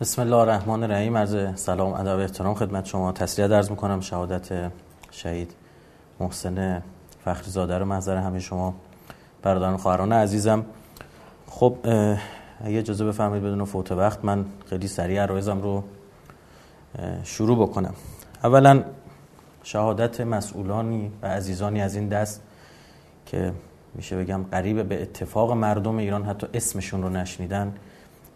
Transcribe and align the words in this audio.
بسم 0.00 0.22
الله 0.22 0.36
الرحمن 0.36 0.82
الرحیم. 0.82 1.16
از 1.16 1.36
سلام 1.60 1.92
ادب 1.92 2.18
احترام 2.18 2.54
خدمت 2.54 2.84
شما. 2.84 3.12
تسلیت 3.12 3.50
عرض 3.50 3.70
می‌کنم. 3.70 4.00
شهادت 4.00 4.72
شهید 5.10 5.54
محسن 6.20 6.82
فخری 7.24 7.50
زاده 7.50 7.78
رو 7.78 7.84
محضر 7.84 8.16
همه 8.16 8.38
شما 8.38 8.74
برادران 9.42 9.76
خواهران 9.76 10.12
عزیزم. 10.12 10.64
خب 11.46 11.76
اگه 12.64 12.78
اجازه 12.78 13.04
بفرمایید 13.04 13.44
بدون 13.44 13.64
فوت 13.64 13.92
وقت 13.92 14.24
من 14.24 14.44
خیلی 14.70 14.88
سریع 14.88 15.22
عرایزم 15.22 15.62
رو 15.62 15.84
شروع 17.24 17.58
بکنم. 17.58 17.94
اولا 18.44 18.84
شهادت 19.62 20.20
مسئولانی 20.20 21.12
و 21.22 21.26
عزیزانی 21.26 21.80
از 21.80 21.94
این 21.94 22.08
دست 22.08 22.42
که 23.26 23.52
میشه 23.94 24.16
بگم 24.16 24.42
قریب 24.42 24.88
به 24.88 25.02
اتفاق 25.02 25.52
مردم 25.52 25.96
ایران 25.96 26.24
حتی 26.24 26.46
اسمشون 26.54 27.02
رو 27.02 27.08
نشنیدن. 27.08 27.74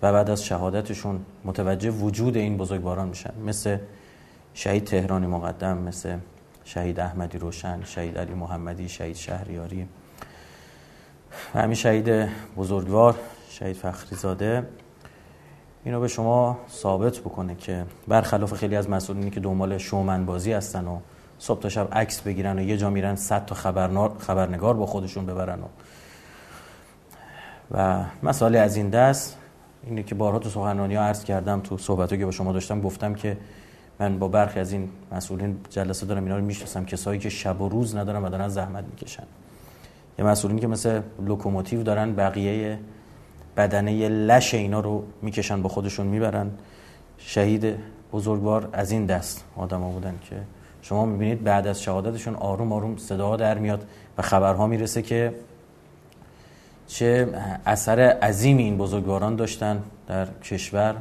و 0.03 0.12
بعد 0.12 0.30
از 0.30 0.45
شهادتشون 0.45 1.21
متوجه 1.45 1.91
وجود 1.91 2.37
این 2.37 2.57
بزرگواران 2.57 3.09
میشن. 3.09 3.32
مثل 3.46 3.79
شهید 4.54 4.85
تهرانی 4.85 5.27
مقدم 5.27 5.79
مثل 5.79 6.17
شهید 6.64 7.00
احمدی 7.00 7.39
روشن 7.39 7.85
شهید 7.85 8.18
علی 8.18 8.35
محمدی 8.35 8.89
شهید 8.89 9.17
شهریاری. 9.17 9.89
و 11.55 11.61
همین 11.61 11.75
شهید 11.75 12.29
بزرگوار 12.57 13.14
شهید 13.49 13.77
فخری 13.77 14.17
زاده 14.17 14.67
اینو 15.85 16.00
به 16.00 16.08
شما 16.08 16.58
ثابت 16.71 17.19
بکنه 17.19 17.55
که 17.55 17.85
برخلاف 18.08 18.53
خیلی 18.53 18.77
از 18.77 18.91
مسئولینی 18.91 19.30
که 19.30 19.41
دنبال 19.41 19.79
شومن 19.79 20.27
بازی 20.27 20.53
هستن 20.53 20.86
و 20.86 20.99
صبح 21.39 21.61
تا 21.61 21.69
شب 21.69 21.89
عکس 21.93 22.21
بگیرن 22.21 22.58
و 22.58 22.63
یه 22.63 22.77
جا 22.77 22.91
میرن 22.91 23.17
صد 23.17 23.46
تا 23.46 23.55
خبرنگار 24.19 24.75
با 24.75 24.86
خودشون 24.86 25.27
ببرن 25.27 25.58
و 25.61 25.67
و 27.71 28.05
مسائل 28.22 28.57
از 28.57 28.77
این 28.77 28.91
دست 28.91 29.36
اینه 29.86 30.02
که 30.02 30.14
بارها 30.14 30.39
تو 30.39 30.48
سخنرانی 30.48 30.94
ها 30.94 31.02
عرض 31.02 31.25
کردم 31.25 31.61
تو 31.61 31.79
صحبت 31.79 32.08
که 32.08 32.25
با 32.25 32.30
شما 32.30 32.52
داشتم 32.52 32.80
گفتم 32.80 33.14
که 33.14 33.36
من 34.00 34.19
با 34.19 34.28
برخی 34.28 34.61
از 34.61 34.72
این 34.72 34.88
مسئولین 35.12 35.56
جلسه 35.70 36.06
دارم 36.06 36.24
اینا 36.24 36.36
رو 36.36 36.44
می‌شناسم 36.44 36.84
کسایی 36.84 37.20
که 37.20 37.28
شب 37.28 37.60
و 37.60 37.68
روز 37.68 37.96
ندارن 37.96 38.24
و 38.24 38.28
دارن 38.28 38.48
زحمت 38.48 38.84
می‌کشن. 38.84 39.24
یه 40.18 40.24
مسئولین 40.24 40.58
که 40.58 40.66
مثل 40.66 41.00
لوکوموتیو 41.27 41.82
دارن 41.82 42.14
بقیه 42.14 42.78
بدنه 43.56 44.08
لش 44.08 44.55
اینا 44.55 44.80
رو 44.80 45.05
می‌کشن 45.22 45.62
با 45.62 45.68
خودشون 45.68 46.06
می‌برن. 46.06 46.50
شهید 47.18 47.74
بزرگوار 48.12 48.68
از 48.72 48.90
این 48.90 49.06
دست 49.06 49.44
آدم 49.56 49.80
بودن 49.80 50.14
که 50.30 50.36
شما 50.83 51.06
می‌بینید 51.06 51.44
بعد 51.44 51.66
از 51.66 51.83
شهادتشون 51.83 52.34
آروم 52.34 52.72
آروم 52.72 52.96
صدا 52.96 53.36
در 53.36 53.58
میاد 53.58 53.86
و 54.18 54.22
خبرها 54.22 54.66
می‌رسه 54.66 55.02
که 55.02 55.34
چه 56.91 57.28
اثر 57.66 58.00
عظیمی 58.00 58.62
این 58.62 58.78
بزرگواران 58.78 59.36
داشتن 59.36 59.83
در 60.06 60.27
کشور 60.27 60.96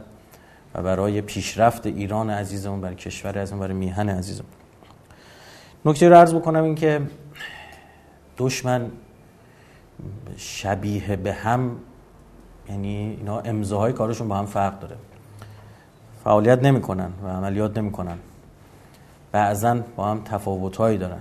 و 0.75 0.83
برای 0.83 1.21
پیشرفت 1.21 1.85
ایران 1.85 2.29
عزیزمون 2.29 2.81
برای 2.81 2.95
کشور 2.95 3.37
عزیزمون 3.37 3.59
برای 3.59 3.73
میهن 3.73 4.09
عزیزمون. 4.09 4.49
نکته 5.85 6.09
رو 6.09 6.15
عرض 6.15 6.33
بکنم 6.33 6.63
این 6.63 6.75
که 6.75 7.01
دشمن 8.37 8.91
شبیه 10.37 11.15
به 11.15 11.33
هم 11.33 11.77
یعنی 12.69 13.15
اینا 13.19 13.39
امضاهای 13.39 13.93
کارشون 13.93 14.27
با 14.27 14.37
هم 14.37 14.45
فرق 14.45 14.79
داره. 14.79 14.95
فعالیت 16.23 16.63
نمی‌کنن 16.63 17.11
و 17.23 17.27
عملیات 17.27 17.77
نمی‌کنن. 17.77 18.17
بعضا 19.31 19.79
با 19.95 20.07
هم 20.07 20.21
تفاوتهایی 20.23 20.97
دارن. 20.97 21.19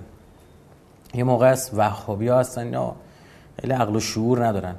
یه 1.13 1.23
موقع 1.23 1.51
است 1.51 1.73
وهابی 1.73 2.27
ها 2.27 2.39
هستن 2.39 2.61
اینا 2.61 2.95
خیلی 3.61 3.73
عقل 3.73 3.95
و 3.95 3.99
شعور 3.99 4.45
ندارن. 4.45 4.75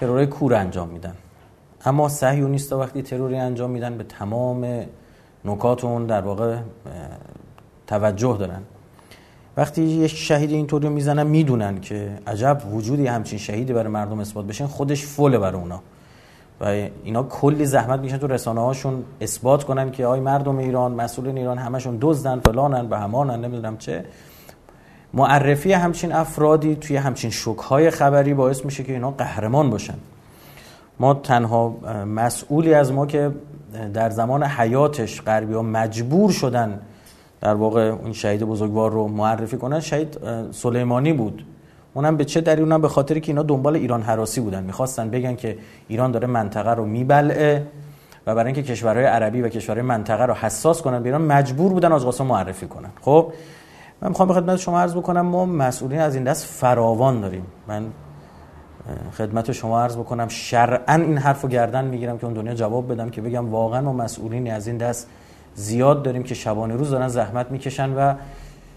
ترور 0.00 0.26
کور 0.26 0.54
انجام 0.54 0.88
میدن. 0.88 1.14
اما 1.84 2.08
صهیونیستا 2.08 2.78
وقتی 2.78 3.02
تروری 3.02 3.36
انجام 3.36 3.70
میدن 3.70 3.98
به 3.98 4.04
تمام 4.04 4.86
نکات 5.44 5.84
اون 5.84 6.06
در 6.06 6.20
واقع 6.20 6.56
توجه 7.86 8.36
دارن. 8.38 8.62
وقتی 9.56 9.82
یک 9.82 10.10
شهید 10.10 10.50
اینطوری 10.50 10.88
می‌زنن 10.88 11.26
می‌دونن 11.26 11.80
که 11.80 12.18
عجب 12.26 12.62
وجودی 12.72 13.06
همچین 13.06 13.38
شهیدی 13.38 13.72
برای 13.72 13.88
مردم 13.88 14.20
اثبات 14.20 14.46
بشن. 14.46 14.66
خودش 14.66 15.04
فله 15.04 15.38
برای 15.38 15.60
اونا. 15.60 15.80
و 16.60 16.64
اینا 17.04 17.22
کلی 17.22 17.66
زحمت 17.66 18.00
میشن 18.00 18.18
تو 18.18 18.26
رسانه 18.26 18.60
هاشون 18.60 19.04
اثبات 19.20 19.64
کنن 19.64 19.90
که 19.90 20.06
آی 20.06 20.20
مردم 20.20 20.58
ایران 20.58 20.92
مسئولین 20.92 21.38
ایران 21.38 21.58
همشون 21.58 21.98
دزدن 22.00 22.40
فلانن 22.40 22.88
و 22.90 22.94
همانن 22.94 23.44
نمی‌دونم 23.44 23.76
چه. 23.76 24.04
معرفی 25.14 25.72
همچین 25.72 26.12
افرادی 26.12 26.76
توی 26.76 26.96
همچین 26.96 27.30
شکهای 27.30 27.90
خبری 27.90 28.34
باعث 28.34 28.64
میشه 28.64 28.84
که 28.84 28.92
اینا 28.92 29.10
قهرمان 29.10 29.70
باشن. 29.70 29.94
ما 31.00 31.14
تنها 31.14 31.74
مسئولی 32.06 32.74
از 32.74 32.92
ما 32.92 33.06
که 33.06 33.30
در 33.94 34.10
زمان 34.10 34.42
حیاتش 34.44 35.22
غربی 35.22 35.54
ها 35.54 35.62
مجبور 35.62 36.30
شدن 36.30 36.80
در 37.40 37.54
واقع 37.54 37.80
اون 37.80 38.12
شهید 38.12 38.42
بزرگوار 38.42 38.90
رو 38.90 39.08
معرفی 39.08 39.56
کنن 39.56 39.80
شهید 39.80 40.18
سلیمانی 40.50 41.12
بود. 41.12 41.44
اونم 41.94 42.16
به 42.16 42.24
چه 42.24 42.40
دلیل؟ 42.40 42.60
اونم 42.60 42.80
به 42.80 42.88
خاطری 42.88 43.20
که 43.20 43.32
اینا 43.32 43.42
دنبال 43.42 43.76
ایران 43.76 44.02
حراسی 44.02 44.40
بودن. 44.40 44.64
می‌خواستن 44.64 45.10
بگن 45.10 45.36
که 45.36 45.58
ایران 45.88 46.10
داره 46.10 46.26
منطقه 46.26 46.70
رو 46.70 46.84
میبلعه 46.84 47.66
و 48.26 48.34
برای 48.34 48.52
اینکه 48.52 48.72
کشورهای 48.72 49.04
عربی 49.04 49.40
و 49.40 49.48
کشورهای 49.48 49.86
منطقه 49.86 50.26
رو 50.26 50.34
حساس 50.34 50.82
کنن 50.82 51.02
به 51.02 51.08
ایران 51.08 51.22
مجبور 51.22 51.72
بودن 51.72 51.92
از 51.92 52.04
قاسم 52.04 52.26
معرفی 52.26 52.66
کنن. 52.66 52.90
خب 53.00 53.32
من 54.02 54.08
می‌خوام 54.08 54.28
به 54.28 54.34
خدمت 54.34 54.56
شما 54.56 54.80
عرض 54.80 54.94
بکنم 54.94 55.20
ما 55.20 55.46
مسئولین 55.46 56.00
از 56.00 56.14
این 56.14 56.24
دست 56.24 56.44
فراوان 56.44 57.20
داریم. 57.20 57.46
من 57.68 57.84
خدمت 59.18 59.52
شما 59.52 59.82
عرض 59.82 59.96
بکنم 59.96 60.28
شرعا 60.28 60.94
این 60.94 61.18
حرفو 61.18 61.48
گردن 61.48 61.84
می‌گیرم 61.84 62.18
که 62.18 62.24
اون 62.24 62.34
دنیا 62.34 62.54
جواب 62.54 62.92
بدم 62.92 63.10
که 63.10 63.20
بگم 63.20 63.50
واقعا 63.50 63.80
ما 63.80 63.92
مسئولینی 63.92 64.50
از 64.50 64.66
این 64.66 64.76
دست 64.76 65.06
زیاد 65.54 66.02
داریم 66.02 66.22
که 66.22 66.34
شبانه 66.34 66.74
روز 66.74 66.90
دارن 66.90 67.08
زحمت 67.08 67.50
می‌کشن 67.50 67.94
و 67.94 68.14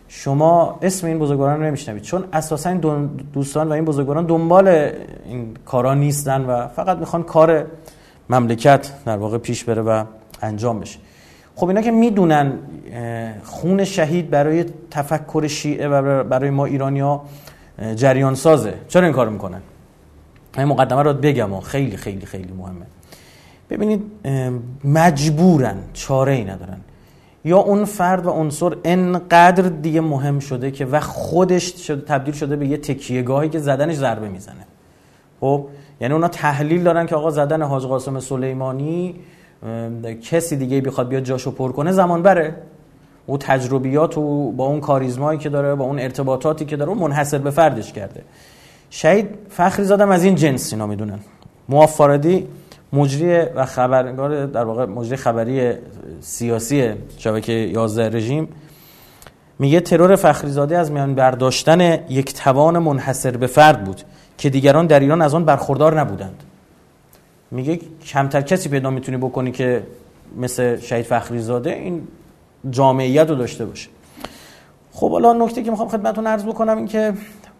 شما 0.08 0.80
اسم 0.82 1.08
این 1.08 1.20
بزرگواران 1.20 1.60
رو 1.60 1.66
نمیشنوید. 1.66 2.02
چون 2.02 2.24
اساسا 2.34 2.70
این 2.70 2.80
دوستان 3.34 3.70
و 3.70 3.72
این 3.72 3.86
بزرگواران 3.86 4.26
دنبال 4.26 4.68
این 5.26 5.58
کارا 5.66 5.94
نیستن 5.94 6.46
و 6.46 6.68
فقط 6.68 6.98
می‌خوان 6.98 7.24
کار 7.24 7.66
مملکت 8.30 8.92
در 9.06 9.18
واقع 9.18 9.38
پیش 9.38 9.64
بره 9.64 9.82
و 9.82 10.04
انجام 10.42 10.80
بشه. 10.80 11.00
خب 11.56 11.68
اینا 11.68 11.81
که 11.81 11.91
می‌دونن 11.91 12.53
خون 13.44 13.84
شهید 13.84 14.30
برای 14.30 14.66
تفکر 14.91 15.47
شیعه 15.47 15.88
و 15.88 16.24
برای 16.24 16.50
ما 16.50 16.66
ایرانی 16.66 17.00
ها 17.00 17.25
جریان 17.96 18.36
سازه 18.36 18.74
چرا 18.88 19.03
این 19.03 19.14
کار 19.14 19.30
می‌کنن؟ 19.30 19.62
این 20.58 20.68
مقدمه 20.68 21.02
رو 21.02 21.13
بگم 21.13 21.53
و 21.53 21.59
خیلی 21.59 21.97
خیلی 21.97 22.25
خیلی 22.25 22.53
مهمه. 22.58 22.86
ببینید 23.69 24.02
مجبورن 24.84 25.78
چاره 25.94 26.34
ای 26.34 26.44
ندارن. 26.44 26.78
یا 27.46 27.58
اون 27.58 27.86
فرد 27.86 28.25
و 28.25 28.30
عنصر 28.30 28.75
انقدر 28.84 29.63
دیگه 29.63 30.02
مهم 30.02 30.40
شده 30.40 30.72
که 30.72 30.86
و 30.86 31.00
خودش 31.00 31.88
شده 31.88 32.02
تبدیل 32.02 32.34
شده 32.34 32.56
به 32.56 32.68
یه 32.68 32.78
تکیهگاهی 32.78 33.50
که 33.50 33.59
زدنش 33.59 33.96
ضربه 33.96 34.30
می‌زنه. 34.30 34.66
خب؟ 35.42 35.68
یعنی 36.02 36.13
اونا 36.13 36.28
تحلیل 36.28 36.84
دارن 36.84 37.06
که 37.06 37.16
آقا 37.16 37.30
زدن 37.30 37.62
حاج 37.62 37.84
قاسم 37.84 38.19
سلیمانی 38.19 39.16
کسی 40.22 40.56
دیگه 40.56 40.81
بخواد 40.81 41.07
بیاد 41.07 41.24
جاشو 41.24 41.51
پر 41.51 41.72
کنه 41.72 41.91
زمان 41.91 42.22
بره. 42.22 42.56
او 43.25 43.38
تجربیات 43.38 44.18
و 44.18 44.51
با 44.51 44.66
اون 44.66 44.79
کاریزمایی 44.79 45.40
که 45.40 45.50
داره 45.50 45.75
با 45.75 45.85
اون 45.85 46.00
ارتباطاتی 46.00 46.66
که 46.66 46.75
داره 46.75 46.91
اون 46.91 47.00
منحصر 47.00 47.38
به 47.38 47.50
فردش 47.50 47.94
کرده. 47.94 48.22
شهید 48.90 49.29
فخری 49.50 49.85
زادم 49.85 50.09
از 50.09 50.24
این 50.24 50.35
جنس 50.35 50.74
اینا 50.74 50.88
می‌دونن. 50.88 51.19
موافاردی 51.69 52.47
مجری 52.94 53.38
و 53.56 53.66
خبرنگار 53.66 54.46
در 54.46 54.63
واقع 54.63 54.85
مجری 54.85 55.16
خبری 55.16 55.74
سیاسی 56.22 56.91
شبکه 57.18 57.51
11 57.51 58.09
رژیم 58.09 58.47
میگه 59.59 59.80
ترور 59.80 60.16
فخریزاده 60.16 60.78
از 60.78 60.91
میان 60.91 61.16
برداشتن 61.16 61.81
یک 62.09 62.34
توان 62.34 62.80
منحصر 62.80 63.38
به 63.38 63.47
فرد 63.47 63.84
بود 63.84 64.01
که 64.38 64.50
دیگران 64.50 64.88
در 64.88 65.00
ایران 65.00 65.22
از 65.22 65.34
آن 65.34 65.45
برخوردار 65.45 66.00
نبودند. 66.00 66.44
میگه 67.53 67.80
کمتر 68.06 68.41
کسی 68.41 68.69
پیدا 68.69 68.90
می‌تونی 68.90 69.18
بکنی 69.18 69.52
که 69.52 69.84
مثل 70.38 70.80
شهید 70.80 71.06
فخریزاده 71.06 71.74
این 71.74 72.07
جامعیت 72.69 73.30
رو 73.30 73.36
داشته 73.36 73.66
باشه. 73.66 73.89
خب 74.92 75.12
حالا 75.12 75.33
نکته 75.33 75.63
که 75.63 75.72
می‌خوام 75.72 75.89
خدمتتون 75.89 76.28
عرض 76.28 76.45
بکنم 76.45 76.78
این 76.78 76.88
که 76.88 77.13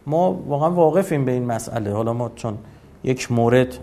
ما 0.06 0.34
واقعا 0.34 0.72
واقفیم 0.72 1.26
به 1.26 1.32
این 1.32 1.46
مسئله. 1.46 1.94
حالا 1.94 2.14
ما 2.14 2.32
چون 2.36 2.58
یک 3.04 3.32
مورد 3.32 3.78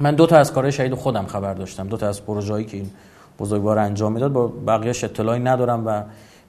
من 0.00 0.14
دو 0.14 0.26
تا 0.26 0.36
از 0.36 0.52
کارهای 0.52 0.72
شهید 0.72 0.94
خودم 0.94 1.26
خبر 1.26 1.54
داشتم. 1.54 1.88
دو 1.88 1.96
تا 1.96 2.08
از 2.08 2.24
پروژه‌ای 2.24 2.64
که 2.64 2.76
این 2.76 2.90
بزرگوار 3.38 3.78
انجام 3.78 4.12
می‌داد 4.12 4.32
با 4.32 4.46
بقیه‌اش 4.46 5.04
اطلاعی 5.04 5.40
ندارم 5.40 5.86
و 5.86 6.02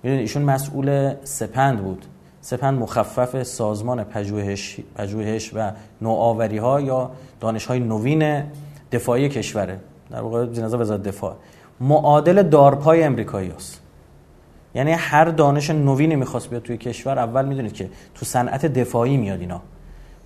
می‌دونید 0.03 0.21
ایشون 0.21 0.41
مسئول 0.41 1.13
سپند 1.23 1.79
بود. 1.79 2.05
سپند 2.49 2.79
مخفف 2.79 3.43
سازمان 3.43 4.03
پژوهش 4.03 4.79
پژوهش 4.95 5.51
و 5.53 5.71
نوآوری 6.01 6.57
ها 6.57 6.81
یا 6.81 7.11
دانش 7.39 7.65
های 7.65 7.79
نوین 7.79 8.43
دفاعی 8.91 9.29
کشوره. 9.29 9.79
در 10.11 10.21
واقع 10.21 10.45
جنازه 10.45 10.77
وزارت 10.77 11.03
دفاع. 11.03 11.35
معادل 11.79 12.43
دارپای 12.43 13.03
امریکایی 13.03 13.51
است 13.51 13.81
یعنی 14.75 14.91
هر 14.91 15.25
دانش 15.25 15.69
نوینی 15.69 16.15
می‌خواست 16.15 16.49
بیاد 16.49 16.61
توی 16.61 16.77
کشور 16.77 17.19
اول 17.19 17.45
می‌دونید 17.45 17.73
که 17.73 17.89
تو 18.15 18.25
صنعت 18.25 18.65
دفاعی 18.65 19.17
میاد 19.17 19.39
اینا. 19.39 19.61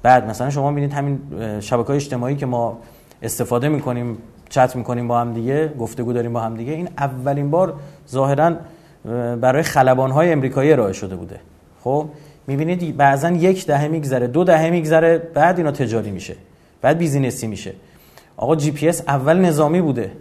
بعد 0.04 0.30
مثلا 0.30 0.50
شما 0.50 0.72
می‌بینید 0.72 0.94
همین 0.94 1.20
شبکه 1.60 1.90
اجتماعی 1.90 2.36
که 2.36 2.46
ما 2.46 2.78
استفاده 3.22 3.70
می‌کنیم 3.70 4.18
چت 4.50 4.76
می‌کنیم 4.76 5.08
با 5.08 5.20
هم 5.20 5.34
دیگه 5.34 5.68
گفتگو 5.80 6.14
داریم 6.14 6.34
با 6.34 6.40
هم 6.40 6.56
دیگه 6.56 6.74
این 6.74 6.90
اولین 6.98 7.52
بار 7.52 7.74
ظاهرا 8.10 8.56
برای 9.42 9.64
خلبان 9.64 10.12
های 10.12 10.32
امریکایی 10.32 10.72
ارائه 10.72 10.94
شده 10.94 11.16
بوده. 11.16 11.40
خب 11.84 12.06
می‌بینید 12.48 12.98
بعضا 12.98 13.30
یک 13.30 13.66
دهه 13.66 13.88
میگذره 13.88 14.28
دو 14.28 14.44
دهه 14.44 14.70
میگذره 14.70 15.18
بعد 15.18 15.58
اینا 15.58 15.72
تجاری 15.72 16.12
میشه 16.12 16.36
بعد 16.82 16.98
business 16.98 17.42
ی 17.42 17.48
میشه. 17.48 17.74
آقا 18.38 18.56
جی 18.56 18.72
پی 18.72 18.90
اس 18.90 19.02
اول 19.08 19.38
نظامی 19.38 19.82
بوده. 19.82 20.12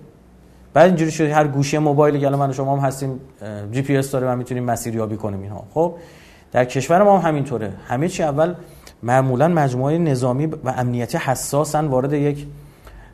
بعد 0.75 0.87
اینجوری 0.87 1.11
شده 1.11 1.35
هر 1.35 1.47
گوشی 1.47 1.79
موبایل 1.79 2.20
که 2.20 2.29
من 2.29 2.53
شما 2.53 2.76
هم 2.76 2.87
هستیم 2.87 3.20
جی 3.73 3.82
پی 3.82 3.97
اس 3.97 4.11
داره 4.11 4.26
و 4.26 4.37
می‌تونیم 4.37 4.64
مسیریابی 4.64 5.17
کنیم 5.17 5.43
اینها. 5.43 5.64
خب 5.75 5.94
در 6.53 6.64
کشور 6.64 7.03
ما 7.03 7.19
هم 7.19 7.29
همینطوره. 7.29 7.73
همه 7.88 8.09
چی 8.09 8.23
اول 8.23 8.55
معمولا 9.03 9.49
مجموعه 9.49 9.99
نظامی 9.99 10.47
و 10.47 10.75
امنیتی 10.76 11.19
حساسن 11.19 11.87
وارد 11.87 12.12
یک 12.12 12.47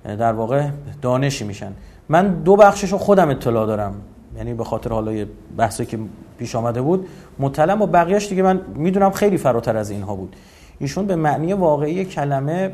در 0.05 0.33
واقع 0.33 0.69
دانشی 1.03 1.45
میشن. 1.45 1.73
من 2.09 2.29
دو 2.29 2.57
بخشش 2.57 2.93
رو 2.93 2.99
خودم 2.99 3.29
اطلاع 3.29 3.67
دارم. 3.67 3.95
یعنی 4.39 4.55
به 4.55 4.65
خاطر 4.65 4.93
حالا 4.93 5.27
بحثی 5.57 5.87
که 5.87 5.99
پیش 6.39 6.55
آمده 6.55 6.83
بود 6.83 7.09
مطلع 7.39 7.75
و 7.75 7.87
بقیهش 7.87 8.29
دیگه 8.29 8.43
من 8.43 8.61
می‌دونم 8.75 9.11
خیلی 9.11 9.37
فراتر 9.37 9.77
از 9.77 9.91
اینها 9.91 10.15
بود. 10.15 10.37
ایشون 10.79 11.07
به 11.07 11.17
معنی 11.17 11.53
واقعی 11.53 12.05
کلمه 12.05 12.73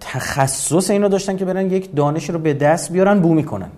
تخصص 0.00 0.90
اینو 0.90 1.08
داشتن 1.08 1.36
که 1.36 1.44
برن 1.44 1.70
یک 1.70 1.94
دانشی 1.94 2.32
رو 2.32 2.38
به 2.38 2.54
دست 2.54 2.92
بیارن 2.92 3.20
بو 3.20 3.34
می‌کنن. 3.34 3.68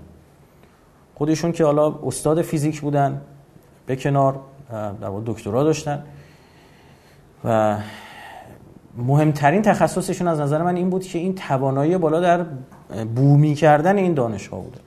خودشون 1.15 1.53
که 1.53 1.65
حالا 1.65 1.95
استاد 2.07 2.43
فیزیک 2.43 2.81
بودن 2.81 3.21
به 3.87 3.97
کنار 3.97 4.41
در 5.01 5.11
دکترا 5.27 5.65
داشتن. 5.65 6.03
و 7.45 7.77
مهمترین 8.97 9.63
تخصصشون 9.63 10.29
از 10.29 10.41
نظر 10.41 10.63
من 10.63 10.77
این 10.77 10.91
بود 10.91 11.05
که 11.05 11.19
این 11.19 11.35
توانایی 11.35 11.99
بالا 11.99 12.21
در 12.21 12.45
بومی 13.05 13.55
کردن 13.55 13.97
این 13.97 14.15
دانش 14.15 14.47
ها 14.47 14.57
بوده. 14.57 14.79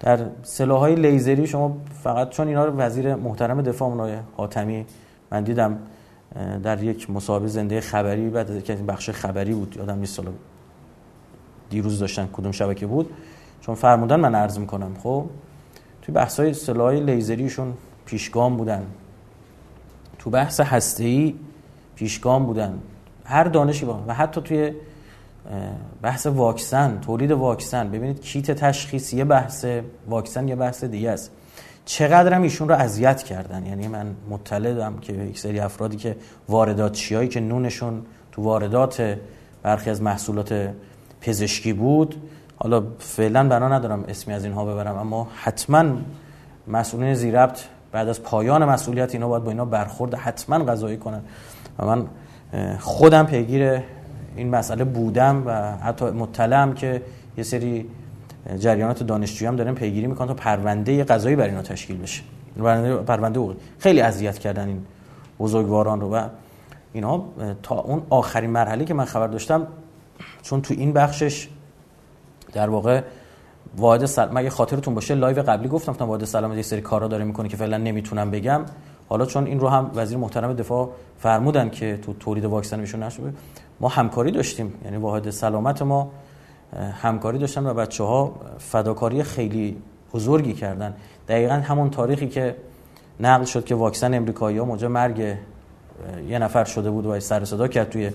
در 0.00 0.18
های 0.60 0.94
لیزری 0.94 1.46
شما 1.46 1.76
فقط 2.02 2.30
چون 2.30 2.48
اینا 2.48 2.64
رو 2.64 2.76
وزیر 2.76 3.14
محترم 3.14 3.62
دفاع 3.62 3.88
اونای 3.88 4.16
حاتمی 4.36 4.86
من 5.30 5.44
دیدم 5.44 5.78
در 6.62 6.82
یک 6.82 7.10
مسابقه 7.10 7.46
زنده 7.46 7.80
خبری 7.80 8.28
بعد 8.28 8.50
از 8.50 8.62
که 8.62 8.74
بخش 8.74 9.10
خبری 9.10 9.54
بود 9.54 9.76
یادم 9.76 9.98
نیست 9.98 10.14
سال 10.14 10.26
دیروز 11.70 11.98
داشتن 11.98 12.28
کدوم 12.32 12.52
شبکه 12.52 12.86
بود 12.86 13.10
چون 13.60 13.74
فرمودن 13.74 14.20
من 14.20 14.34
عرض 14.34 14.58
می‌کنم 14.58 14.94
خب؟ 15.02 15.24
توی 16.02 16.14
بحث 16.14 16.40
های 16.40 16.54
های 16.76 17.00
لیزریشون 17.00 17.74
پیشگام 18.04 18.56
بودن. 18.56 18.86
تو 20.18 20.30
بحث 20.30 20.60
هسته‌ای 20.60 21.34
پیشگام 21.94 22.46
بودن. 22.46 22.78
هر 23.24 23.44
دانشی 23.44 23.84
با 23.84 24.04
و 24.06 24.14
حتی 24.14 24.40
توی 24.40 24.72
بحث 26.02 26.26
واکسن 26.26 27.00
تولید 27.00 27.30
واکسن. 27.30 27.88
ببینید 27.88 28.20
کیت 28.20 28.50
تشخیص 28.50 29.12
یه 29.12 29.24
بحث 29.24 29.66
واکسن 30.08 30.48
یه 30.48 30.56
بحث 30.56 30.84
دیگه 30.84 31.10
است. 31.10 31.30
چقدر 31.84 32.32
هم 32.32 32.42
ایشون 32.42 32.68
رو 32.68 32.74
اذیت 32.74 33.22
کردن؟ 33.22 33.66
یعنی 33.66 33.88
من 33.88 34.06
مطلعم 34.30 34.98
که 34.98 35.12
یک 35.12 35.38
سری 35.38 35.60
افرادی 35.60 35.96
که 35.96 36.16
واردات 36.48 36.92
چیایی 36.92 37.28
که 37.28 37.40
نونشون 37.40 38.02
تو 38.32 38.42
واردات 38.42 39.16
برخی 39.62 39.90
از 39.90 40.02
محصولات 40.02 40.70
پزشکی 41.20 41.72
بود 41.72 42.14
حالا 42.56 42.82
فعلا 42.98 43.48
بنا 43.48 43.68
ندارم 43.68 44.04
اسمی 44.08 44.34
از 44.34 44.44
اینها 44.44 44.64
ببرم 44.64 44.98
اما 44.98 45.28
حتما 45.34 45.84
مسئولین 46.68 47.14
زیربط 47.14 47.60
بعد 47.92 48.08
از 48.08 48.22
پایان 48.22 48.64
مسئولیت 48.64 49.14
اینا 49.14 49.28
باید 49.28 49.44
با 49.44 49.50
اینا 49.50 49.64
برخورد 49.64 50.14
حتما 50.14 50.58
قضایی 50.58 50.96
کنن. 50.96 51.20
و 51.78 51.86
من 51.86 52.06
خودم 52.78 53.26
پیگیر 53.26 53.82
این 54.36 54.50
مسئله 54.50 54.84
بودم 54.84 55.42
و 55.46 55.76
حتی 55.76 56.04
مطلعم 56.04 56.74
که 56.74 57.02
یه 57.36 57.44
سری 57.44 57.86
جریانات 58.58 59.02
دانشجویی 59.02 59.48
هم 59.48 59.56
دارن 59.56 59.74
پیگیری 59.74 60.06
می‌کنن 60.06 60.28
تا 60.28 60.34
پرونده 60.34 61.04
قضایی 61.04 61.36
بر 61.36 61.44
اینا 61.44 61.62
تشکیل 61.62 61.96
بشه. 61.96 62.22
پرونده 63.06 63.56
خیلی 63.78 64.00
اذیت 64.00 64.38
کردن 64.38 64.68
این 64.68 64.82
بزرگواران 65.38 66.00
رو 66.00 66.14
و 66.14 66.28
اینا. 66.92 67.24
تا 67.62 67.80
اون 67.80 68.02
آخرین 68.10 68.50
مرحله 68.50 68.84
که 68.84 68.94
من 68.94 69.04
خبر 69.04 69.26
داشتم 69.26 69.66
چون 70.42 70.62
تو 70.62 70.74
این 70.74 70.92
بخشش 70.92 71.48
در 72.52 72.70
واقع 72.70 73.02
واحد 73.76 74.06
سل... 74.06 74.28
اگه 74.32 74.50
خاطرتون 74.50 74.94
باشه 74.94 75.14
live 75.14 75.42
قبلی 75.42 75.68
گفتم 75.68 75.92
تا 75.92 76.06
واحد 76.06 76.24
سلامت 76.24 76.56
یه 76.56 76.62
سری 76.62 76.80
کارا 76.80 77.08
داره 77.08 77.24
می‌کنه 77.24 77.48
که 77.48 77.56
فعلا 77.56 77.76
نمی‌تونم 77.76 78.30
بگم. 78.30 78.60
حالا 79.08 79.26
چون 79.26 79.46
این 79.46 79.60
رو 79.60 79.68
هم 79.68 79.90
وزیر 79.94 80.18
محترم 80.18 80.52
دفاع 80.52 80.90
فرمودن 81.18 81.70
که 81.70 81.98
تو 82.02 82.12
تولید 82.12 82.44
واکسن 82.44 82.80
میشون 82.80 83.02
نشه 83.02 83.22
ما 83.80 83.88
همکاری 83.88 84.30
داشتیم. 84.30 84.74
یعنی 84.84 84.96
واحد 84.96 85.30
سلامت 85.30 85.82
ما 85.82 86.10
همکاری 87.02 87.38
داشتن 87.38 87.66
و 87.66 87.74
بچه 87.74 88.04
ها 88.04 88.34
فداکاری 88.58 89.22
خیلی 89.22 89.76
بزرگی 90.14 90.52
کردن. 90.52 90.94
دقیقا 91.28 91.54
همون 91.54 91.90
تاریخی 91.90 92.28
که 92.28 92.56
نقل 93.20 93.44
شد 93.44 93.64
که 93.64 93.74
واکسن 93.74 94.14
امریکایی 94.14 94.58
ها 94.58 94.64
موجب 94.64 94.90
مرگ 94.90 95.36
یه 96.28 96.38
نفر 96.38 96.64
شده 96.64 96.90
بود 96.90 97.06
و 97.06 97.20
سر 97.20 97.44
صدا 97.44 97.68
کرد 97.68 97.90
توی 97.90 98.10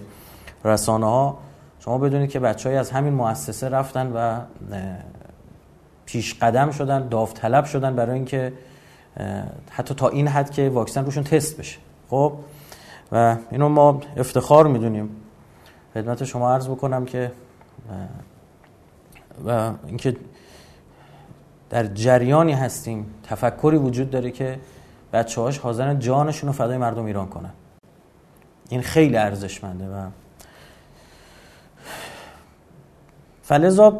رسانه 0.65 1.05
ها 1.05 1.37
شما 1.79 1.97
بدونید 1.97 2.29
که 2.29 2.39
بچه 2.39 2.69
های 2.69 2.77
از 2.77 2.91
همین 2.91 3.13
مؤسسه 3.13 3.69
رفتن 3.69 4.11
و 4.15 4.39
پیش 6.05 6.33
قدم 6.33 6.71
شدن 6.71 7.07
داوطلب 7.07 7.65
شدن 7.65 7.95
برای 7.95 8.15
اینکه 8.15 8.53
حتی 9.69 9.93
تا 9.93 10.09
این 10.09 10.27
حد 10.27 10.51
که 10.51 10.69
واکسن 10.69 11.05
روشون 11.05 11.23
تست 11.23 11.57
بشه. 11.57 11.77
خب؟ 12.09 12.33
و 13.11 13.35
اینو 13.51 13.69
ما 13.69 13.99
افتخار 14.17 14.67
می‌دونیم. 14.67 15.09
خدمت 15.95 16.23
شما 16.23 16.53
عرض 16.53 16.67
بکنم 16.67 17.05
که 17.05 17.31
و 19.47 19.71
اینکه 19.87 20.15
در 21.69 21.85
جریانی 21.85 22.53
هستیم 22.53 23.05
تفکری 23.23 23.77
وجود 23.77 24.09
داره 24.09 24.31
که 24.31 24.59
بچه 25.13 25.41
هاش 25.41 25.57
حاضرن 25.57 25.99
جانشون 25.99 26.47
رو 26.47 26.53
فدای 26.53 26.77
مردم 26.77 27.05
ایران 27.05 27.27
کنن. 27.27 27.49
این 28.69 28.81
خیلی 28.81 29.17
ارزشمنده 29.17 29.85
و 29.85 30.07
فلزا 33.43 33.99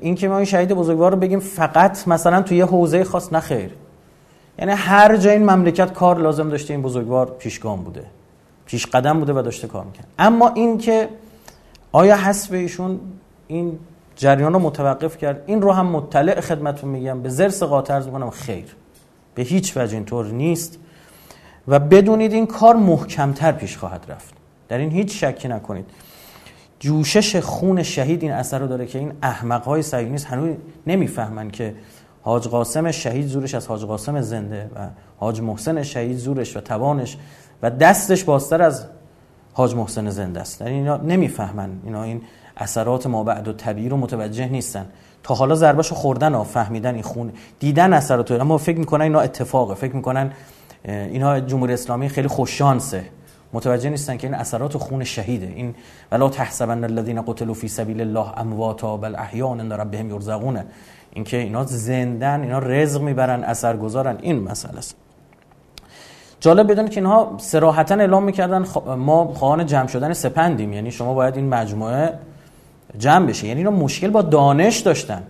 این 0.00 0.14
که 0.14 0.28
ما 0.28 0.36
این 0.36 0.44
شهید 0.44 0.72
بزرگوار 0.72 1.12
رو 1.12 1.18
بگیم 1.18 1.40
فقط 1.40 2.08
مثلا 2.08 2.42
توی 2.42 2.56
یه 2.56 2.64
حوزه 2.64 3.04
خاص 3.04 3.32
نخیر 3.32 3.74
یعنی 4.58 4.72
هر 4.72 5.16
جای 5.16 5.36
این 5.36 5.50
مملکت 5.50 5.92
کار 5.92 6.18
لازم 6.18 6.48
داشته 6.48 6.74
این 6.74 6.82
بزرگوار 6.82 7.26
پیشگام 7.26 7.84
بوده. 7.84 8.04
پیش 8.66 8.86
قدم 8.86 9.18
بوده 9.18 9.32
و 9.32 9.42
داشته 9.42 9.68
کار 9.68 9.84
می‌کنه 9.84 10.06
اما 10.18 10.48
این 10.48 10.78
که 10.78 11.08
آیا 11.96 12.16
حسب 12.16 12.54
ایشون 12.54 13.00
این 13.46 13.78
جریان 14.16 14.52
رو 14.52 14.58
متوقف 14.58 15.18
کرد؟ 15.18 15.42
این 15.46 15.62
رو 15.62 15.72
هم 15.72 15.86
مطلع 15.86 16.40
خدمتتون 16.40 16.90
میگم. 16.90 17.22
به 17.22 17.28
زرس 17.28 17.62
قاطع 17.62 17.98
می‌کنم 17.98 18.30
خیر. 18.30 18.76
به 19.34 19.42
هیچ 19.42 19.76
وجه 19.76 19.94
اینطور 19.94 20.26
نیست. 20.26 20.78
و 21.68 21.78
بدونید 21.78 22.32
این 22.32 22.46
کار 22.46 22.76
محکمتر 22.76 23.52
پیش 23.52 23.76
خواهد 23.76 24.06
رفت. 24.08 24.34
در 24.68 24.78
این 24.78 24.90
هیچ 24.90 25.24
شکی 25.24 25.48
نکنید. 25.48 25.84
جوشش 26.78 27.36
خون 27.36 27.82
شهید 27.82 28.22
این 28.22 28.32
اثر 28.32 28.58
رو 28.58 28.66
داره 28.66 28.86
که 28.86 28.98
این 28.98 29.12
احمق 29.22 29.64
های 29.64 29.82
صهیونیست 29.82 30.26
هنوز 30.26 30.56
نمی‌فهمن 30.86 31.50
که 31.50 31.74
حاج 32.22 32.48
قاسم 32.48 32.90
شهید 32.90 33.26
زورش 33.26 33.54
از 33.54 33.66
حاج 33.66 33.84
قاسم 33.84 34.20
زنده 34.20 34.70
و 34.74 34.88
حاج 35.16 35.40
محسن 35.40 35.82
شهید 35.82 36.16
زورش 36.16 36.56
و 36.56 36.60
توانش 36.60 37.16
و 37.62 37.70
دستش 37.70 38.24
بازتر 38.24 38.62
از 38.62 38.86
حاج 39.56 39.74
محسن 39.74 40.10
زنده 40.10 40.40
است. 40.40 40.60
یعنی 40.60 40.74
اینا 40.74 40.96
نمی‌فهمن. 40.96 41.70
اینا 41.84 42.02
این 42.02 42.22
اثرات 42.56 43.06
ما 43.06 43.24
بعد 43.24 43.48
و 43.48 43.52
طبیعی 43.52 43.88
رو 43.88 43.96
متوجه 43.96 44.48
نیستن. 44.48 44.86
تا 45.22 45.34
حالا 45.34 45.54
ضربهشو 45.54 45.94
خوردن 45.94 46.34
و 46.34 46.44
فهمیدن 46.44 46.94
این 46.94 47.02
خون 47.02 47.32
دیدن 47.58 47.92
اثرات 47.92 48.30
اما 48.32 48.58
فکر 48.58 48.78
می‌کنن 48.78 49.02
اینا 49.02 49.20
اتفاقه. 49.20 49.74
فکر 49.74 49.96
می‌کنن 49.96 50.32
اینها 50.84 51.40
جمهوری 51.40 51.72
اسلامی 51.72 52.08
خیلی 52.08 52.28
خوششانسه. 52.28 53.04
متوجه 53.52 53.90
نیستن 53.90 54.16
که 54.16 54.26
این 54.26 54.34
اثرات 54.34 54.76
خون 54.76 55.04
شهیده. 55.04 55.46
این 55.46 55.74
ولا 56.12 56.28
تحسبن 56.28 56.84
الذين 56.84 57.22
قتلوا 57.22 57.54
في 57.54 57.68
سبيل 57.68 58.00
الله 58.00 58.38
امواتا 58.38 58.96
بل 58.96 59.14
احياء 59.14 59.50
عند 59.50 59.72
ربهم 59.72 60.10
يرزقون 60.10 60.60
اینکه 61.12 61.36
اینا 61.36 61.64
زندن 61.64 62.42
اینا 62.42 62.58
رزق 62.58 63.02
می‌برن 63.02 63.44
اثرگذارن. 63.44 64.18
این 64.20 64.38
مسئله 64.38 64.78
است. 64.78 65.05
جالب 66.40 66.70
بدونید 66.70 66.90
که 66.92 67.00
اینها 67.00 67.34
صراحتا 67.38 67.94
اعلام 67.94 68.22
می‌کردن 68.22 68.64
ما 68.96 69.34
خواهان 69.34 69.66
جمع 69.66 69.86
شدن 69.86 70.12
سپندیم. 70.12 70.72
یعنی 70.72 70.90
شما 70.90 71.14
باید 71.14 71.36
این 71.36 71.48
مجموعه 71.48 72.12
جمع 72.98 73.26
بشه. 73.26 73.46
یعنی 73.46 73.60
اینا 73.60 73.70
مشکل 73.70 74.10
با 74.10 74.22
دانش 74.22 74.78
داشتن. 74.78 75.22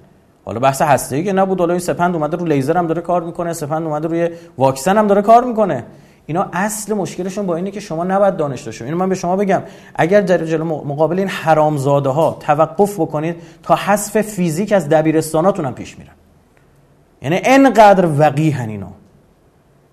حالا 0.44 0.60
بحث 0.60 0.82
هسته 0.82 1.22
که 1.22 1.32
نبود. 1.32 1.60
حالا 1.60 1.72
این 1.72 1.80
سپند 1.80 2.14
اومده 2.14 2.36
رو 2.36 2.46
لیزر 2.46 2.76
هم 2.76 2.86
داره 2.86 3.02
کار 3.02 3.22
می‌کنه 3.22 3.52
سپند 3.52 3.86
اومده 3.86 4.08
روی 4.08 4.30
واکسن 4.58 4.98
هم 4.98 5.06
داره 5.06 5.22
کار 5.22 5.44
می‌کنه. 5.44 5.84
اینا 6.26 6.46
اصل 6.52 6.94
مشکلشون 6.94 7.46
با 7.46 7.56
اینه 7.56 7.70
که 7.70 7.80
شما 7.80 8.04
نباید 8.04 8.36
دانش 8.36 8.62
داشته 8.62 8.84
اینو 8.84 8.96
من 8.96 9.08
به 9.08 9.14
شما 9.14 9.36
بگم. 9.36 9.62
اگر 9.94 10.20
در 10.20 10.44
جلو 10.44 10.64
مقابل 10.64 11.18
این 11.18 11.28
حرامزاده 11.28 12.08
ها 12.08 12.36
توقف 12.40 13.00
بکنید 13.00 13.36
تا 13.62 13.75
حذف 13.75 14.20
فیزیک 14.20 14.72
از 14.72 14.88
دبیرستاناتون 14.88 15.64
هم 15.64 15.75
پیش 15.75 15.98
میرن. 15.98 16.12
یعنی 17.22 17.40
انقدر 17.44 18.08
وقیحن 18.18 18.68
اینا. 18.68 18.92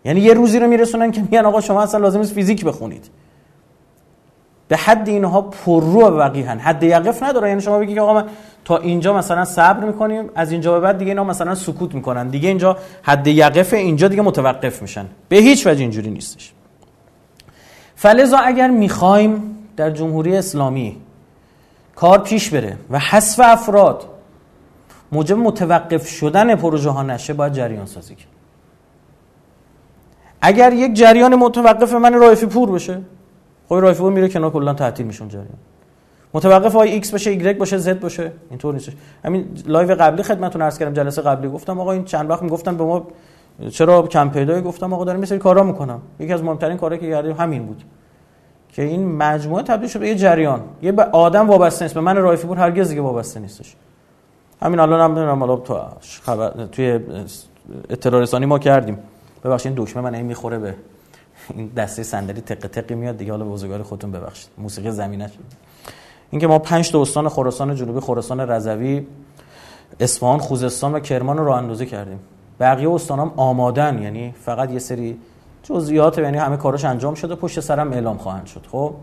یعنی 0.05 0.19
یه 0.19 0.33
روزی 0.33 0.59
رو 0.59 0.67
میرسونن 0.67 1.11
که 1.11 1.21
میگن 1.21 1.45
آقا 1.45 1.61
شما 1.61 1.81
اصلا 1.81 1.99
لازم 1.99 2.19
نیست 2.19 2.33
فیزیک 2.33 2.65
بخونید. 2.65 3.09
به 4.67 4.77
حد 4.77 5.09
اینها 5.09 5.41
پررو 5.41 6.01
و 6.01 6.17
وقیحن. 6.17 6.59
حد 6.59 6.83
یقف 6.83 7.23
نداره. 7.23 7.49
یعنی 7.49 7.61
شما 7.61 7.79
بگید 7.79 7.95
که 7.95 8.01
آقا 8.01 8.13
من 8.13 8.25
تا 8.65 8.77
اینجا 8.77 9.13
مثلا 9.13 9.45
صبر 9.45 9.85
می‌کنیم 9.85 10.29
از 10.35 10.51
اینجا 10.51 10.73
به 10.73 10.79
بعد 10.79 10.97
دیگه 10.97 11.11
اینا 11.11 11.23
مثلا 11.23 11.55
سکوت 11.55 11.95
می‌کنن. 11.95 12.27
دیگه 12.27 12.47
اینجا 12.49 12.77
حد 13.01 13.27
یقف 13.27 13.73
اینجا 13.73 14.07
دیگه 14.07 14.21
متوقف 14.21 14.81
میشن. 14.81 15.05
به 15.29 15.35
هیچ 15.35 15.67
وجه 15.67 15.81
اینجوری 15.81 16.09
نیستش. 16.09 16.53
فلزا 17.95 18.37
اگر 18.37 18.69
می‌خوایم 18.69 19.57
در 19.77 19.89
جمهوری 19.89 20.37
اسلامی 20.37 20.97
کار 21.95 22.19
پیش 22.19 22.49
بره 22.49 22.77
و 22.89 22.99
حذف 22.99 23.39
افراد 23.43 24.05
موجب 25.11 25.37
متوقف 25.37 26.07
شدن 26.07 26.55
پروژه 26.55 26.89
ها 26.89 27.03
نشه 27.03 27.33
باید 27.33 27.53
جریان 27.53 27.85
سازی 27.85 28.15
کرد. 28.15 28.32
اگر 30.45 30.73
یک 30.73 30.93
جریان 30.93 31.35
متوقف 31.35 31.93
من 31.93 32.13
رایفی 32.13 32.45
پور 32.45 32.71
بشه 32.71 33.01
خب 33.69 33.75
رایفی 33.75 33.99
پور 33.99 34.11
میره 34.11 34.29
کنار 34.29 34.51
کلا 34.51 34.73
تعطیل 34.73 35.05
میشه 35.05 35.21
اون 35.21 35.27
جریان. 35.27 35.47
متوقف 36.33 36.73
آقای 36.73 36.89
ایکس 36.89 37.11
باشه 37.11 37.29
ایگرگ 37.29 37.57
باشه 37.57 37.77
زد 37.77 37.99
باشه 37.99 38.31
اینطور 38.49 38.73
نیستش. 38.73 38.93
همین 39.25 39.47
live 39.65 39.95
قبلی 39.95 40.23
خدمتتون 40.23 40.61
عرض 40.61 40.77
کردم 40.77 40.93
جلسه 40.93 41.21
قبلی 41.21 41.49
گفتم 41.49 41.79
آقا 41.79 41.91
این 41.91 42.03
چند 42.03 42.29
وقت 42.29 42.41
می‌گفتن 42.41 42.77
به 42.77 42.83
ما 42.83 43.07
چرا 43.71 44.01
کم 44.01 44.29
پیدایی 44.29 44.61
گفتم 44.61 44.93
آقا 44.93 45.05
دارم 45.05 45.19
یه 45.19 45.27
سری 45.27 45.37
کارا 45.37 45.63
می‌کنم. 45.63 46.01
یکی 46.19 46.33
از 46.33 46.43
مهمترین 46.43 46.77
کارهایی 46.77 47.01
که 47.01 47.09
کردیم 47.09 47.35
همین 47.35 47.65
بود 47.65 47.83
که 48.69 48.81
این 48.81 49.15
مجموعه 49.15 49.63
تبدیل 49.63 49.89
شده 49.89 49.99
به 49.99 50.07
یه 50.07 50.15
جریان. 50.15 50.61
یه 50.81 50.91
به 50.91 51.03
آدم 51.03 51.47
وابسته 51.47 51.85
نیست. 51.85 51.95
به 51.95 52.01
من 52.01 52.17
رایفی 52.17 52.47
پور 52.47 52.57
هرگز 52.57 52.89
دیگه 52.89 53.01
وابسته 53.01 53.39
نیستش. 53.39 53.75
همین 54.61 54.79
الان 54.79 54.99
هم 54.99 55.11
نمی‌دونم 55.11 55.39
حالا 55.39 55.55
تو 55.55 55.79
خبر 56.21 56.65
توی 56.71 56.99
اطلاع 57.89 58.21
رسانی 58.21 58.45
ما 58.45 58.59
کردیم. 58.59 58.97
ببخشید 59.43 59.75
دکمه 59.75 60.03
من 60.03 60.15
این 60.15 60.25
می‌خوره 60.25 60.59
به 60.59 60.75
این 61.55 61.67
دسته 61.67 62.03
صندلی 62.03 62.41
تق 62.41 62.67
تقی 62.67 62.95
میاد 62.95 63.17
دیگه. 63.17 63.31
حالا 63.31 63.45
بزرگوار 63.45 63.83
خودتون 63.83 64.11
ببخشید. 64.11 64.49
موسیقی 64.57 64.91
زمینه 64.91 65.31
اینکه 66.29 66.47
ما 66.47 66.59
پنج 66.59 66.91
تا 66.91 67.01
استان 67.01 67.29
خراسان 67.29 67.75
جنوبی 67.75 67.99
خراسان 67.99 68.39
رضوی 68.39 69.07
اصفهان 69.99 70.39
خوزستان 70.39 70.93
و 70.93 70.99
کرمان 70.99 71.37
رو 71.37 71.45
راه 71.45 71.57
اندازی 71.57 71.85
کردیم. 71.85 72.19
بقیه 72.59 72.91
استانام 72.91 73.33
آمادن. 73.37 74.01
یعنی 74.01 74.35
فقط 74.45 74.71
یه 74.71 74.79
سری 74.79 75.17
جزئیات 75.63 76.17
یعنی 76.17 76.37
همه 76.37 76.57
کاراش 76.57 76.85
انجام 76.85 77.15
شده 77.15 77.35
پشت 77.35 77.59
سرم 77.59 77.91
اعلام 77.91 78.17
خواهند 78.17 78.45
شد. 78.45 78.65
خب؟ 78.71 78.93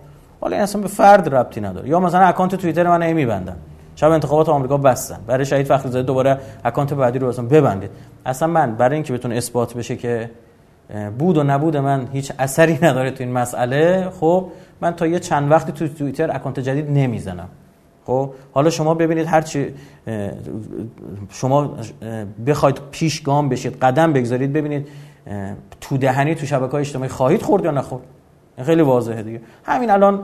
حالا 0.41 0.57
این 0.57 0.63
اصلا 0.63 0.81
به 0.81 0.89
فرد 0.89 1.35
ربطی 1.35 1.61
نداره. 1.61 1.89
یا 1.89 2.01
مثلا 2.01 2.21
اکانت 2.21 2.55
توییتر 2.55 2.89
من 2.89 3.03
نمی 3.03 3.27
بندم 3.27 3.57
شب 4.01 4.11
انتخابات 4.11 4.49
آمریکا 4.49 4.77
بستن. 4.77 5.19
برای 5.27 5.45
شهید 5.45 5.67
فخری 5.67 6.03
دوباره 6.03 6.39
اکانت 6.65 6.95
بعدی 6.95 7.19
رو 7.19 7.29
اصلا 7.29 7.45
ببندید. 7.45 7.91
اصلا 8.27 8.49
من 8.49 8.75
برای 8.75 8.95
اینکه 8.95 9.13
بتونه 9.13 9.37
اثبات 9.37 9.75
بشه 9.75 9.97
که 9.97 10.31
بود 11.19 11.39
و 11.39 11.43
نبود 11.43 11.77
من 11.77 12.09
هیچ 12.13 12.33
اثری 12.39 12.79
نداره 12.87 13.11
تو 13.11 13.25
این 13.25 13.33
مسئله. 13.33 14.11
خب 14.21 14.47
من 14.81 14.95
تا 14.95 15.07
یه 15.07 15.19
چند 15.19 15.51
وقتی 15.51 15.73
تو 15.73 15.89
توییتر 15.89 16.37
اکانت 16.37 16.61
جدید 16.61 16.91
نمی‌زنم. 16.91 17.49
خب 18.07 18.31
حالا 18.53 18.71
شما 18.71 18.95
ببینید 18.95 19.27
هر 19.27 19.41
چی 19.41 19.75
شما 21.29 21.77
بخواید 22.47 22.81
پیش 22.91 23.23
گام 23.23 23.49
بشید 23.49 23.77
قدم 23.77 24.13
بگذارید 24.13 24.53
ببینید 24.53 24.89
تو 25.81 25.97
دهنی 25.97 26.35
تو 26.35 26.47
شبکه 26.47 26.73
های 26.73 26.81
اجتماعی 26.81 27.09
خواهید 27.09 27.43
خورد 27.43 27.65
یا 27.65 27.71
نخورد. 27.71 28.03
خیلی 28.63 28.83
واضحه 28.83 29.23
دیگه. 29.23 29.41
همین 29.65 29.91
الان 29.91 30.23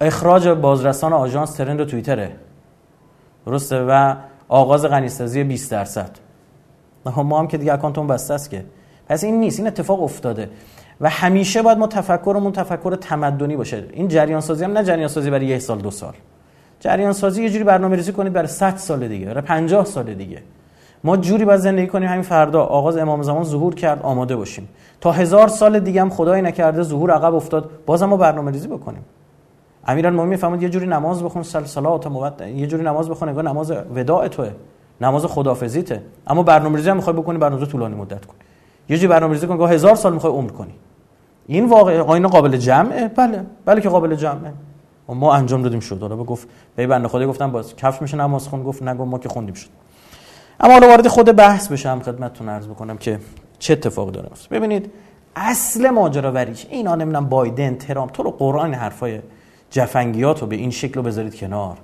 اخراج 0.00 0.48
بازرسان 0.48 1.12
آژانس 1.12 1.54
ترند 1.54 1.84
توییتره. 1.84 2.32
درسته؟ 3.46 3.84
و 3.88 4.14
آغاز 4.48 4.84
غنیسازی 4.84 5.44
20 5.44 5.70
درصد. 5.70 6.10
ما 7.16 7.38
هم 7.38 7.46
که 7.46 7.58
دیگه 7.58 7.72
اکانتون 7.72 8.06
بسته 8.06 8.34
است 8.34 8.50
که. 8.50 8.64
پس 9.08 9.24
این 9.24 9.40
نیست 9.40 9.58
این 9.58 9.68
اتفاق 9.68 10.02
افتاده. 10.02 10.50
و 11.00 11.08
همیشه 11.08 11.62
باید 11.62 11.78
ما 11.78 11.86
تفکرمون 11.86 12.52
تفکر 12.52 12.94
تمدنی 12.94 13.56
باشه. 13.56 13.84
این 13.92 14.08
جریان 14.08 14.40
سازی 14.40 14.64
هم 14.64 14.72
نه 14.72 14.84
جریان 14.84 15.08
سازی 15.08 15.30
برای 15.30 15.46
یک 15.46 15.58
سال 15.58 15.78
دو 15.78 15.90
سال. 15.90 16.12
جریان 16.80 17.12
سازی 17.12 17.42
یه 17.42 17.50
جوری 17.50 17.64
برنامه‌ریزی 17.64 18.12
کنید 18.12 18.32
برای 18.32 18.48
100 18.48 18.76
سال 18.76 19.08
دیگه 19.08 19.26
برای 19.26 19.40
50 19.40 19.84
سال 19.84 20.14
دیگه. 20.14 20.42
ما 21.04 21.16
جوری 21.16 21.44
باید 21.44 21.60
زندگی 21.60 21.86
کنیم 21.86 22.08
همین 22.08 22.22
فردا 22.22 22.62
آغاز 22.62 22.96
امام 22.96 23.22
زمان 23.22 23.44
ظهور 23.44 23.74
کرد 23.74 24.02
آماده 24.02 24.36
باشیم. 24.36 24.68
تا 25.00 25.12
هزار 25.12 25.48
سال 25.48 25.80
دیگه 25.80 26.00
هم 26.00 26.10
خدای 26.10 26.42
نکرده 26.42 26.82
ظهور 26.82 27.10
عقب 27.10 27.34
افتاد 27.34 27.70
بازم 27.86 28.06
ما 28.06 28.16
برنامه‌ریزی 28.16 28.68
بکنیم. 28.68 29.04
امیرالمومنین 29.86 30.28
می‌فهمید 30.28 30.62
یه 30.62 30.68
جوری 30.68 30.86
نماز 30.86 31.22
بخون 31.22 31.42
صلات 31.42 32.06
موت 32.06 32.40
یه 32.40 32.66
جوری 32.66 32.82
نماز 32.82 33.08
بخون 33.08 33.28
انگار 33.28 33.44
نماز 33.44 33.70
وداع 33.94 34.28
توه 34.28 34.50
نماز 35.00 35.24
خدافظیته 35.24 36.02
اما 36.26 36.42
برنامه‌ریزی 36.42 36.90
هم 36.90 36.96
می‌خوای 36.96 37.16
بکنی 37.16 37.38
برنامه 37.38 37.66
طولانی 37.66 37.94
مدت 37.94 38.26
کن 38.26 38.34
یه 38.88 38.96
جوری 38.96 39.08
برنامه‌ریزی 39.08 39.46
کن 39.46 39.58
که 39.58 39.64
هزار 39.64 39.94
سال 39.94 40.12
می‌خوای 40.12 40.32
عمر 40.32 40.50
کنی. 40.50 40.74
این 41.46 41.68
واقع 41.68 42.00
آینه 42.00 42.28
قابل 42.28 42.56
جمعه؟ 42.56 43.08
بله 43.08 43.46
بله 43.64 43.80
که 43.80 43.88
قابل 43.88 44.14
جمعه. 44.14 44.52
ما 45.08 45.34
انجام 45.34 45.62
دادیم 45.62 45.80
شد. 45.80 46.00
حالا 46.00 46.16
گفت 46.16 46.48
به 46.76 46.86
بنده 46.86 47.08
خدا 47.08 47.26
گفتم 47.26 47.50
باز 47.50 47.76
کفش 47.76 48.02
میشه 48.02 48.16
نماز 48.16 48.48
خون. 48.48 48.62
گفت 48.62 48.82
نگو 48.82 49.04
ما 49.04 49.18
که 49.18 49.28
خوندیم 49.28 49.54
شد. 49.54 49.68
اما 50.60 50.72
حالا 50.72 50.88
وارد 50.88 51.08
خود 51.08 51.36
بحث 51.36 51.68
بشم 51.68 52.00
خدمتتون 52.00 52.48
عرض 52.48 52.66
بکنم 52.68 52.96
که 52.96 53.18
چه 53.58 53.72
اتفاقی 53.72 54.12
داره. 54.12 54.28
ببینید 54.50 54.92
اصل 55.36 55.90
ماجراوریش 55.90 56.66
اینا 56.70 56.94
نمی‌دونم 56.94 57.28
بایدن 57.28 57.74
ترامپ 57.74 58.12
تو 58.12 58.22
قرآن 58.22 58.74
حرفای 58.74 59.20
جفنگیات 59.72 60.40
رو 60.40 60.46
به 60.46 60.56
این 60.56 60.70
شکل 60.70 60.94
رو 60.94 61.02
بذارید 61.02 61.36
کنار. 61.36 61.78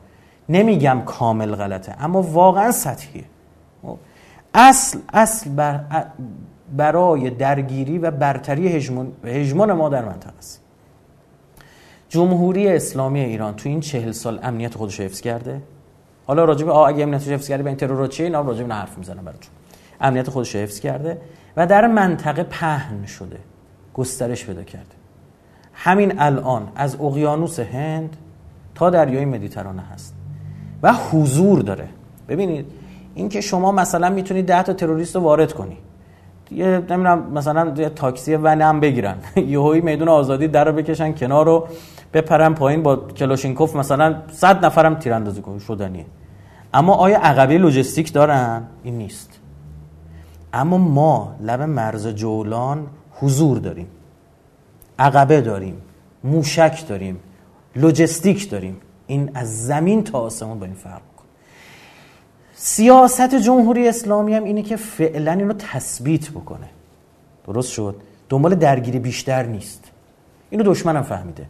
نمیگم 0.48 1.02
کامل 1.06 1.54
غلطه 1.54 1.96
اما 2.00 2.22
واقعا 2.22 2.72
سطحیه. 2.72 3.24
خب؟ 3.82 3.98
اصل 4.54 4.98
اصل 5.12 5.50
بر 5.50 5.80
برای 6.76 7.30
درگیری 7.30 7.98
و 7.98 8.10
برتری 8.10 8.68
هژمون 9.24 9.72
ما 9.72 9.88
در 9.88 10.04
منطقه 10.04 10.38
است. 10.38 10.60
جمهوری 12.08 12.68
اسلامی 12.68 13.20
ایران 13.20 13.56
تو 13.56 13.68
این 13.68 13.80
چهل 13.80 14.12
سال 14.12 14.40
امنیت 14.42 14.74
خودش 14.74 15.00
حفظ 15.00 15.20
کرده؟ 15.20 15.62
حالا 16.26 16.44
راجع 16.44 16.66
به 16.66 16.74
اگه 16.74 17.02
امنیت 17.02 17.28
حفظ 17.28 17.48
کرده 17.48 17.62
به 17.62 17.68
این 17.68 17.76
ترور 17.76 18.06
چیه 18.06 18.26
اینا 18.26 18.40
راجع 18.40 18.64
به 18.64 18.74
حرف 18.74 18.98
می‌زنم 18.98 19.24
براتون. 19.24 19.50
امنیت 20.00 20.30
خودش 20.30 20.56
حفظ 20.56 20.80
کرده 20.80 21.20
و 21.56 21.66
در 21.66 21.86
منطقه 21.86 22.42
پهن 22.42 23.06
شده 23.06 23.38
گسترش 23.94 24.46
پیدا 24.46 24.62
کرده. 24.62 24.97
همین 25.80 26.20
الان 26.20 26.68
از 26.76 27.00
اقیانوس 27.00 27.60
هند 27.60 28.16
تا 28.74 28.90
دریای 28.90 29.24
مدیترانه 29.24 29.82
هست. 29.82 30.14
و 30.82 30.92
حضور 30.92 31.60
داره. 31.60 31.88
ببینید 32.28 32.66
اینکه 33.14 33.40
شما 33.40 33.72
مثلا 33.72 34.10
می‌تونید 34.10 34.46
10 34.46 34.62
تا 34.62 34.72
تروریست 34.72 35.16
رو 35.16 35.22
وارد 35.22 35.52
کنی. 35.52 35.76
یه 36.50 36.66
نمی‌دونم 36.66 37.32
مثلا 37.32 37.74
یه 37.76 37.88
تاکسی 37.88 38.34
ون 38.34 38.62
هم 38.62 38.80
بگیرن. 38.80 39.16
یهویی 39.36 39.80
میدون 39.80 40.08
آزادی 40.08 40.48
در 40.48 40.64
رو 40.64 40.72
بکشن 40.72 41.12
کنار 41.12 41.46
رو 41.46 41.68
بپرن 42.14 42.54
پایین 42.54 42.82
با 42.82 42.96
کلاشینکوف 42.96 43.76
مثلا 43.76 44.16
100 44.32 44.64
نفرم 44.64 44.94
تیراندازی 44.94 45.42
کنن 45.42 45.58
شدنیه. 45.58 46.06
اما 46.74 46.94
آیا 46.94 47.18
عقبه 47.18 47.58
لوجستیک 47.58 48.12
دارن؟ 48.12 48.62
این 48.82 48.98
نیست. 48.98 49.40
اما 50.52 50.78
ما 50.78 51.34
لب 51.40 51.62
مرز 51.62 52.08
جولان 52.08 52.86
حضور 53.12 53.58
داریم. 53.58 53.86
عقبه 54.98 55.40
داریم 55.40 55.82
موشک 56.24 56.88
داریم 56.88 57.20
لوجستیک 57.76 58.50
داریم. 58.50 58.76
این 59.06 59.30
از 59.34 59.66
زمین 59.66 60.04
تا 60.04 60.18
آسمون 60.18 60.58
با 60.58 60.66
این 60.66 60.74
فرق 60.74 61.02
کن 61.16 61.24
سیاست 62.54 63.34
جمهوری 63.34 63.88
اسلامی 63.88 64.34
هم 64.34 64.44
اینه 64.44 64.62
که 64.62 64.76
فعلا 64.76 65.32
اینو 65.32 65.52
تثبیت 65.52 66.30
بکنه. 66.30 66.68
درست 67.46 67.72
شد؟ 67.72 67.96
دنبال 68.28 68.54
درگیری 68.54 68.98
بیشتر 68.98 69.42
نیست. 69.42 69.84
اینو 70.50 70.64
دشمنم 70.64 71.02
فهمیده. 71.02 71.46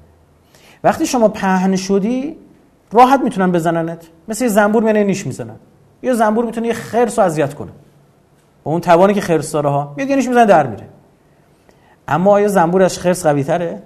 وقتی 0.84 1.06
شما 1.06 1.28
پهن 1.28 1.76
شدی 1.76 2.36
راحت 2.92 3.20
می‌تونن 3.20 3.52
بزننت. 3.52 4.06
مثل 4.28 4.44
یه 4.44 4.50
زنبور 4.50 4.82
میانه 4.82 5.04
نیش 5.04 5.26
می‌زنن. 5.26 5.56
یه 6.02 6.14
زنبور 6.14 6.44
می‌تونه 6.44 6.66
یه 6.66 6.72
خرس 6.72 7.18
رو 7.18 7.24
اذیت 7.24 7.54
کنه. 7.54 7.70
با 8.64 8.72
اون 8.72 8.80
توانی 8.80 9.14
که 9.14 9.20
خرس 9.20 9.52
داره 9.52 9.68
ها 9.68 9.94
میاد 9.96 10.10
یه 10.10 10.16
نیش 10.16 10.28
می‌زنه 10.28 10.46
در 10.46 10.66
میره. 10.66 10.88
اما 12.08 12.30
آیا 12.30 12.48
زنبورش 12.48 12.98
خرس 12.98 13.26
قوی 13.26 13.44
تره؟ 13.44 13.82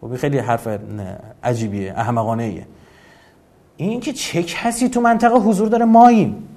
خب 0.00 0.16
خیلی 0.16 0.38
حرف 0.38 0.68
عجیبیه 1.44 1.92
احمقانه 1.96 2.42
ایه 2.42 2.66
این 3.76 4.00
که 4.00 4.12
چه 4.12 4.42
کسی 4.42 4.88
تو 4.88 5.00
منطقه 5.00 5.34
حضور 5.34 5.68
داره 5.68 5.84
ماییم 5.84 6.48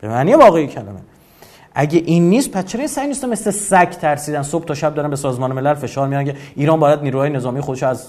به 0.00 0.08
معنی 0.08 0.34
واقعی 0.34 0.66
کلمه. 0.66 1.00
اگه 1.74 1.98
این 1.98 2.30
نیست 2.30 2.50
پس 2.50 2.64
چرا 2.64 2.86
سعی 2.86 3.06
نیست 3.06 3.24
مثل 3.24 3.50
سگ 3.50 3.90
ترسیدن؟ 3.90 4.42
صبح 4.42 4.64
تا 4.64 4.74
شب 4.74 4.94
دارن 4.94 5.10
به 5.10 5.16
سازمان 5.16 5.52
ملل 5.52 5.74
فشار 5.74 6.08
میارن 6.08 6.24
که 6.24 6.36
ایران 6.54 6.80
باید 6.80 7.00
نیروهای 7.00 7.30
نظامی 7.30 7.60
خودش 7.60 7.82
از 7.82 8.06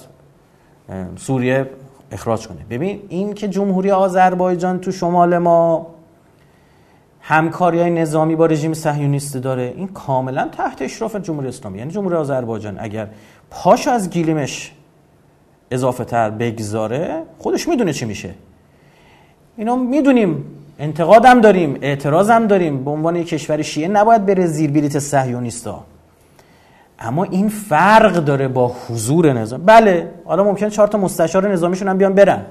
سوریه 1.16 1.70
اخراج 2.12 2.48
کنه. 2.48 2.58
ببین 2.70 3.02
این 3.10 3.34
که 3.34 3.48
جمهوری 3.48 3.92
آذربایجان 3.92 4.80
تو 4.80 4.92
شمال 4.92 5.38
ما 5.38 5.88
همکاری 7.29 7.79
های 7.79 7.89
نظامی 7.89 8.36
با 8.36 8.46
رژیم 8.46 8.74
صهیونیستی 8.74 9.39
داره. 9.39 9.74
این 9.75 9.88
کاملا 9.88 10.50
تحت 10.57 10.81
اشراف 10.81 11.15
جمهوری 11.15 11.48
اسلامی 11.48 11.77
یعنی 11.77 11.91
جمهوری 11.91 12.15
آذربایجان. 12.15 12.77
اگر 12.79 13.07
پاشو 13.50 13.91
از 13.91 14.10
گیلیمش 14.10 14.72
اضافه 15.72 16.03
تر 16.03 16.29
بگذاره 16.29 17.24
خودش 17.39 17.67
می‌دونه 17.67 17.93
چی 17.93 18.05
میشه. 18.05 18.29
اینا 19.57 19.75
می‌دونیم. 19.75 20.46
انتقادم 20.79 21.41
داریم 21.41 21.77
اعتراضم 21.81 22.48
داریم. 22.48 22.84
به 22.84 22.91
عنوان 22.91 23.15
یک 23.15 23.27
کشور 23.27 23.62
شیعه 23.62 23.88
نباید 23.88 24.25
بره 24.25 24.46
زیر 24.46 24.72
بلیت 24.72 25.00
صهیونیستا. 25.00 25.84
اما 27.00 27.24
این 27.24 27.50
فرق 27.50 28.13
داره 28.13 28.48
با 28.48 28.75
حضور 28.89 29.34
نظام 29.34 29.62
بله 29.65 30.10
حالا 30.25 30.43
ممکن 30.43 30.69
چهار 30.69 30.88
تا 30.88 30.98
مستشار 30.98 31.51
نظامیشون 31.51 31.88
هم 31.88 31.98
بیان 31.98 32.13
برن. 32.13 32.46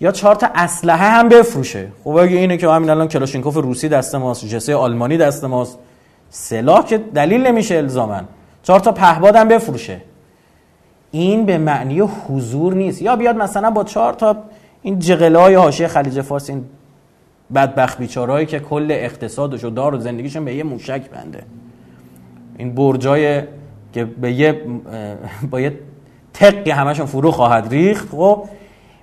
یا 0.00 0.12
چهار 0.12 0.34
تا 0.34 0.48
اسلحه 0.54 1.10
هم 1.10 1.28
بفروشه. 1.28 1.88
خب 2.04 2.10
اگه 2.10 2.36
اینه 2.36 2.56
که 2.56 2.68
همین 2.68 2.90
الان 2.90 3.08
کلاشینکوف 3.08 3.56
روسی 3.56 3.88
دست 3.88 4.14
ماست 4.14 4.46
جسه 4.46 4.74
آلمانی 4.74 5.16
دست 5.16 5.44
ماست. 5.44 5.78
سلاح 6.30 6.84
که 6.84 6.98
دلیل 6.98 7.46
نمیشه 7.46 7.76
الزامن 7.76 8.24
چهار 8.62 8.80
تا 8.80 8.92
پهباد 8.92 9.36
هم 9.36 9.48
بفروشه. 9.48 10.00
این 11.10 11.46
به 11.46 11.58
معنی 11.58 12.00
حضور 12.00 12.74
نیست. 12.74 13.02
یا 13.02 13.16
بیاد 13.16 13.36
مثلا 13.36 13.70
با 13.70 13.84
چهار 13.84 14.12
تا 14.12 14.36
این 14.82 14.98
جغلای 14.98 15.54
حاشیه 15.54 15.88
خلیج 15.88 16.20
فارس 16.20 16.50
این 16.50 16.64
بدبخت 17.54 17.98
بیچارهایی 17.98 18.46
که 18.46 18.60
کل 18.60 18.88
اقتصادش 18.90 19.64
و 19.64 19.70
دار 19.70 19.94
و 19.94 19.98
زندگیشون 19.98 20.44
به 20.44 20.54
یه 20.54 20.62
موشک 20.62 21.10
بنده. 21.10 21.42
این 22.58 22.74
برجای 22.74 23.42
که 23.92 24.04
به 24.04 24.32
یه 24.32 24.62
با 25.50 25.60
یه 25.60 25.78
تقی 26.34 26.70
همشون 26.70 27.06
فرو 27.06 27.30
خواهد 27.30 27.68
ریخت 27.70 28.08
خب 28.08 28.44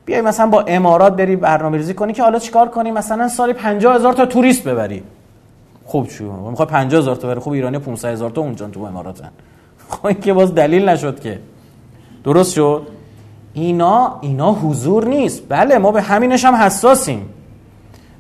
بیای 0.10 0.22
مثلا 0.22 0.48
با 0.48 0.62
امارات 0.62 1.16
بری 1.16 1.36
برنامه 1.36 1.78
ریزی 1.78 1.94
کنی 1.94 2.14
که 2.14 2.24
حالا 2.24 2.40
چیکار 2.40 2.70
کنی؟ 2.70 2.92
مثلا 2.92 3.28
سالی 3.28 3.54
50 3.54 3.96
هزار 3.96 4.14
تا 4.14 4.26
توریست 4.26 4.64
ببری. 4.64 5.04
خوب 5.86 6.08
چی 6.08 6.24
می‌خوای 6.24 6.68
50 6.68 7.02
هزار 7.02 7.16
تا 7.16 7.28
بری. 7.28 7.40
خوب 7.40 7.54
ایرانی 7.54 7.80
500 7.80 8.10
هزار 8.10 8.30
تا 8.30 8.42
اونجا 8.42 8.68
تو 8.68 8.84
اماراتن. 8.84 9.30
خب 9.90 10.20
که 10.20 10.34
باز 10.34 10.56
دلیل 10.56 10.90
نشد 10.90 11.20
که. 11.20 11.40
درست 12.24 12.54
شد؟ 12.54 12.88
اینا 13.54 14.18
اینا 14.22 14.54
حضور 14.54 15.08
نیست. 15.08 15.44
بله 15.50 15.78
ما 15.78 15.92
به 15.92 16.02
همینش 16.02 16.46
هم 16.46 16.56
حساسیم. 16.56 17.30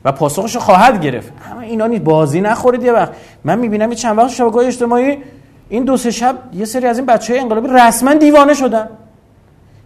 و 0.05 0.11
پاسخش 0.11 0.57
خواهد 0.57 1.01
گرفت. 1.01 1.33
اما 1.51 1.61
اینا 1.61 1.87
نیست 1.87 2.03
بازی 2.03 2.41
نخورید 2.41 2.83
یه 2.83 2.91
وقت. 2.91 3.11
من 3.43 3.59
می‌بینم 3.59 3.93
چند 3.93 4.17
وقت 4.17 4.29
شبکه 4.29 4.57
اجتماعی 4.57 5.17
این 5.69 5.83
دو 5.83 5.97
سه 5.97 6.11
شب 6.11 6.35
یه 6.53 6.65
سری 6.65 6.85
از 6.87 6.97
این 6.97 7.05
بچه 7.05 7.33
های 7.33 7.41
انقلابی 7.41 7.67
رسما 7.67 8.13
دیوانه 8.13 8.53
شدن. 8.53 8.89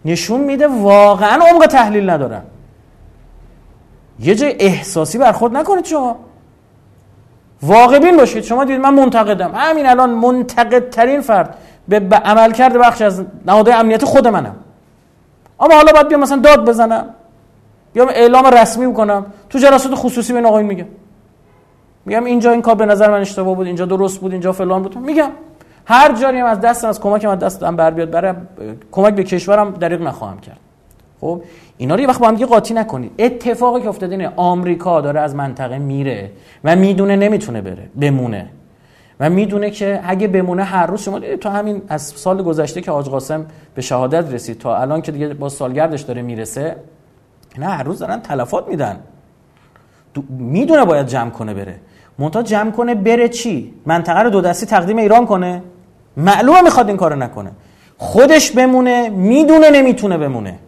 نشون 0.05 0.41
میده 0.41 0.67
واقعا 0.67 1.45
عمق 1.51 1.65
تحلیل 1.65 2.10
ندارن. 2.10 2.41
یه 4.19 4.36
جای 4.36 4.55
احساسی 4.60 5.17
برخورد 5.17 5.57
نکنید 5.57 5.86
شما. 5.86 6.15
واقع 7.62 8.00
بین 8.00 8.17
باشید. 8.17 8.43
شما 8.43 8.65
دید 8.65 8.79
من 8.79 8.93
منتقدم. 8.93 9.51
همین 9.55 9.86
الان 9.86 10.10
منتقد 10.10 10.89
ترین 10.89 11.22
فرد 11.22 11.57
به 11.88 12.00
عمل 12.00 12.51
کرده 12.51 12.79
بخش 12.79 13.01
از 13.01 13.24
نهادهای 13.45 13.77
امنیت 13.77 14.05
خود 14.05 14.27
منم. 14.27 14.55
اما 15.60 15.75
حالا 15.75 15.91
باید 15.91 16.07
بیام 16.07 16.22
مثلا 16.22 16.38
داد 16.38 16.69
بزنم. 16.69 17.10
بیام 17.93 18.07
اعلام 18.07 18.45
رسمی 18.45 18.88
بکنم. 18.88 19.25
تو 19.50 19.60
جلسات 19.60 19.95
خصوصی 19.95 20.33
به 20.33 20.39
این 20.39 20.48
آقایون 20.48 20.67
میگم. 20.67 20.86
میگم 22.05 22.25
اینجا 22.25 22.51
این 22.51 22.62
کار 22.62 22.75
به 22.75 22.86
نظر 22.86 23.12
من 23.12 23.22
اشتباه 23.22 23.55
بود. 23.55 23.67
اینجا 23.67 23.86
درست 23.86 24.19
بود. 24.19 24.31
اینجا 24.31 24.51
فلان 24.51 24.83
بود. 24.83 24.98
میگم. 24.98 25.29
هر 25.86 26.16
جایی 26.22 26.40
هم 26.40 26.46
از 26.46 26.60
دستم 26.60 26.88
از 26.88 27.02
کمکم 27.02 27.30
از 27.30 27.40
دستم 27.40 27.75
بر 27.75 27.92
بیاد. 27.92 28.12
برای 28.12 28.34
کمک 28.92 29.13
به 29.13 29.24
کشورم 29.24 29.72
دریغ 29.72 30.02
نخواهم 30.02 30.40
کرد. 30.40 30.60
خب 31.22 31.42
اینا 31.78 31.96
رو 31.96 32.02
یه 32.02 32.08
وقت 32.08 32.20
با 32.20 32.28
هم 32.28 32.34
دیگه 32.34 32.46
قاطی 32.46 32.74
نکنید. 32.74 33.12
اتفاقی 33.20 33.82
که 33.82 33.90
افتاده 33.90 34.16
اینه 34.16 34.32
آمریکا 34.36 35.02
داره 35.02 35.20
از 35.20 35.36
منطقه 35.36 35.78
میره 35.78 36.32
و 36.63 36.75
می‌دونه 36.75 37.16
نمی‌تونه 37.16 37.62
بره 37.62 37.90
بمونه. 38.02 38.50
و 39.20 39.30
می‌دونه 39.30 39.70
که 39.70 40.02
اگه 40.04 40.28
بمونه 40.28 40.63
هر 40.63 40.86
روز 40.86 41.02
شما 41.02 41.20
تا 41.20 41.50
همین 41.50 41.82
از 41.88 42.02
سال 42.02 42.44
گذشته 42.44 42.82
که 42.82 42.92
حاج 42.92 43.10
قاسم 43.10 43.46
به 43.75 43.82
شهادت 43.82 44.34
رسید 44.34 44.60
تا 44.60 44.78
الان 44.78 45.02
که 45.02 45.12
دیگه 45.12 45.34
با 45.34 45.50
سالگردش 45.50 46.02
داره 46.02 46.22
می‌رسه 46.22 46.75
نه 47.58 47.66
هر 47.66 47.84
روز 47.84 48.00
دارن 48.00 48.20
تلفات 48.20 48.68
میدن. 48.68 49.00
می‌دونه 50.30 50.86
باید 50.86 51.08
جمع 51.08 51.30
کنه 51.30 51.54
بره. 51.54 51.75
منتها 52.20 52.44
جمع 52.44 52.72
کنه 52.72 52.96
بره 52.96 53.30
چی؟ 53.30 53.74
منطقه 53.86 54.20
رو 54.20 54.30
دو 54.30 54.42
دستی 54.42 54.66
تقدیم 54.66 54.98
ایران 54.98 55.25
کنه. 55.25 55.62
معلومه 56.17 56.62
می‌خواد 56.62 56.88
این 56.88 56.98
کارو 56.98 57.15
نکنه. 57.15 57.51
خودش 57.98 58.51
بمونه 58.51 59.10
می‌دونه 59.10 59.70
نمی‌تونه 59.70 60.17
بمونه. 60.17 60.60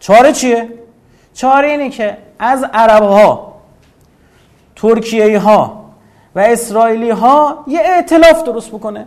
چاره 0.00 0.32
چیه؟ 0.32 0.68
چاره 1.34 1.68
اینه 1.68 1.90
که 1.90 2.16
از 2.38 2.64
عرب 2.74 3.02
ها 3.02 3.54
ترکیه 4.76 5.38
ها 5.38 5.84
و 6.34 6.40
اسرائیلی 6.40 7.10
ها 7.10 7.64
یه 7.66 7.80
ائتلاف 7.84 8.42
درست 8.42 8.70
بکنه. 8.70 9.06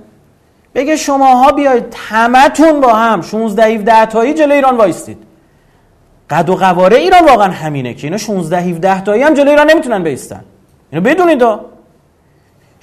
بگه 0.76 0.96
شماها 0.96 1.52
بیاید 1.52 1.96
همتون 2.10 2.82
با 2.82 2.94
هم 2.94 3.22
16 3.22 3.64
17 3.64 4.06
تایی 4.06 4.34
جلوی 4.34 4.56
ایران 4.56 4.78
وایستید. 4.78 5.18
قد 6.30 6.50
و 6.50 6.56
قواره 6.56 6.98
ایران 6.98 7.26
واقعا 7.26 7.52
همینه 7.52 7.94
که 7.94 8.08
اینا 8.08 8.18
16 8.18 8.58
17 8.58 9.02
تایی 9.02 9.24
هم 9.24 9.34
جلوی 9.34 9.50
ایران 9.50 9.70
نمی‌تونن 9.70 10.04
بیستن. 10.04 10.44
اینو 10.92 11.04
بدونید 11.04 11.44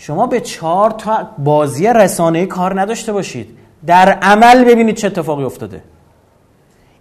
شما 0.02 0.26
به 0.26 0.40
چهار 0.40 0.90
تا 0.90 1.28
بازی 1.38 1.86
رسانه‌ای 1.86 2.46
کار 2.46 2.80
نداشته 2.80 3.12
باشید. 3.12 3.58
در 3.86 4.12
عمل 4.12 4.64
ببینید 4.64 4.96
چه 4.96 5.06
اتفاقی 5.06 5.44
افتاده. 5.44 5.82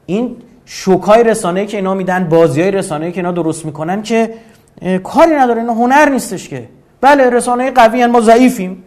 این 0.06 0.36
شوکای 0.66 1.24
رسانه‌ای 1.24 1.68
که 1.68 1.78
اینا 1.78 1.94
میدن 1.94 2.30
بازیای 2.30 2.72
رسانه‌ای 2.72 3.12
که 3.12 3.18
اینا 3.18 3.32
درست 3.32 3.66
می‌کنن 3.66 4.02
که 4.02 4.34
کاری 5.04 5.36
نداره 5.36 5.62
اینا 5.62 5.74
هنر 5.74 6.10
نیستش 6.10 6.50
که. 6.50 6.70
بله 7.02 7.30
رسانه 7.30 7.72
قوی 7.72 8.06
ما 8.06 8.22
ضعیفیم. 8.22 8.84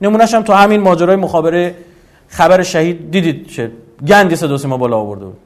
نمونهش 0.00 0.34
هم 0.34 0.42
تو 0.42 0.52
همین 0.52 0.80
ماجرای 0.80 1.16
مخابره 1.16 1.74
خبر 2.28 2.62
شهید 2.62 3.10
دیدید 3.10 3.46
چه 3.46 3.70
گندی 4.06 4.36
صدا 4.36 4.68
ما 4.68 4.76
بالا 4.76 4.98
آورده 4.98 5.24
بود. 5.24 5.38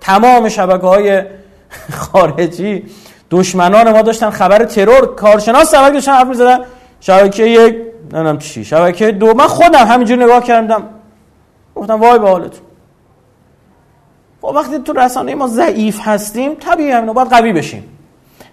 تمام 0.00 0.48
شبکه 0.48 0.86
های 0.86 1.22
خارجی 2.02 2.84
دشمنان 3.30 3.92
ما 3.92 4.02
داشتن 4.02 4.30
خبر 4.30 4.64
ترور 4.64 5.14
کارشناس 5.14 5.70
سبک 5.70 5.92
داشتن 5.92 6.12
حرف 6.12 6.26
می‌زدن. 6.26 6.60
شبکه 7.00 7.44
یک 7.44 7.76
نمی‌دونم 8.02 8.38
چی 8.38 8.64
شبکه 8.64 9.12
دو. 9.12 9.34
من 9.34 9.46
خودم 9.46 9.86
همینجوری 9.86 10.24
نگاه 10.24 10.42
کردم. 10.42 10.82
گفتم 11.74 12.00
وای 12.00 12.18
به 12.18 12.28
حالتون. 12.28 12.66
خب 14.40 14.52
وقتی 14.54 14.78
تو 14.78 14.92
رسانه 14.92 15.34
ما 15.34 15.46
ضعیف 15.46 16.00
هستیم 16.02 16.54
طبیعی 16.54 16.90
همینو 16.90 17.12
باید 17.12 17.28
قوی 17.28 17.52
بشیم. 17.52 17.84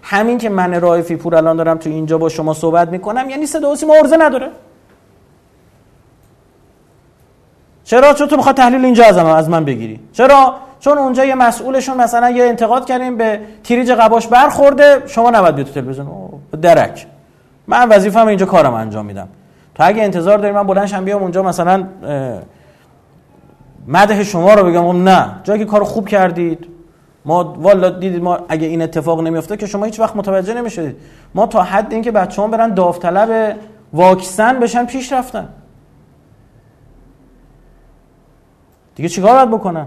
همین 0.02 0.38
که 0.38 0.48
من 0.48 0.80
رایفی 0.80 1.16
پور 1.16 1.34
الان 1.36 1.56
دارم 1.56 1.78
تو 1.78 1.90
اینجا 1.90 2.18
با 2.18 2.28
شما 2.28 2.54
صحبت 2.54 2.88
می‌کنم 2.88 3.30
یعنی 3.30 3.46
صدا 3.46 3.74
ما 3.86 3.94
ارزه 3.94 4.16
نداره. 4.16 4.50
چرا؟ 7.84 8.12
چون 8.12 8.28
تو 8.28 8.36
می‌خواد 8.36 8.56
تحلیل 8.56 8.84
اینجا 8.84 9.04
از 9.04 9.18
من, 9.18 9.30
از 9.30 9.48
من 9.48 9.64
بگیری. 9.64 10.00
چرا؟ 10.12 10.54
چون 10.80 10.98
اونجا 10.98 11.24
یه 11.24 11.34
مسئولشون 11.34 11.96
مثلا 11.96 12.30
یه 12.30 12.44
انتقاد 12.44 12.86
کردیم 12.86 13.16
به 13.16 13.40
تیریج 13.64 13.92
قباش 13.92 14.26
برخورده 14.26 15.02
شما 15.06 15.30
نباید 15.30 15.54
بیاد 15.54 15.66
تو 15.66 15.72
تلویزیون. 15.72 16.28
درک. 16.62 17.06
من 17.66 17.88
وظیفه‌ام 17.88 18.28
اینجا 18.28 18.46
کارم 18.46 18.74
انجام 18.74 19.06
میدم. 19.06 19.28
تو 19.74 19.82
اگه 19.86 20.02
انتظار 20.02 20.38
داری 20.38 20.54
من 20.54 20.66
بلندشم 20.66 21.04
بیام 21.04 21.22
اونجا 21.22 21.42
مثلا 21.42 21.86
مدح 23.86 24.22
شما 24.22 24.54
رو 24.54 24.64
بگم. 24.64 24.92
خب 24.92 24.96
نه. 24.96 25.40
جایی 25.44 25.60
که 25.60 25.66
کار 25.66 25.84
خوب 25.84 26.08
کردید. 26.08 26.66
ما 27.24 27.44
والا 27.44 27.90
دیدید 27.90 28.22
ما 28.22 28.38
اگه 28.48 28.66
این 28.66 28.82
اتفاق 28.82 29.20
نمیفته 29.20 29.56
که 29.56 29.66
شما 29.66 29.84
هیچ 29.84 30.00
وقت 30.00 30.16
متوجه 30.16 30.54
نمی‌شدید. 30.54 30.96
ما 31.34 31.46
تا 31.46 31.62
حد 31.62 31.92
اینکه 31.92 32.10
بچه‌ها 32.10 32.48
برن 32.48 32.74
داوطلب 32.74 33.56
واکسن 33.92 34.60
بشن 34.60 34.86
پیش 34.86 35.12
رفتن. 35.12 35.48
دیگه 38.94 39.08
چیکار 39.08 39.34
باید 39.34 39.50
بکنن؟ 39.50 39.86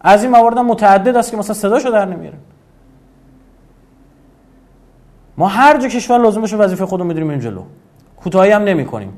از 0.00 0.22
این 0.22 0.32
موارد 0.32 0.58
متعدد 0.58 1.16
است 1.16 1.30
که 1.30 1.36
مثلا 1.36 1.54
صداشو 1.54 1.90
در 1.90 2.04
نمیارن 2.04 2.38
ما 5.38 5.48
هر 5.48 5.78
جا 5.78 5.88
کشور 5.88 6.18
لازم 6.18 6.40
باشه 6.40 6.56
وظیفه 6.56 6.86
خودمون 6.86 7.08
می‌دونیم 7.08 7.30
این 7.30 7.40
جلو. 7.40 7.62
کوتاهی 8.16 8.50
هم 8.50 8.62
نمی‌کنیم. 8.62 9.12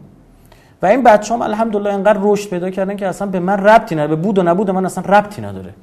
و 0.82 0.86
این 0.86 1.02
بچه 1.02 1.34
هم 1.34 1.42
الحمدلله 1.42 1.90
اینقدر 1.90 2.18
رشد 2.22 2.50
پیدا 2.50 2.70
کردن 2.70 2.96
که 2.96 3.06
اصلا 3.06 3.28
به 3.28 3.40
من 3.40 3.56
ربطی 3.56 3.94
نداره. 3.94 4.16
به 4.16 4.22
بود 4.22 4.38
و 4.38 4.42
نبود 4.42 4.70
من 4.70 4.86
اصلا 4.86 5.04
ربطی 5.04 5.42
نداره. 5.42 5.74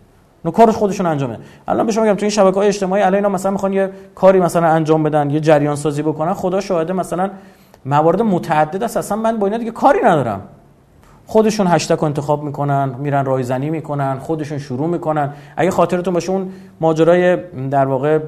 نو 0.46 0.52
کارش 0.52 0.76
خودشون 0.76 1.06
انجامه 1.06 1.38
الان 1.68 1.86
به 1.86 1.92
شما 1.92 2.04
میگم 2.04 2.16
تو 2.16 2.24
این 2.24 2.30
شبکه 2.30 2.56
های 2.56 2.68
اجتماعی 2.68 3.02
الان 3.02 3.16
اینا 3.16 3.30
مثلا 3.30 3.52
می‌خوان 3.52 3.74
یه 3.74 3.90
کاری 4.16 4.40
مثلا 4.40 4.68
انجام 4.68 5.04
بدن 5.04 5.30
یه 5.30 5.40
جریان 5.40 5.76
سازی 5.76 6.02
بکنن 6.02 6.34
خدا 6.34 6.62
شاهده 6.62 6.94
مثلا 6.94 7.30
موارد 7.86 8.22
متعدد 8.22 8.84
است. 8.84 8.98
اصلا 8.98 9.18
من 9.18 9.38
با 9.38 9.48
اینا 9.48 9.58
دیگه 9.58 9.72
کاری 9.72 10.00
ندارم. 10.04 10.42
خودشون 11.26 11.68
هشتگ 11.68 12.04
انتخاب 12.04 12.44
می‌کنن 12.44 12.96
میرن 13.00 13.26
رایزنی 13.26 13.70
می‌کنن 13.70 14.20
خودشون 14.20 14.58
شروع 14.58 14.88
می‌کنن. 14.88 15.30
اگه 15.58 15.72
خاطرتون 15.72 16.14
باشه 16.14 16.32
اون 16.32 16.50
ماجرای 16.82 17.36
در 17.72 17.86
واقع 17.86 18.20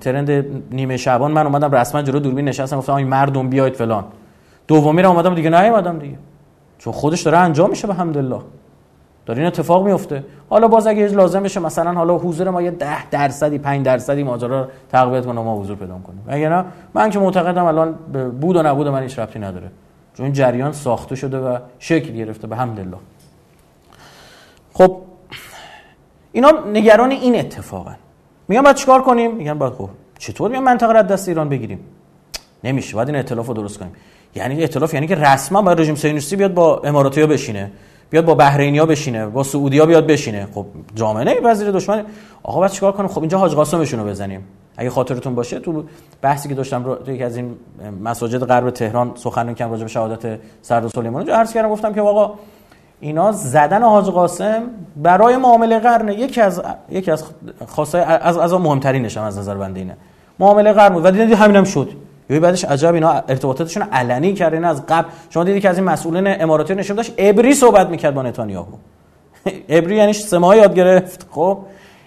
ترند 0.00 0.30
نیمه 0.70 0.96
شعبان 0.96 1.32
من 1.32 1.46
اومدم 1.46 1.70
رسما 1.70 2.02
جلو 2.02 2.18
دوربین 2.18 2.48
نشستم 2.48 2.78
گفتم 2.78 3.02
مردم 3.02 3.48
بیاید 3.48 3.74
فلان. 3.74 4.04
دومی 4.68 5.02
رو 5.02 5.10
اومدم 5.10 5.34
دیگه 5.34 5.50
نیومدم 5.50 5.98
دیگه. 5.98 6.18
چون 6.78 6.92
خودش 6.92 7.22
داره 7.22 7.38
انجام 7.38 7.70
میشه 7.70 7.86
به 7.86 7.94
حمدالله. 7.94 8.40
داره 9.26 9.38
این 9.38 9.46
اتفاق 9.46 9.86
میفته. 9.86 10.24
حالا 10.48 10.68
باز 10.68 10.86
اگه 10.86 11.06
لازم 11.06 11.42
بشه 11.42 11.60
مثلا 11.60 11.92
حالا 11.92 12.18
حضور 12.18 12.50
ما 12.50 12.62
یه 12.62 12.70
10 12.70 13.10
درصدی 13.10 13.58
5 13.58 13.86
درصدی 13.86 14.22
ماجرا 14.22 14.60
رو 14.60 14.66
تقویت 14.92 15.26
کنه 15.26 15.40
ما 15.40 15.60
حضور 15.60 15.76
پیدا 15.76 15.98
کنیم. 15.98 16.24
اگه 16.28 16.48
نه 16.48 16.64
من 16.94 17.10
که 17.10 17.18
معتقدم 17.18 17.64
الان 17.64 17.92
بود 18.40 18.56
و 18.56 18.62
نبود 18.62 18.88
من 18.88 19.02
هیچ 19.02 19.18
ربطی 19.18 19.38
نداره. 19.38 19.70
چون 20.14 20.24
این 20.24 20.32
جریان 20.32 20.72
ساخته 20.72 21.14
شده 21.14 21.38
و 21.38 21.58
شکل 21.78 22.12
گرفته 22.12 22.46
به 22.46 22.56
حمدالله. 22.56 22.96
خب 24.72 25.00
اینا 26.32 26.52
نگران 26.72 27.10
این 27.10 27.38
اتفاقن. 27.38 27.96
میگن 28.48 28.62
باید 28.62 28.76
چیکار 28.76 29.02
کنیم؟ 29.02 29.34
میگن 29.34 29.58
باید 29.58 29.72
خب 29.72 29.88
چطور 30.18 30.50
میگن 30.50 30.62
منطقه 30.62 30.92
را 30.92 31.02
دست 31.02 31.28
ایران 31.28 31.48
بگیریم؟ 31.48 31.80
نمیشه 32.64 32.94
باید 32.94 33.08
این 33.08 33.16
ائتلاف 33.16 33.46
رو 33.46 33.54
درست 33.54 33.78
کنیم. 33.78 33.92
یعنی 34.34 34.60
ائتلاف 34.60 34.94
یعنی 34.94 35.06
که 35.06 35.14
رسما 35.14 35.62
باید 35.62 35.80
رژیم 35.80 35.94
صهیونیستی 35.94 36.36
بیاد 36.36 36.54
با 36.54 36.78
اماراتی‌ها 36.84 37.26
بشینه 37.26 37.70
بیاد 38.10 38.24
با 38.24 38.34
بحرینیا 38.34 38.86
بشینه 38.86 39.26
با 39.26 39.42
سعودیا 39.42 39.86
بیاد 39.86 40.06
بشینه. 40.06 40.48
خب 40.54 40.66
جامعه 40.94 41.40
وزیر 41.44 41.70
دشمن. 41.70 42.04
آقا 42.42 42.60
بعد 42.60 42.70
چیکار 42.70 42.92
کنیم؟ 42.92 43.08
خب 43.08 43.20
اینجا 43.20 43.38
حاج 43.38 43.54
قاسمشون 43.54 44.00
رو 44.00 44.06
بزنیم. 44.06 44.44
اگه 44.76 44.90
خاطرتون 44.90 45.34
باشه 45.34 45.58
تو 45.58 45.84
بحثی 46.22 46.48
که 46.48 46.54
داشتم 46.54 46.84
رو 46.84 46.94
تو 46.94 47.12
یکی 47.12 47.22
از 47.22 47.36
این 47.36 47.54
مساجد 48.04 48.38
غرب 48.38 48.70
تهران 48.70 49.12
سخنرانی 49.14 49.54
کردم 49.54 49.70
راجع 49.70 49.82
به 49.82 49.88
شهادت 49.88 50.38
سردار 50.62 50.90
سلیمانی 50.90 51.26
جو 51.26 51.32
عرض 51.32 51.52
کردم 51.52 51.68
گفتم 51.68 51.94
که 51.94 52.00
آقا 52.00 52.34
اینا 53.06 53.32
زدن 53.32 53.82
حاج 53.82 54.04
قاسم 54.04 54.62
برای 54.96 55.36
معامله 55.36 55.78
قرن 55.78 56.08
یکی 56.08 56.40
از 56.40 56.62
یکی 56.90 57.10
از 57.10 57.24
خاصای 57.66 58.02
از 58.02 58.38
از 58.38 58.52
مهمترینش 58.52 59.16
از 59.16 59.38
نظر 59.38 59.54
بنده 59.54 59.80
اینه. 59.80 59.96
معامله 60.38 60.72
قرن 60.72 60.94
بود. 60.94 61.04
و 61.04 61.10
دیدید 61.10 61.32
همینم 61.32 61.64
شد. 61.64 61.90
یوی 62.30 62.40
بعدش 62.40 62.64
عجب 62.64 62.94
اینا 62.94 63.10
ارتباطاتشون 63.10 63.82
علنی 63.82 64.34
کردن. 64.34 64.64
از 64.64 64.86
قبل. 64.86 65.08
شما 65.30 65.44
دیدید 65.44 65.62
که 65.62 65.68
از 65.68 65.78
این 65.78 65.84
مسئولین 65.84 66.42
اماراتی 66.42 66.74
نشون 66.74 66.96
داشت 66.96 67.12
ابری 67.18 67.54
صحبت 67.54 67.88
می‌کرد 67.88 68.14
با 68.14 68.22
نتانیاهو. 68.22 68.72
ابری 69.68 69.96
یعنی 69.96 70.12
سه 70.12 70.38
ماه 70.38 70.56
یاد 70.56 70.74
گرفت. 70.74 71.26
خب؟ 71.30 71.58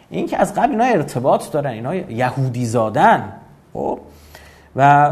این 0.09 0.27
که 0.27 0.37
از 0.37 0.53
قبل 0.53 0.71
اینا 0.71 0.83
ارتباط 0.83 1.51
دارن 1.51 1.71
اینا 1.71 1.95
یهودی 1.95 2.65
زادن. 2.65 3.33
خب؟ 3.73 3.99
و 4.75 5.11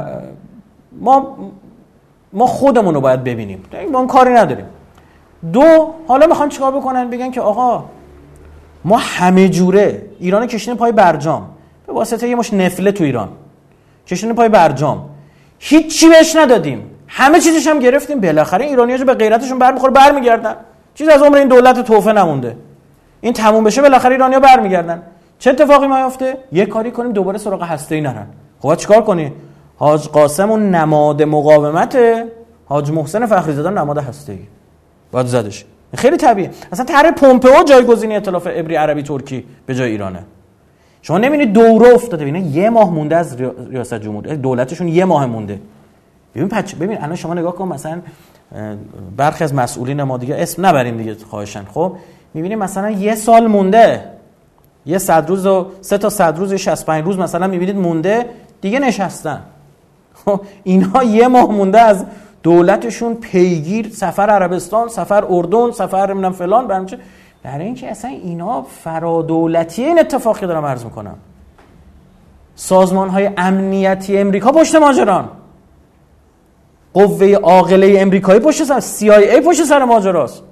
ما 0.91 1.37
ما 2.33 2.47
خودمون 2.47 2.93
رو 2.93 3.01
باید 3.01 3.23
ببینیم. 3.23 3.63
ما 3.91 4.05
کاری 4.05 4.33
نداریم. 4.33 4.65
دو 5.53 5.93
حالا 6.07 6.27
می‌خوان 6.27 6.49
چیکار 6.49 6.71
بکنن؟ 6.71 7.09
بگن 7.09 7.31
که 7.31 7.41
آقا 7.41 7.85
ما 8.85 8.97
همه 8.97 9.49
جوره 9.49 10.01
ایران 10.19 10.47
کشین 10.47 10.75
پای 10.75 10.91
برجام. 10.91 11.49
به 11.87 11.93
واسطه 11.93 12.27
یه 12.27 12.35
مش 12.35 12.53
نفله 12.53 12.91
تو 12.91 13.03
ایران. 13.03 13.29
کشین 14.07 14.33
پای 14.33 14.49
برجام. 14.49 15.09
هیچی 15.59 16.09
بهش 16.09 16.35
ندادیم. 16.35 16.89
همه 17.07 17.39
چیزش 17.39 17.67
هم 17.67 17.79
گرفتیم. 17.79 18.21
بالاخره 18.21 18.65
ایرانی‌ها 18.65 19.05
به 19.05 19.13
غیرتشون 19.13 19.59
برمیخوره 19.59 19.93
برمیگردن. 19.93 20.55
چیز 20.95 21.07
از 21.07 21.21
عمر 21.21 21.37
این 21.37 21.47
دولت 21.47 21.79
توفه 21.79 22.13
نمونده. 22.13 22.57
این 23.21 23.33
تموم 23.33 23.63
بشه 23.63 23.81
بالاخره 23.81 24.11
ایرانیا 24.11 24.39
برمیگردن. 24.39 25.01
چه 25.39 25.49
اتفاقی 25.49 25.87
میافته؟ 25.87 26.37
یه 26.51 26.65
کاری 26.65 26.91
کنیم 26.91 27.11
دوباره 27.11 27.37
سراغ 27.37 27.63
هسته 27.63 27.95
ای 27.95 28.01
نرن. 28.01 28.27
خب 28.59 28.75
چیکار 28.75 29.01
کنی 29.01 29.33
حاج 29.77 30.07
قاسم 30.07 30.51
اون 30.51 30.75
نماد 30.75 31.23
مقاومت 31.23 31.97
حاج 32.65 32.91
محسن 32.91 33.25
فخری 33.25 33.53
زاده 33.53 33.69
نماد 33.69 33.97
هسته 33.97 34.37
باید 35.11 35.27
زدش. 35.27 35.65
خیلی 35.95 36.17
طبیعیه. 36.17 36.51
اصلا 36.71 36.85
طرح 36.85 37.11
پومپئو 37.11 37.63
جایگزینی 37.63 38.13
ائتلاف 38.13 38.47
ابری 38.51 38.75
عربی 38.75 39.03
ترکی 39.03 39.45
به 39.65 39.75
جای 39.75 39.91
ایرانه. 39.91 40.23
شما 41.01 41.17
نمی‌بینید 41.17 41.53
دوره 41.53 41.93
افتاده. 41.93 42.23
ببینید 42.25 42.55
یه 42.55 42.69
ماه 42.69 42.93
مونده 42.93 43.15
از 43.15 43.41
ریاست 43.69 43.93
جمهوری 43.93 44.37
دولتشون 44.37 44.87
یه 44.87 45.05
ماه 45.05 45.25
مونده. 45.25 45.59
ببین 46.35 46.49
پچ 46.49 46.75
ببین 46.75 46.97
الان 47.01 47.15
شما 47.15 47.33
نگاه 47.33 47.55
کن 47.55 47.67
مثلا 47.67 48.01
برخی 49.17 49.43
از 49.43 49.53
مسئولین 49.53 50.03
ما 50.03 50.17
دیگه 50.17 50.35
اسم 50.35 50.65
نبریم 50.65 50.97
دیگه 50.97 51.15
خواهشن. 51.29 51.63
خب 51.73 51.95
می‌بینیم 52.33 52.59
مثلا 52.59 52.89
یه 52.89 53.15
سال 53.15 53.47
مونده. 53.47 54.03
یه 54.85 54.97
صد 54.97 55.29
روز 55.29 55.45
و 55.45 55.67
سه 55.81 55.97
تا 55.97 56.09
صد 56.09 56.37
روز 56.37 56.53
65 56.53 57.05
روز 57.05 57.17
مثلا 57.17 57.47
می‌بینید 57.47 57.75
مونده 57.75 58.25
دیگه 58.61 58.79
نشستن. 58.79 59.41
خب 60.25 60.41
اینا 60.63 61.03
یه 61.03 61.27
ماه 61.27 61.51
مونده 61.51 61.79
از 61.79 62.05
دولتشون 62.43 63.15
پیگیر 63.15 63.89
سفر 63.89 64.29
عربستان 64.29 64.87
سفر 64.87 65.25
اردن 65.29 65.71
سفر 65.71 66.07
نمی‌دونم 66.13 66.31
فلان 66.31 66.67
برام 66.67 66.85
برای 67.43 67.65
اینکه 67.65 67.91
اصلا 67.91 68.11
اینا 68.11 68.61
فرادولتی 68.61 69.83
این 69.83 69.99
اتفاقی 69.99 70.47
دارم 70.47 70.65
عرض 70.65 70.83
می‌کنم. 70.83 71.15
سازمان 72.55 73.09
های 73.09 73.29
امنیتی 73.37 74.17
امریکا 74.17 74.51
پشت 74.51 74.75
ماجران. 74.75 75.29
قوه 76.93 77.33
عاقله 77.33 77.95
امریکایی 77.99 78.39
پشت 78.39 78.63
سر 78.63 78.79
CIA 78.79 79.45
پشت 79.45 79.63
سر 79.63 79.83
ماجراست. 79.83 80.43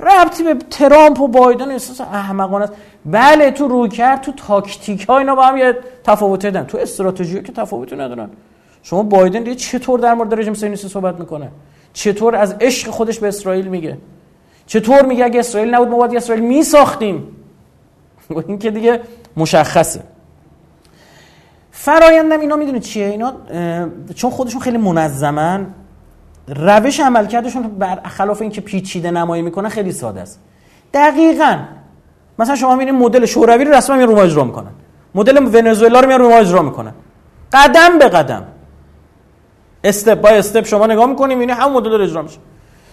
ربطی 0.00 0.42
به 0.42 0.54
ترامپ 0.54 1.20
و 1.20 1.28
بایدن 1.28 1.70
احساس 1.70 2.00
احمقانه 2.00 2.64
است. 2.64 2.72
بله 3.06 3.50
تو 3.50 3.68
روی 3.68 3.88
کرد 3.88 4.20
تو 4.20 4.32
تاکتیک 4.32 5.08
ها 5.08 5.18
اینا 5.18 5.34
با 5.34 5.42
هم 5.42 5.56
یه 5.56 5.76
تفاوتی 6.04 6.50
دارن. 6.50 6.66
تو 6.66 6.78
استراتژی 6.78 7.42
که 7.42 7.52
تفاوتی 7.52 7.96
ندارن. 7.96 8.30
شما 8.88 9.02
بایدن 9.02 9.42
دیگه 9.42 9.54
چطور 9.54 10.00
در 10.00 10.14
مورد 10.14 10.40
رژیم 10.40 10.54
صهیونیستی 10.54 10.88
صحبت 10.88 11.20
می‌کنه؟ 11.20 11.50
چطور 11.92 12.36
از 12.36 12.54
عشق 12.60 12.90
خودش 12.90 13.18
به 13.18 13.28
اسرائیل 13.28 13.68
میگه؟ 13.68 13.98
چطور 14.66 15.02
میگه 15.02 15.24
اگه 15.24 15.40
اسرائیل 15.40 15.74
نبود 15.74 15.88
ما 15.88 15.96
باید 15.96 16.16
اسرائیل 16.16 16.44
میساختیم؟ 16.44 17.28
این 18.48 18.58
که 18.58 18.70
دیگه 18.70 19.00
مشخصه. 19.36 20.02
فرایندم 21.70 22.40
اینا 22.40 22.56
می‌دونید 22.56 22.82
چیه؟ 22.82 23.06
اینا 23.06 23.32
چون 24.14 24.30
خودشون 24.30 24.60
خیلی 24.60 24.78
منظمن 24.78 25.66
روش 26.48 27.00
عملکردشون 27.00 27.62
برخلاف 27.62 28.42
اینکه 28.42 28.60
پیچیده 28.60 29.10
نمایی 29.10 29.42
می‌کنه 29.42 29.68
خیلی 29.68 29.92
ساده 29.92 30.20
است. 30.20 30.40
دقیقا. 30.94 31.58
مثلا 32.38 32.56
شما 32.56 32.76
می‌بینید 32.76 33.02
مدل 33.02 33.26
شوروی 33.26 33.64
رو 33.64 33.74
رسما 33.74 33.96
میان 33.96 34.08
رو 34.08 34.18
اجرا 34.18 34.44
می‌کنن. 34.44 34.70
مدل 35.14 35.36
ونزوئلا 35.36 36.00
رو 36.00 36.08
میان 36.08 36.20
رو 36.20 36.26
اجرا 36.26 36.62
می‌کنن. 36.62 36.92
قدم 37.52 37.98
به 37.98 38.08
قدم. 38.08 38.44
استپ 39.84 40.20
بای 40.20 40.38
استپ 40.38 40.66
شما 40.66 40.86
نگاه 40.86 41.06
می‌کنید 41.06 41.38
می‌بینید 41.38 41.62
همون 41.62 41.72
مدل 41.72 42.00
اجرا 42.02 42.22
میشه. 42.22 42.38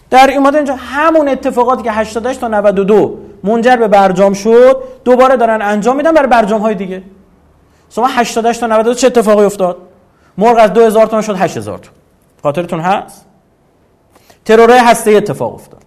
در 0.10 0.28
این 0.28 0.56
اینجا 0.56 0.76
همون 0.76 1.30
اتفاقاتی 1.30 1.84
که 1.84 1.92
88 1.92 2.40
تا 2.40 2.48
92 2.48 3.18
منجر 3.44 3.76
به 3.76 3.88
برجام 3.88 4.34
شد 4.34 4.84
دوباره 5.04 5.38
دارن 5.38 5.62
انجام 5.62 5.96
میدن 5.96 6.12
برای 6.12 6.28
برجام 6.28 6.62
های 6.62 6.76
دیگه. 6.76 7.04
شما 7.90 8.08
88 8.08 8.60
تا 8.60 8.68
92 8.68 8.94
چه 8.94 9.08
اتفاقی 9.08 9.46
افتاد؟ 9.46 9.78
مرغ 10.38 10.58
از 10.60 10.74
2000 10.74 11.08
تا 11.08 11.22
شد 11.22 11.36
8000 11.36 11.78
تا 11.78 11.90
خاطرتون 12.44 12.80
هست؟ 12.80 13.26
ترورای 14.46 14.80
هسته 14.80 15.12
اتفاق 15.12 15.54
افتاد. 15.54 15.82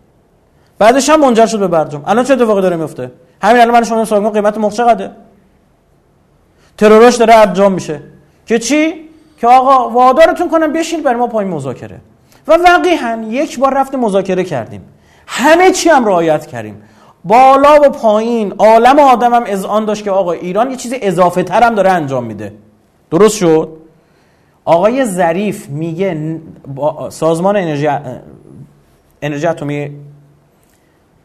بعدش 0.78 1.10
هم 1.10 1.20
منجر 1.20 1.46
شد 1.46 1.58
به 1.58 1.68
برجام. 1.68 2.02
الان 2.06 2.24
چه 2.24 2.32
اتفاقی 2.32 2.62
داره 2.62 2.76
میفته؟ 2.76 3.10
همین 3.42 3.62
الان 3.62 3.74
من 3.74 3.84
شما 3.84 4.04
سوال 4.04 4.28
قیمت 4.28 4.58
مرغ 4.58 4.72
چقدره؟ 4.72 5.10
تروراش 6.78 7.16
داره 7.16 7.34
انجام 7.34 7.72
میشه. 7.72 8.02
که 8.46 8.58
چی؟ 8.58 9.07
که 9.40 9.46
آقا 9.46 9.90
وادارتون 9.90 10.48
کنم 10.48 10.72
بشین 10.72 11.02
برای 11.02 11.18
ما 11.18 11.26
پای 11.26 11.44
مذاکره. 11.44 12.00
و 12.48 12.52
واقعا 12.52 13.26
یک 13.28 13.58
بار 13.58 13.74
رفت 13.74 13.94
مذاکره 13.94 14.44
کردیم. 14.44 14.82
همه 15.26 15.70
چی 15.70 15.88
هم 15.88 16.04
رعایت 16.04 16.46
کردیم. 16.46 16.82
بالا 17.24 17.80
و 17.82 17.88
پایین 17.88 18.52
عالم 18.58 18.98
آدم 18.98 19.34
هم 19.34 19.42
از 19.42 19.64
آن 19.64 19.84
داشت 19.84 20.04
که 20.04 20.10
آقا 20.10 20.32
ایران 20.32 20.70
یه 20.70 20.76
چیز 20.76 20.94
اضافه 21.02 21.42
تر 21.42 21.62
هم 21.62 21.74
داره 21.74 21.90
انجام 21.90 22.24
میده. 22.24 22.52
درست 23.10 23.36
شد؟ 23.36 23.72
آقای 24.64 25.04
ظریف 25.04 25.68
میگه 25.68 26.40
سازمان 27.08 27.56
انرژی 27.56 27.88
انرژی 29.22 29.46
اتمی 29.46 29.90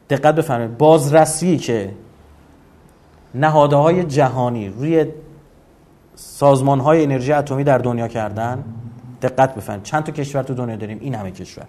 دقت 0.10 0.36
بفرمایید. 0.36 0.78
بازرسی 0.78 1.58
که 1.58 1.89
نهاده 3.36 3.76
های 3.76 4.04
جهانی 4.04 4.69
روی 4.69 5.06
سازمان 6.15 6.80
های 6.80 7.04
انرژی 7.04 7.34
اتمی 7.34 7.63
در 7.63 7.78
دنیا 7.78 8.08
کردن 8.08 8.63
دقت 9.21 9.56
بفرمایید 9.56 9.84
چند 9.84 10.04
تا 10.04 10.12
کشور 10.12 10.43
تو 10.43 10.54
دنیا 10.54 10.76
داریم؟ 10.76 10.97
این 11.02 11.15
همه 11.15 11.32
کشور. 11.32 11.65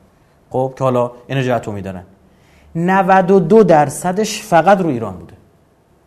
خب 0.51 0.75
که 0.79 0.85
حالا 0.85 1.11
انرژی 1.29 1.51
اتمی 1.51 1.83
دارن. 1.83 2.05
92 2.75 3.63
درصدش 3.63 4.43
فقط 4.43 4.81
رو 4.81 4.89
ایران 4.89 5.17
بوده. 5.17 5.35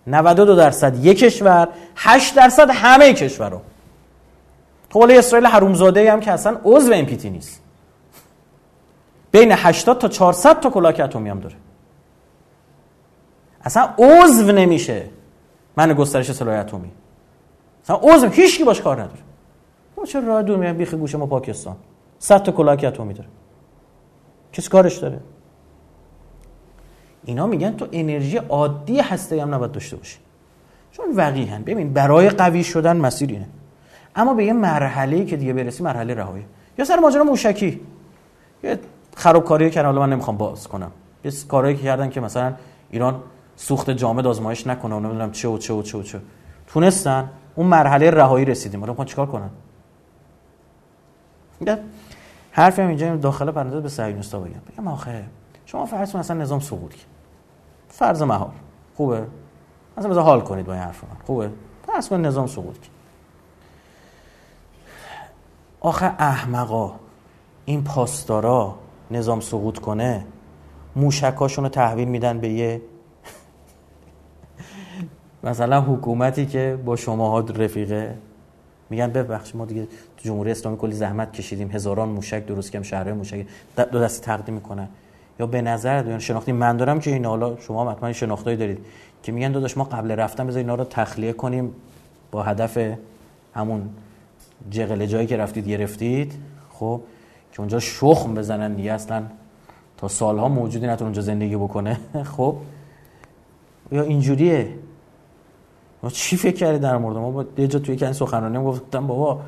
92 0.07 0.55
درصد 0.55 1.05
یک 1.05 1.19
کشور 1.19 1.67
8 1.95 2.35
درصد 2.35 2.69
همه 2.69 3.13
کشورها 3.13 3.61
خب 4.89 5.05
اسرائیل 5.11 5.47
حرومزاده 5.47 6.11
هم 6.11 6.19
که 6.19 6.31
اصلا 6.31 6.57
عضو 6.63 6.93
این 6.93 7.05
پیتی 7.05 7.29
نیست. 7.29 7.61
بین 9.31 9.51
80 9.51 9.97
تا 9.97 10.07
400 10.07 10.59
تا 10.59 10.69
کلاک 10.69 10.99
اتمی 10.99 11.29
هم 11.29 11.39
داره. 11.39 11.55
اصلا 13.63 13.89
عضو 13.97 14.51
نمیشه. 14.51 15.03
من 15.77 15.93
گسترش 15.93 16.31
سلاح 16.31 16.59
اتمی. 16.59 16.91
اصلا 17.87 17.95
عضو 18.03 18.27
هیچ 18.27 18.57
کی 18.57 18.63
باش 18.63 18.81
کار 18.81 19.01
نداره 19.01 19.19
ما 19.97 20.05
چه 20.05 20.19
راه 20.19 20.43
دور 20.43 20.57
میایم 20.57 20.77
بیخ 20.77 20.93
گوش 20.93 21.15
ما 21.15 21.25
پاکستان 21.25 21.75
100 22.19 22.43
تا 22.43 22.51
کلاک 22.51 22.83
اتمی 22.83 23.13
داره 23.13 23.29
کس 24.53 24.69
کارش 24.69 24.97
داره 24.97 25.19
اینا 27.25 27.47
میگن 27.47 27.75
تو 27.75 27.87
انرژی 27.91 28.37
عادی 28.37 28.99
هسته 28.99 29.41
هم 29.41 29.53
نباید 29.53 29.71
داشته 29.71 29.95
باشی 29.95 30.17
چون 30.91 31.05
وقیحن 31.15 31.63
ببین 31.63 31.93
برای 31.93 32.29
قوی 32.29 32.63
شدن 32.63 32.97
مسیر 32.97 33.29
اینه 33.29 33.47
اما 34.15 34.33
به 34.33 34.45
یه 34.45 34.53
مرحله 34.53 35.25
که 35.25 35.37
دیگه 35.37 35.53
برسی 35.53 35.83
مرحله 35.83 36.13
رهایی 36.13 36.45
یا 36.77 36.85
سر 36.85 36.99
ماجرا 36.99 37.23
موشکی 37.23 37.81
یه 38.63 38.79
خرابکاری 39.15 39.69
کردن 39.69 39.87
حالا 39.87 40.01
من 40.01 40.09
نمی‌خوام 40.09 40.37
باز 40.37 40.67
کنم 40.67 40.91
یه 41.25 41.31
کارهایی 41.47 41.75
که 41.75 41.83
کردن 41.83 42.09
که 42.09 42.21
مثلا 42.21 42.53
ایران 42.91 43.21
سوخت 43.55 43.89
جامد 43.89 44.27
آزمایش 44.27 44.67
نکنه 44.67 44.95
و 44.95 44.99
نمی‌دونم 44.99 45.31
چه 45.31 45.47
و 45.47 45.57
چه 45.57 45.73
و 45.73 45.81
چه 45.81 45.97
و 45.97 46.03
چه 46.03 46.21
تونستن 46.67 47.29
اون 47.57 47.67
مرحله 47.67 48.11
رهایی 48.11 48.45
رسیدیم. 48.45 48.79
حالا 48.79 49.05
چیکار 49.05 49.25
کنن؟ 49.25 49.49
حرفی 52.51 52.81
هم 52.81 52.87
اینجا 52.87 53.15
داخل 53.15 53.51
پرنده 53.51 53.81
به 53.81 53.89
صهیونیستا 53.89 54.39
بگم. 54.39 54.61
بگم 54.73 54.87
آخه 54.87 55.23
شما 55.65 55.85
فرض 55.85 56.15
مثلا 56.15 56.41
نظام 56.41 56.59
سقوط 56.59 56.93
فرض 57.89 58.21
مهار 58.21 58.51
خوبه؟ 58.95 59.27
مثلا 59.97 60.09
بذار 60.09 60.23
حال 60.23 60.41
کنید 60.41 60.65
با 60.65 60.73
این 60.73 60.81
حرف 60.81 61.03
من 61.03 61.09
خوبه؟ 61.25 61.51
فرض 61.87 62.09
کن 62.09 62.25
نظام 62.25 62.47
سقوط 62.47 62.77
آخه 65.79 66.05
احمقا 66.05 66.93
این 67.65 67.83
پاسدارا 67.83 68.75
نظام 69.11 69.39
سقوط 69.39 69.79
کنه 69.79 70.25
موشکاشون 70.95 71.63
رو 71.63 71.69
تحویل 71.69 72.07
میدن 72.07 72.39
به 72.39 72.49
یه 72.49 72.81
مثلا 75.47 75.81
حکومتی 75.81 76.45
که 76.45 76.79
با 76.85 76.95
شماها 76.95 77.39
رفیقه 77.39 78.15
میگن 78.89 79.07
ببخش 79.07 79.55
ما 79.55 79.65
دیگه 79.65 79.85
تو 80.17 80.23
جمهوری 80.23 80.51
اسلامی 80.51 80.77
کلی 80.77 80.93
زحمت 80.93 81.33
کشیدیم 81.33 81.71
هزاران 81.71 82.09
موشک 82.09 82.45
درست 82.45 82.71
کردیم 82.71 82.89
شهرهای 82.89 83.13
موشک 83.13 83.45
دو 83.91 83.99
دستی 83.99 84.25
تقدیم 84.25 84.55
می‌کنن. 84.55 84.87
یا 85.39 85.47
به 85.47 85.61
نظر 85.61 86.01
دارن 86.01 86.19
شناختی 86.19 86.51
من 86.51 86.77
دارم 86.77 86.99
که 86.99 87.11
این 87.11 87.25
حالا 87.25 87.57
شما 87.59 87.91
حتما 87.91 88.13
شناختایی 88.13 88.57
دارید 88.57 88.85
که 89.23 89.31
میگن 89.31 89.51
داداش 89.51 89.77
ما 89.77 89.83
قبل 89.83 90.11
رفتن 90.11 90.47
بذار 90.47 90.57
اینا 90.57 90.75
رو 90.75 90.83
تخلیه 90.83 91.33
کنیم 91.33 91.73
با 92.31 92.43
هدف 92.43 92.77
همون 93.55 93.89
جغل 94.71 95.05
جایی 95.05 95.27
که 95.27 95.37
رفتید 95.37 95.67
گرفتید. 95.67 96.33
خب 96.73 97.01
که 97.51 97.59
اونجا 97.59 97.79
شخم 97.79 98.33
بزنن 98.33 98.73
دیگه 98.73 98.93
اصلا 98.93 99.23
تا 99.97 100.07
سالها 100.07 100.47
موجودی 100.49 100.87
نتون 100.87 101.05
اونجا 101.05 101.21
زندگی 101.21 101.55
بکنه. 101.55 101.99
خب 102.37 102.55
یا 103.91 104.01
اینجوریه. 104.01 104.69
ما 106.03 106.09
چی 106.09 106.37
فکر 106.37 106.55
کردید 106.55 106.81
در 106.81 106.97
مورد 106.97 107.17
ما 107.17 107.31
با 107.31 107.45
یه 107.57 107.67
جا 107.67 107.79
توی 107.79 107.97
کن 107.97 108.11
سخنرانی 108.11 108.65
گفتم 108.65 109.07
بابا 109.07 109.39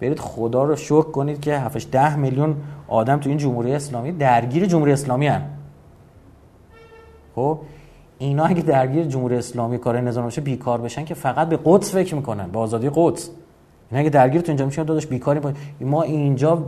برید 0.00 0.20
خدا 0.20 0.64
رو 0.64 0.76
شکر 0.76 1.02
کنید 1.02 1.40
که 1.40 1.58
7 1.58 1.90
ده 1.90 2.16
میلیون 2.16 2.56
آدم 2.88 3.18
تو 3.18 3.28
این 3.28 3.38
جمهوری 3.38 3.74
اسلامی 3.74 4.12
درگیر 4.12 4.66
جمهوری 4.66 4.92
اسلامی 4.92 5.26
هن. 5.26 5.42
خب 7.34 7.58
اینا 8.18 8.44
اگه 8.44 8.62
درگیر 8.62 9.04
جمهوری 9.04 9.36
اسلامی 9.36 9.78
کار 9.78 10.00
نظام 10.00 10.26
بشه 10.26 10.40
بیکار 10.40 10.80
بشن 10.80 11.04
که 11.04 11.14
فقط 11.14 11.48
به 11.48 11.58
قدس 11.64 11.94
فکر 11.94 12.14
می‌کنن 12.14 12.50
به 12.50 12.58
آزادی 12.58 12.90
قدس 12.94 13.30
اینا 13.90 14.00
اگه 14.00 14.10
درگیر 14.10 14.40
تو 14.40 14.48
اینجا 14.48 14.66
میشن 14.66 14.82
داداش 14.82 15.06
بیکاری 15.06 15.40
ما 15.80 16.02
اینجا 16.02 16.62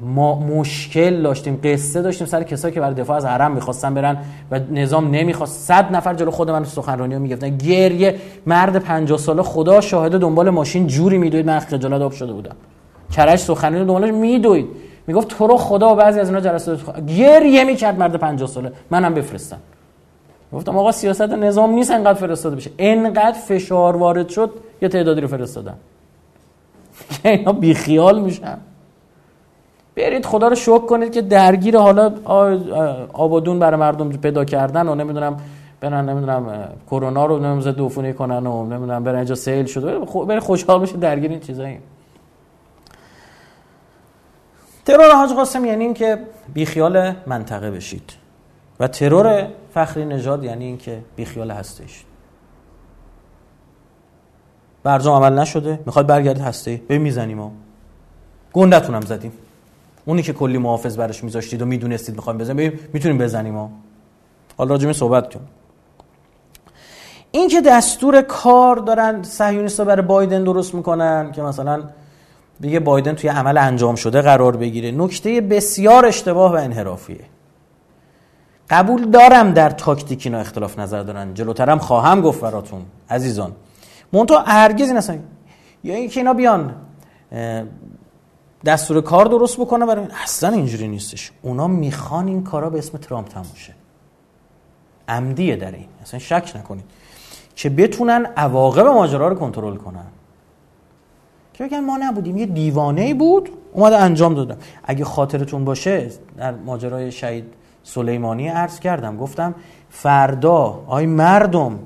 ما 0.00 0.38
مشکل 0.38 1.22
داشتیم 1.22 1.60
قصه 1.64 2.02
داشتیم 2.02 2.26
سر 2.26 2.42
کسایی 2.42 2.74
که 2.74 2.80
برای 2.80 2.94
دفاع 2.94 3.16
از 3.16 3.24
حرم 3.24 3.52
می‌خواستن 3.52 3.94
برن 3.94 4.16
و 4.50 4.60
نظام 4.70 5.10
نمی‌خواست. 5.10 5.60
صد 5.60 5.96
نفر 5.96 6.14
جلو 6.14 6.30
خود 6.30 6.50
من 6.50 6.64
سخنرانی 6.64 7.18
می‌گفتن 7.18 7.56
گریه 7.56 8.16
مرد 8.46 8.76
50 8.76 9.18
ساله 9.18 9.42
خدا 9.42 9.80
شاهد 9.80 10.12
دنبال 10.12 10.50
ماشین 10.50 10.86
جوری 10.86 11.18
میدوید 11.18 11.46
من 11.46 11.58
خجالت 11.58 12.02
آب 12.02 12.12
شده 12.12 12.32
بودم. 12.32 12.56
کرش 13.12 13.38
سخنرانی 13.38 13.84
دنبالش 13.84 14.12
میدوید. 14.14 14.66
می‌گفت 15.06 15.28
تو 15.28 15.46
رو 15.46 15.56
خدا 15.56 15.92
و 15.92 15.96
بعضی 15.96 16.20
از 16.20 16.28
اینا 16.28 16.40
جلسه 16.40 16.76
گریه 17.06 17.64
می‌کرد 17.64 17.98
مرد 17.98 18.16
50 18.16 18.48
ساله. 18.48 18.72
منم 18.90 19.14
بفرستم. 19.14 19.58
گفتم 20.52 20.78
آقا 20.78 20.92
سیاست 20.92 21.22
نظام 21.22 21.70
نیست 21.70 21.90
انقدر 21.90 22.18
فرستاده 22.18 22.56
بشه. 22.56 22.70
انقدر 22.78 23.38
فشار 23.38 23.96
وارد 23.96 24.28
شد 24.28 24.50
یه 24.82 24.88
تعدادی 24.88 25.20
رو 25.20 25.28
فرستادن 25.28 25.74
اینا 27.24 27.52
بیخیال 27.52 28.20
میشن. 28.20 28.58
برید 29.96 30.26
خدا 30.26 30.48
رو 30.48 30.54
شکر 30.54 30.86
کنید 30.86 31.12
که 31.12 31.22
درگیر 31.22 31.78
حالا 31.78 32.14
آبادون 33.12 33.58
برای 33.58 33.80
مردم 33.80 34.10
پیدا 34.10 34.44
کردن 34.44 34.88
و 34.88 34.94
نمی‌دونم 34.94 35.36
برن 35.80 36.08
نمی‌دونم 36.08 36.68
کرونا 36.90 37.26
رو 37.26 37.38
نمی‌دونم 37.38 37.74
دوفونی 37.74 38.12
کنن 38.12 38.46
و 38.46 38.66
نمی‌دونم 38.66 39.04
برن 39.04 39.16
اینجا 39.16 39.34
سیل 39.34 39.66
شده. 39.66 39.98
برید 39.98 40.42
خوشحال 40.42 40.80
بشه 40.80 40.96
درگیر 40.96 41.30
این 41.30 41.40
چیزایی. 41.40 41.78
ترور 44.84 45.10
حاج 45.10 45.32
قاسم 45.32 45.64
یعنی 45.64 45.84
این 45.84 45.94
که 45.94 46.18
بیخیال 46.54 47.12
منطقه 47.26 47.70
بشید. 47.70 48.12
و 48.80 48.88
ترور 48.88 49.48
فخری 49.74 50.04
نژاد 50.04 50.44
یعنی 50.44 50.64
این 50.64 50.78
که 50.78 50.98
بیخیال 51.16 51.50
هستش. 51.50 52.04
برجام 54.84 55.22
عمل 55.22 55.38
نشده 55.38 55.80
می‌خواد 55.86 56.06
برگردید 56.06 56.42
هسته 56.42 56.82
به 56.88 56.98
می‌زنیم 56.98 57.40
ها 57.40 57.52
گندتون 58.52 58.94
هم 58.94 59.00
زدیم. 59.00 59.32
اونی 60.04 60.22
که 60.22 60.32
کلی 60.32 60.58
محافظ 60.58 60.96
برش 60.96 61.24
میذاشتید 61.24 61.62
و 61.62 61.66
می‌دونستید 61.66 62.14
می‌خوایم 62.14 62.38
بزنیم 62.38 62.78
می‌تونیم 62.92 63.18
بزنیم 63.18 63.56
ها 63.56 63.70
حالا 64.58 64.70
راجع 64.70 64.92
صحبت 64.92 65.34
کن 65.34 65.40
این 67.30 67.48
که 67.48 67.60
دستور 67.60 68.22
کار 68.22 68.76
دارن 68.76 69.22
صهیونیست‌ها 69.22 69.86
برای 69.86 70.02
بایدن 70.02 70.44
درست 70.44 70.74
می‌کنن 70.74 71.32
که 71.32 71.42
مثلا 71.42 71.82
دیگه 72.60 72.80
بایدن 72.80 73.14
توی 73.14 73.30
عمل 73.30 73.58
انجام 73.58 73.94
شده 73.94 74.22
قرار 74.22 74.56
بگیره 74.56 74.90
نکته 74.90 75.40
بسیار 75.40 76.06
اشتباه 76.06 76.52
و 76.52 76.54
انحرافیه. 76.54 77.24
قبول 78.70 79.10
دارم 79.10 79.52
در 79.52 79.70
تاکتیک 79.70 80.22
اینا 80.26 80.38
اختلاف 80.38 80.78
نظر 80.78 81.02
دارن. 81.02 81.34
جلوترم 81.34 81.78
خواهم 81.78 82.20
گفت 82.20 82.40
براتون 82.40 82.82
عزیزان. 83.10 83.52
مونتا 84.12 84.38
هرگز 84.46 84.88
این 84.88 84.96
اصلا 84.96 85.18
یا 85.84 85.94
اینکه 85.94 86.20
اینا 86.20 86.34
بیان 86.34 86.74
دستور 88.64 89.00
کار 89.00 89.24
درست 89.24 89.60
بکنه 89.60 89.86
برای 89.86 90.06
اصلا 90.22 90.50
اینجوری 90.50 90.88
نیستش. 90.88 91.32
اونا 91.42 91.66
می‌خوان 91.66 92.28
این 92.28 92.44
کارا 92.44 92.70
به 92.70 92.78
اسم 92.78 92.98
ترامپ 92.98 93.28
تموم 93.28 93.54
شه. 93.54 93.74
عمدیه 95.08 95.56
در 95.56 95.72
این. 95.72 95.86
اصلا 96.02 96.20
شک 96.20 96.52
نکنید. 96.56 96.84
که 97.56 97.70
بتونن 97.70 98.26
عواقب 98.36 98.86
ماجرا 98.86 99.28
رو 99.28 99.34
کنترل 99.34 99.76
کنن. 99.76 100.06
که 101.52 101.64
بگن 101.64 101.80
ما 101.80 101.96
نبودیم. 101.96 102.36
یه 102.36 102.46
دیوانه 102.46 103.14
بود 103.14 103.50
اومده 103.72 103.98
انجام 103.98 104.34
دادم. 104.34 104.56
اگه 104.84 105.04
خاطرتون 105.04 105.64
باشه 105.64 106.10
در 106.36 106.54
ماجرای 106.54 107.12
شهید 107.12 107.44
سلیمانی 107.82 108.48
عرض 108.48 108.80
کردم. 108.80 109.16
گفتم 109.16 109.54
فردا 109.90 110.84
آی 110.86 111.06
مردم 111.06 111.78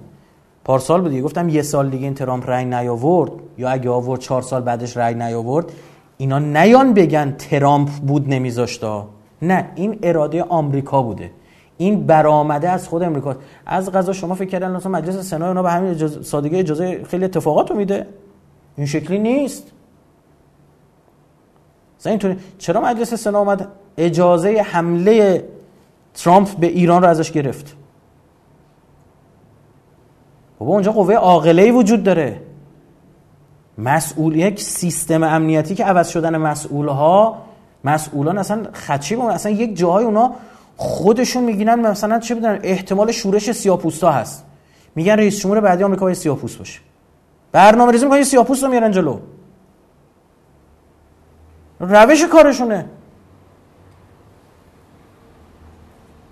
پارسال 0.66 1.00
بود 1.00 1.20
گفتم 1.20 1.48
یه 1.48 1.62
سال 1.62 1.90
دیگه 1.90 2.05
این 2.05 2.14
ترامپ 2.14 2.48
رای 2.48 2.64
نیاورد. 2.64 3.33
یا 3.59 3.68
اگه 3.68 3.90
آورد 3.90 4.20
چهار 4.20 4.42
سال 4.42 4.62
بعدش 4.62 4.96
رای 4.96 5.14
نیاورد. 5.14 5.72
اینا 6.16 6.38
نیان 6.38 6.94
بگن 6.94 7.35
ترامپ 7.38 7.88
بود 7.88 8.29
نمیذاشتا. 8.29 9.09
نه 9.42 9.70
این 9.74 9.98
اراده 10.02 10.42
آمریکا 10.42 11.02
بوده. 11.02 11.31
این 11.76 12.07
برآمده 12.07 12.70
از 12.70 12.88
خود 12.88 13.02
امریکا 13.02 13.37
از 13.66 13.92
غذا 13.92 14.12
شما 14.12 14.35
فکر 14.35 14.48
کردن 14.48 14.70
مثلا 14.76 14.92
مجلس 14.92 15.31
سنا 15.31 15.48
اونا 15.48 15.62
به 15.62 15.70
همین 15.70 15.90
اجازه 15.90 16.22
سادگی 16.22 16.57
اجازه 16.57 17.05
خیلی 17.05 17.24
اتفاقات 17.24 17.70
رو 17.70 17.76
میده. 17.76 18.07
این 18.76 18.87
شکلی 18.87 19.18
نیست. 19.18 19.72
اینطوری 22.07 22.37
چرا 22.59 22.81
مجلس 22.81 23.14
سنا 23.14 23.38
اومد 23.38 23.68
اجازه 23.98 24.64
حمله 24.66 25.44
ترامپ 26.14 26.57
به 26.57 26.66
ایران 26.66 27.02
رو 27.02 27.09
ازش 27.09 27.33
گرفت؟ 27.33 27.76
بابا 30.58 30.72
اونجا 30.72 30.92
قوه 30.92 31.14
عاقله 31.14 31.72
وجود 31.72 32.02
داره. 32.02 32.40
مسئول 33.78 34.36
یک 34.36 34.60
سیستم 34.60 35.22
امنیتی 35.22 35.74
که 35.74 35.84
عوض 35.84 36.08
شدن 36.08 36.36
مسئولها 36.36 37.38
مسئولان 37.84 38.38
اصلا 38.38 38.66
خدشی 38.72 39.16
بمون 39.16 39.30
اصلا 39.30 39.52
یک 39.52 39.76
جاهای 39.76 40.04
اونا 40.04 40.34
خودشون 40.76 41.44
میگینن 41.44 41.74
مثلا 41.74 42.18
چه 42.18 42.34
بدن 42.34 42.58
احتمال 42.62 43.12
شورش 43.12 43.52
سیاپوستا 43.52 44.10
هست. 44.10 44.44
میگن 44.94 45.12
رئیس 45.12 45.40
جمهور 45.40 45.60
بعدی 45.60 45.84
آمریکا 45.84 46.04
باید 46.04 46.16
سیاپوس 46.16 46.56
باشه. 46.56 46.80
برنامه 47.52 47.92
ریزی 47.92 48.04
می‌کنن 48.04 48.22
سیاپوس 48.22 48.64
رو 48.64 48.70
میارن 48.70 48.90
جلو. 48.90 49.18
روش 51.80 52.24
کارشونه. 52.24 52.86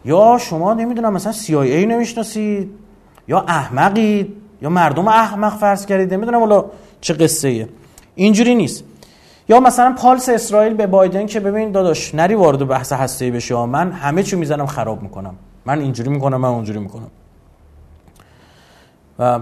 یا 0.04 0.38
شما 0.40 0.74
نمی‌دونم 0.74 1.12
مثلا 1.12 1.32
CIA 1.32 1.87
نمی‌شناسید؟ 1.87 2.84
یا 3.28 3.40
احمقید 3.40 4.37
یا 4.62 4.68
مردم 4.68 5.08
احمق 5.08 5.58
فرض 5.58 5.87
کردید 5.87 6.14
نمی‌دونم 6.14 6.40
والا 6.40 6.64
چه 7.00 7.14
قصه 7.14 7.48
ایه 7.48 7.68
اینجوری 8.14 8.54
نیست. 8.54 8.84
یا 9.48 9.60
مثلا 9.60 9.94
پالس 9.98 10.28
اسرائیل 10.28 10.74
به 10.74 10.87
بایدن 10.87 11.26
که 11.26 11.40
ببین 11.40 11.72
داداش 11.72 12.14
نری 12.14 12.34
وارد 12.34 12.68
بحث 12.68 12.92
هسته 12.92 13.30
بشه 13.30 13.66
من 13.66 13.92
همه 13.92 14.22
چی 14.22 14.37
می‌زنم 14.37 14.66
خراب 14.66 15.02
می‌کنم. 15.02 15.34
من 15.66 15.78
اینجوری 15.78 16.10
می‌کنم 16.10 16.40
من 16.40 16.48
اونجوری 16.48 16.78
می‌کنم. 16.78 17.10
و 19.18 19.40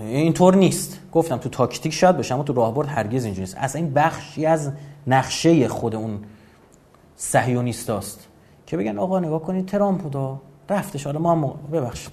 اینطور 0.00 0.54
نیست. 0.56 0.98
گفتم 1.12 1.36
تو 1.36 1.48
تاکتیک 1.48 1.92
شاید 1.92 2.16
باشه 2.16 2.34
اما 2.34 2.42
تو 2.42 2.52
راهبرد 2.52 2.88
هرگز 2.88 3.24
اینجوری 3.24 3.40
نیست. 3.40 3.56
اصلا 3.58 3.82
این 3.82 3.92
بخشی 3.92 4.46
از 4.46 4.72
نقشه 5.06 5.68
خود 5.68 5.94
اون 5.94 6.18
صهیونیستاست 7.16 8.26
که 8.66 8.76
بگن 8.76 8.98
آقا 8.98 9.20
نگاه 9.20 9.42
کنید 9.42 9.66
ترامپ 9.66 10.02
بودا 10.02 10.40
رفتش. 10.70 11.04
حالا 11.04 11.18
ما 11.18 11.32
هم 11.32 11.54
ببخشید. 11.72 12.12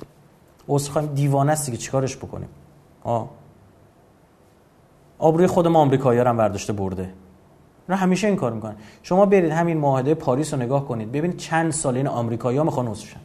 خواهیم 0.67 1.13
دیوانه 1.13 1.51
است 1.51 1.71
که 1.71 1.77
چیکارش 1.77 2.17
بکنیم؟ 2.17 2.49
آه 3.03 3.29
آبروی 5.19 5.47
خود 5.47 5.67
ما 5.67 5.79
آمریکایی‌ها 5.79 6.29
هم 6.29 6.37
برداشته 6.37 6.73
برده. 6.73 7.13
نه 7.89 7.95
همیشه 7.95 8.27
این 8.27 8.35
کار 8.35 8.53
می‌کنن. 8.53 8.75
شما 9.03 9.25
برید 9.25 9.51
همین 9.51 9.77
معاهده 9.77 10.13
پاریس 10.13 10.53
رو 10.53 10.59
نگاه 10.59 10.87
کنید 10.87 11.11
ببینید 11.11 11.37
چند 11.37 11.71
سال 11.71 11.97
این 11.97 12.07
آمریکایی‌ها 12.07 12.63
می‌خوان 12.63 12.87
عضو 12.87 13.05
شن. 13.05 13.19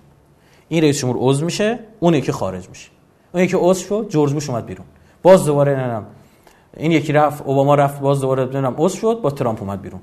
این 0.68 0.83
رئیس 0.83 0.99
جمهور 0.99 1.16
عضو 1.21 1.45
میشه 1.45 1.79
اون 2.01 2.14
یکی 2.14 2.33
خارج 2.33 2.68
میشه. 2.68 2.90
اون 3.35 3.42
یکی 3.42 3.57
عضو 3.57 3.87
شد 3.87 4.09
جورج 4.09 4.33
بوش 4.33 4.51
اومد 4.51 4.66
بیرون. 4.66 4.87
باز 5.23 5.45
دوباره 5.45 5.73
نمی‌دونم 5.73 6.07
این 6.77 6.92
یکی 6.92 7.12
رفت 7.12 7.42
اوباما 7.47 7.75
رفت 7.75 8.01
باز 8.01 8.21
دوباره 8.21 8.42
نمی‌دونم 8.42 8.75
عضو 8.79 8.99
شد 8.99 9.21
با 9.23 9.31
ترامپ 9.31 9.62
اومد 9.62 9.83
بیرون. 9.83 10.01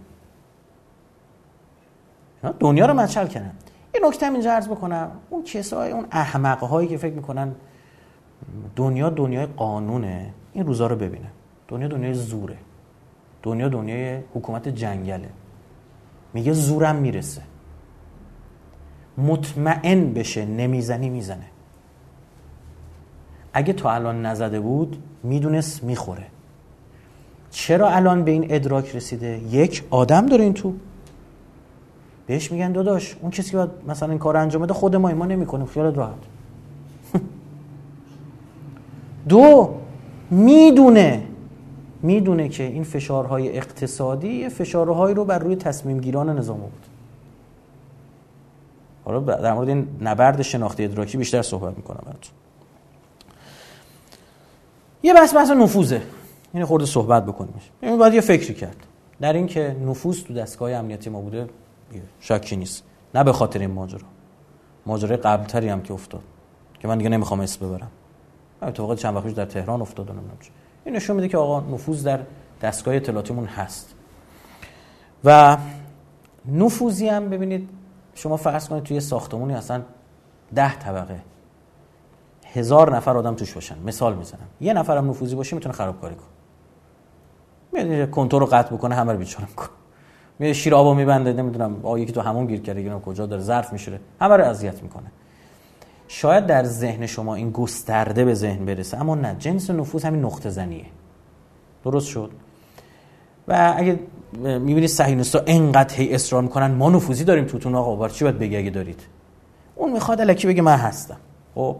دنیا 2.59 2.85
رو 2.85 2.93
مچل 2.93 3.27
کردن. 3.27 3.53
یه 3.95 4.01
نکته 4.07 4.25
هم 4.25 4.33
اینجا 4.33 4.51
عرض 4.51 4.67
بکنم. 4.67 5.11
اون 5.29 5.43
کسای 5.43 5.91
اون 5.91 6.05
احمقه 6.11 6.65
هایی 6.65 6.87
که 6.87 6.97
فکر 6.97 7.13
می‌کنن 7.13 7.55
دنیا 8.75 9.09
دنیای 9.09 9.45
قانونه 9.45 10.33
این 10.53 10.65
روزا 10.65 10.87
رو 10.87 10.95
ببینه. 10.95 11.27
دنیا 11.67 11.87
دنیای 11.87 12.13
زوره. 12.13 12.57
دنیا 13.43 13.69
دنیای 13.69 14.19
حکومت 14.33 14.67
جنگله. 14.67 15.29
میگه 16.33 16.53
زورم 16.53 16.95
می‌رسه. 16.95 17.41
مطمئن 19.17 20.13
بشه 20.13 20.45
نمی‌زنی 20.45 21.09
می‌زنه. 21.09 21.45
اگه 23.53 23.73
تا 23.73 23.91
الان 23.91 24.25
نزده 24.25 24.59
بود 24.59 25.03
می‌دونست 25.23 25.83
می‌خوره. 25.83 26.25
چرا 27.51 27.89
الان 27.89 28.23
به 28.23 28.31
این 28.31 28.45
ادراک 28.49 28.95
رسیده؟ 28.95 29.39
یک 29.49 29.83
آدم 29.89 30.25
داره 30.25 30.43
این 30.43 30.53
تو. 30.53 30.73
بهش 32.29 32.51
میگن 32.51 32.71
داداش 32.71 33.15
اون 33.21 33.31
کسی 33.31 33.51
که 33.51 33.67
مثلا 33.87 34.09
این 34.09 34.17
کار 34.17 34.37
انجام 34.37 34.61
بده 34.61 34.73
خود 34.73 34.95
ما 34.95 35.13
ما 35.13 35.25
نمی‌کنیم. 35.25 35.65
خیالت 35.65 35.97
راحت. 35.97 36.13
دو 39.29 39.75
می‌دونه 40.29 41.23
می‌دونه 42.01 42.49
که 42.49 42.63
این 42.63 42.83
فشارهای 42.83 43.57
اقتصادی 43.57 44.49
فشارهایی 44.49 45.15
رو 45.15 45.25
بر 45.25 45.39
روی 45.39 45.55
تصمیم 45.55 45.99
گیران 45.99 46.37
نظام 46.37 46.57
بود 46.59 46.85
حالا 49.05 49.19
در 49.19 49.53
مورد 49.53 49.67
این 49.67 49.87
نبرد 50.01 50.41
شناختی 50.41 50.83
ادراکی 50.83 51.17
بیشتر 51.17 51.41
صحبت 51.41 51.77
می‌کنم 51.77 52.01
براتون. 52.05 52.31
یه 55.03 55.13
بحث 55.13 55.33
بحث 55.33 55.51
نفوذه. 55.51 56.01
این 56.53 56.65
خورده 56.65 56.85
صحبت 56.85 57.25
بکنیم 57.25 57.53
این 57.81 57.97
باید 57.97 58.13
یه 58.13 58.21
فکری 58.21 58.53
کرد. 58.53 58.75
در 59.21 59.33
اینکه 59.33 59.75
نفوذ 59.85 60.23
تو 60.23 60.33
دستگاه 60.33 60.71
امنیتی 60.71 61.09
ما 61.09 61.21
بوده 61.21 61.49
شکی 62.19 62.55
نیست 62.55 62.83
نه 63.15 63.23
به 63.23 63.33
خاطر 63.33 63.59
این 63.59 63.71
ماجرا. 63.71 64.07
ماجرای 64.85 65.17
قبلتری 65.17 65.69
هم 65.69 65.81
که 65.81 65.93
افتاد. 65.93 66.23
که 66.79 66.87
من 66.87 66.97
دیگه 66.97 67.09
نمی‌خوام 67.09 67.39
اسم 67.39 67.67
ببرم. 67.67 67.91
اتفاقات 68.61 68.97
چند 68.97 69.15
وقت 69.15 69.27
در 69.27 69.45
تهران 69.45 69.81
افتاد 69.81 70.11
نمی‌دونم 70.11 70.37
این 70.85 70.95
نشون 70.95 71.15
میده 71.15 71.27
که 71.27 71.37
آقا 71.37 71.59
نفوذ 71.59 72.03
در 72.03 72.19
دستگاه 72.61 72.95
اطلاعاتیمون 72.95 73.45
هست. 73.45 73.95
و 75.23 75.57
نفوذی 76.45 77.07
هم 77.07 77.29
ببینید 77.29 77.69
شما 78.13 78.37
فرض 78.37 78.67
کنید 78.67 78.83
توی 78.83 78.99
ساختمونی 78.99 79.53
اصلا 79.53 79.81
ده 80.55 80.75
طبقه. 80.79 81.21
هزار 82.45 82.95
نفر 82.95 83.17
آدم 83.17 83.35
توش 83.35 83.53
باشن. 83.53 83.79
مثال 83.85 84.15
می‌زنم. 84.15 84.47
یه 84.61 84.73
نفرم 84.73 85.09
نفوذی 85.09 85.35
باشه 85.35 85.55
می‌تونه 85.55 85.75
خرابکاری 85.75 86.15
کنه. 86.15 87.83
میاد 87.83 88.09
کنتور 88.09 88.41
رو 88.41 88.47
قطع 88.47 88.75
بکنه 88.75 88.95
همه 88.95 89.11
رو 89.11 89.17
بیچاره 89.17 89.45
می‌کنه. 89.49 89.69
میاد 90.39 90.53
شیر 90.53 90.93
میبنده 90.93 91.33
نمی‌دونم 91.33 91.75
آ 91.83 91.97
یکی 91.97 92.11
تو 92.11 92.21
همون 92.21 92.45
گیر 92.45 92.61
کرده 92.61 92.99
کجا 93.05 93.25
داره 93.25 93.41
ظرف 93.41 93.73
میشوره 93.73 93.99
همه 94.21 94.37
رو 94.37 94.43
اذیت 94.43 94.83
می‌کنه. 94.83 95.11
شاید 96.07 96.45
در 96.45 96.63
ذهن 96.63 97.05
شما 97.05 97.35
این 97.35 97.51
گسترده 97.51 98.25
به 98.25 98.33
ذهن 98.33 98.65
برسه 98.65 98.97
اما 98.97 99.15
نه 99.15 99.35
جنس 99.39 99.69
نفوذ 99.69 100.05
همین 100.05 100.25
نقطه 100.25 100.49
زنیه. 100.49 100.85
درست 101.83 102.07
شد؟ 102.07 102.31
و 103.47 103.73
اگه 103.77 103.99
می‌بینید 104.41 104.89
صهیونیستا 104.89 105.43
انقدر 105.47 105.95
هی 105.95 106.15
اصرار 106.15 106.41
می‌کنن 106.41 106.71
ما 106.71 106.89
نفوذی 106.89 107.23
داریم 107.23 107.45
توتون 107.45 107.75
آقا 107.75 107.95
بار 107.95 108.09
چی 108.09 108.23
باید 108.23 108.39
بگی 108.39 108.57
اگه 108.57 108.69
دارید؟ 108.69 108.99
اون 109.75 109.91
می‌خواد 109.91 110.21
الکی 110.21 110.47
بگه 110.47 110.61
من 110.61 110.77
هستم. 110.77 111.17
خب 111.55 111.75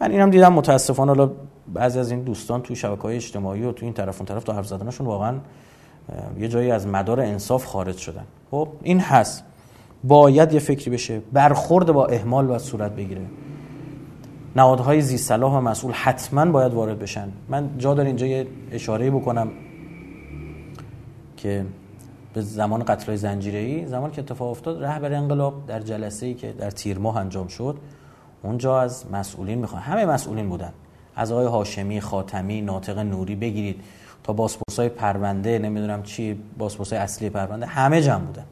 من 0.00 0.10
اینم 0.10 0.30
دیدم 0.30 0.52
متاسفانه 0.52 1.14
حالا 1.14 1.30
بعضی 1.74 1.98
از 1.98 2.10
این 2.10 2.22
دوستان 2.22 2.62
توی 2.62 2.76
شبکه 2.76 3.02
های 3.02 3.16
اجتماعی 3.16 3.62
و 3.62 3.72
توی 3.72 3.86
این 3.86 3.94
طرف 3.94 4.16
اون 4.16 4.26
طرف 4.26 4.44
تو 4.44 4.52
حرف 4.52 4.66
زدنشون 4.66 5.06
واقعا 5.06 5.34
یه 6.38 6.48
جایی 6.48 6.70
از 6.70 6.86
مدار 6.86 7.20
انصاف 7.20 7.66
خارج 7.66 7.96
شدن. 7.96 8.24
خب 8.50 8.68
این 8.82 9.00
هست. 9.00 9.44
باید 10.04 10.52
یه 10.52 10.58
فکری 10.58 10.90
بشه 10.90 11.22
برخورد 11.32 11.92
با 11.92 12.06
اهمال 12.06 12.50
و 12.50 12.58
صورت 12.58 12.92
بگیره. 12.92 13.22
نهادهای 14.56 15.00
زی 15.00 15.18
صلاح 15.18 15.52
و 15.52 15.60
مسئول 15.60 15.92
حتما 15.92 16.44
باید 16.44 16.74
وارد 16.74 16.98
بشن. 16.98 17.28
من 17.48 17.70
جا 17.78 17.94
داره 17.94 18.08
اینجا 18.08 18.26
یه 18.26 18.46
اشاره 18.72 19.10
بکنم 19.10 19.48
که 21.36 21.64
به 22.34 22.40
زمان 22.40 22.82
قتل‌های 22.82 23.16
زنجیره‌ای 23.16 23.86
زمان 23.86 24.10
که 24.10 24.22
اتفاق 24.22 24.50
افتاد 24.50 24.84
رهبر 24.84 25.12
انقلاب 25.12 25.66
در 25.66 25.80
جلسه 25.80 26.26
ای 26.26 26.34
که 26.34 26.52
در 26.52 26.70
تیر 26.70 26.98
ماه 26.98 27.16
انجام 27.16 27.46
شد 27.46 27.76
اونجا 28.42 28.80
از 28.80 29.04
مسئولین 29.12 29.58
می‌خوان. 29.58 29.82
همه 29.82 30.06
مسئولین 30.06 30.48
بودن. 30.48 30.72
از 31.16 31.32
آقای 31.32 31.46
هاشمی 31.46 32.00
خاتمی 32.00 32.60
ناطق 32.60 32.98
نوری 32.98 33.34
بگیرید. 33.34 33.80
تا 34.22 34.32
باسپورسای 34.32 34.88
پرونده 34.88 35.58
نمی‌دونم 35.58 36.02
چی 36.02 36.40
باسپورسای 36.58 36.98
اصلی 36.98 37.30
پرونده 37.30 37.66
همه 37.66 38.02
جمع 38.02 38.24
بودن. 38.24 38.44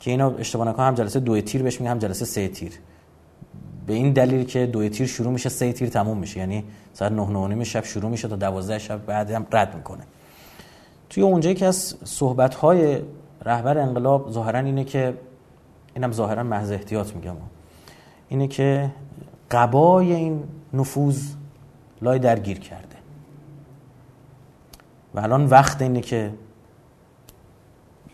که 0.00 0.10
اینا 0.10 0.30
اشتباه 0.30 0.68
نکنم 0.68 0.86
هم 0.86 0.94
جلسه 0.94 1.20
دو 1.20 1.40
تیر 1.40 1.62
بهش 1.62 1.80
میگه 1.80 1.90
هم 1.90 1.98
جلسه 1.98 2.24
سه 2.24 2.48
تیر. 2.48 2.72
به 3.86 3.92
این 3.94 4.12
دلیل 4.12 4.44
که 4.44 4.66
دو 4.66 4.88
تیر 4.88 5.06
شروع 5.06 5.32
میشه 5.32 5.48
سه 5.48 5.72
تیر 5.72 5.88
تموم 5.88 6.18
میشه. 6.18 6.40
یعنی 6.40 6.64
ساعت 6.92 7.12
9 7.12 7.48
9 7.54 7.64
شب 7.64 7.84
شروع 7.84 8.10
میشه 8.10 8.28
تا 8.28 8.36
12 8.36 8.78
شب 8.78 9.06
بعد 9.06 9.30
هم 9.30 9.46
رد 9.52 9.74
می‌کنه. 9.74 10.02
توی 11.10 11.22
اونجایی 11.22 11.54
که 11.54 11.66
از 11.66 11.94
صحبت 12.04 12.54
های 12.54 12.98
رهبر 13.44 13.78
انقلاب 13.78 14.30
ظاهرا 14.30 14.58
اینه 14.58 14.84
که 14.84 15.14
اینم 15.94 16.12
ظاهرا 16.12 16.42
محض 16.42 16.70
احتیاط 16.70 17.14
میگم 17.14 17.36
اینه 18.28 18.48
که 18.48 18.90
قبای 19.50 20.12
این 20.12 20.44
نفوذ 20.72 21.22
لای 22.02 22.18
درگیر 22.18 22.58
کرده 22.58 22.85
و 25.16 25.20
الان 25.20 25.46
وقت 25.46 25.82
اینه 25.82 26.00
که 26.00 26.32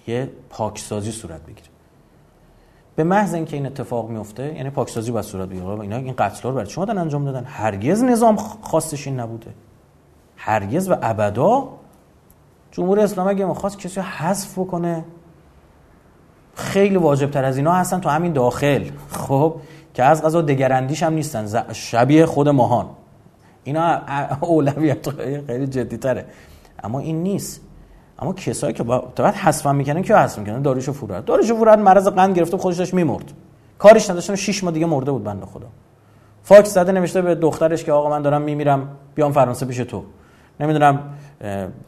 یه 0.06 0.30
پاکسازی 0.50 1.12
صورت 1.12 1.42
بگیره. 1.42 1.66
به 2.96 3.04
محض 3.04 3.34
اینکه 3.34 3.56
این 3.56 3.66
اتفاق 3.66 4.10
میفته 4.10 4.54
یعنی 4.54 4.70
پاکسازی 4.70 5.10
باید 5.10 5.24
صورت 5.24 5.48
بگیره. 5.48 5.66
اینا 5.66 5.96
این 5.96 6.14
قتل 6.18 6.48
رو 6.48 6.54
برای 6.54 6.70
شما 6.70 6.84
دارن 6.84 6.98
انجام 6.98 7.24
دادن؟ 7.24 7.44
هرگز 7.44 8.02
نظام 8.02 8.36
خواستش 8.36 9.06
این 9.06 9.20
نبوده. 9.20 9.50
هرگز 10.36 10.90
و 10.90 10.96
ابدا 11.02 11.68
جمهوری 12.70 13.02
اسلامی 13.02 13.30
اگه 13.30 13.44
می‌خواست 13.44 13.78
کسی 13.78 14.00
حذف 14.00 14.58
بکنه 14.58 15.04
خیلی 16.54 16.96
واجب 16.96 17.30
تر 17.30 17.44
از 17.44 17.56
اینا 17.56 17.72
هستن 17.72 18.00
تو 18.00 18.08
همین 18.08 18.32
داخل. 18.32 18.84
خب 19.10 19.56
که 19.94 20.02
از 20.02 20.22
غذا 20.22 20.42
دگراندیش 20.42 21.02
هم 21.02 21.12
نیستن. 21.12 21.72
شبیه 21.72 22.26
خود 22.26 22.48
ماهان. 22.48 22.86
اینا 23.64 24.00
اولویت 24.40 25.10
خیلی 25.46 25.66
جدی 25.66 25.96
تره 25.96 26.26
اما 26.84 26.98
این 26.98 27.22
نیست. 27.22 27.60
اما 28.18 28.32
کسایی 28.32 28.72
که 28.72 28.82
باید 28.82 29.20
حذف 29.20 29.66
می‌کنن 29.66 30.02
که 30.02 30.16
حذف 30.16 30.38
می‌کنن 30.38 30.62
داریوش 30.62 30.90
فروهر 30.90 31.24
داریوش 31.24 31.52
فروهر 31.52 31.78
مرض 31.78 32.08
قند 32.08 32.36
گرفته 32.36 32.56
خودش 32.56 32.76
داشت 32.76 32.94
میمرد. 32.94 33.32
کارش 33.78 34.10
نداشتن 34.10 34.34
6 34.34 34.64
ماه 34.64 34.72
دیگه 34.72 34.86
مرده 34.86 35.10
بود 35.12 35.24
بنده 35.24 35.46
خدا. 35.46 35.66
فاکس 36.42 36.74
زده 36.74 36.92
نوشته 36.92 37.22
به 37.22 37.34
دخترش 37.34 37.84
که 37.84 37.92
آقا 37.92 38.10
من 38.10 38.22
دارم 38.22 38.42
میمیرم 38.42 38.88
بیام 39.14 39.32
فرانسه 39.32 39.66
پیش 39.66 39.76
تو. 39.76 40.02
نمی‌دونم 40.60 41.00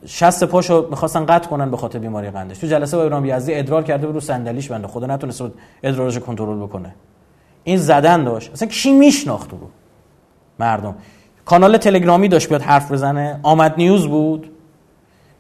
شست 0.07 0.45
پاشو 0.45 0.87
می‌خواستن 0.91 1.27
قطع 1.27 1.49
کنن 1.49 1.71
به 1.71 1.77
خاطر 1.77 1.99
بیماری 1.99 2.31
قندش. 2.31 2.59
تو 2.59 2.67
جلسه 2.67 2.97
با 2.97 3.03
ابراهیم 3.03 3.25
یزدی 3.25 3.55
ادرار 3.55 3.83
کرده 3.83 4.07
بود 4.07 4.15
رو 4.15 4.21
صندلیش 4.21 4.71
بنده 4.71 4.87
خدا. 4.87 5.07
نتونست 5.07 5.43
ادرارش 5.83 6.19
کنترل 6.19 6.59
بکنه. 6.59 6.95
این 7.65 7.77
زدن 7.77 8.25
داشت. 8.25 8.53
اصلا 8.53 8.69
کی 8.69 8.93
میشناخت 8.93 9.51
بود؟ 9.51 9.71
مردم. 10.59 10.95
کانال 11.45 11.77
تلگرامی 11.77 12.29
داشت 12.29 12.49
بیاد 12.49 12.63
حرف 12.63 12.93
بزنه. 12.93 13.41
آمد 13.43 13.75
نیوز 13.77 14.07
بود. 14.07 14.51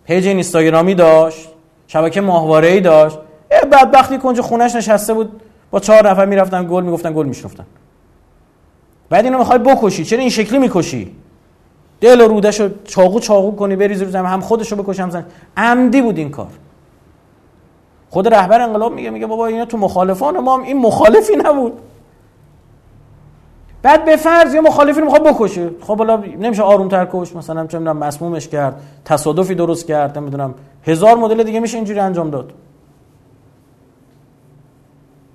پیج 0.06 0.26
اینستاگرامی 0.26 0.94
داشت 0.94 1.48
شبکه 1.86 2.20
ماهواره 2.20 2.68
ای 2.68 2.80
داشت 2.80 3.18
بدبختی 3.72 4.18
کنج 4.18 4.40
خونش 4.40 4.74
نشسته 4.74 5.14
بود 5.14 5.40
با 5.70 5.80
چهار 5.80 6.10
نفر 6.10 6.26
می‌رفتن 6.26 6.66
گل 6.70 6.82
می‌گفتن 6.82 7.12
گل 7.12 7.26
میشنفتن 7.26 7.66
بعد 9.10 9.24
اینو 9.24 9.38
می‌خوای 9.38 9.58
بکشی 9.58 10.04
چرا 10.04 10.18
این 10.18 10.30
شکلی 10.30 10.58
می‌کشی؟ 10.58 11.16
دل 12.00 12.20
و 12.20 12.28
رودش 12.28 12.60
رو 12.60 12.68
چاقو 12.84 13.20
چاقو 13.20 13.56
کنی 13.56 13.76
بریزی 13.76 14.04
رو 14.04 14.10
زمین 14.10 14.26
هم 14.26 14.40
خودش 14.40 14.72
رو 14.72 14.82
بکشم 14.82 15.10
زن 15.10 15.26
عمدی 15.56 16.02
بود 16.02 16.18
این 16.18 16.30
کار. 16.30 16.50
خود 18.10 18.34
رهبر 18.34 18.60
انقلاب 18.60 18.92
میگه 18.92 19.10
میگه 19.10 19.26
بابا 19.26 19.46
اینا 19.46 19.64
تو 19.64 19.78
مخالفان 19.78 20.38
ما 20.38 20.56
هم 20.56 20.62
این 20.62 20.78
مخالفی 20.78 21.36
نبود. 21.36 21.72
بعد 23.84 24.04
به 24.04 24.16
فرض 24.16 24.54
یه 24.54 24.60
مخالفی 24.60 25.00
رو 25.00 25.04
می‌خواد 25.04 25.28
بکشه. 25.28 25.70
خب 25.80 25.98
حالا 25.98 26.16
نمیشه 26.16 26.62
آروم 26.62 26.88
تر 26.88 27.08
کش 27.12 27.36
مثلا 27.36 27.66
چه 27.66 27.78
می‌دونم 27.78 27.96
مسمومش 27.96 28.48
کرد 28.48 28.80
تصادفی 29.04 29.54
درست 29.54 29.86
کرد 29.86 30.18
نمی‌دونم 30.18 30.54
هزار 30.86 31.16
مدل 31.16 31.42
دیگه 31.42 31.60
میشه 31.60 31.76
اینجوری 31.76 32.00
انجام 32.00 32.30
داد. 32.30 32.52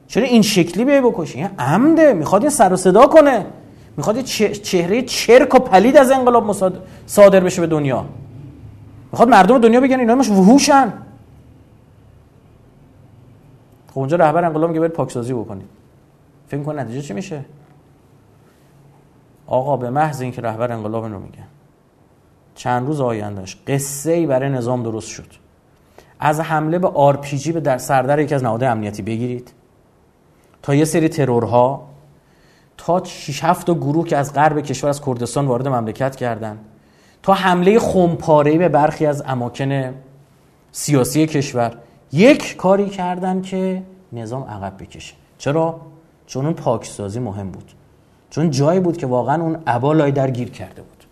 چرا 0.07 0.23
این 0.23 0.41
شکلی 0.41 0.85
بیای 0.85 1.01
بکشی؟ 1.01 1.37
این 1.37 1.49
عمده. 1.59 2.13
می‌خواد 2.13 2.43
یه 2.43 2.49
سر 2.49 2.73
و 2.73 2.75
صدا 2.75 3.05
کنه. 3.05 3.45
می‌خواد 3.97 4.21
چهره 4.21 5.01
چرک 5.01 5.55
و 5.55 5.59
پلید 5.59 5.97
از 5.97 6.11
انقلاب 6.11 6.55
صادر 7.05 7.39
بشه 7.39 7.61
به 7.61 7.67
دنیا. 7.67 8.05
می‌خواد 9.11 9.29
مردم 9.29 9.57
دنیا 9.57 9.81
بگن 9.81 9.99
اینا 9.99 10.15
مثل 10.15 10.29
وحوشن. 10.29 10.93
خب 13.93 13.99
اونجا 13.99 14.17
رهبر 14.17 14.45
انقلاب 14.45 14.69
میگه 14.69 14.79
برید 14.79 14.91
پاکسازی 14.91 15.33
بکنید. 15.33 15.67
فکر 16.47 16.63
کن 16.63 16.79
نتیجه 16.79 17.01
چی 17.01 17.13
میشه؟ 17.13 17.45
آقا 19.49 19.77
به 19.77 19.89
محض 19.89 20.21
اینکه 20.21 20.41
رهبر 20.41 20.71
انقلاب 20.71 21.05
رو 21.05 21.19
میگن 21.19 21.47
چند 22.55 22.87
روز 22.87 23.01
آیندهش 23.01 23.57
قصه 23.67 24.11
ای 24.11 24.25
برای 24.25 24.49
نظام 24.49 24.83
درست 24.83 25.07
شد. 25.07 25.27
از 26.19 26.39
حمله 26.39 26.79
با 26.79 26.87
آرپیجی 26.87 27.51
به 27.51 27.59
در 27.59 27.77
سردر 27.77 28.19
یکی 28.19 28.35
از 28.35 28.43
نهادهای 28.43 28.71
امنیتی 28.71 29.01
بگیرید. 29.01 29.53
تا 30.61 30.75
یه 30.75 30.85
سری 30.85 31.09
ترورها 31.09 31.87
تا 32.77 33.03
6 33.03 33.43
7 33.43 33.69
گروه 33.69 34.07
که 34.07 34.17
از 34.17 34.33
غرب 34.33 34.59
کشور 34.59 34.89
از 34.89 35.01
کردستان 35.01 35.45
وارد 35.45 35.67
مملکت 35.67 36.15
کردند 36.15 36.59
تا 37.23 37.33
حمله 37.33 37.79
خمپاره‌ای 37.79 38.57
به 38.57 38.69
برخی 38.69 39.05
از 39.05 39.23
اماکن 39.25 39.93
سیاسی 40.71 41.27
کشور 41.27 41.77
یک 42.11 42.55
کاری 42.55 42.89
کردن 42.89 43.41
که 43.41 43.83
نظام 44.13 44.43
عقب 44.43 44.83
بکشه. 44.83 45.13
چرا؟ 45.37 45.81
چون 46.25 46.45
اون 46.45 46.53
پاکسازی 46.53 47.19
مهم 47.19 47.51
بود. 47.51 47.71
چون 48.39 48.49
جایی 48.49 48.79
بود 48.79 48.97
که 48.97 49.07
واقعا 49.07 49.41
اون 49.43 49.57
عبا 49.67 49.93
لای 49.93 50.11
در 50.11 50.29
گیر 50.29 50.49
کرده 50.49 50.81
بود. 50.81 51.03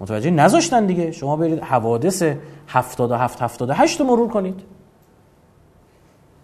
متوجه 0.00 0.30
نذاشتن 0.30 0.86
دیگه. 0.86 1.10
شما 1.10 1.36
برید 1.36 1.60
حوادث 1.60 2.22
77 2.68 3.42
78 3.42 4.00
رو 4.00 4.06
مرور 4.06 4.28
کنید. 4.28 4.60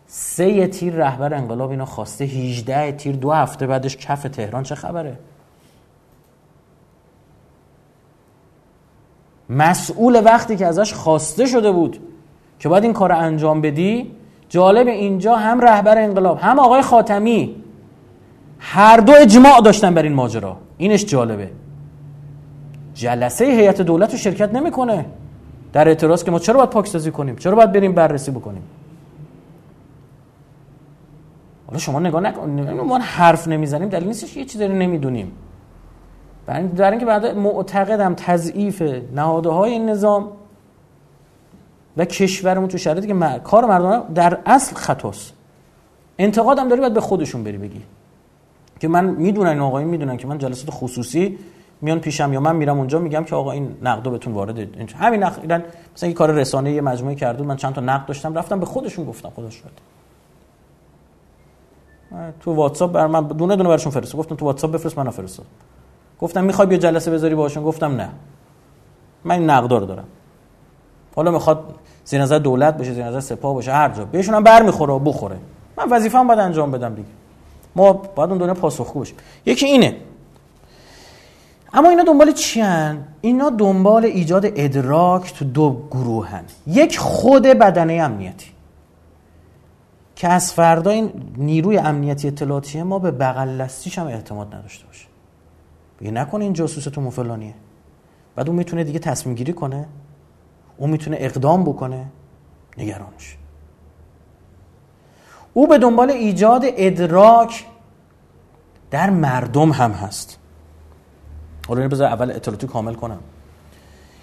سه 0.07 0.67
تیر 0.67 0.95
رهبر 0.95 1.35
انقلاب 1.35 1.71
اینا 1.71 1.85
خواسته 1.85 2.25
18 2.25 2.93
تیر 2.93 3.17
دو 3.17 3.33
هفته 3.33 3.67
بعدش 3.67 3.97
کف 3.97 4.23
تهران 4.23 4.63
چه 4.63 4.75
خبره؟ 4.75 5.19
مسئول 9.51 10.23
وقتی 10.25 10.57
که 10.57 10.67
ازش 10.67 10.95
خواسته 10.95 11.47
شده 11.47 11.73
بود 11.73 11.99
که 12.59 12.69
باید 12.69 12.85
این 12.85 12.93
کار 12.93 13.13
انجام 13.13 13.61
بدی 13.61 14.15
جالب 14.49 14.87
اینجا 14.87 15.37
هم 15.37 15.61
رهبر 15.61 15.99
انقلاب 15.99 16.39
هم 16.39 16.59
آقای 16.59 16.83
خاتمی 16.83 17.68
هر 18.59 18.97
دو 18.97 19.13
اجماع 19.17 19.61
داشتن 19.61 19.95
بر 19.95 20.03
این 20.03 20.13
ماجرا. 20.13 20.57
اینش 20.79 21.05
جالبه. 21.05 21.51
جلسه 22.95 23.45
هیئت 23.45 23.81
دولت 23.81 24.13
رو 24.13 24.19
شرکت 24.19 24.55
نمی‌کنه. 24.55 25.07
در 25.73 25.89
اعتراض 25.89 26.25
که 26.25 26.31
ما 26.31 26.39
چرا 26.39 26.57
باید 26.57 26.71
پاکسازی 26.71 27.11
کنیم؟ 27.11 27.37
چرا 27.37 27.57
باید 27.57 27.73
بریم 27.73 27.93
بررسی 27.93 28.31
بکنیم؟ 28.31 28.63
حالا 31.67 31.79
شما 31.79 32.01
نگاه 32.01 32.21
نکنید 32.21 32.71
ما 32.71 32.99
حرف 32.99 33.49
نمی‌زنیم. 33.49 33.89
دلیل 33.89 34.09
نیستش 34.09 34.37
یه 34.37 34.45
چیزی 34.45 34.69
نمی‌دونیم. 34.69 35.33
در 36.77 36.91
اینکه 36.91 37.07
بعد 37.07 37.27
معتقدم 37.27 38.15
تضعیف 38.15 38.83
نهاده 39.15 39.49
های 39.49 39.73
این 39.73 39.89
نظام 39.89 40.29
و 41.97 42.05
کشورمون 42.05 42.69
تو 42.69 42.79
شرایطی 42.79 43.07
که 43.07 43.41
کار 43.45 43.65
مردم 43.65 44.15
در 44.15 44.39
اصل 44.47 44.77
خطاست. 44.77 45.33
انتقادم 46.19 46.69
داری 46.69 46.81
باید 46.81 46.95
به 46.95 47.01
خودشون 47.01 47.45
بری 47.45 47.59
بگی. 47.59 47.83
که 48.81 48.89
من 48.89 49.05
می‌دونن 49.05 49.49
این 49.49 49.61
آقایی 49.61 49.87
می‌دونن 49.87 50.17
که 50.17 50.27
من 50.27 50.39
جلسات 50.39 50.71
خصوصی 50.71 51.39
میان 51.81 51.99
پیشم 51.99 52.33
یا 52.33 52.41
من 52.41 52.57
میرم 52.57 52.79
اونجا 52.79 52.99
میگم 52.99 53.25
که 53.25 53.37
آقا 53.37 53.53
این 53.53 53.77
نقدو 53.83 54.11
بهتون 54.11 54.33
وارد 54.33 54.59
همین 54.97 55.23
نقد 55.23 55.65
مثلا 55.97 56.09
یه 56.09 56.15
کار 56.15 56.31
رسانه 56.31 56.73
یه 56.73 56.81
مجموعه 56.81 57.15
کرده 57.15 57.45
من 57.45 57.57
چند 57.57 57.75
تا 57.75 57.81
نقد 57.81 58.07
داشتم 58.07 58.35
رفتم 58.35 58.61
به 58.61 58.67
خودشون 58.67 59.05
گفتم 59.05 59.31
خودش 59.35 59.55
شد 59.55 59.71
تو 62.41 62.55
واتساپ 62.55 62.93
بر 62.93 63.07
من 63.07 63.27
دونه 63.27 63.57
دونه 63.57 63.69
برشون 63.69 63.93
فرستادم 63.93 64.19
گفتم 64.19 64.35
تو 64.35 64.45
واتساپ 64.45 64.73
بفرست 64.73 64.99
من 64.99 65.11
فرستاد. 65.11 65.47
گفتم 66.21 66.45
می‌خوای 66.45 66.69
بیا 66.69 66.79
جلسه 66.79 67.11
بذاری 67.11 67.35
باشون 67.35 67.65
گفتم 67.65 67.97
نه. 67.97 68.09
من 69.25 69.35
این 69.35 69.51
نقدا 69.51 69.79
رو 69.79 69.87
دارم. 69.87 70.05
حالا 71.17 71.31
می‌خواد 71.31 71.75
زیر 72.05 72.23
نظر 72.23 72.39
دولت 72.39 72.77
باشه 72.77 72.93
زیر 72.93 73.05
نظر 73.05 73.21
سپاه 73.21 73.55
باشه 73.55 73.73
هر 73.73 73.89
جا. 73.89 74.05
بهشون 74.05 74.35
هم 74.35 74.43
برمیخوره 74.43 74.99
بخوره. 74.99 75.37
من 75.77 75.89
وظیفه‌ام 75.91 76.27
باید 76.27 76.41
انجام 76.41 76.71
بدم 76.71 76.95
دیگه. 76.95 77.09
ما 77.79 77.93
باید 77.93 78.31
اون 78.31 78.39
دنیا 78.39 78.55
پاسخگو 78.55 78.99
باشیم. 78.99 79.17
یکی 79.47 79.67
اینه. 79.67 79.97
اما 81.73 81.89
اینا 81.91 82.03
دنبال 82.03 82.33
چی 82.33 82.61
هن؟ 82.61 83.05
اینا 83.21 83.51
دنبال 83.51 84.05
ایجاد 84.05 84.45
ادراک 84.47 85.35
تو 85.35 85.45
دو 85.45 85.83
گروهن 85.91 86.45
یک 86.67 86.99
خود 86.99 87.43
بدنه 87.43 87.95
امنیتی. 87.95 88.51
که 90.17 90.29
از 90.29 90.53
فردا 90.53 90.91
این 90.91 91.13
نیروی 91.37 91.79
امنیتی 91.79 92.29
اطلاعاتی 92.29 92.83
ما 92.83 92.99
به 92.99 93.11
بغل 93.11 93.49
لستیش 93.49 93.99
هم 93.99 94.07
اعتماد 94.07 94.55
نداشته 94.55 94.87
باشه 94.87 95.07
بگه 96.01 96.11
نکنه 96.11 96.45
این 96.45 96.53
جاسوس 96.53 96.85
تو 96.85 97.11
فلانیه. 97.11 97.55
بعد 98.37 98.49
اون 98.49 98.59
می‌تونه 98.59 98.85
دیگه 98.85 98.99
تصمیم 98.99 99.35
گیری 99.35 99.53
کنه. 99.53 99.87
اون 100.77 100.91
می‌تونه 100.91 101.17
اقدام 101.21 101.65
بکنه. 101.65 102.07
نگرانش 102.79 103.37
او 105.59 105.67
به 105.67 105.79
دنبال 105.79 106.11
ایجاد 106.11 106.63
ادراک 106.67 107.65
در 108.91 109.11
مردم 109.11 109.71
هم 109.71 109.91
هست. 109.91 110.39
حالا 111.69 111.89
بذار 111.89 112.07
اول 112.07 112.31
اطلاعاتی 112.31 112.67
کامل 112.67 112.95
کنم. 112.95 113.19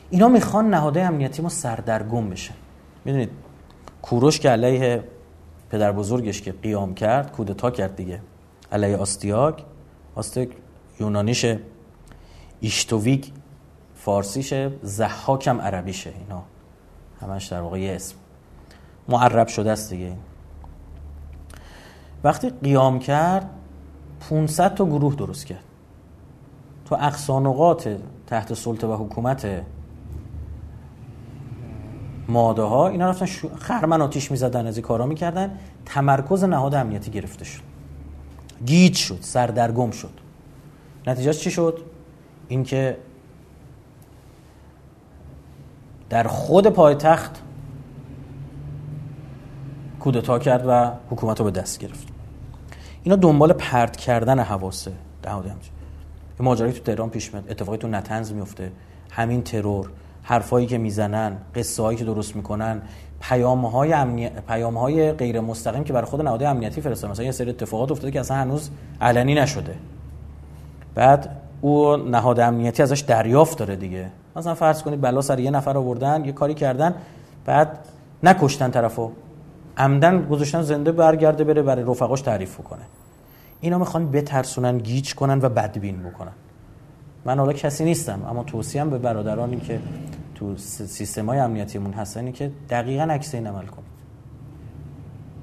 اینا 0.09 0.27
می‌خوان 0.27 0.69
نهاده 0.69 1.03
امنیتی 1.03 1.41
ما 1.41 1.49
سردرگم 1.49 2.29
بشه. 2.29 2.53
می‌دونید 3.05 3.29
کوروش 4.01 4.39
که 4.39 4.49
علیه 4.49 5.03
پدر 5.69 5.91
بزرگش 5.91 6.41
که 6.41 6.51
قیام 6.51 6.93
کرد 6.93 7.31
کودتا 7.31 7.71
کرد 7.71 7.95
دیگه. 7.95 8.21
علیه 8.71 8.97
آستیاک. 8.97 9.63
آستیاک 10.15 10.49
یونانیش 10.99 11.45
ایشتوویک 12.59 13.31
فارسیشه 13.95 14.71
زحاکم 14.83 15.61
عربیشه 15.61 16.13
اینا. 16.19 16.43
همش 17.21 17.45
در 17.45 17.61
واقع 17.61 17.93
اسم. 17.95 18.15
معرب 19.09 19.47
شده 19.47 19.71
است 19.71 19.89
دیگه. 19.89 20.13
وقتی 22.25 22.49
قیام 22.49 22.99
کرد 22.99 23.49
500 24.29 24.75
تا 24.75 24.85
گروه 24.85 25.15
درست 25.15 25.45
کرد. 25.45 25.63
تو 26.85 26.95
اقصانقات 26.95 27.97
تحت 28.27 28.53
سلطه 28.53 28.87
و 28.87 29.05
حکومت 29.05 29.63
ماده 32.27 32.61
ها 32.61 32.87
اینا 32.87 33.09
رفتن. 33.09 33.25
خرمن 33.55 34.01
آتیش 34.01 34.31
می‌زدن 34.31 34.67
از 34.67 34.77
این 34.77 34.85
کارا 34.85 35.05
می‌کردن. 35.05 35.57
تمرکز 35.85 36.43
نهاد 36.43 36.75
امنیتی 36.75 37.11
گرفته 37.11 37.45
شد. 37.45 37.61
گیج 38.65 38.95
شد 38.95 39.19
سردرگم 39.21 39.91
شد. 39.91 40.19
نتیجهش 41.07 41.39
چی 41.39 41.51
شد؟ 41.51 41.79
اینکه 42.47 42.97
در 46.09 46.27
خود 46.27 46.67
پایتخت 46.67 47.41
کودتا 49.99 50.39
کرد 50.39 50.65
و 50.67 50.91
حکومت 51.09 51.39
رو 51.39 51.45
به 51.45 51.51
دست 51.51 51.79
گرفت. 51.79 52.14
اینا 53.05 53.15
دنبال 53.15 53.53
پرت 53.53 53.97
کردن 53.97 54.39
حواسه 54.39 54.91
نهاد 55.25 55.45
امنیتی 55.45 55.69
ماجرایی 56.39 56.73
تو 56.73 56.79
تهران 56.79 57.09
پیش 57.09 57.33
میاد 57.33 57.51
اتفاقی 57.51 57.77
تو 57.77 57.87
نتنز 57.87 58.31
میفته. 58.31 58.71
همین 59.11 59.43
ترور 59.43 59.89
حرفایی 60.23 60.67
که 60.67 60.77
می‌زنن 60.77 61.37
قصه 61.55 61.83
هایی 61.83 61.97
که 61.97 62.05
درست 62.05 62.35
می‌کنن 62.35 62.81
پیام 63.21 63.65
های, 63.65 63.93
امنی... 63.93 64.29
پیام 64.29 64.77
های 64.77 65.11
غیر 65.11 65.39
مستقیم 65.39 65.83
که 65.83 65.93
برای 65.93 66.05
خود 66.05 66.21
نهاد 66.21 66.43
امنیتی 66.43 66.81
فرستادن. 66.81 67.11
مثلا 67.11 67.25
یه 67.25 67.31
سری 67.31 67.49
اتفاقات 67.49 67.91
افتاده 67.91 68.11
که 68.11 68.19
اصلا 68.19 68.37
هنوز 68.37 68.69
علنی 69.01 69.35
نشده. 69.35 69.75
بعد 70.95 71.29
او 71.61 71.95
نهاد 71.95 72.39
امنیتی 72.39 72.83
ازش 72.83 72.99
دریافت 72.99 73.57
داره 73.57 73.75
دیگه. 73.75 74.09
مثلا 74.35 74.55
فرض 74.55 74.83
کنید 74.83 75.01
بلا 75.01 75.21
سر 75.21 75.39
یه 75.39 75.51
نفر 75.51 75.77
آوردن 75.77 76.25
یه 76.25 76.31
کاری 76.31 76.53
کردن 76.53 76.95
بعد 77.45 77.79
نکشتن 78.23 78.71
طرفو. 78.71 79.11
عمدن 79.77 80.25
گذاشتن 80.27 80.61
زنده 80.61 80.91
برگرده 80.91 81.43
بره 81.43 81.61
برای 81.61 81.83
رفقاش 81.83 82.21
تعریف 82.21 82.57
کنه 82.57 82.81
اینا 83.61 83.77
می‌خوان 83.77 84.11
بترسونن 84.11 84.77
گیج 84.77 85.15
کنن 85.15 85.39
و 85.41 85.49
بدبین 85.49 86.03
بکنن. 86.03 86.31
من 87.25 87.39
حالا 87.39 87.53
کسی 87.53 87.83
نیستم 87.83 88.25
اما 88.29 88.43
توصیم 88.43 88.89
به 88.89 88.97
برادرانی 88.97 89.59
که 89.59 89.79
تو 90.35 90.57
سیستم 90.57 91.25
های 91.25 91.39
امنیتیمون 91.39 91.93
هستن 91.93 92.31
که 92.31 92.51
دقیقا 92.69 93.03
عکس 93.03 93.35
این 93.35 93.47
عمل 93.47 93.65
کنید. 93.65 93.85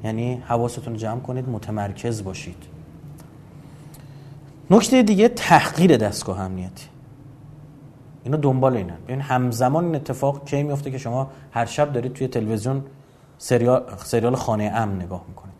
یعنی 0.04 0.42
حواستون 0.46 0.96
جمع 0.96 1.20
کنید 1.20 1.48
متمرکز 1.48 2.24
باشید. 2.24 2.56
نکته 4.70 5.02
دیگه 5.02 5.28
تحقیر 5.28 5.96
دستگاه 5.96 6.40
امنیتی. 6.40 6.86
اینا 8.24 8.36
دنبال 8.36 8.76
اینن. 8.76 8.96
ببین 9.04 9.20
همزمان 9.20 9.84
این 9.84 9.94
اتفاق 9.94 10.44
کی 10.44 10.62
میفته 10.62 10.90
که 10.90 10.98
شما 10.98 11.30
هر 11.52 11.66
شب 11.66 11.92
دارید 11.92 12.12
توی 12.12 12.28
تلویزیون 12.28 12.82
سریال 13.42 13.82
سریال 14.04 14.34
خانه 14.34 14.72
امن 14.74 15.02
نگاه 15.02 15.24
می‌کنید. 15.28 15.52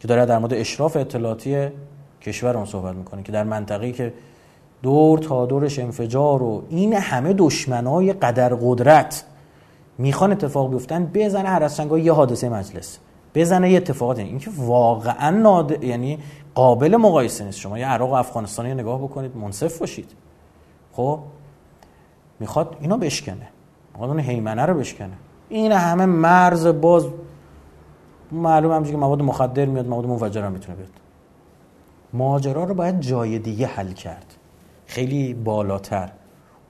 که 0.00 0.08
داره 0.08 0.26
در 0.26 0.38
مورد 0.38 0.54
اشراف 0.54 0.96
اطلاعاتی 0.96 1.68
کشور 2.22 2.56
اون 2.56 2.66
صحبت 2.66 2.94
می‌کنه 2.94 3.22
که 3.22 3.32
در 3.32 3.44
منطقه‌ای 3.44 3.92
که 3.92 4.14
دور 4.82 5.18
تا 5.18 5.46
دورش 5.46 5.78
انفجار 5.78 6.42
و 6.42 6.62
این 6.68 6.94
همه 6.94 7.32
دشمنای 7.32 8.12
قدر 8.12 8.54
قدرت 8.54 9.24
می‌خوان 9.98 10.32
اتفاق 10.32 10.70
بیفتن 10.70 11.10
بزنه 11.14 11.48
هر 11.48 11.62
از 11.62 11.80
یه 11.80 12.12
حادثه 12.12 12.48
مجلس. 12.48 12.98
بزنه 13.34 13.70
یه 13.70 13.76
اتفاقات 13.76 14.18
این 14.18 14.38
که 14.38 14.50
واقعا 14.56 15.30
ناد... 15.30 15.84
یعنی 15.84 16.18
قابل 16.54 16.96
مقایسه 16.96 17.44
نیست. 17.44 17.58
شما 17.58 17.78
یه 17.78 17.86
عراق 17.86 18.10
و 18.10 18.14
افغانستان 18.14 18.66
رو 18.66 18.74
نگاه 18.74 19.02
بکنید 19.02 19.36
منصف 19.36 19.78
باشید. 19.78 20.10
خب؟ 20.92 21.20
می‌خواد 22.40 22.76
اینا 22.80 22.96
بشکنه. 22.96 23.48
می‌خواد 23.92 24.10
اون 24.10 24.20
حیمنه 24.20 24.62
رو 24.66 24.74
بشکنه. 24.74 25.12
این 25.48 25.72
همه 25.72 26.06
مرز 26.06 26.66
باز 26.66 27.06
معلوم 28.32 28.72
همچه 28.72 28.90
که 28.90 28.96
مواد 28.96 29.22
مخدر 29.22 29.64
میاد 29.64 29.86
مواد 29.86 30.06
منفجر 30.06 30.44
هم 30.44 30.52
می‌تونه 30.52 30.76
بیاد. 30.76 30.90
ماجرا 32.12 32.64
رو 32.64 32.74
باید 32.74 33.00
جای 33.00 33.38
دیگه 33.38 33.66
حل 33.66 33.92
کرد. 33.92 34.34
خیلی 34.86 35.34
بالاتر. 35.34 36.10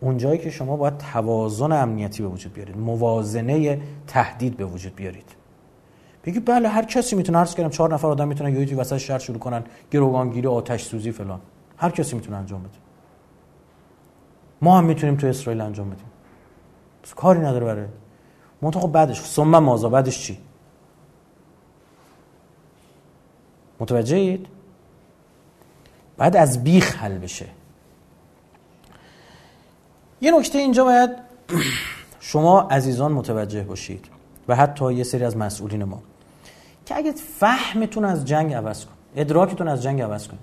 اونجایی 0.00 0.38
که 0.38 0.50
شما 0.50 0.76
باید 0.76 0.98
توازن 0.98 1.72
امنیتی 1.72 2.22
به 2.22 2.28
وجود 2.28 2.52
بیارید 2.52 2.78
موازنه 2.78 3.80
تهدید 4.06 4.56
به 4.56 4.64
وجود 4.64 4.94
بیارید. 4.94 5.34
بگی 6.24 6.40
بله 6.40 6.68
هر 6.68 6.84
کسی 6.84 7.16
می‌تونه 7.16 7.38
عرض 7.38 7.54
کنم 7.54 7.70
چهار 7.70 7.94
نفر 7.94 8.08
آدم 8.08 8.28
می‌تونن 8.28 8.56
یه 8.56 8.76
وسط 8.76 8.96
شهر 8.96 9.18
شروع 9.18 9.38
کنن 9.38 9.64
گروگانگیری 9.90 10.46
آتش 10.46 10.82
سوزی 10.82 11.12
فلان. 11.12 11.40
هر 11.76 11.90
کسی 11.90 12.16
می‌تونه 12.16 12.36
انجام 12.36 12.60
بده. 12.60 12.78
ما 14.62 14.78
هم 14.78 14.84
می‌تونیم 14.84 15.16
تو 15.16 15.26
اسرائیل 15.26 15.60
انجام 15.60 15.90
بدیم. 15.90 16.06
کاری 17.16 17.40
نداره 17.40 17.66
برای 17.66 17.86
منطقه 18.62 18.86
بعدش. 18.86 19.20
ثم 19.20 19.58
مازا 19.58 19.88
بعدش 19.88 20.22
چی؟ 20.22 20.38
متوجهید 23.80 24.46
بعد 26.16 26.36
از 26.36 26.64
بیخ 26.64 26.96
حل 26.96 27.18
بشه. 27.18 27.46
یه 30.20 30.38
نکته 30.38 30.58
اینجا 30.58 30.84
باید 30.84 31.10
شما 32.20 32.60
عزیزان 32.60 33.12
متوجه 33.12 33.62
باشید 33.62 34.06
و 34.48 34.56
حتی 34.56 34.94
یه 34.94 35.04
سری 35.04 35.24
از 35.24 35.36
مسئولین 35.36 35.84
ما 35.84 36.02
که 36.86 36.96
اگه 36.96 37.12
فهمتون 37.12 38.04
از 38.04 38.24
جنگ 38.24 38.54
عوض 38.54 38.84
کن 38.84 38.92
ادراکتون 39.16 39.68
از 39.68 39.82
جنگ 39.82 40.02
عوض 40.02 40.28
کن. 40.28 40.38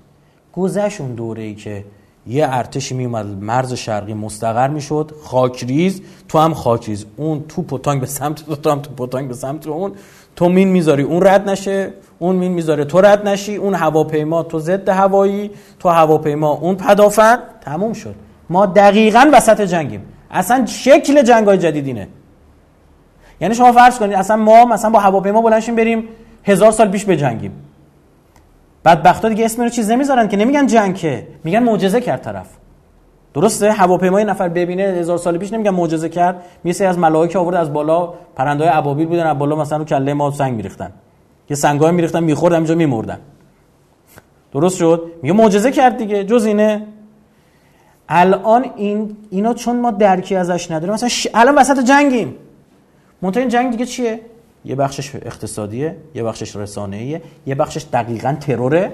گذشت 0.53 1.01
اون 1.01 1.15
دوره 1.15 1.43
ای 1.43 1.55
که 1.55 1.85
یه 2.27 2.47
ارتشی 2.49 2.95
میومد 2.95 3.25
مرز 3.25 3.73
شرقی 3.73 4.13
مستقر 4.13 4.67
می‌شد. 4.67 5.11
خاکریز 5.23 6.01
تو 6.29 6.39
هم 6.39 6.53
خاکریز 6.53 7.05
اون 7.17 7.43
تو 7.47 7.61
پتانگ 7.61 8.01
به 8.01 8.07
سمت 8.07 8.45
تو, 8.45 8.55
تو 8.55 8.69
هم 8.69 8.79
تو 8.79 9.07
به 9.27 9.33
سمت 9.33 9.67
اون 9.67 9.91
تو 10.35 10.49
مین 10.49 10.67
می‌ذاری 10.67 11.03
اون 11.03 11.27
رد 11.27 11.49
نشه. 11.49 11.93
اون 12.19 12.35
مین 12.35 12.51
می‌ذاره 12.51 12.85
تو 12.85 13.01
رد 13.01 13.27
نشی. 13.27 13.55
اون 13.55 13.73
هواپیما 13.73 14.43
تو 14.43 14.59
ضد 14.59 14.89
هوایی. 14.89 15.51
تو 15.79 15.89
هواپیما 15.89 16.49
اون 16.49 16.75
پدافند 16.75 17.39
تموم 17.61 17.93
شد. 17.93 18.15
ما 18.49 18.65
دقیقا 18.65 19.29
وسط 19.33 19.61
جنگیم. 19.61 20.05
اصلا 20.31 20.65
شکل 20.65 21.21
جنگ 21.21 21.47
های 21.47 21.57
جدیدینه 21.57 22.07
یعنی 23.41 23.55
شما 23.55 23.71
فرض 23.71 23.99
کنید 23.99 24.13
اصلا 24.13 24.35
ما 24.35 24.65
مثلا 24.65 24.89
با 24.89 24.99
هواپیما 24.99 25.41
بلنشیم 25.41 25.75
بریم 25.75 26.03
هزار 26.43 26.71
سال 26.71 26.89
پیش 26.89 27.05
بجنگیم. 27.05 27.51
بدبختا 28.85 29.29
دیگه 29.29 29.45
اسم 29.45 29.63
رو 29.63 29.69
چیز 29.69 29.91
نمی‌ذارن 29.91 30.27
که 30.27 30.37
نمیگن 30.37 30.67
جنگ. 30.67 31.23
میگن 31.43 31.59
معجزه 31.59 32.01
کرد 32.01 32.21
طرف. 32.21 32.47
درسته؟ 33.33 33.71
هواپیمای 33.71 34.23
نفر 34.23 34.49
ببینه 34.49 34.83
هزار 34.83 35.17
سال 35.17 35.37
پیش 35.37 35.53
نمیگن 35.53 35.69
معجزه 35.69 36.09
کرد. 36.09 36.43
میسه 36.63 36.85
از 36.85 36.99
ملائکه 36.99 37.39
آورد 37.39 37.55
از 37.55 37.73
بالا 37.73 38.13
پرندهای 38.35 38.69
ابابیل 38.73 39.07
بودن 39.07 39.27
از 39.27 39.37
بالا 39.37 39.55
مثلا 39.55 39.77
رو 39.77 39.85
کله 39.85 40.13
ما 40.13 40.31
سنگ 40.31 40.55
میریختن. 40.55 40.91
یه 41.49 41.55
سنگای 41.55 41.91
میریختن 41.91 42.23
میخوردن 42.23 42.55
اینجا 42.55 42.75
میمردن. 42.75 43.19
درست 44.53 44.77
شد؟ 44.77 45.11
میگه 45.21 45.33
معجزه 45.33 45.71
کرد 45.71 45.97
دیگه 45.97 46.23
جز 46.23 46.45
اینه. 46.45 46.87
الان 48.09 48.65
این 48.75 49.17
اینا 49.29 49.53
چون 49.53 49.79
ما 49.79 49.91
درکی 49.91 50.35
ازش 50.35 50.71
نداریم 50.71 50.93
مثلا 50.93 51.09
ش... 51.09 51.27
الان 51.33 51.55
وسط 51.55 51.79
جنگیم. 51.79 52.35
منتها 53.21 53.39
این 53.39 53.49
جنگ 53.49 53.71
دیگه 53.71 53.85
چیه؟ 53.85 54.19
یه 54.65 54.75
بخشش 54.75 55.15
اقتصادیه 55.15 55.97
یه 56.15 56.23
بخشش 56.23 56.55
رسانه‌ایه 56.55 57.21
یه 57.45 57.55
بخشش 57.55 57.85
دقیقا 57.93 58.37
تروره 58.41 58.91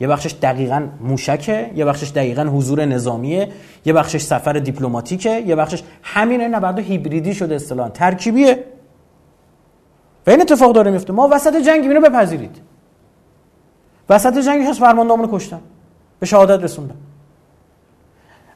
یه 0.00 0.08
بخشش 0.08 0.34
دقیقا 0.42 0.88
موشکه 1.00 1.70
یه 1.74 1.84
بخشش 1.84 2.10
دقیقا 2.10 2.42
حضور 2.42 2.84
نظامیه 2.84 3.48
یه 3.84 3.92
بخشش 3.92 4.20
سفر 4.20 4.52
دیپلماتیکه 4.52 5.30
یه 5.46 5.56
بخشش 5.56 5.82
همین 6.02 6.40
نبرد 6.40 6.78
هیبریدی 6.78 7.34
شده 7.34 7.54
اصطلاحا. 7.54 7.88
ترکیبیه. 7.88 8.64
و 10.26 10.30
این 10.30 10.40
اتفاق 10.40 10.72
داره 10.72 10.90
میفته. 10.90 11.12
ما 11.12 11.28
وسط 11.32 11.56
جنگ 11.56 11.82
اینو 11.82 12.00
بپذیرید. 12.00 12.56
وسط 14.08 14.38
جنگ 14.38 14.66
هست 14.66 14.80
فرماندهمون 14.80 15.28
کشتن. 15.32 15.60
به 16.20 16.26
شهادت 16.26 16.64
رسوندن. 16.64 16.96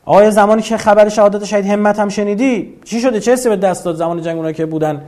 آیا 0.04 0.30
زمانی 0.30 0.62
که 0.62 0.76
خبر 0.76 1.08
شهادت 1.08 1.44
شهید 1.44 1.66
همت 1.66 1.98
هم 1.98 2.08
شنیدی؟ 2.08 2.74
چی 2.84 3.00
شده؟ 3.00 3.20
چه 3.20 3.36
به 3.48 3.56
دست 3.56 3.84
داد 3.84 3.94
زمان 3.94 4.22
جنگ 4.22 4.36
اونایی 4.36 4.54
که 4.54 4.66
بودن؟ 4.66 5.02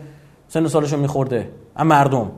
سن 0.48 0.64
و 0.64 0.68
سالشون 0.68 1.00
میخورده. 1.00 1.50
اما 1.76 1.88
مردم. 1.88 2.30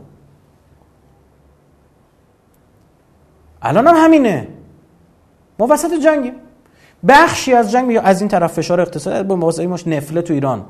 الان 3.62 3.86
هم 3.86 3.94
همینه. 3.96 4.48
ما 5.58 5.66
وسط 5.70 5.90
جنگیم. 6.04 6.32
بخشی 7.08 7.54
از 7.54 7.72
جنگ 7.72 8.00
از 8.04 8.20
این 8.20 8.28
طرف 8.28 8.52
فشار 8.52 8.80
اقتصادی 8.80 9.28
با 9.28 9.36
واسه 9.36 9.66
ماش 9.66 9.86
نفله 9.86 10.22
تو 10.22 10.34
ایران. 10.34 10.64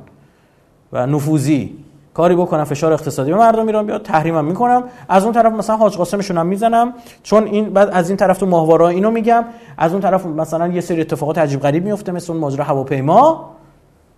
و 0.92 1.06
نفوذی. 1.06 1.84
کاری 2.14 2.36
بکنم 2.36 2.64
فشار 2.64 2.92
اقتصادی. 2.92 3.32
به 3.32 3.38
مردم 3.38 3.66
ایران 3.66 3.86
بیاد 3.86 4.02
تحریمم 4.02 4.44
می‌کنم. 4.44 4.84
از 5.08 5.24
اون 5.24 5.32
طرف 5.32 5.52
مثلا 5.52 5.76
حاج 5.76 5.96
قاسمشون 5.96 6.38
هم 6.38 6.46
می‌زنم. 6.46 6.94
چون 7.22 7.44
این 7.44 7.70
بعد 7.70 7.88
از 7.92 8.08
این 8.08 8.16
طرف 8.16 8.38
تو 8.38 8.46
ماهواره 8.46 8.86
اینو 8.86 9.10
میگم. 9.10 9.44
از 9.78 9.92
اون 9.92 10.00
طرف 10.00 10.26
مثلا 10.26 10.68
یه 10.68 10.80
سری 10.80 11.00
اتفاقات 11.00 11.38
عجیب 11.38 11.60
غریب 11.60 11.84
میفته 11.84 12.12
مثل 12.12 12.32
اون 12.32 12.40
ماجرا 12.40 12.64
هواپیما. 12.64 13.50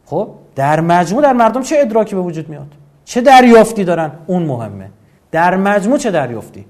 خب 0.06 0.28
در 0.54 0.80
مجموع 0.80 1.22
در 1.22 1.32
مردم 1.32 1.62
چه 1.62 1.76
ادراکی 1.78 2.14
به 2.14 2.20
وجود 2.20 2.48
میاد؟ 2.48 2.81
چه 3.04 3.20
دریافتی 3.20 3.84
دارن؟ 3.84 4.12
اون 4.26 4.42
مهمه. 4.42 4.90
در 5.30 5.56
مجموع 5.56 5.98
چه 5.98 6.10
دریافتی؟ 6.10 6.66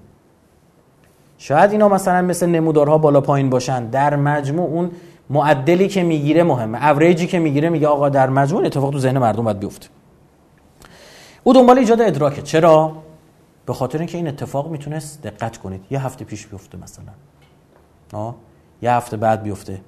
شاید 1.38 1.72
اینا 1.72 1.88
مثلا 1.88 2.22
مثل 2.22 2.46
نمودارها 2.46 2.98
بالا 2.98 3.20
پایین 3.20 3.50
باشن. 3.50 3.86
در 3.86 4.16
مجموع 4.16 4.70
اون 4.70 4.90
معدلی 5.30 5.88
که 5.88 6.02
می‌گیره 6.02 6.42
مهمه. 6.42 6.88
اوریجی 6.88 7.26
که 7.26 7.38
می‌گیره 7.38 7.68
میگه 7.68 7.88
آقا 7.88 8.08
در 8.08 8.30
مجموع 8.30 8.66
اتفاق 8.66 8.90
تو 8.90 8.98
ذهن 8.98 9.18
مردم 9.18 9.44
باید 9.44 9.58
بیفته. 9.58 9.88
او 11.44 11.52
دنبال 11.52 11.78
ایجاد 11.78 12.00
ادراکه. 12.00 12.42
چرا؟ 12.42 12.92
به 13.66 13.72
خاطر 13.72 13.98
اینکه 13.98 14.18
این 14.18 14.28
اتفاق 14.28 14.70
می‌تونست 14.70 15.22
دقت 15.22 15.56
کنید. 15.56 15.84
یه 15.90 16.04
هفته 16.04 16.24
پیش 16.24 16.46
بیفته 16.46 16.78
مثلا. 16.78 17.04
آه؟ 18.12 18.34
یه 18.82 18.92
هفته 18.92 19.16
بعد 19.16 19.42
بیفته. 19.42 19.80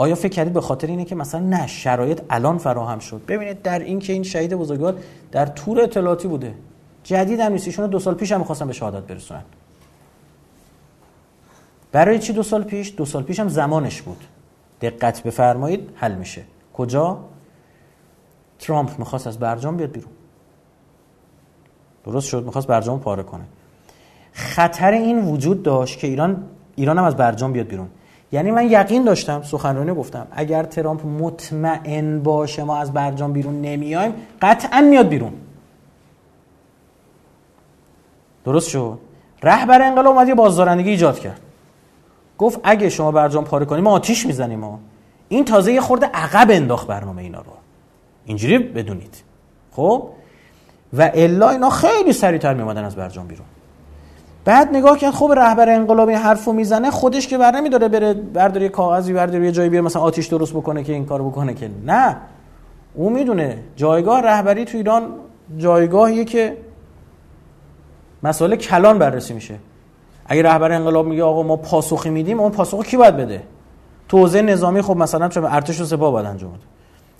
آیا 0.00 0.14
فکر 0.14 0.28
کردید 0.28 0.52
به 0.52 0.60
خاطر 0.60 0.86
اینه 0.86 1.04
که 1.04 1.14
مثلا 1.14 1.40
نه 1.40 1.66
شرایط 1.66 2.20
الان 2.30 2.58
فراهم 2.58 2.98
شد؟ 2.98 3.22
ببینید 3.28 3.62
در 3.62 3.78
این 3.78 3.98
که 3.98 4.12
این 4.12 4.22
شهید 4.22 4.54
بزرگوار 4.54 4.98
در 5.32 5.46
تور 5.46 5.80
اطلاعاتی 5.80 6.28
بوده. 6.28 6.54
جدید 7.04 7.40
هم 7.40 7.52
نیست. 7.52 7.80
دو 7.80 7.98
سال 7.98 8.14
پیش 8.14 8.32
هم 8.32 8.38
می‌خواستن 8.38 8.66
به 8.66 8.72
شهادت 8.72 9.02
برسونن. 9.02 9.42
برای 11.92 12.18
چی 12.18 12.32
دو 12.32 12.42
سال 12.42 12.62
پیش؟ 12.64 12.94
دو 12.96 13.04
سال 13.04 13.22
پیش 13.22 13.40
هم 13.40 13.48
زمانش 13.48 14.02
بود. 14.02 14.24
دقت 14.80 15.22
بفرمایید 15.22 15.90
حل 15.94 16.14
میشه. 16.14 16.42
کجا؟ 16.74 17.18
ترامپ 18.58 18.98
می‌خواست 18.98 19.26
از 19.26 19.38
برجام 19.38 19.76
بیاد 19.76 19.90
بیرون. 19.90 20.12
درست 22.04 22.28
شد 22.28 22.44
می‌خواست 22.44 22.66
برجام 22.66 23.00
پاره 23.00 23.22
کنه. 23.22 23.44
خطر 24.32 24.92
این 24.92 25.24
وجود 25.24 25.62
داشت 25.62 25.98
که 25.98 26.06
ایران 26.06 26.44
ایران 26.76 26.98
هم 26.98 27.04
از 27.04 27.16
برجام 27.16 27.52
بیاد 27.52 27.66
بیرون. 27.66 27.88
یعنی 28.32 28.50
من 28.50 28.70
یقین 28.70 29.04
داشتم 29.04 29.42
سخنرانی 29.42 29.94
گفتم 29.94 30.26
اگر 30.32 30.62
ترامپ 30.62 31.06
مطمئن 31.06 32.22
باشه 32.22 32.64
ما 32.64 32.76
از 32.76 32.92
برجام 32.92 33.32
بیرون 33.32 33.60
نمیایم 33.60 34.14
قطعا 34.42 34.80
میاد 34.80 35.08
بیرون. 35.08 35.32
درست 38.44 38.68
شد؟ 38.68 38.98
رهبر 39.42 39.82
انقلاب 39.82 40.14
اومد 40.14 40.28
یه 40.28 40.34
بازدارندگی 40.34 40.90
ایجاد 40.90 41.18
کرد. 41.18 41.40
گفت 42.38 42.60
اگه 42.64 42.88
شما 42.88 43.12
برجام 43.12 43.44
پاره 43.44 43.64
کنیم 43.64 43.84
ما 43.84 43.90
آتیش 43.90 44.26
می‌زنیم 44.26 44.58
ما 44.58 44.80
این 45.28 45.44
تازه 45.44 45.72
یه 45.72 45.80
خورده 45.80 46.06
عقب 46.06 46.50
انداخت 46.50 46.86
برنامه 46.86 47.22
اینا 47.22 47.38
رو. 47.38 47.52
اینجوری 48.24 48.58
بدونید. 48.58 49.22
خب؟ 49.72 50.08
و 50.92 51.10
الا 51.14 51.50
اینا 51.50 51.70
خیلی 51.70 52.12
سریعتر 52.12 52.54
میمادن 52.54 52.84
از 52.84 52.96
برجام 52.96 53.26
بیرون. 53.26 53.46
بعد 54.44 54.68
نگاه 54.76 54.98
کرد 54.98 55.12
خب 55.12 55.32
رهبر 55.36 55.68
انقلاب 55.68 56.08
این 56.08 56.18
حرفو 56.18 56.52
می‌زنه 56.52 56.90
خودش 56.90 57.28
که 57.28 57.38
بر 57.38 57.50
نمیداره 57.50 57.88
بره 57.88 58.14
برداری 58.14 58.68
کاغذی 58.68 59.12
برداری 59.12 59.44
یه 59.44 59.52
جایی 59.52 59.68
بیاره 59.68 59.86
مثلا 59.86 60.02
آتیش 60.02 60.26
درست 60.26 60.52
بکنه 60.52 60.84
که 60.84 60.92
این 60.92 61.04
کارو 61.06 61.30
بکنه 61.30 61.54
که 61.54 61.70
نه. 61.86 62.16
او 62.94 63.10
می‌دونه 63.10 63.58
جایگاه 63.76 64.20
رهبری 64.22 64.64
تو 64.64 64.76
ایران 64.76 65.06
جایگاهیه 65.58 66.24
که 66.24 66.56
مسئله 68.22 68.56
کلان 68.56 68.98
بررسی 68.98 69.34
میشه. 69.34 69.54
اگه 70.26 70.42
رهبر 70.42 70.72
انقلاب 70.72 71.06
میگه 71.06 71.22
آقا 71.22 71.42
ما 71.42 71.56
پاسخی 71.56 72.10
میدیم 72.10 72.40
اون 72.40 72.52
پاسخ 72.52 72.84
کی 72.84 72.96
باید 72.96 73.16
بده؟ 73.16 73.42
توزیع 74.08 74.42
نظامی 74.42 74.82
خب 74.82 74.96
مثلا 74.96 75.28
چه 75.28 75.44
ارتش 75.44 75.80
و 75.80 75.84
سپاه 75.84 76.12
باید 76.12 76.26
انجام 76.26 76.50
بده. 76.50 76.60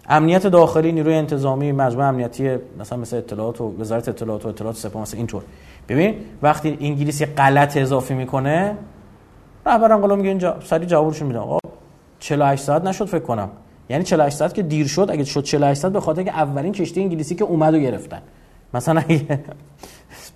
امنیت 0.08 0.46
داخلی 0.46 0.92
نیروی 0.92 1.14
انتظامی 1.14 1.72
مجموعه 1.72 2.06
امنیتی 2.06 2.56
مثلا 2.80 2.98
مثل 2.98 3.16
اطلاعات 3.16 3.60
و 3.60 3.74
وزارت 3.78 4.08
اطلاعات 4.08 4.46
و 4.46 4.48
اطلاعات 4.48 4.76
سپاه 4.76 5.02
مثلا 5.02 5.18
اینطور. 5.18 5.42
ببین 5.88 6.14
وقتی 6.42 6.78
انگلیسی 6.80 7.26
غلط 7.26 7.76
اضافی 7.76 8.14
می‌کنه 8.14 8.76
رهبر 9.66 9.92
انقلاب 9.92 10.18
میگه 10.18 10.28
اینجا 10.28 10.56
سری 10.60 10.86
جوابشون 10.86 11.26
میده 11.26 11.38
آقا 11.38 11.58
48 12.18 12.62
ساعت 12.62 12.84
نشد 12.84 13.04
فکر 13.04 13.18
کنم. 13.18 13.50
یعنی 13.88 14.04
48 14.04 14.36
ساعت 14.36 14.54
که 14.54 14.62
دیر 14.62 14.86
شد 14.86 15.08
اگه 15.10 15.24
شد 15.24 15.42
48 15.42 15.80
ساعت 15.80 15.92
به 15.92 16.00
خاطر 16.00 16.22
که 16.22 16.30
اولین 16.30 16.72
کشتی 16.72 17.00
انگلیسی 17.00 17.34
که 17.34 17.44
اومد 17.44 17.74
و 17.74 17.78
گرفتن. 17.78 18.22
مثلا 18.74 19.02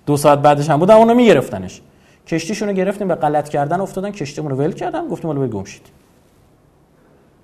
دو 0.05 0.17
ساعت 0.17 0.39
بعدش 0.39 0.69
هم 0.69 0.79
بود 0.79 0.91
اونو 0.91 1.13
میگرفتنش. 1.13 1.81
کشتیشونو 2.27 2.73
گرفتیم 2.73 3.07
به 3.07 3.15
غلط 3.15 3.49
کردن 3.49 3.81
افتادن 3.81 4.11
کشتیمون 4.11 4.51
رو 4.51 4.57
ول 4.57 4.71
کردن 4.71 5.07
گفتیم 5.07 5.31
حالا 5.31 5.47
گم 5.47 5.63
شید. 5.63 5.85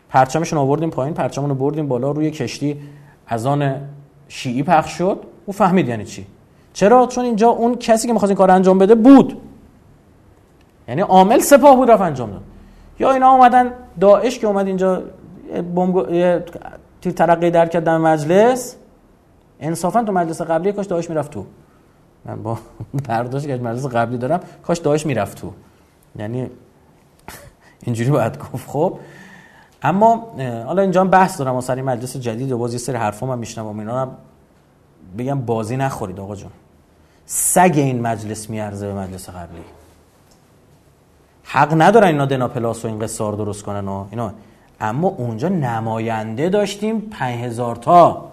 پرچمشون 0.09 0.59
آوردیم 0.59 0.89
پایین 0.89 1.13
پرچممون 1.13 1.49
رو 1.49 1.55
بردیم 1.55 1.87
بالا 1.87 2.11
روی 2.11 2.31
کشتی 2.31 2.77
از 3.27 3.45
آن 3.45 3.75
شیعی 4.27 4.63
پخش 4.63 4.91
شد. 4.91 5.19
او 5.45 5.53
فهمید 5.53 5.87
یعنی 5.87 6.05
چی. 6.05 6.25
چرا؟ 6.73 7.07
چون 7.07 7.25
اینجا 7.25 7.49
اون 7.49 7.75
کسی 7.75 8.07
که 8.07 8.13
می‌خواست 8.13 8.29
این 8.29 8.37
کار 8.37 8.51
انجام 8.51 8.77
بده 8.77 8.95
بود. 8.95 9.41
یعنی 10.87 11.01
عامل 11.01 11.39
سپاه 11.39 11.75
بود 11.75 11.91
رفت 11.91 12.01
انجام 12.01 12.31
داد. 12.31 12.41
یا 12.99 13.11
اینا 13.11 13.31
اومدن 13.31 13.73
داعش 13.99 14.39
که 14.39 14.47
اومد 14.47 14.67
اینجا 14.67 15.03
بمب 15.75 16.39
تیر 17.01 17.13
ترقی 17.13 17.51
در 17.51 17.65
کرد 17.65 17.83
در 17.83 17.97
مجلس. 17.97 18.75
انصافا 19.59 20.03
تو 20.03 20.11
مجلس 20.11 20.41
قبلی 20.41 20.71
کاش 20.71 20.85
داعش 20.85 21.09
می‌رفت 21.09 21.31
تو. 21.31 21.45
من 22.25 22.43
با 22.43 22.57
برداشت 23.07 23.47
که 23.47 23.57
مجلس 23.57 23.85
قبلی 23.85 24.17
دارم 24.17 24.39
کاش 24.63 24.77
داعش 24.77 25.05
می‌رفت 25.05 25.41
تو. 25.41 25.51
یعنی 26.15 26.49
اینجوری 27.85 28.09
باید 28.11 28.37
گفت 28.37 28.69
خب. 28.69 28.99
اما 29.83 30.35
حالا 30.65 30.81
اینجا 30.81 31.03
بحث 31.03 31.37
دارم 31.37 31.59
سر 31.59 31.81
مجلس 31.81 32.17
جدید 32.17 32.51
و 32.51 32.57
بازی 32.57 32.77
سری 32.77 32.97
حرفا 32.97 33.25
من 33.25 33.39
میشنوم 33.39 33.79
اینا. 33.79 34.03
رو 34.03 34.09
بگم 35.17 35.41
بازی 35.41 35.77
نخورید 35.77 36.19
آقا 36.19 36.35
جون. 36.35 36.51
سگ 37.25 37.73
این 37.75 38.01
مجلس 38.01 38.49
میارزه 38.49 38.87
به 38.87 38.93
مجلس 38.93 39.29
قبلی. 39.29 39.61
حق 41.43 41.73
ندارن 41.81 42.07
اینا 42.07 42.25
دنا 42.25 42.47
پلاس 42.47 42.85
و 42.85 42.87
این 42.87 42.99
قصار 42.99 43.33
درست 43.33 43.63
کنن 43.63 43.87
و 43.87 44.05
اینا. 44.11 44.33
اما 44.79 45.07
اونجا 45.07 45.49
نماینده 45.49 46.49
داشتیم 46.49 47.01
5000 47.01 47.75
تا. 47.75 48.31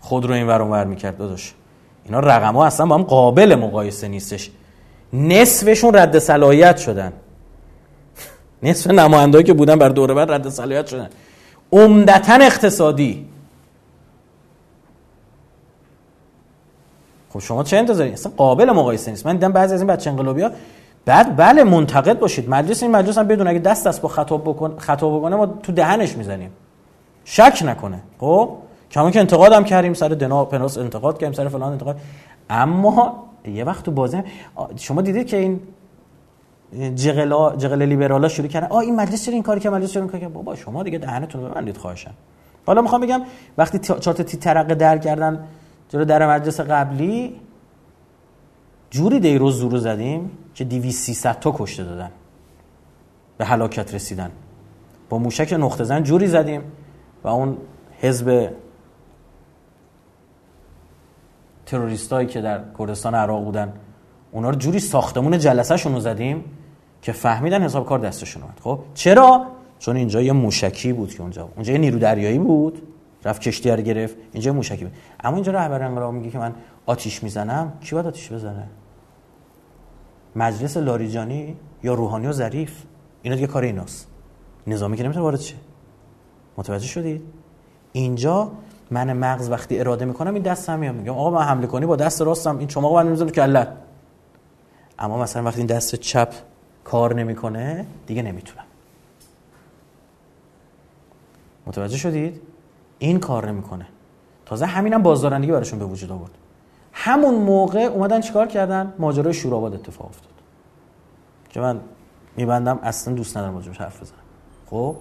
خود 0.00 0.24
رو 0.24 0.34
این 0.34 0.46
ور 0.46 0.62
ور 0.62 0.84
می‌کرد 0.84 1.18
داداش. 1.18 1.54
اینا 2.04 2.20
رقم 2.20 2.56
ها 2.56 2.66
اصلا 2.66 2.86
با 2.86 2.94
هم 2.94 3.02
قابل 3.02 3.54
مقایسه 3.54 4.08
نیستش. 4.08 4.50
نصفشون 5.12 5.96
رد 5.96 6.18
صلاحیت 6.18 6.76
شدن. 6.76 7.12
نصف 8.62 8.90
نمایندهایی 8.90 9.44
که 9.44 9.52
بودن 9.52 9.78
بر 9.78 9.88
دوره 9.88 10.14
بر 10.14 10.24
رد 10.24 10.48
صلاحیت 10.48 10.86
شدن. 10.86 11.08
عمدتا 11.72 12.34
اقتصادی. 12.34 13.28
خب 17.34 17.40
شما 17.40 17.62
چه 17.62 17.76
انتظاری؟ 17.76 18.12
اصلا 18.12 18.32
قابل 18.36 18.70
مقایسه 18.70 19.10
نیست. 19.10 19.26
من 19.26 19.32
دیدم 19.32 19.52
بعضی 19.52 19.74
از 19.74 19.80
این 19.80 19.86
بچه 19.86 20.10
انقلابی 20.10 20.42
ها 20.42 20.50
بعد 21.04 21.36
بله 21.36 21.64
منتقد 21.64 22.18
باشید. 22.18 22.50
مجلس 22.50 22.82
این 22.82 22.92
مجلس 22.92 23.18
هم 23.18 23.28
بدون 23.28 23.46
اگه 23.46 23.58
دست 23.58 23.86
دست 23.86 24.02
با 24.02 24.08
خطاب 24.08 24.42
بکن 24.44 24.74
خطاب 24.78 25.18
بکنه 25.18 25.36
ما 25.36 25.46
تو 25.46 25.72
دهنش 25.72 26.16
می‌زنیم. 26.16 26.50
شک 27.24 27.62
نکنه. 27.64 28.00
خب؟ 28.18 28.50
کما 28.90 29.10
که 29.10 29.20
انتقاد 29.20 29.52
هم 29.52 29.64
کردیم 29.64 29.94
سر 29.94 30.08
دنا 30.08 30.44
پناس 30.44 30.78
انتقاد 30.78 31.18
کردیم 31.18 31.32
سر 31.32 31.48
فلان 31.48 31.72
انتقاد. 31.72 31.96
اما 32.50 33.24
یه 33.44 33.64
وقت 33.64 33.84
تو 33.84 33.90
بازی 33.90 34.22
شما 34.76 35.02
دیدید 35.02 35.26
که 35.26 35.36
این 35.36 35.60
جغلا 36.94 37.56
جغل 37.56 37.82
لیبرالا 37.82 38.28
شروع 38.28 38.48
کردن. 38.48 38.66
آ 38.66 38.78
این 38.78 38.96
مجلس 38.96 39.24
چرا 39.24 39.34
این 39.34 39.42
کاری 39.42 39.60
که 39.60 39.70
مجلس 39.70 39.92
چرا 39.92 40.02
این 40.02 40.10
کار 40.10 40.28
بابا 40.28 40.54
شما 40.54 40.82
دیگه 40.82 40.98
دهنتون 40.98 41.42
رو 41.42 41.48
ببندید 41.48 41.76
خواهشم. 41.76 42.14
حالا 42.66 42.82
می‌خوام 42.82 43.00
بگم 43.00 43.22
وقتی 43.58 43.78
چارت 43.78 44.22
تی 44.22 44.36
ترقه 44.36 44.74
در 44.74 44.98
کردن 44.98 45.44
جلو 45.94 46.04
در 46.04 46.36
مجلس 46.36 46.60
قبلی 46.60 47.40
جوری 48.90 49.20
دیرو 49.20 49.50
زورو 49.50 49.78
زدیم 49.78 50.30
که 50.54 50.64
200 50.64 51.04
300 51.04 51.40
تا 51.40 51.54
کشته 51.58 51.84
دادن. 51.84 52.10
به 53.38 53.44
هلاکت 53.44 53.94
رسیدن. 53.94 54.30
با 55.08 55.18
موشک 55.18 55.52
نقطه 55.52 55.84
زن 55.84 56.02
جوری 56.02 56.26
زدیم 56.26 56.62
و 57.24 57.28
اون 57.28 57.56
حزب 58.00 58.50
تروریستایی 61.66 62.28
که 62.28 62.40
در 62.40 62.60
کردستان 62.78 63.14
عراق 63.14 63.44
بودن 63.44 63.72
اونا 64.32 64.50
رو 64.50 64.56
جوری 64.56 64.78
ساختمون 64.78 65.38
جلسه 65.38 65.88
رو 65.90 66.00
زدیم 66.00 66.44
که 67.02 67.12
فهمیدن 67.12 67.62
حساب 67.62 67.86
کار 67.86 67.98
دستشون 67.98 68.42
اومد. 68.42 68.60
خب 68.62 68.78
چرا؟ 68.94 69.46
چون 69.78 69.96
اینجا 69.96 70.22
یه 70.22 70.32
موشکی 70.32 70.92
بود 70.92 71.14
که 71.14 71.22
اونجا 71.22 71.48
اونجا 71.54 71.72
یه 71.72 71.78
نیرو 71.78 71.98
دریایی 71.98 72.38
بود. 72.38 72.82
رفت 73.24 73.42
کشتی 73.42 73.70
رو 73.70 73.82
گرفت. 73.82 74.16
اینجا 74.32 74.52
موشکی 74.52 74.84
بود. 74.84 74.94
اما 75.20 75.34
اینجا 75.34 75.52
رهبر 75.52 75.82
انقلاب 75.82 76.14
میگه 76.14 76.30
که 76.30 76.38
من 76.38 76.54
آتیش 76.86 77.22
می‌زنم. 77.22 77.72
کی 77.80 77.94
باید 77.94 78.06
آتیش 78.06 78.32
بزنه؟ 78.32 78.66
مجلس 80.36 80.76
لاریجانی 80.76 81.56
یا 81.82 81.94
روحانی 81.94 82.26
و 82.26 82.32
ظریف؟ 82.32 82.82
اینا 83.22 83.36
دیگه 83.36 83.46
کار 83.46 83.62
ایناست. 83.62 84.08
نظامی 84.66 84.96
که 84.96 85.02
نمی‌تونه 85.02 85.22
وارد 85.22 85.40
شه. 85.40 85.54
متوجه 86.56 86.86
شدید؟ 86.86 87.22
اینجا 87.92 88.52
من 88.90 89.12
مغز 89.12 89.50
وقتی 89.50 89.80
اراده 89.80 90.04
می‌کنم 90.04 90.34
این 90.34 90.42
دستم 90.42 90.78
میام 90.78 90.94
میگم 90.94 91.12
آقا 91.12 91.30
من 91.30 91.42
حمله 91.42 91.66
کنی 91.66 91.86
با 91.86 91.96
دست 91.96 92.22
راستم. 92.22 92.58
این 92.58 92.68
چماقو 92.68 92.94
من 92.96 93.06
می‌ذارم 93.06 93.30
کلت 93.30 93.68
اما 94.98 95.18
مثلا 95.18 95.42
وقتی 95.42 95.58
این 95.58 95.66
دست 95.66 95.94
چپ 95.94 96.34
کار 96.84 97.14
نمی‌کنه 97.14 97.86
دیگه 98.06 98.22
نمی‌تونم. 98.22 98.64
متوجه 101.66 101.96
شدید؟ 101.96 102.40
این 102.98 103.18
کار 103.18 103.50
نمی‌کنه. 103.50 103.86
تازه 104.46 104.66
همینم 104.66 105.02
بازدارندگی 105.02 105.52
براشون 105.52 105.78
به 105.78 105.84
وجود 105.84 106.12
آورد. 106.12 106.30
همون 106.92 107.34
موقع 107.34 107.80
اومدن 107.80 108.20
چیکار 108.20 108.46
کردن؟ 108.46 108.94
ماجرای 108.98 109.34
شوراباد 109.34 109.74
اتفاق 109.74 110.06
افتاد. 110.06 110.32
که 111.50 111.60
من 111.60 111.80
میبندم 112.36 112.78
اصلا 112.82 113.14
دوست 113.14 113.36
ندارم 113.36 113.54
راجبش 113.54 113.78
حرف 113.78 114.02
بزنم. 114.02 114.18
خب؟ 114.70 114.96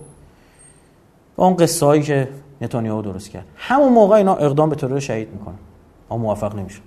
اون 1.35 1.55
قصه 1.55 2.01
که 2.01 2.29
نتانیاهو 2.61 3.01
درست 3.01 3.29
کرد. 3.29 3.45
همون 3.55 3.93
موقع 3.93 4.15
اینا 4.15 4.35
اقدام 4.35 4.69
به 4.69 4.75
ترور 4.75 4.99
شهید 4.99 5.33
می‌کنن 5.33 5.57
اما 6.11 6.19
موفق 6.19 6.55
نمیشه. 6.55 6.79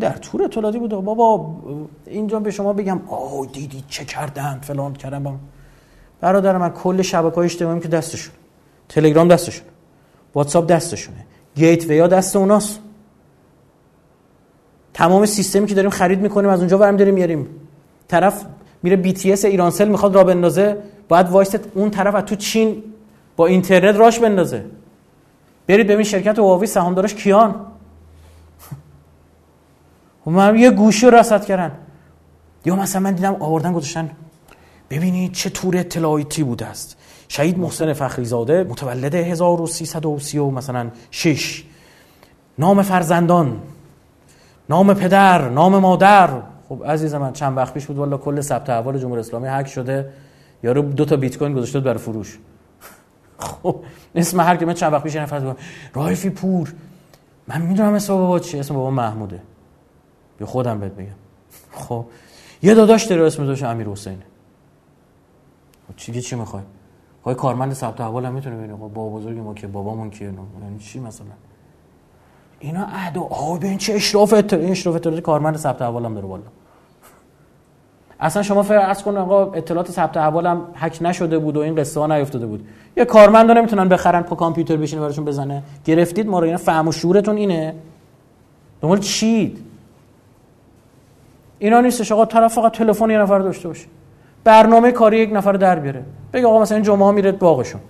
در 0.00 0.12
تور 0.12 0.42
اطلاعاتی 0.42 0.78
بود. 0.78 0.90
بابا 0.90 1.54
اینجا 2.06 2.40
به 2.40 2.50
شما 2.50 2.72
بگم. 2.72 3.00
آه 3.08 3.46
دیدی 3.46 3.84
چه 3.88 4.04
کردن؟ 4.04 4.58
فلان 4.62 4.92
کردن. 4.92 5.38
برادر 6.20 6.58
من 6.58 6.70
کل 6.70 7.02
شبکه 7.02 7.36
های 7.36 7.44
اجتماعی 7.44 7.80
که 7.80 7.88
دستشون. 7.88 8.34
تلگرام 8.88 9.28
دستشون. 9.28 9.66
واتساپ 10.34 10.66
دستشونه. 10.66 11.26
gateway 11.54 11.84
ا 11.84 12.06
دست 12.06 12.36
اوناست. 12.36 12.80
تمام 14.94 15.26
سیستمی 15.26 15.66
که 15.66 15.74
داریم 15.74 15.90
خرید 15.90 16.20
می‌کنیم 16.20 16.50
از 16.50 16.58
اونجا 16.58 16.78
برم 16.78 16.96
داریم 16.96 17.14
میاریم 17.14 17.46
طرف 18.08 18.44
میره 18.82 18.96
BTS 18.96 19.44
ایرانسل 19.44 19.88
می‌خواد 19.88 20.14
راه 20.14 20.24
بندازه 20.24 20.82
باید 21.08 21.28
وایست 21.28 21.60
اون 21.74 21.90
طرف 21.90 22.14
از 22.14 22.24
تو 22.24 22.36
چین 22.36 22.82
با 23.36 23.46
اینترنت 23.46 23.96
راش 23.96 24.18
بندازه. 24.18 24.64
برید 25.66 25.86
ببین 25.86 26.04
شرکت 26.04 26.38
هواوی 26.38 26.66
سهامدارش 26.66 27.14
کیان. 27.14 27.66
و 30.26 30.30
من 30.36 30.58
یه 30.58 30.70
گوشی 30.70 31.10
رصد 31.10 31.44
کردن. 31.44 31.72
یا 32.64 32.76
مثلا 32.76 33.02
من 33.02 33.12
دیدم 33.12 33.36
آوردن 33.40 33.72
گذاشتن. 33.72 34.10
ببینید 34.90 35.32
چه 35.32 35.50
تور 35.50 35.76
اطلاعاتی 35.76 36.42
بوده 36.42 36.66
است. 36.66 36.97
شهید 37.28 37.58
محسن 37.58 37.92
فخریزاده 37.92 38.64
متولد 38.64 39.14
1330 39.14 40.38
مثلا 40.38 40.90
6 41.10 41.64
نام 42.58 42.82
فرزندان 42.82 43.62
نام 44.68 44.94
پدر 44.94 45.48
نام 45.48 45.78
مادر. 45.78 46.42
خب 46.68 46.84
عزیز 46.86 47.14
من 47.14 47.32
چند 47.32 47.56
وقت 47.56 47.74
پیش 47.74 47.86
بود 47.86 47.96
والا 47.96 48.16
کل 48.16 48.40
ثبت 48.40 48.70
احوال 48.70 48.98
جمهوری 48.98 49.20
اسلامی 49.20 49.48
هک 49.48 49.66
شده. 49.66 50.12
یارو 50.62 50.82
دو 50.82 51.04
تا 51.04 51.16
بیت 51.16 51.38
کوین 51.38 51.52
گذاشته 51.52 51.80
برای 51.80 51.98
فروش. 51.98 52.38
خب 53.38 53.84
اسم 54.14 54.40
هر 54.40 54.56
که 54.56 54.66
من 54.66 54.74
چند 54.74 54.92
وقت 54.92 55.02
پیش 55.02 55.16
نفر 55.16 55.54
رایفی 55.94 56.30
پور. 56.30 56.74
من 57.48 57.62
می‌دونم 57.62 57.94
اسم 57.94 58.14
بابا 58.14 58.38
چیه. 58.38 58.60
اسم 58.60 58.74
بابا 58.74 58.90
محموده. 58.90 59.42
به 60.38 60.46
خودم 60.46 60.80
بهت 60.80 60.92
بگم 60.92 61.06
خب 61.72 62.04
یه 62.62 62.74
داداش 62.74 63.04
داره 63.04 63.26
اسم 63.26 63.46
داشت 63.46 63.62
امیر 63.62 63.88
حسینه 63.88 64.26
خب 65.88 65.96
چی 65.96 66.20
چی 66.20 66.36
می‌خوای؟ 66.36 66.62
خواهی 67.22 67.36
کارمند 67.36 67.72
ثبت 67.72 68.00
احوال 68.00 68.26
هم 68.26 68.34
می‌تونه 68.34 68.56
ببینه. 68.56 68.72
خب 68.72 68.80
بابا 68.80 69.08
بزرگی 69.08 69.40
ما 69.40 69.54
که 69.54 69.66
بابامون 69.66 70.10
کیه؟ 70.10 70.26
یعنی 70.62 70.78
چی 70.78 71.00
مثلا؟ 71.00 71.26
اینا 72.60 72.82
عهد 72.82 73.16
و 73.16 73.22
آه 73.22 73.58
ببین 73.58 73.78
چه 73.78 73.94
اشراف 73.94 74.32
این 74.32 74.70
اشراف 74.70 74.94
اطلاعات 74.94 75.20
کارمند 75.20 75.56
ثبت 75.56 75.82
احوال 75.82 76.04
هم 76.04 76.14
داره 76.14 76.26
بالا 76.26 76.42
اصلا 78.20 78.42
شما 78.42 78.62
فرض 78.62 79.02
کن 79.02 79.16
آقا 79.16 79.52
اطلاعات 79.52 79.90
ثبت 79.90 80.16
احوال 80.16 80.46
هم 80.46 80.66
هک 80.74 80.98
نشده 81.00 81.38
بود 81.38 81.56
و 81.56 81.60
این 81.60 81.74
قصه 81.74 82.00
ها 82.00 82.06
نیفتاده 82.06 82.46
بود. 82.46 82.68
یه 82.96 83.04
کارمند 83.04 83.50
نمی‌تونن 83.50 83.88
بخرن 83.88 84.22
پا 84.22 84.36
کامپیوتر 84.36 84.76
بشینه 84.76 85.02
براشون 85.02 85.24
بزنه. 85.24 85.62
گرفتید 85.84 86.26
ما 86.26 86.38
رو 86.38 86.44
اینا 86.44 86.56
فهم 86.56 86.88
و 86.88 86.92
شعورتون 86.92 87.36
اینه. 87.36 87.74
دنبال 88.80 88.98
چید؟ 88.98 89.64
اینا 91.58 91.80
نیستش. 91.80 92.12
آقا 92.12 92.24
طرف 92.24 92.54
فقط 92.54 92.72
تلفن 92.72 93.10
یه 93.10 93.18
نفر 93.18 93.38
داشته 93.38 93.68
باشه. 93.68 93.86
برنامه 94.44 94.92
کاری 94.92 95.18
یک 95.18 95.30
نفر 95.32 95.52
در 95.52 95.78
بیاره. 95.78 96.04
بگه 96.32 96.46
آقا 96.46 96.62
مثلا 96.62 96.76
این 96.76 96.84
جمعه 96.84 97.04
ها 97.04 97.12
میره 97.12 97.32
باغشون. 97.32 97.80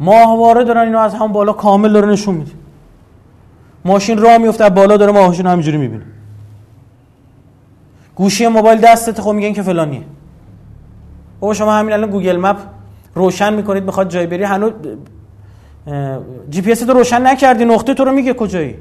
ماهواره 0.00 0.64
دارن 0.64 0.80
اینو 0.80 0.98
از 0.98 1.14
هم 1.14 1.32
بالا 1.32 1.52
کامل 1.52 1.92
داره 1.92 2.08
نشون 2.08 2.34
میده. 2.34 2.52
ماشین 3.84 4.18
راه 4.18 4.38
میفته 4.38 4.70
بالا 4.70 4.96
داره 4.96 5.12
ماهاشون 5.12 5.46
همینجوری 5.46 5.76
می‌بینه. 5.76 6.04
گوشی 8.14 8.46
موبایل 8.46 8.80
دستت 8.80 9.20
خب 9.20 9.30
میگن 9.30 9.52
که 9.52 9.62
فلانیه. 9.62 10.02
بابا 11.40 11.54
شما 11.54 11.72
همین 11.72 11.92
الان 11.92 12.10
Google 12.10 12.36
Map 12.36 12.56
روشن 13.14 13.54
می‌کنید 13.54 13.84
می‌خواد 13.84 14.08
جای 14.08 14.26
بری 14.26 14.42
هنوز 14.42 14.72
جی 16.50 16.62
پی 16.62 16.72
اس 16.72 16.80
تو 16.80 16.92
روشن 16.92 17.26
نکردی 17.26 17.64
نقطه 17.64 17.94
تو 17.94 18.04
رو 18.04 18.12
میگه 18.12 18.34
کجایی؟ 18.34 18.76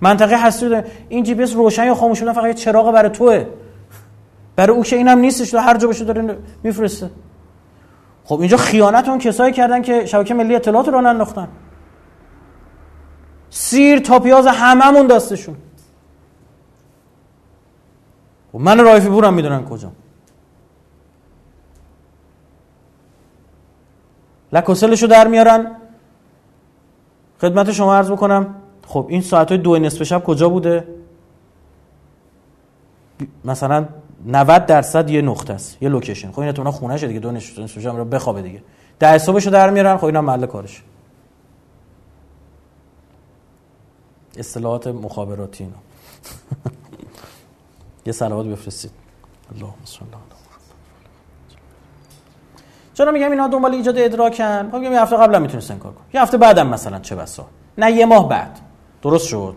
منطقه 0.00 0.46
هستی 0.46 0.82
این 1.08 1.24
GP 1.24 1.46
روشن 1.54 1.86
یا 1.86 1.94
خاموش 1.94 2.22
فقط 2.22 2.44
یه 2.44 2.54
چراغ 2.54 2.92
برای 2.92 3.10
توه. 3.10 3.46
برای 4.56 4.76
او 4.76 4.82
که 4.82 4.96
اینم 4.96 5.18
نیستش 5.18 5.50
تو 5.50 5.58
هر 5.58 5.76
جا 5.76 5.88
بشه 5.88 6.04
داره 6.04 6.38
میفرسته. 6.62 7.10
خب 8.24 8.40
اینجا 8.40 8.56
خیانت 8.56 9.08
اون 9.08 9.18
کسایی 9.18 9.52
کردن 9.52 9.82
که 9.82 10.06
شبکه 10.06 10.34
ملی 10.34 10.54
اطلاعات 10.56 10.88
رو 10.88 11.06
انداختن 11.06 11.48
سیر 13.50 13.98
تا 13.98 14.18
پیاز 14.18 14.46
هممون 14.46 15.06
دستشون. 15.06 15.56
خب 18.52 18.58
من 18.58 18.80
رایفی 18.80 19.08
بورم 19.08 19.34
می‌دونن 19.34 19.64
کجا. 19.64 19.92
لکوسلشو 24.52 25.06
در 25.06 25.28
میارن. 25.28 25.76
خدمت 27.40 27.72
شما 27.72 27.96
عرض 27.96 28.10
بکنم. 28.10 28.54
خب 28.86 29.06
این 29.08 29.22
ساعت 29.22 29.48
های 29.48 29.58
دو 29.58 29.78
نصف 29.78 30.02
شب 30.02 30.24
کجا 30.24 30.48
بوده؟ 30.48 30.88
مثلا 33.44 33.86
90 34.26 34.66
درصد 34.66 35.10
یه 35.10 35.22
نقطه 35.22 35.52
است 35.52 35.82
یه 35.82 35.88
لوکیشن. 35.88 36.32
خب 36.32 36.40
این 36.40 36.52
تو 36.52 36.70
خونه 36.70 36.98
دیگه 36.98 37.20
دو 37.20 37.32
نصف 37.32 37.78
شب 37.78 37.96
رو 37.96 38.04
بخوابه 38.04 38.42
دیگه. 38.42 38.62
ده 38.98 39.18
صبحشو 39.18 39.50
در 39.50 39.70
میارن 39.70 39.96
خب 39.96 40.04
اینا 40.04 40.20
محل 40.20 40.46
کارش. 40.46 40.82
اصطلاحات 44.38 44.86
مخابراتی 44.86 45.64
اینا. 45.64 45.76
یه 48.06 48.12
صلوات 48.12 48.46
بفرستید. 48.46 48.90
اللهم 49.54 49.74
صل 49.84 50.04
چرا 52.94 53.12
میگم 53.12 53.30
اینا 53.30 53.48
دنبال 53.48 53.74
ایجاد 53.74 53.98
ادراکن؟ 53.98 54.70
خب 54.70 54.76
میگم 54.76 54.92
یه 54.92 55.02
هفته 55.02 55.16
قبلا 55.16 55.38
می‌تونستن 55.38 55.78
کار 55.78 55.92
کن 55.92 56.04
یه 56.14 56.22
هفته 56.22 56.36
بعدم 56.36 56.66
مثلا 56.66 56.98
چه 56.98 57.16
بسا. 57.16 57.46
نه 57.78 57.92
یه 57.92 58.06
ماه 58.06 58.28
بعد. 58.28 58.65
درست 59.06 59.26
شد. 59.26 59.54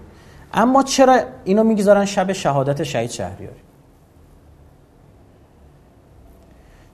اما 0.54 0.84
چرا 0.84 1.20
اینو 1.44 1.64
می‌گذارن 1.64 2.06
شب 2.06 2.34
شهادت 2.34 2.84
شهید 2.84 3.10
شهریاری؟ 3.10 3.60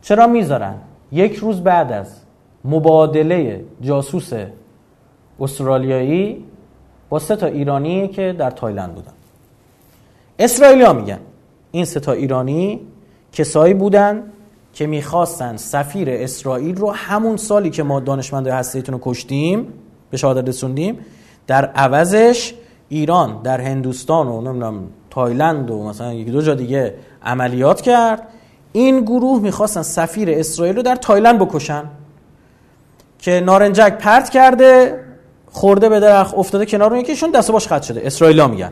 چرا 0.02 0.28
می‌ذارن؟ 0.28 0.76
یک 1.12 1.36
روز 1.36 1.62
بعد 1.62 1.92
از 1.92 2.08
مبادله 2.66 3.66
جاسوس 3.82 4.32
استرالیایی 5.40 6.46
با 7.10 7.20
سه 7.20 7.36
تا 7.36 7.46
ایرانی 7.46 8.08
که 8.08 8.36
در 8.40 8.52
تایلند 8.52 8.96
بودن. 8.96 9.14
اسرائیلی 10.40 10.84
ها 10.84 10.94
میگن 10.94 11.20
این 11.72 11.86
سه 11.86 12.00
تا 12.00 12.12
ایرانی 12.12 12.82
کسایی 13.34 13.74
بودن 13.74 14.24
که 14.74 14.88
می‌خواستن 14.88 15.58
سفیر 15.58 16.10
اسرائیل 16.10 16.76
رو 16.76 16.92
همون 16.92 17.38
سالی 17.38 17.70
که 17.70 17.84
ما 17.84 18.00
دانشمند 18.00 18.48
هستیتون 18.48 18.94
رو 18.94 19.02
کشتیم 19.04 19.74
به 20.12 20.18
شهادت 20.18 20.50
رسوندیم 20.50 21.00
در 21.48 21.66
عوضش 21.66 22.54
ایران 22.90 23.42
در 23.44 23.62
هندوستان 23.62 24.28
و 24.28 24.42
نمی‌دونم 24.42 24.90
تایلند 25.10 25.72
و 25.72 25.84
مثلا 25.84 26.14
یک 26.14 26.30
دو 26.30 26.42
جا 26.42 26.54
دیگه 26.56 26.96
عملیات 27.24 27.82
کرد. 27.82 28.28
این 28.72 29.02
گروه 29.02 29.42
می‌خواستن 29.42 29.82
سفیر 29.82 30.30
اسرائیل 30.32 30.76
رو 30.76 30.82
در 30.82 30.96
تایلند 30.96 31.40
بکشن 31.40 31.84
که 33.20 33.40
نارنجک 33.40 33.98
پرت 33.98 34.30
کرده 34.30 35.00
خورده 35.48 35.90
به 35.90 36.00
درخت 36.00 36.36
افتاده 36.36 36.66
کنار 36.66 36.92
اون 36.92 37.00
یکیشون 37.00 37.32
دست 37.32 37.52
باش 37.52 37.68
خط 37.68 37.82
شده. 37.84 38.02
اسرائیلا 38.04 38.48
میگن. 38.48 38.72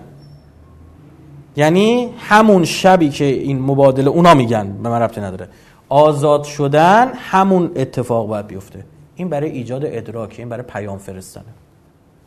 یعنی 1.56 2.14
همون 2.18 2.66
شبی 2.66 3.10
که 3.10 3.26
این 3.26 3.62
مبادله 3.62 4.10
اونا 4.10 4.34
میگن 4.34 4.74
به 4.84 4.90
من 4.90 5.02
ربطی 5.02 5.22
نداره. 5.22 5.50
آزاد 5.90 6.44
شدن 6.44 7.12
همون 7.16 7.72
اتفاق 7.76 8.28
باید 8.28 8.48
بیفته. 8.48 8.86
این 9.16 9.30
برای 9.30 9.50
ایجاد 9.50 9.86
ادراک 9.86 10.36
این 10.38 10.50
برای 10.50 10.64
پیام 10.64 10.98
فرستنه 10.98 11.44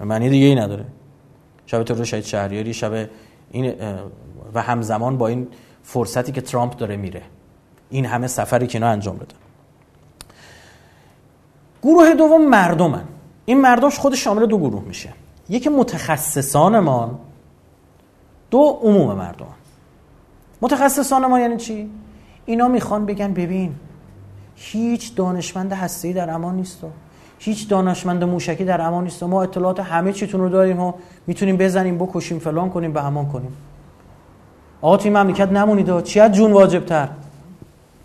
معنی 0.00 0.30
دیگه 0.30 0.46
ای 0.46 0.54
نداره. 0.54 0.84
شب 1.66 1.82
ترور 1.82 2.04
شهید 2.04 2.24
شهریاری 2.24 2.74
شب 2.74 3.08
این 3.50 3.74
و 4.54 4.62
همزمان 4.62 5.18
با 5.18 5.28
این 5.28 5.48
فرصتی 5.82 6.32
که 6.32 6.40
ترامپ 6.40 6.76
داره 6.76 6.96
میره. 6.96 7.22
این 7.90 8.06
همه 8.06 8.26
سفری 8.26 8.66
که 8.66 8.78
اینا 8.78 8.90
انجام 8.90 9.16
بدن 9.16 9.36
گروه 11.82 12.14
دوم 12.14 12.48
مردمن. 12.48 13.04
این 13.44 13.60
مردمش 13.60 13.98
خود 13.98 14.14
شامل 14.14 14.46
دو 14.46 14.58
گروه 14.58 14.82
میشه. 14.82 15.12
یکی 15.48 15.68
متخصصانمان 15.68 17.18
دو 18.50 18.80
عموم 18.82 19.12
مردم. 19.16 19.46
متخصصان 20.62 21.26
ما 21.26 21.40
یعنی 21.40 21.56
چی؟ 21.56 21.90
اینا 22.46 22.68
می‌خوان 22.68 23.06
بگن 23.06 23.32
ببین 23.32 23.74
هیچ 24.56 25.14
دانشمند 25.14 25.72
هسته‌ای 25.72 26.14
در 26.14 26.30
امان 26.30 26.56
نیست 26.56 26.84
هیچ 27.38 27.68
دانشمند 27.68 28.24
موشکی 28.24 28.64
در 28.64 28.80
امان 28.80 29.04
نیست. 29.04 29.22
ما 29.22 29.42
اطلاعات 29.42 29.80
همه 29.80 30.12
چیتون 30.12 30.40
رو 30.40 30.48
داریم 30.48 30.80
و 30.80 30.92
می‌تونیم 31.26 31.56
بزنیم 31.56 31.98
بکشیم 31.98 32.38
فلان 32.38 32.70
کنیم 32.70 32.92
به 32.92 33.04
امان 33.04 33.28
کنیم. 33.28 33.56
آقا 34.82 34.96
توی 34.96 35.10
مملکت 35.10 35.52
نمونید 35.52 36.02
چی 36.02 36.20
از 36.20 36.32
جون 36.32 36.52
واجب 36.52 36.84
تر 36.84 37.08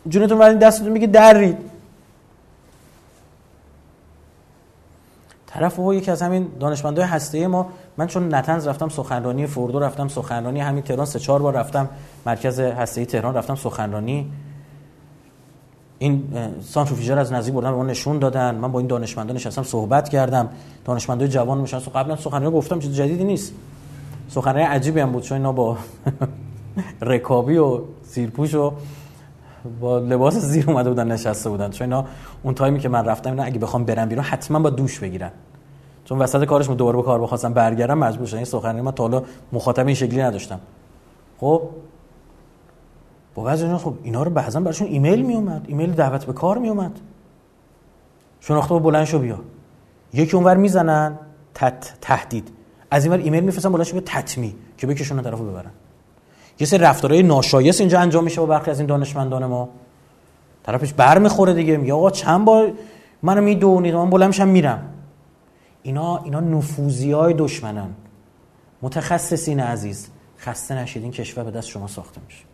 جونتون 0.08 0.38
ولی 0.38 0.58
دستتون 0.58 0.92
میگه 0.92 1.08
درید. 1.08 1.58
طرف 5.48 5.80
او 5.80 5.94
یکی 5.94 6.12
از 6.12 6.22
همین 6.22 6.48
دانشمندای 6.60 7.06
هسته 7.06 7.48
ما. 7.48 7.70
من 7.98 8.08
چون 8.08 8.36
نتنز 8.36 8.68
رفتم 8.68 8.90
سخنرانی 8.90 9.48
فردو 9.48 9.80
رفتم 9.80 10.08
سخنرانی 10.08 10.60
همین 10.60 10.84
تهران 10.84 11.06
سه 11.06 11.20
چهار 11.20 11.42
بار 11.42 11.54
رفتم 11.54 11.90
مرکز 12.26 12.60
هسته 12.60 13.06
تهران 13.06 13.36
رفتم 13.36 13.56
سخنرانی. 13.56 14.32
این 16.02 16.24
سانتریفیوژر 16.62 17.20
از 17.20 17.34
نزدیک 17.34 17.54
بردن 17.54 17.72
به 17.72 17.78
ما 17.78 17.84
نشون 17.84 18.20
دادن. 18.20 18.56
من 18.56 18.72
با 18.72 18.80
این 18.80 18.88
دانشمندان 18.88 19.36
نشستم 19.36 19.64
صحبت 19.64 20.10
کردم. 20.10 20.50
دانشمندای 20.86 21.28
جوان 21.28 21.58
میشن 21.58 21.80
قبلا 21.80 22.16
سخنرانی 22.16 22.56
گفتم 22.56 22.80
چیز 22.80 22.96
جدیدی 22.96 23.24
نیست. 23.24 23.54
سخنرانی 24.30 24.66
عجیبی 24.66 25.00
هم 25.00 25.12
بود 25.12 25.24
چون 25.24 25.38
اینا 25.38 25.52
با 25.52 25.78
رکابی 27.02 27.58
و 27.58 27.80
سیرپوش 28.04 28.56
و 28.56 28.74
با 29.80 30.00
لباس 30.00 30.38
زیر 30.38 30.70
اومده 30.72 30.90
بودن 30.90 31.12
نشسته 31.12 31.50
بودن. 31.50 31.70
چون 31.70 31.86
اینا 31.86 32.06
اون 32.44 32.54
تایمی 32.54 32.80
که 32.80 32.90
من 32.90 33.06
رفتم 33.06 33.30
اینا 33.30 33.44
اگه 33.44 33.60
بخوام 33.60 33.86
برم 33.86 34.10
بیرون 34.10 34.24
حتما 34.24 34.60
با 34.60 34.70
دوش 34.70 35.00
بگیرن. 35.00 35.32
چون 36.06 36.20
وسط 36.20 36.46
کارش 36.46 36.70
دوباره 36.70 36.98
به 36.98 37.04
کار 37.04 37.22
بخواستم 37.22 37.54
برگردم 37.54 37.98
مجبور 37.98 38.28
شدم. 38.28 38.38
این 38.38 38.46
سخنرانی 38.46 38.82
من 38.82 38.92
تا 38.92 39.04
حالا 39.04 39.24
مخاطب 39.54 39.86
این 39.86 39.96
شکلی 39.96 40.22
نداشتم. 40.22 40.60
خب؟ 41.40 41.62
با 43.36 43.44
بعضی 43.44 43.64
اینا 43.64 43.78
خب 43.78 43.94
اینا 44.04 44.24
رو 44.24 44.32
بعضا 44.32 44.60
براشون 44.60 44.88
ایمیل 44.88 45.22
می 45.22 45.34
اومد 45.34 45.66
ایمیل 45.68 45.92
دعوت 45.92 46.26
به 46.26 46.34
کار 46.34 46.58
می 46.58 46.70
اومد 46.70 47.00
شناخته 48.40 48.80
بلند 48.80 49.06
شو 49.06 49.20
بیا. 49.20 49.40
یکی 50.14 50.36
اونور 50.36 50.58
می‌زنن 50.58 51.20
تت 51.54 51.94
تهدید. 52.02 52.52
از 52.92 53.06
اینور 53.06 53.20
ایمیل 53.20 53.44
میفرستن 53.44 53.72
بلند 53.72 53.86
شو 53.86 54.00
تطمی 54.00 54.56
که 54.78 54.88
بکشون 54.88 55.22
طرفو 55.22 55.44
ببرن. 55.44 55.72
یه 56.60 56.68
سری 56.68 56.80
رفتارهای 56.80 57.24
ناشایست 57.24 57.80
اینجا 57.80 58.00
انجام 58.00 58.24
میشه 58.24 58.42
با 58.42 58.48
برخی 58.48 58.72
از 58.72 58.80
این 58.80 58.88
دانشمندان 58.88 59.46
ما. 59.46 59.70
طرفش 60.64 60.94
بر 60.94 61.18
می‌خوره 61.18 61.54
دیگه 61.54 61.78
میگه 61.78 61.94
آقا 61.94 62.12
چند 62.12 62.46
بار 62.46 62.72
منو 63.22 63.42
می‌دونید؟ 63.42 63.96
من 63.96 64.10
بلند 64.10 64.28
میشم 64.28 64.48
میرم. 64.48 64.94
اینا 65.84 66.18
اینا 66.18 66.40
نفوذی 66.40 67.12
های 67.12 67.34
دشمنن 67.34 67.90
متخصصین 68.82 69.60
عزیز 69.60 70.08
خسته 70.40 70.76
نشید 70.76 71.04
این 71.04 71.12
کشور 71.12 71.44
به 71.44 71.52
دست 71.52 71.68
شما 71.68 71.88
ساخته 71.88 72.22
میشه. 72.28 72.51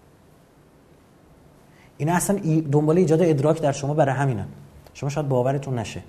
اینا 1.97 2.13
اصلا 2.13 2.39
دنبال 2.71 2.97
ایجاد 2.97 3.21
ادراک 3.21 3.61
در 3.61 3.71
شما 3.71 3.93
برای 3.93 4.15
همینن. 4.15 4.47
شما 4.93 5.09
شاید 5.09 5.27
باورتون 5.27 5.79
نشه. 5.79 6.03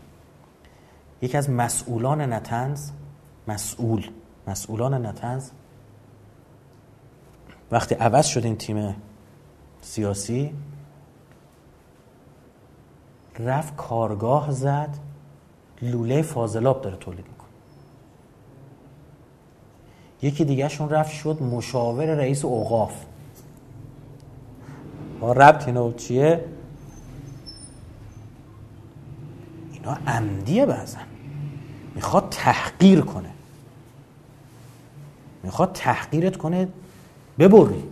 یکی 1.23 1.37
از 1.37 1.51
مسئولان 1.51 2.33
نتنز 2.33 2.91
مسئول 3.49 4.11
مسئولان 4.47 5.07
نتنز 5.07 5.51
وقتی 7.71 7.95
عوض 7.95 8.27
شد 8.27 8.45
این 8.45 8.57
تیم 8.57 8.97
سیاسی 9.81 10.55
رفت 13.39 13.77
کارگاه 13.77 14.51
زد 14.51 14.99
لوله 15.83 16.23
فاضلاب 16.23 16.83
داره 16.83 16.97
تولید 16.97 17.27
می‌کنه. 17.29 17.49
یکی 20.23 20.45
دیگه 20.45 20.69
شون 20.69 20.89
رفت 20.89 21.13
شد 21.13 21.43
مشاور 21.43 22.07
رئیس 22.07 22.45
اوقاف. 22.45 23.05
با 25.21 25.33
ربط 25.33 25.67
اینا 25.67 25.93
چیه؟ 25.93 26.45
اینا 29.73 29.99
عمدیه 30.07 30.67
بعضن 30.67 31.01
می‌خواد 31.95 32.29
تحقیر 32.31 33.01
کنه. 33.01 33.31
می‌خواد 35.43 35.73
تحقیرت 35.73 36.37
کنه 36.37 36.69
ببری. 37.39 37.85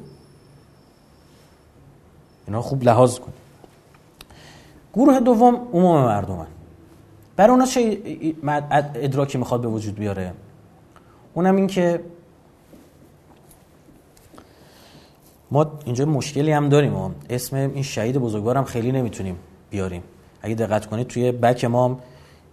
اینا 2.47 2.63
خوب 2.63 2.83
لحاظ 2.83 3.19
کن 3.19 3.33
گروه 4.95 5.21
دوم 5.21 5.55
عموم 5.55 6.05
مردمن 6.05 6.47
برای 7.37 7.51
اونا 7.51 7.67
چه 7.67 7.99
ادراکی 8.95 9.39
می‌خواد 9.39 9.61
به 9.61 9.69
وجود 9.69 9.95
بیاره؟ 9.95 10.35
اونم 11.35 11.57
این 11.57 11.67
که 11.67 12.01
ما 15.51 15.79
اینجا 15.85 16.05
مشکلی 16.05 16.53
هم 16.53 16.69
داریم 16.69 17.15
اسم 17.31 17.57
این 17.57 17.83
شهید 17.83 18.19
بزرگوارم 18.19 18.65
خیلی 18.65 18.93
نمی‌تونیم 18.93 19.37
بیاریم. 19.71 20.03
اگه 20.43 20.55
دقت 20.55 20.87
کنید 20.87 21.07
توی 21.07 21.33
بک 21.33 21.65
ما 21.65 22.01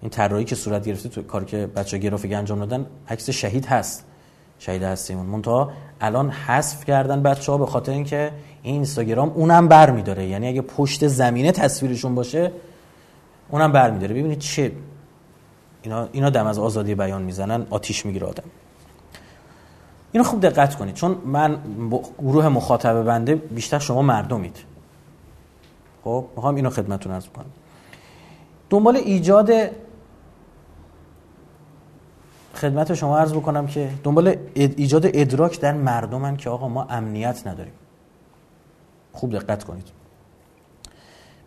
این 0.02 0.10
طراحی 0.10 0.46
که 0.46 0.56
صورت 0.56 0.86
گرفته 0.86 1.10
تو 1.10 1.22
کاری 1.22 1.46
که 1.46 1.68
بچه 1.68 1.98
گرافیک 1.98 2.34
انجام 2.34 2.60
دادن 2.60 2.86
عکس 3.10 3.30
شهید 3.30 3.66
هست. 3.66 4.06
شهید 4.60 4.84
هستیمون. 4.84 5.26
منتها 5.26 5.72
الان 6.02 6.30
حذف 6.30 6.86
کردن 6.86 7.24
بچه 7.24 7.52
ها 7.52 7.58
به 7.58 7.66
خاطر 7.66 7.92
اینکه 7.92 8.32
این 8.64 8.76
اینستاگرام 8.76 9.30
اونم 9.30 9.68
بر 9.68 9.92
میداره. 9.92 10.28
یعنی 10.28 10.48
اگه 10.48 10.62
پشت 10.62 11.08
زمینه 11.08 11.52
تصویرشون 11.52 12.16
باشه 12.16 12.52
اونم 13.50 13.72
بر 13.72 13.92
میداره. 13.92 14.14
ببینید 14.14 14.40
چه 14.40 14.72
اینا, 15.82 16.08
اینا 16.12 16.30
دم 16.30 16.48
از 16.48 16.60
آزادی 16.60 16.96
بیان 16.96 17.22
می‌زنن 17.22 17.68
آتیش 17.70 18.06
می‌گیره 18.06 18.28
آدم. 18.28 18.44
اینو 20.14 20.24
خوب 20.24 20.42
دقت 20.42 20.76
کنید. 20.76 20.96
چون 20.96 21.18
من 21.26 21.58
گروه 22.20 22.50
مخاطب 22.50 23.04
بنده 23.04 23.36
بیشتر 23.36 23.80
شما 23.80 24.02
مردمید. 24.02 24.58
خب 26.04 26.26
می‌خوام 26.36 26.56
اینو 26.56 26.70
خدمتتون 26.70 27.14
عرض 27.14 27.28
کنم 27.28 27.46
دنبال 28.70 28.96
ایجاد 28.96 29.52
خدمت 32.56 32.94
شما 32.94 33.18
عرض 33.18 33.34
بکنم 33.34 33.68
که 33.68 33.90
دنبال 34.04 34.36
ایجاد 34.54 35.06
ادراک 35.06 35.60
در 35.60 35.74
مردمن 35.74 36.38
که 36.38 36.50
آقا 36.50 36.68
ما 36.68 36.84
امنیت 36.84 37.48
نداریم. 37.48 37.74
خوب 39.14 39.32
دقت 39.32 39.64
کنید. 39.64 39.88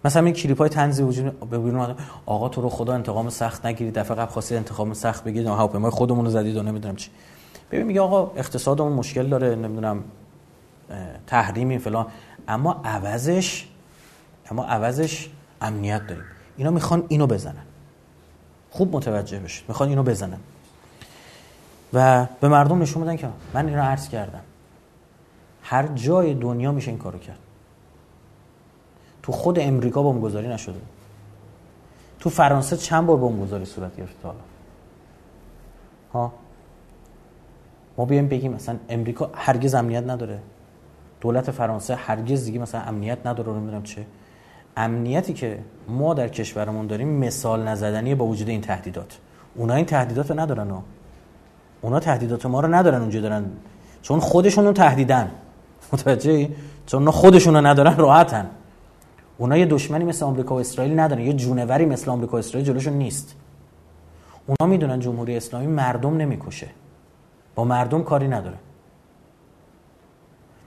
مثلا 0.05 0.25
این 0.25 0.35
کلیپ 0.35 0.59
های 0.59 0.69
تنزی 0.69 1.03
وجود 1.03 1.51
ببینید 1.51 1.97
آقا 2.27 2.49
تو 2.49 2.63
رو 2.63 2.69
خدا 2.69 2.95
انتقام 2.95 3.29
سخت 3.29 3.67
نگیرید. 3.67 3.95
دفعه 3.99 4.17
قبل 4.17 4.31
خواستی 4.31 4.57
انتقام 4.57 4.95
سخت 4.95 5.25
بگیرید. 5.25 5.49
هواپیمای 5.49 5.91
خودمون 5.91 6.25
رو 6.25 6.31
زدید 6.31 6.57
و 6.57 6.63
نمی‌دونم 6.63 6.97
چی. 6.97 7.11
ببین 7.71 7.87
میگه 7.87 8.01
آقا 8.01 8.33
اقتصادمون 8.37 8.93
مشکل 8.93 9.29
داره 9.29 9.55
نمی‌دونم 9.55 10.05
تحریمی 11.27 11.79
فلان. 11.79 12.07
اما 12.49 12.81
عوضش 12.85 13.67
اما 14.51 14.65
عوضش 14.65 15.29
امنیت 15.61 16.07
داریم 16.07 16.25
اینا 16.57 16.71
می‌خوان 16.71 17.05
اینو 17.09 17.27
بزنن. 17.27 17.65
خوب 18.71 18.97
متوجه 18.97 19.39
بشید 19.39 19.65
می‌خوان 19.69 19.89
اینو 19.89 20.03
بزنن. 20.03 20.39
و 21.93 22.27
به 22.41 22.49
مردم 22.49 22.83
نشون 22.83 23.03
بدن 23.03 23.17
که 23.17 23.29
من 23.55 23.69
اینو 23.69 23.83
عرض 23.83 24.09
کردم. 24.09 24.43
هر 25.63 25.87
جای 25.87 26.35
دنیا 26.35 26.73
میشه 26.73 26.91
این 26.91 26.99
کارو 26.99 27.19
کرد. 27.19 27.39
تو 29.23 29.33
خود 29.33 29.59
امریکا 29.59 30.03
بمبگذاری 30.03 30.49
نشده. 30.49 30.81
تو 32.21 32.31
فرانسه 32.31 32.77
چند 32.77 33.07
بار 33.07 33.17
بمبگذاری 33.17 33.65
صورت 33.65 33.97
گرفت 33.97 34.17
حالا؟ 34.23 34.39
ها؟ 36.15 36.33
ما 37.99 38.05
بیایم 38.05 38.29
بگیم 38.29 38.53
مثلا 38.53 38.77
امریکا 38.89 39.31
هرگز 39.35 39.75
امنیت 39.75 40.05
نداره. 40.05 40.39
دولت 41.21 41.51
فرانسه 41.51 41.95
هرگز 41.95 42.45
دیگه 42.45 42.59
مثلا 42.59 42.81
امنیت 42.81 43.19
نداره 43.27 43.53
نمی‌دونم 43.53 43.83
چه. 43.83 44.07
امنیتی 44.77 45.33
که 45.33 45.59
ما 45.89 46.15
در 46.15 46.29
کشورمون 46.29 46.87
داریم 46.87 47.09
مثال 47.09 47.69
نزدنی 47.69 48.15
با 48.15 48.27
وجود 48.27 48.49
این 48.49 48.61
تهدیدات. 48.61 49.19
اونا 49.55 49.75
این 49.75 49.87
تهدیدات 49.87 50.31
رو 50.31 50.41
ندارن 50.41 50.71
ها. 50.71 50.83
اونا 51.81 52.01
تهدیدات 52.01 52.47
ما 52.47 52.61
رو 52.61 52.75
ندارن 52.75 53.01
اونجا 53.01 53.21
دارن. 53.21 53.45
چون 54.03 54.21
خودشون 54.21 54.65
رو 54.65 54.73
تهدیدن. 54.73 55.31
متوجه 55.93 56.49
چون 56.87 57.01
اونا 57.01 57.11
خودشون 57.11 57.55
رو 57.55 57.67
ندارن 57.67 57.97
راحتن. 57.97 58.51
اونا 59.39 59.57
یه 59.57 59.67
دشمنی 59.67 60.05
مثل 60.05 60.25
آمریکا 60.25 60.55
و 60.55 60.61
اسرائیل 60.61 61.01
ندارن. 61.01 61.23
یه 61.23 61.33
جونوری 61.33 61.87
مثل 61.87 62.11
آمریکا 62.11 62.37
و 62.37 62.39
اسرائیل 62.39 62.67
جلوشون 62.67 62.93
نیست. 62.93 63.35
اونا 64.47 64.71
می‌دونن 64.71 65.01
جمهوری 65.01 65.37
اسلامی 65.37 65.67
مردم 65.67 66.17
نمی‌کشه. 66.17 66.69
با 67.57 67.65
مردم 67.65 68.03
کاری 68.03 68.29
نداره. 68.29 68.57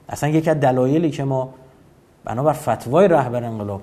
اصلا 0.10 0.30
یکی 0.30 0.50
از 0.50 0.60
دلایلی 0.60 1.12
که 1.12 1.24
ما 1.24 1.54
بنابر 2.26 2.54
فتوای 2.54 3.08
رهبر 3.08 3.44
انقلاب 3.44 3.82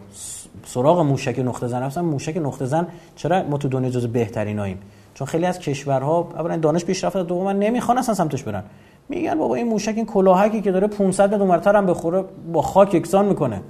سراغ 0.65 1.01
موشک 1.01 1.39
نقطه 1.39 1.67
زن 1.67 1.83
اصلا 1.83 2.03
موشک 2.03 2.37
نقطه 2.37 2.65
زن 2.65 2.87
چرا 3.17 3.43
ما 3.43 3.59
تو 3.59 3.69
دنیا 3.69 3.91
جز 3.91 4.07
بهتریناییم 4.07 4.79
چون 5.15 5.27
خیلی 5.27 5.47
از 5.47 5.59
کشورها 5.59 6.29
اولا 6.35 6.57
دانش 6.57 6.85
پیشرفته 6.85 7.23
دوما 7.23 7.53
نمی‌خوان 7.53 7.99
اصلا 7.99 8.15
سمتش 8.15 8.43
برن. 8.43 8.65
میگن 9.09 9.35
بابا 9.35 9.55
این 9.55 9.69
موشک 9.69 9.93
این 9.97 10.07
کلاهکی 10.07 10.61
که 10.61 10.73
داره 10.73 10.87
500 10.87 11.35
متر 11.35 11.41
اونورتر 11.41 11.77
هم 11.77 11.87
بخوره 11.87 12.25
با 12.53 12.63
خاک 12.63 12.95
یکسان 12.95 13.27
می‌کنه. 13.27 13.61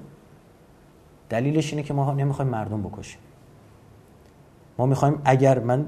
دلیلش 1.28 1.72
اینه 1.72 1.82
که 1.82 1.94
ما 1.94 2.12
نمی‌خوایم 2.12 2.50
مردم 2.50 2.82
بکشیم. 2.82 3.20
ما 4.78 4.86
می‌خوایم 4.86 5.22
اگر 5.24 5.58
من 5.58 5.86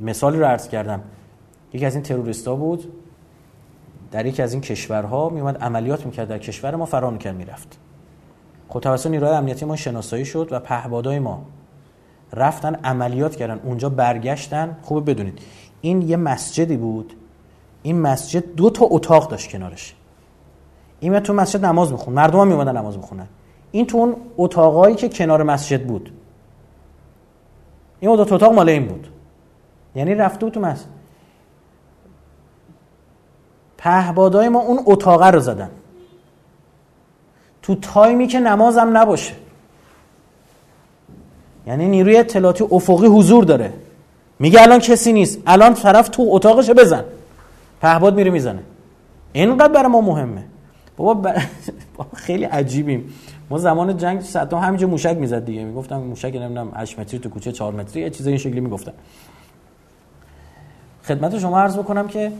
مثالی 0.00 0.38
رو 0.38 0.44
عرض 0.44 0.68
کردم 0.68 1.00
یکی 1.72 1.86
از 1.86 1.94
این 1.94 2.02
تروریستا 2.02 2.56
بود 2.56 2.92
در 4.12 4.26
یکی 4.26 4.42
از 4.42 4.52
این 4.52 4.62
کشورها 4.62 5.28
میومد 5.28 5.56
عملیات 5.56 6.06
می‌کرد 6.06 6.28
در 6.28 6.38
کشور 6.38 6.74
ما 6.74 6.84
فرار 6.84 7.12
می‌کرد 7.12 7.36
می‌رفت. 7.36 7.78
خب 8.68 8.80
توسط 8.80 9.10
نیروهای 9.10 9.36
امنیتی 9.36 9.64
ما 9.64 9.76
شناسایی 9.76 10.24
شد 10.24 10.48
و 10.50 10.60
پهبادای 10.60 11.18
ما 11.18 11.42
رفتن 12.32 12.74
عملیات 12.74 13.36
کردن 13.36 13.60
اونجا 13.64 13.88
برگشتن. 13.88 14.76
خوب 14.82 15.10
بدونید 15.10 15.38
این 15.80 16.02
یه 16.02 16.16
مسجدی 16.16 16.76
بود. 16.76 17.12
این 17.82 18.00
مسجد 18.00 18.54
دو 18.54 18.70
تا 18.70 18.86
اتاق 18.90 19.30
داشت 19.30 19.50
کنارش. 19.50 19.94
این 21.00 21.20
تو 21.20 21.32
مسجد 21.32 21.64
نماز 21.64 21.92
میخون 21.92 22.14
مردم 22.14 22.40
هم 22.40 22.48
میومدن 22.48 22.76
نماز 22.76 22.96
می‌خونن. 22.96 23.26
این 23.70 23.86
تو 23.86 23.98
اون 23.98 24.16
اتاقایی 24.36 24.94
که 24.94 25.08
کنار 25.08 25.42
مسجد 25.42 25.86
بود. 25.86 26.12
این 28.00 28.16
دو 28.16 28.34
اتاق 28.34 28.52
مال 28.52 28.68
این 28.68 28.86
بود. 28.86 29.08
یعنی 29.94 30.14
رفته 30.14 30.46
بود 30.46 30.52
تو 30.52 30.60
مسجد. 30.60 30.99
پهبادای 33.80 34.48
ما 34.48 34.60
اون 34.60 34.80
اتاقه 34.86 35.26
رو 35.26 35.40
زدن. 35.40 35.70
تو 37.62 37.74
تایمی 37.74 38.26
که 38.26 38.40
نمازم 38.40 38.96
نباشه. 38.96 39.34
یعنی 41.66 41.88
نیروی 41.88 42.16
اطلاعاتی 42.16 42.64
افقی 42.70 43.06
حضور 43.06 43.44
داره. 43.44 43.72
میگه 44.38 44.62
الان 44.62 44.78
کسی 44.78 45.12
نیست. 45.12 45.38
الان 45.46 45.74
طرف 45.74 46.08
تو 46.08 46.28
اتاقش 46.30 46.70
بزن. 46.70 47.04
پهباد 47.80 48.14
میره 48.14 48.30
می‌زنه. 48.30 48.62
اینقدر 49.32 49.72
برای 49.72 49.88
ما 49.88 50.00
مهمه. 50.00 50.44
بابا, 50.96 51.32
خیلی 52.14 52.44
عجیبیم. 52.44 53.14
ما 53.50 53.58
زمان 53.58 53.96
جنگ 53.96 54.20
صدام 54.20 54.62
همینجا 54.62 54.86
موشک 54.86 55.16
می‌زد 55.16 55.44
دیگه. 55.44 55.64
می‌گفتم 55.64 55.96
موشک 55.96 56.32
نمی‌دونم 56.34 56.72
8 56.74 56.98
متری 56.98 57.18
تو 57.20 57.28
کوچه 57.28 57.52
4 57.52 57.72
متری 57.72 58.02
یه 58.02 58.10
چیز 58.10 58.26
این 58.26 58.38
شکلی 58.38 58.60
می‌گفتن. 58.60 58.92
خدمت 61.04 61.38
شما 61.38 61.60
عرض 61.60 61.78
بکنم 61.78 62.08
که 62.08 62.32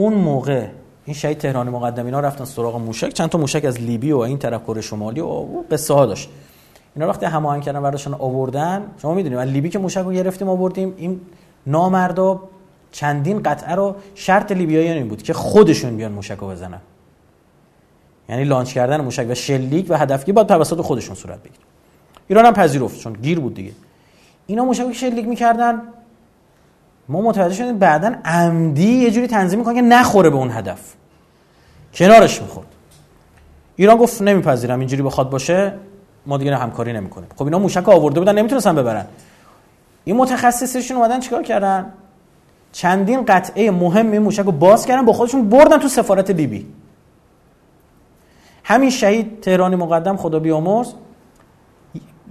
اون 0.00 0.14
موقع 0.14 0.66
این 1.04 1.14
شهید 1.14 1.38
تهران 1.38 1.68
مقدم 1.68 2.04
اینا 2.04 2.20
رفتن 2.20 2.44
سراغ 2.44 2.76
موشک. 2.76 3.08
چند 3.08 3.28
تا 3.28 3.38
موشک 3.38 3.64
از 3.64 3.80
لیبی 3.80 4.12
و 4.12 4.18
این 4.18 4.38
طرف 4.38 4.62
کره 4.62 4.80
شمالی 4.80 5.20
و 5.20 5.44
قصه 5.70 5.94
ها 5.94 6.06
داشت. 6.06 6.28
اینا 6.96 7.08
وقتی 7.08 7.26
هماهنگ 7.26 7.62
کردن 7.62 7.82
برداشتن 7.82 8.14
آوردن 8.14 8.82
شما 9.02 9.14
می‌دونید 9.14 9.38
از 9.38 9.48
لیبی 9.48 9.68
که 9.68 9.78
موشک 9.78 10.00
رو 10.00 10.12
گرفتیم 10.12 10.48
آوردیم. 10.48 10.94
این 10.96 11.20
نامردا 11.66 12.40
چندین 12.92 13.42
قطعه 13.42 13.74
رو 13.74 13.96
شرط 14.14 14.52
لیبیایی 14.52 14.88
این 14.88 15.08
بود 15.08 15.22
که 15.22 15.32
خودشون 15.32 15.96
بیان 15.96 16.12
موشک 16.12 16.38
رو 16.38 16.48
بزنن. 16.48 16.80
یعنی 18.28 18.44
لانچ 18.44 18.72
کردن 18.72 19.00
موشک 19.00 19.26
و 19.30 19.34
شلیک 19.34 19.86
و 19.88 19.98
هدفگیری 19.98 20.32
با 20.32 20.44
توسط 20.44 20.80
خودشون 20.80 21.14
صورت 21.14 21.38
بگیره. 21.38 21.64
ایران 22.28 22.46
هم 22.46 22.52
پذیرفت 22.52 23.00
چون 23.00 23.12
گیر 23.12 23.40
بود 23.40 23.54
دیگه. 23.54 23.72
اینا 24.46 24.64
موشک 24.64 24.92
شلیک 24.92 25.26
می‌کردن 25.26 25.82
ما 27.10 27.20
متوجه 27.20 27.54
شدیم 27.54 27.78
بعدا 27.78 28.14
عمدی 28.24 28.92
یه 28.92 29.10
جوری 29.10 29.26
تنظیم 29.26 29.58
می‌کنن 29.58 29.74
که 29.74 29.82
نخوره 29.82 30.30
به 30.30 30.36
اون 30.36 30.50
هدف. 30.50 30.94
کنارش 31.94 32.42
می‌خورد. 32.42 32.66
ایران 33.76 33.96
گفت 33.96 34.22
نمیپذیرم 34.22 34.78
اینجوری 34.78 35.02
بخواد 35.02 35.30
باشه 35.30 35.72
ما 36.26 36.38
دیگه 36.38 36.56
همکاری 36.56 36.92
نمی‌کنیم. 36.92 37.28
خب 37.36 37.44
اینا 37.44 37.58
موشک 37.58 37.88
آورده 37.88 38.20
بودن 38.20 38.38
نمی‌تونستن 38.38 38.74
ببرن. 38.74 39.06
این 40.04 40.16
متخصصشون 40.16 40.96
اومدن 40.96 41.20
چیکار 41.20 41.42
کردن؟ 41.42 41.92
چندین 42.72 43.24
قطعه 43.24 43.70
مهم 43.70 44.12
این 44.12 44.22
موشک 44.22 44.44
رو 44.44 44.52
باز 44.52 44.86
کردن 44.86 45.04
با 45.04 45.12
خودشون 45.12 45.48
بردن 45.48 45.78
تو 45.78 45.88
سفارت 45.88 46.30
لیبی 46.30 46.66
همین 48.64 48.90
شهید 48.90 49.40
تهرانی 49.40 49.76
مقدم 49.76 50.16
خدا 50.16 50.38
بیامرز 50.38 50.92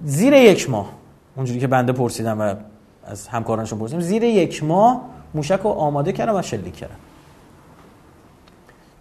زیر 0.04 0.34
یک 0.34 0.70
ماه. 0.70 0.90
اونجوری 1.36 1.60
که 1.60 1.68
بنده 1.68 1.92
پرسیدم 1.92 2.42
و 2.42 2.56
از 3.10 3.28
همکارانشون 3.28 3.80
پرسیدم. 3.80 4.00
زیر 4.00 4.24
یک 4.24 4.64
ماه 4.64 5.02
موشک 5.34 5.60
رو 5.64 5.70
آماده 5.70 6.12
کردن 6.12 6.40
و 6.40 6.42
شلیک 6.42 6.76
کردن 6.76 6.96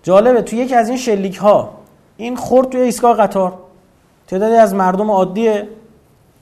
جالبه 0.03 0.43
تو 0.43 0.57
یکی 0.57 0.75
از 0.75 0.89
این 0.89 0.99
شلیک 0.99 1.37
ها 1.37 1.71
این 2.17 2.37
خورد 2.37 2.69
توی 2.69 2.81
ایستگاه 2.81 3.17
قطار 3.17 3.59
تعدادی 4.27 4.55
از 4.55 4.75
مردم 4.75 5.11
عادی 5.11 5.61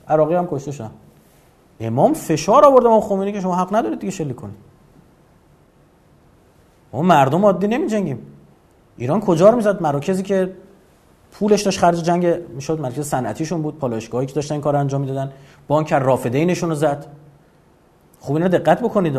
عراقی 0.08 0.34
هم 0.34 0.48
کشته 0.50 0.72
شدن. 0.72 0.90
امام 1.80 2.14
فشار 2.14 2.64
آورده 2.64 2.86
امام 2.86 3.00
خمینی 3.00 3.32
که 3.32 3.40
شما 3.40 3.56
حق 3.56 3.74
ندارید 3.74 3.98
دیگه 3.98 4.10
شلیک 4.10 4.36
کنید. 4.36 4.56
ما 6.92 7.02
مردم 7.02 7.44
عادی 7.44 7.66
نمی 7.66 7.86
جنگیم 7.86 8.18
ایران 8.96 9.20
کجا 9.20 9.50
رو 9.50 9.56
می‌زد؟ 9.56 9.82
مراکزی 9.82 10.22
که 10.22 10.52
پولش 11.32 11.62
داشت 11.62 11.78
خرج 11.78 12.02
جنگ 12.02 12.26
می‌شد 12.26 12.80
مرکز 12.80 13.08
صنعتیشون 13.08 13.62
بود 13.62 13.78
پالایشگاهی 13.78 14.26
که 14.26 14.34
داشتن 14.34 14.60
کار 14.60 14.76
انجام 14.76 15.00
می‌دادن. 15.00 15.32
بانک 15.68 15.92
رافده 15.92 16.38
اینشون 16.38 16.68
رو 16.68 16.74
زد. 16.74 17.06
خوب 18.20 18.36
اینا 18.36 18.48
دقت 18.48 18.80
بکنید 18.80 19.18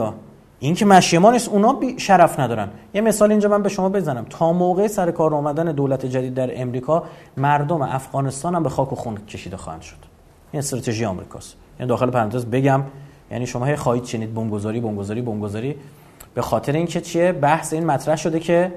این 0.60 0.76
که 0.76 0.86
مشیمان 0.86 1.34
نیست 1.34 1.50
اونا 1.50 1.74
بی 1.74 2.00
شرف 2.00 2.40
ندارن. 2.40 2.70
یه 2.94 3.02
مثال 3.02 3.32
اینجا 3.32 3.50
من 3.50 3.64
به 3.64 3.70
شما 3.70 3.90
بزنم. 3.90 4.26
تا 4.30 4.54
موقع 4.54 4.88
سر 4.88 5.12
کار 5.12 5.36
آمدن 5.36 5.72
دولت 5.72 6.06
جدید 6.06 6.34
در 6.34 6.62
امریکا 6.62 7.04
مردم 7.38 7.82
افغانستان 7.82 8.56
هم 8.56 8.64
به 8.64 8.70
خاک 8.70 8.94
و 8.94 8.96
خون 8.96 9.18
کشیده 9.18 9.58
خواهند 9.58 9.82
شد. 9.82 9.98
این 10.52 10.60
استراتژی 10.60 11.06
آمریکاست. 11.06 11.56
یعنی 11.80 11.90
داخل 11.90 12.10
پرانتز 12.10 12.46
بگم. 12.46 12.84
یعنی 13.32 13.48
شما 13.48 13.66
هی 13.66 13.76
خواهید 13.76 14.04
چنید 14.04 14.34
بمبگذاری 14.34 14.80
بمبگذاری 14.80 15.22
بمبگذاری. 15.22 15.76
به 16.34 16.42
خاطر 16.42 16.72
اینکه 16.72 17.02
چیه؟ 17.02 17.32
بحث 17.32 17.74
این 17.74 17.86
مطرح 17.86 18.16
شده 18.16 18.40
که 18.40 18.72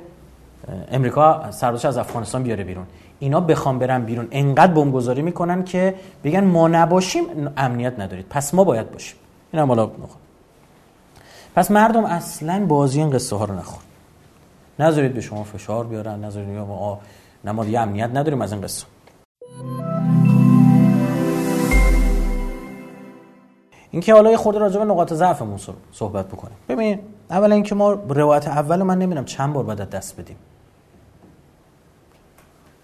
امریکا 0.93 1.51
سربازش 1.51 1.85
از 1.85 1.99
افغانستان 1.99 2.43
بیاره 2.43 2.65
بیرون. 2.65 2.87
اینا 3.19 3.41
بخوام 3.41 3.79
برن 3.79 4.05
بیرون. 4.05 4.29
انقدر 4.31 4.73
بمبگذاری 4.73 5.23
می‌کنن 5.23 5.65
که 5.65 5.95
بگن 6.25 6.45
ما 6.45 6.69
نباشیم 6.69 7.25
امنیت 7.57 8.01
ندارید. 8.01 8.27
پس 8.31 8.55
ما 8.55 8.65
باید 8.65 8.93
باشیم. 8.93 9.17
این 9.53 9.63
هم 9.63 9.69
حالا 9.69 9.91
پس 11.55 11.71
مردم 11.71 12.05
اصلا 12.05 12.67
بازی 12.67 12.99
این 12.99 13.11
قصه 13.11 13.37
ها 13.37 13.45
رو 13.45 13.55
نخور 13.55 13.83
نذارید 14.79 15.15
به 15.15 15.21
شما 15.21 15.45
فشار 15.45 15.87
بیارن 15.87 16.25
نذارید 16.25 16.49
ما 16.59 17.01
نه 17.45 17.53
ما 17.53 17.65
دیگه 17.65 17.81
امنیت 17.81 18.11
نداریم 18.15 18.43
از 18.43 18.53
این 18.53 18.61
قصه. 18.61 18.87
اینکه 23.91 24.15
حالا 24.15 24.31
یه 24.31 24.37
خورده 24.37 24.59
راجع 24.59 24.79
به 24.79 24.85
نقاط 24.85 25.13
ضعفمون 25.13 25.59
صحبت 25.93 26.29
بکنیم. 26.29 26.57
ببین 26.69 26.99
اولا 27.31 27.55
اینکه 27.55 27.75
ما 27.75 27.93
روایت 27.93 28.49
اول 28.49 28.83
من 28.83 28.99
نمی‌دونم 28.99 29.25
چند 29.25 29.53
بار 29.53 29.65
باید 29.65 29.79
دست 29.79 30.21
بدیم. 30.21 30.37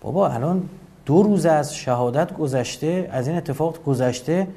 بابا 0.00 0.28
الان 0.28 0.68
دو 1.06 1.22
روز 1.22 1.46
از 1.46 1.74
شهادت 1.74 2.32
گذشته 2.32 3.08
از 3.12 3.28
این 3.28 3.36
اتفاق 3.36 3.84
گذشته 3.84 4.48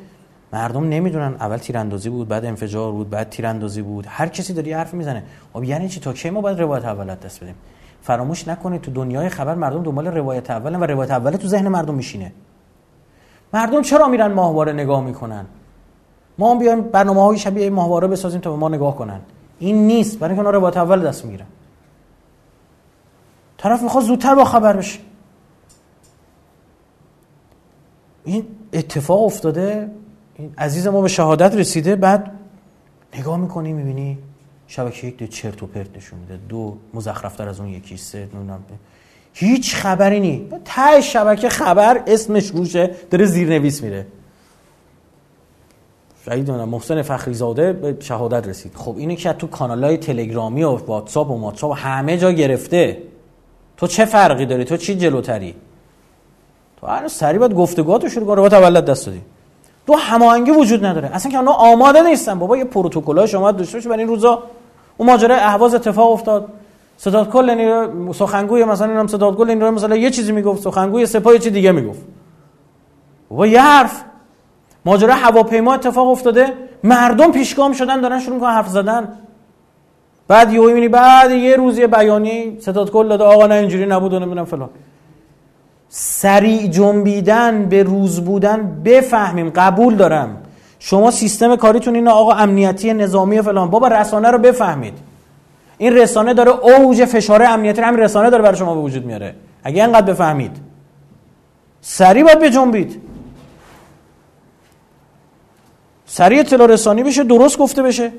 مردم 0.53 0.89
نمی‌دونن. 0.89 1.35
اول 1.39 1.57
تیراندازی 1.57 2.09
بود 2.09 2.27
بعد 2.27 2.45
انفجار 2.45 2.91
بود 2.91 3.09
بعد 3.09 3.29
تیراندازی 3.29 3.81
بود. 3.81 4.05
هر 4.09 4.27
کسی 4.27 4.53
داره 4.53 4.67
یه 4.67 4.77
حرف 4.77 4.93
می‌زنه. 4.93 5.23
خب 5.53 5.63
یعنی 5.63 5.89
چی؟ 5.89 5.99
تا 5.99 6.13
کی 6.13 6.29
ما 6.29 6.41
باید 6.41 6.59
روایت 6.59 6.85
اول 6.85 7.15
دست 7.15 7.43
بدیم؟ 7.43 7.55
فراموش 8.01 8.47
نکنید 8.47 8.81
تو 8.81 8.91
دنیای 8.91 9.29
خبر 9.29 9.55
مردم 9.55 9.83
دنبال 9.83 10.07
روایت 10.07 10.51
اول 10.51 10.75
و 10.75 10.83
روایت 10.83 11.11
اول 11.11 11.31
تو 11.31 11.47
ذهن 11.47 11.67
مردم 11.67 11.95
میشینه. 11.95 12.31
مردم 13.53 13.81
چرا 13.81 14.07
میرن 14.07 14.33
ماهواره 14.33 14.73
نگاه 14.73 15.03
می‌کنن؟ 15.03 15.45
ما 16.37 16.51
هم 16.51 16.59
بیایم 16.59 16.81
برنامه 16.81 17.21
های 17.21 17.37
شبیه 17.37 17.69
ماهواره 17.69 18.07
بسازیم 18.07 18.41
تا 18.41 18.51
به 18.51 18.57
ما 18.57 18.69
نگاه 18.69 18.95
کنن. 18.95 19.21
این 19.59 19.87
نیست. 19.87 20.19
برای 20.19 20.35
اینکه 20.35 20.51
روایت 20.51 20.77
اول 20.77 21.07
دست 21.07 21.25
می‌گیرن. 21.25 21.45
طرف 23.57 23.83
می‌خواد 23.83 24.03
زودتر 24.03 24.35
با 24.35 24.45
خبر 24.45 24.77
بشه. 24.77 24.99
این 28.23 28.47
اتفاق 28.73 29.23
افتاده 29.23 29.91
این 30.39 30.53
عزیز 30.57 30.87
ما 30.87 31.01
به 31.01 31.07
شهادت 31.07 31.55
رسیده 31.55 31.95
بعد 31.95 32.31
نگاه 33.19 33.37
می‌کنی 33.37 33.73
می‌بینی 33.73 34.17
شبکه 34.67 35.07
یک 35.07 35.17
دو 35.17 35.27
چرت 35.27 35.63
و 35.63 35.67
پرت 35.67 35.97
نشون 35.97 36.19
میده. 36.19 36.39
دو 36.49 36.77
مزخرفتر 36.93 37.49
از 37.49 37.59
اون 37.59 37.69
یکی 37.69 37.97
سه 37.97 38.29
نونم 38.33 38.63
هیچ 39.33 39.75
خبری 39.75 40.19
نی. 40.19 40.49
ته 40.65 41.01
شبکه 41.01 41.49
خبر 41.49 42.03
اسمش 42.07 42.47
روشه 42.47 42.91
داره 43.09 43.25
زیرنویس 43.25 43.83
میره. 43.83 44.07
شاید 46.25 46.51
محسن 46.51 47.01
فخری 47.01 47.33
زاده 47.33 47.73
به 47.73 47.97
شهادت 47.99 48.47
رسید. 48.47 48.75
خب 48.75 48.95
اینه 48.97 49.15
که 49.15 49.33
تو 49.33 49.47
کانال 49.47 49.83
های 49.83 49.97
تلگرامی 49.97 50.63
و 50.63 50.69
واتساپ 50.69 51.29
و 51.29 51.37
ماتساپ 51.37 51.77
همه 51.77 52.17
جا 52.17 52.31
گرفته. 52.31 52.97
تو 53.77 53.87
چه 53.87 54.05
فرقی 54.05 54.45
داری؟ 54.45 54.63
تو 54.63 54.77
چی 54.77 54.95
جلوتری؟ 54.95 55.55
تو 56.77 56.87
هر 56.87 57.07
سری 57.07 57.37
باید 57.37 57.53
گفتگوهاتو 57.53 58.09
شروع 58.09 58.27
کنه 58.27 58.41
با 58.41 58.49
تولد 58.49 58.85
دست 58.85 59.05
دادی. 59.05 59.21
دو 59.89 59.95
هماهنگی 59.95 60.51
وجود 60.51 60.85
نداره. 60.85 61.09
اصلا 61.13 61.31
که 61.31 61.37
اونا 61.37 61.51
آماده 61.51 62.01
نیستن. 62.01 62.39
بابا 62.39 62.57
یه 62.57 62.63
پروتکلای 62.63 63.27
شما 63.27 63.51
داشته 63.51 63.77
باشه 63.77 63.89
برای 63.89 63.99
این 63.99 64.07
روزا. 64.07 64.43
اون 64.97 65.09
ماجرا 65.09 65.35
اهواز 65.35 65.75
اتفاق 65.75 66.11
افتاد. 66.11 66.47
صداد 66.97 67.29
کل 67.29 67.55
نیرو 67.55 68.13
سخنگوی 68.13 68.63
مثلا 68.63 68.87
اینم 68.87 69.07
صداد 69.07 69.37
کل 69.37 69.53
نیرو 69.53 69.71
مثلا 69.71 69.95
یه 69.95 70.09
چیزی 70.09 70.31
می‌گفت. 70.31 70.63
سخنگوی 70.63 71.05
سپاه 71.05 71.37
چیز 71.37 71.53
دیگه 71.53 71.71
می‌گفت. 71.71 72.01
بابا 73.29 73.47
یه 73.47 73.61
حرف. 73.61 74.03
ماجرا 74.85 75.13
هواپیما 75.13 75.73
اتفاق 75.73 76.07
افتاده. 76.07 76.53
مردم 76.83 77.31
پیشگام 77.31 77.73
شدن 77.73 78.01
دارن 78.01 78.19
شروع 78.19 78.35
می‌کنن 78.35 78.51
حرف 78.51 78.67
زدن. 78.67 79.07
بعد 80.27 80.53
یهو 80.53 80.65
می‌بینی 80.65 80.87
بعد 80.87 81.31
یه 81.31 81.55
روز 81.55 81.77
یه 81.77 81.87
بیانی 81.87 82.57
ستاد 82.59 82.91
کل 82.91 83.07
داده 83.07 83.23
آقا 83.23 83.47
نه 83.47 83.55
اینجوری 83.55 83.85
نبود 83.85 84.13
و 84.13 84.19
نمی‌دونم 84.19 84.45
فلان. 84.45 84.69
سریع 85.89 86.67
جنبیدن 86.67 87.65
به 87.65 87.83
روز 87.83 88.19
بودن 88.25 88.81
بفهمیم 88.85 89.49
قبول 89.49 89.95
دارم. 89.95 90.37
شما 90.79 91.11
سیستم 91.11 91.55
کاریتون 91.55 91.95
اینه 91.95 92.11
آقا 92.11 92.33
امنیتی 92.33 92.93
نظامی 92.93 93.41
فلان. 93.41 93.69
بابا 93.69 93.87
رسانه 93.87 94.31
رو 94.31 94.37
بفهمید. 94.37 94.93
این 95.77 95.97
رسانه 95.97 96.33
داره 96.33 96.51
اوج 96.51 97.05
فشار 97.05 97.43
امنیتی 97.43 97.81
همین 97.81 97.99
رسانه 97.99 98.29
داره 98.29 98.43
برای 98.43 98.57
شما 98.57 98.75
به 98.75 98.81
وجود 98.81 99.05
میاره. 99.05 99.35
اگه 99.63 99.83
اینقدر 99.83 100.13
بفهمید. 100.13 100.51
سریع 101.81 102.23
باید 102.23 102.39
بجنبید. 102.39 103.01
سریع 106.05 106.39
اطلاع 106.39 106.67
رسانی 106.67 107.03
بشه 107.03 107.23
درست 107.23 107.57
گفته 107.57 107.83
بشه. 107.83 108.11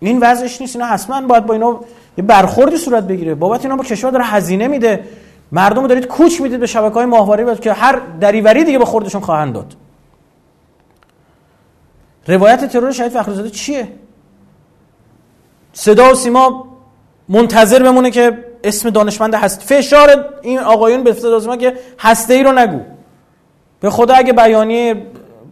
این 0.00 0.18
وضعش 0.20 0.60
نیست 0.60 0.76
اینا 0.76 0.88
حتما 0.88 1.20
باید 1.20 1.46
با 1.46 1.54
اینا 1.54 1.80
یه 2.18 2.24
برخوردی 2.24 2.76
صورت 2.76 3.04
بگیره. 3.04 3.34
بابت 3.34 3.64
اینا 3.64 3.76
با 3.76 3.84
کشور 3.84 4.10
داره 4.10 4.24
هزینه 4.24 4.68
میده. 4.68 5.04
مردم 5.52 5.86
دارید 5.86 6.06
کوچ 6.06 6.40
می‌دید 6.40 6.60
به 6.60 6.66
شبکه 6.66 6.94
های 6.94 7.06
ماهواره 7.06 7.56
که 7.56 7.72
هر 7.72 8.00
دریوری 8.20 8.64
دیگه 8.64 8.78
به 8.78 8.84
خوردشون 8.84 9.20
خواهند 9.20 9.54
داد. 9.54 9.76
روایت 12.26 12.72
ترور 12.72 12.92
شهید 12.92 13.12
فخرزاده 13.12 13.50
چیه؟ 13.50 13.88
صدا 15.72 16.10
و 16.10 16.14
سیما 16.14 16.64
منتظر 17.28 17.82
بمونه 17.82 18.10
که 18.10 18.44
اسم 18.64 18.90
دانشمند 18.90 19.34
هست. 19.34 19.62
فشار 19.62 20.34
این 20.42 20.58
آقایون 20.58 21.02
به 21.02 21.12
صدا 21.12 21.40
سیما 21.40 21.56
که 21.56 21.74
هسته 21.98 22.34
ای 22.34 22.42
رو 22.42 22.52
نگو. 22.52 22.80
به 23.80 23.90
خدا 23.90 24.14
اگه 24.14 24.32
بیانیه 24.32 25.06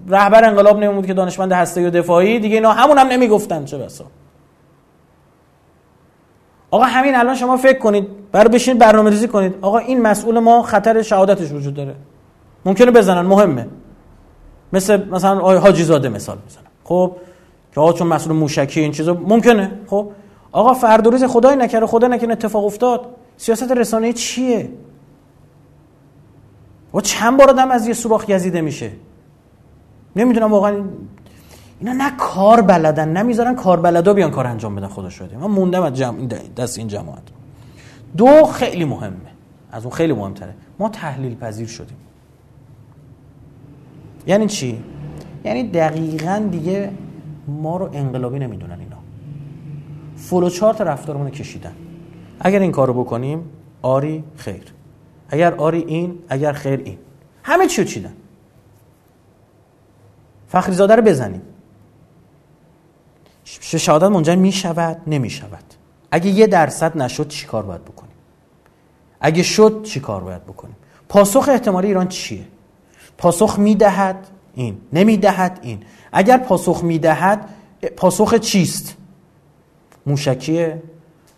رهبر 0.09 0.45
انقلاب 0.45 0.79
نمود 0.79 1.07
که 1.07 1.15
دانشمند 1.15 1.53
هسته 1.53 1.87
و 1.87 1.91
دفاعی 1.91 2.39
دیگه 2.39 2.55
اینا 2.55 2.73
همون 2.73 2.99
هم 2.99 3.07
نمی‌گفتن 3.07 3.65
چه 3.65 3.79
بسا. 3.79 4.05
آقا 6.71 6.85
همین 6.85 7.15
الان 7.15 7.35
شما 7.35 7.57
فکر 7.57 7.79
کنید 7.79 8.09
برای 8.33 8.49
بشین 8.49 8.79
برنامه 8.79 9.11
ریزی 9.11 9.29
کنید. 9.29 9.55
آقا 9.63 9.79
این 9.79 10.03
مسئول 10.03 10.39
ما 10.39 10.63
خطر 10.63 11.03
شهادتش 11.03 11.53
وجود 11.53 11.75
داره. 11.75 11.95
ممکنه 12.65 12.91
بزنن 12.91 13.27
مهمه. 13.27 13.67
مثل 14.73 15.09
مثلا 15.11 15.59
حاجی 15.59 15.85
زاده 15.85 16.09
مثال 16.09 16.39
بزنم 16.47 16.65
خب 16.85 17.17
که 17.75 17.81
آقا 17.81 17.93
چون 17.93 18.07
مسئول 18.07 18.37
موشکی 18.37 18.81
این 18.81 18.93
چیزا 18.93 19.15
ممکنه. 19.15 19.73
خب 19.87 20.11
آقا 20.53 20.75
فرد 20.75 21.07
روز 21.07 21.25
خدای 21.25 21.57
نکره 21.57 21.87
خدا 21.87 22.09
نکنه 22.09 22.33
اتفاق 22.33 22.65
افتاد. 22.65 23.07
سیاست 23.37 23.73
رسانه 23.73 24.13
چیه؟ 24.13 24.69
و 26.95 27.01
چند 27.01 27.39
بار 27.39 27.51
آدم 27.51 27.71
از 27.71 27.87
یه 27.87 27.95
سوراخ 27.95 28.27
گزیده 28.27 28.61
میشه؟ 28.61 28.91
نمی‌دونم 30.17 30.53
واقعا 30.53 30.85
اینا 31.81 31.93
نه 31.93 32.17
کار 32.17 32.61
بلدن 32.61 33.09
نمی‌ذارن 33.09 33.55
کار 33.55 33.81
بلدا 33.81 34.15
بیان 34.15 34.31
کار 34.31 34.47
انجام 34.47 34.77
بدن 34.77 34.89
خدا 34.89 35.09
شده 35.09 35.37
من 35.37 35.47
موندم 35.47 35.83
از 35.83 35.95
جمع 35.95 36.27
دست 36.57 36.79
این 36.79 36.89
جماعت. 36.89 37.23
دو 38.17 38.45
خیلی 38.45 38.85
مهمه. 38.85 39.31
از 39.73 39.85
اون 39.85 39.95
خیلی 39.95 40.13
مهمتره. 40.13 40.55
ما 40.79 40.89
تحلیل 40.89 41.35
پذیر 41.35 41.67
شدیم. 41.67 41.97
یعنی 44.27 44.47
چی؟ 44.47 44.85
یعنی 45.45 45.71
دقیقا 45.71 46.49
دیگه 46.51 46.91
ما 47.49 47.77
رو 47.77 47.91
انقلابی 47.93 48.39
نمی‌دونن 48.39 48.81
اینا. 48.81 48.97
فلوچارت 50.17 50.81
رفتارمون 50.81 51.31
کشیدن. 51.31 51.73
اگر 52.41 52.59
این 52.59 52.73
کارو 52.73 53.05
بکنیم 53.05 53.45
آری 53.83 54.25
خیر. 54.37 54.65
اگر 55.29 55.55
آری 55.55 55.79
این 55.79 56.19
اگر 56.29 56.53
خیر 56.53 56.81
این. 56.85 56.99
همه 57.43 57.67
چیو 57.67 57.85
چیدن. 57.85 58.13
فخریزاده 60.49 60.97
رو 60.97 61.03
بزنیم. 61.03 61.43
شهادت 63.61 64.07
منجر 64.07 64.35
می 64.35 64.53
شود 64.53 65.01
نمی 65.07 65.31
شود 65.31 65.65
اگه 66.11 66.31
یه 66.31 66.47
درصد 66.47 66.99
نشد 66.99 67.29
چی 67.29 67.47
کار 67.47 67.63
باید 67.63 67.85
بکنیم؟ 67.85 68.13
اگه 69.21 69.43
شد 69.43 69.83
چی 69.83 70.01
کار 70.01 70.25
باید 70.25 70.45
بکنیم؟ 70.45 70.77
پاسخ 71.09 71.49
احتمالی 71.49 71.87
ایران 71.87 72.09
چیه؟ 72.09 72.45
پاسخ 73.19 73.59
می‌دهد 73.59 74.27
این 74.55 74.79
نمی‌دهد 74.93 75.59
این. 75.63 75.83
اگر 76.13 76.39
پاسخ 76.39 76.83
می‌دهد 76.85 77.49
پاسخ 77.97 78.35
چیست؟ 78.35 78.97
موشکیه. 80.07 80.83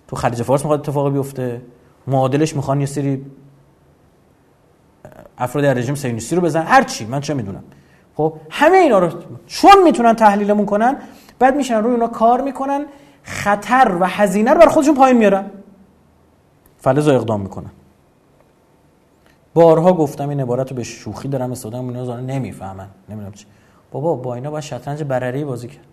تو 0.09 0.17
خلیج 0.17 0.43
فارس 0.43 0.61
می‌خواد 0.61 0.81
اتفاقی 0.81 1.11
بیفته. 1.11 1.63
معادلش 2.07 2.57
می‌خوان 2.57 2.81
یه 2.81 2.87
سری 2.87 3.27
افراد 5.39 5.65
رژیم 5.65 5.95
صهیونیستی 5.95 6.37
رو 6.37 6.43
بزن 6.43 6.63
هر 6.63 6.83
چی 6.83 7.05
من 7.05 7.21
چه 7.21 7.35
می‌دونم. 7.35 7.65
خب 8.15 8.35
همه 8.51 8.77
اینا 8.77 8.99
رو 8.99 9.23
چون 9.47 9.83
می‌تونن 9.85 10.13
تحلیلمون 10.13 10.67
کنن 10.67 10.97
بعد 11.43 11.57
میشن 11.57 11.83
روی 11.83 11.93
اونا 11.93 12.09
کار 12.09 12.41
می‌کنن 12.41 12.87
خطر 13.23 13.97
و 14.01 14.05
هزینه 14.07 14.51
رو 14.51 14.61
بر 14.61 14.67
خودشون 14.67 14.95
پایین 14.95 15.19
میارن. 15.19 15.51
فلز 16.79 17.09
اقدام 17.09 17.41
می‌کنن. 17.41 17.71
بارها 19.55 19.93
گفتم 19.93 20.29
این 20.29 20.41
عبارت 20.41 20.71
رو 20.71 20.77
به 20.77 20.83
شوخی 20.83 21.29
دارم 21.29 21.53
استفاده 21.53 21.79
اینا 21.79 22.05
زانه 22.05 22.35
نمی‌فهمن. 22.35 22.89
نمی‌دونم 23.09 23.33
چی. 23.33 23.47
بابا 23.91 24.17
با 24.17 24.35
اینا 24.35 24.51
باید 24.51 24.65
شطرنج 24.65 25.03
برری 25.03 25.45
بازی 25.45 25.69
کرد. 25.69 25.85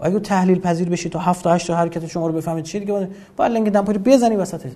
اگه 0.00 0.20
تحلیل 0.20 0.60
پذیر 0.60 0.88
بشی 0.88 1.08
تا 1.08 1.18
7 1.18 1.44
تا 1.44 1.52
8 1.52 1.66
تا 1.66 1.76
حرکت 1.76 2.06
شما 2.06 2.26
رو 2.26 2.32
بفهمید 2.32 2.64
چی 2.64 2.80
دیگه 2.80 3.08
باید 3.36 3.52
لنگ 3.52 3.70
دمپاری 3.70 3.98
بزنی 3.98 4.36
وسط. 4.36 4.66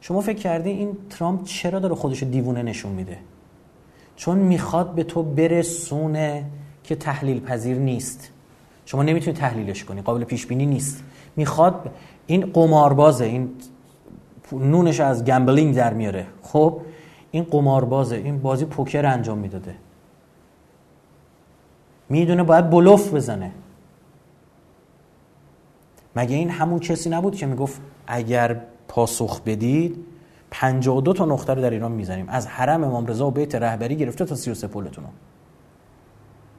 شما 0.00 0.20
فکر 0.20 0.38
کردی 0.38 0.70
این 0.70 0.96
ترامپ 1.10 1.44
چرا 1.44 1.78
داره 1.78 1.94
خودش 1.94 2.22
دیوونه 2.22 2.62
نشون 2.62 2.92
میده؟ 2.92 3.18
چون 4.16 4.38
می‌خواد 4.38 4.94
به 4.94 5.04
تو 5.04 5.22
برسونه 5.22 6.44
که 6.84 6.96
تحلیل 6.96 7.40
پذیر 7.40 7.78
نیست. 7.78 8.30
شما 8.88 9.02
نمی‌تونی 9.02 9.36
تحلیلش 9.36 9.84
کنی 9.84 10.02
قابل 10.02 10.24
پیش 10.24 10.46
بینی 10.46 10.66
نیست. 10.66 11.04
می‌خواد 11.36 11.90
این 12.26 12.46
قماربازه 12.52 13.24
این 13.24 13.50
نونش 14.52 15.00
از 15.00 15.24
گمبلینگ 15.24 15.74
در 15.74 15.94
میاره. 15.94 16.26
خب 16.42 16.80
این 17.30 17.44
قماربازه 17.44 18.16
این 18.16 18.38
بازی 18.38 18.64
پوکر 18.64 19.06
انجام 19.06 19.38
می‌داده. 19.38 19.74
می‌دونه 22.08 22.42
باید 22.42 22.70
بلوف 22.70 23.14
بزنه. 23.14 23.52
مگه 26.16 26.36
این 26.36 26.50
همون 26.50 26.78
کسی 26.78 27.10
نبود 27.10 27.34
که 27.34 27.46
می‌گفت 27.46 27.80
اگر 28.06 28.60
پاسخ 28.88 29.40
بدید 29.42 29.96
52 30.50 31.12
تا 31.12 31.24
نقطه 31.24 31.54
رو 31.54 31.62
در 31.62 31.70
ایران 31.70 31.92
می‌زنیم. 31.92 32.28
از 32.28 32.46
حرم 32.46 32.84
امام 32.84 33.06
رضا 33.06 33.26
و 33.26 33.30
بیت 33.30 33.54
رهبری 33.54 33.96
گرفته 33.96 34.24
تا 34.24 34.34
33 34.34 34.68
پلتون 34.68 35.04
رو 35.04 35.10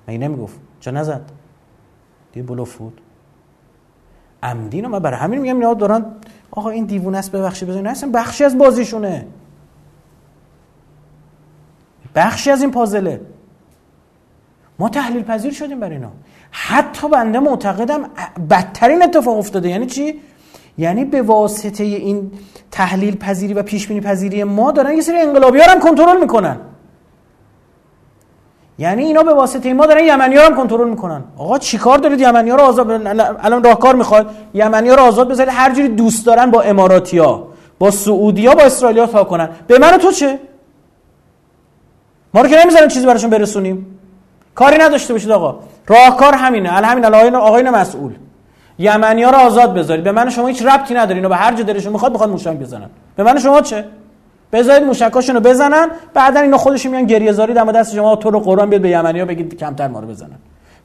مگه 0.07 0.17
نمی‌گفت؟ 0.17 0.59
چه 0.79 0.91
نزد؟ 0.91 1.31
دیگه 2.39 2.49
بلوف 2.49 2.75
بود 2.77 3.01
عمدی 4.43 4.81
من 4.81 4.99
برای 4.99 5.19
همین 5.19 5.39
میگم 5.39 5.55
اینا 5.55 5.73
دارن 5.73 6.05
آقا 6.51 6.69
این 6.69 6.85
دیوونه 6.85 7.17
است 7.17 7.31
ببخشید 7.31 7.69
بزنین 7.69 7.87
اصلا 7.87 8.09
بخشی 8.13 8.43
از 8.43 8.57
بازیشونه. 8.57 9.27
بخشی 12.15 12.51
از 12.51 12.61
این 12.61 12.71
پازله. 12.71 13.21
ما 14.79 14.89
تحلیل 14.89 15.23
پذیر 15.23 15.53
شدیم 15.53 15.79
برای 15.79 15.95
اینا. 15.95 16.11
حتی 16.51 17.09
بنده 17.09 17.39
معتقدم 17.39 18.09
بدترین 18.49 19.03
اتفاق 19.03 19.37
افتاده. 19.37 19.69
یعنی 19.69 19.85
چی؟ 19.85 20.19
یعنی 20.77 21.05
به 21.05 21.21
واسطه 21.21 21.83
این 21.83 22.31
تحلیل 22.71 23.15
پذیری 23.15 23.53
و 23.53 23.63
پیش 23.63 23.87
بینی 23.87 24.01
پذیری 24.01 24.43
ما 24.43 24.71
دارن 24.71 24.93
یه 24.93 25.01
سری 25.01 25.17
انقلابی 25.17 25.59
هم 25.59 25.79
کنترل 25.79 26.19
می‌کنن. 26.19 26.57
یعنی 28.79 29.03
اینا 29.03 29.23
به 29.23 29.33
واسطه 29.33 29.73
ما 29.73 29.85
دارن 29.85 30.03
یمنی 30.03 30.35
ها 30.35 30.45
هم 30.45 30.55
کنترل 30.55 30.89
می‌کنن. 30.89 31.23
آقا 31.37 31.57
چیکار 31.57 31.97
دارید 31.97 32.19
یمنی 32.19 32.49
ها 32.49 32.55
رو 32.55 32.63
آزاد 32.63 32.91
الان 33.43 33.63
راهکار 33.63 33.95
می‌خواد 33.95 34.29
یمنی 34.53 34.89
ها 34.89 34.95
رو 34.95 35.03
آزاد 35.03 35.29
بذارید. 35.29 35.53
هر 35.55 35.73
جوری 35.73 35.87
دوست 35.87 36.25
دارن 36.25 36.51
با 36.51 36.61
اماراتیا 36.61 37.43
با 37.79 37.91
سعودیا 37.91 38.55
با 38.55 38.61
اسرائیلیا 38.61 39.07
تا 39.07 39.23
کنن. 39.23 39.49
به 39.67 39.79
من 39.79 39.97
تو 39.97 40.11
چه؟ 40.11 40.39
ما 42.33 42.41
رو 42.41 42.49
که 42.49 42.61
نمی‌ذارن 42.61 42.87
چیزی 42.87 43.05
براشون 43.05 43.29
برسونیم. 43.29 43.99
کاری 44.55 44.77
نداشته 44.77 45.13
باشید 45.13 45.31
آقا. 45.31 45.59
راهکار 45.87 46.33
همینه. 46.33 46.77
ال 46.77 46.85
همین. 46.85 47.05
آقایون 47.05 47.35
آقایون 47.35 47.69
مسئول. 47.69 48.13
یمنی 48.79 49.23
ها 49.23 49.31
رو 49.31 49.37
آزاد 49.37 49.73
بذارید. 49.73 50.03
به 50.03 50.11
من 50.11 50.29
شما 50.29 50.47
هیچ 50.47 50.65
ربطی 50.65 50.93
نداره. 50.93 51.15
اینا 51.15 51.29
به 51.29 51.35
هر 51.35 51.53
جا 51.53 51.63
دلشون 51.63 51.93
می‌خواد 51.93 52.11
می‌خواد 52.11 52.29
موشک 52.29 52.57
بزنن. 52.57 52.89
به 53.15 53.23
من 53.23 53.39
شما 53.39 53.61
چه؟ 53.61 53.85
بذارید 54.53 54.83
موشکاشون 54.83 55.35
رو 55.35 55.41
بزنن 55.41 55.87
بعدا 56.13 56.39
اینا 56.39 56.57
خودشون 56.57 56.91
میان 56.91 57.05
گریه 57.05 57.31
زاری 57.31 57.53
دم 57.53 57.71
دست 57.71 57.95
شما 57.95 58.15
تو 58.15 58.31
رو 58.31 58.39
قرآن 58.39 58.69
بیاد 58.69 58.81
به 58.81 58.89
یمنی 58.89 59.19
ها 59.19 59.25
بگید 59.25 59.57
کمتر 59.57 59.87
ما 59.87 59.99
رو 59.99 60.07
بزنن. 60.07 60.35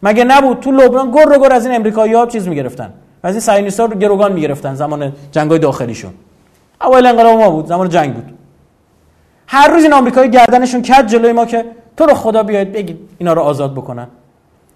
مگه 0.03 0.25
نبود 0.25 0.61
تو 0.61 0.71
لبنان 0.71 1.11
گر 1.11 1.39
گر 1.39 1.53
از 1.53 1.67
این 1.67 1.75
امریکایی 1.75 2.13
ها 2.13 2.27
چیز 2.27 2.49
می‌گرفتن؟ 2.49 2.93
از 3.23 3.35
این 3.35 3.41
صهیونیست‌ها 3.41 3.87
رو 3.87 3.99
گروگان 3.99 4.33
می‌گرفتن 4.33 4.75
زمان 4.75 5.13
جنگای 5.33 5.59
داخلیشون. 5.59 6.11
اول 6.81 7.07
انقلاب 7.07 7.39
ما 7.39 7.51
بود 7.51 7.67
زمان 7.67 7.89
جنگ 7.89 8.15
بود. 8.15 8.25
هر 9.47 9.69
روز 9.69 9.83
این 9.83 9.93
آمریکایی 9.93 10.31
گردنشون 10.31 10.83
کج 10.83 11.07
جلوی 11.07 11.33
ما 11.33 11.45
که 11.45 11.65
تو 11.97 12.07
رو 12.07 12.15
خدا 12.15 12.43
بیاید 12.43 12.73
بگید 12.73 12.99
اینا 13.19 13.33
رو 13.33 13.43
آزاد 13.43 13.73
بکنن. 13.73 14.07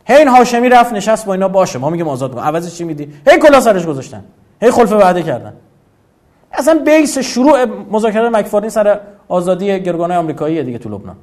هی 0.07 0.17
این 0.17 0.29
هاشمی 0.29 0.69
رفت 0.69 0.93
نشست 0.93 1.27
با 1.27 1.33
اینا 1.33 1.49
باشه 1.49 1.79
ما 1.79 1.91
میگیم 1.91 2.09
آزاد 2.09 2.35
کن 2.35 2.41
عوضش 2.41 2.79
چی 2.79 2.85
میدی؟ 2.85 3.13
هی 3.29 3.39
کلا 3.39 3.61
سرش 3.61 3.87
گذاشتن. 3.87 4.25
هی 4.63 4.71
خلف 4.71 4.93
وعده 4.93 5.23
کردن. 5.23 5.53
اصلا 6.59 6.79
بیس 6.85 7.19
شروع 7.19 7.65
مذاکره 7.65 8.29
مکفارین 8.29 8.71
سر 8.71 9.01
آزادی 9.29 9.81
گرگانای 9.81 10.17
آمریکایی 10.17 10.63
دیگه 10.63 10.79
تو 10.79 10.89
لبنان. 10.89 11.17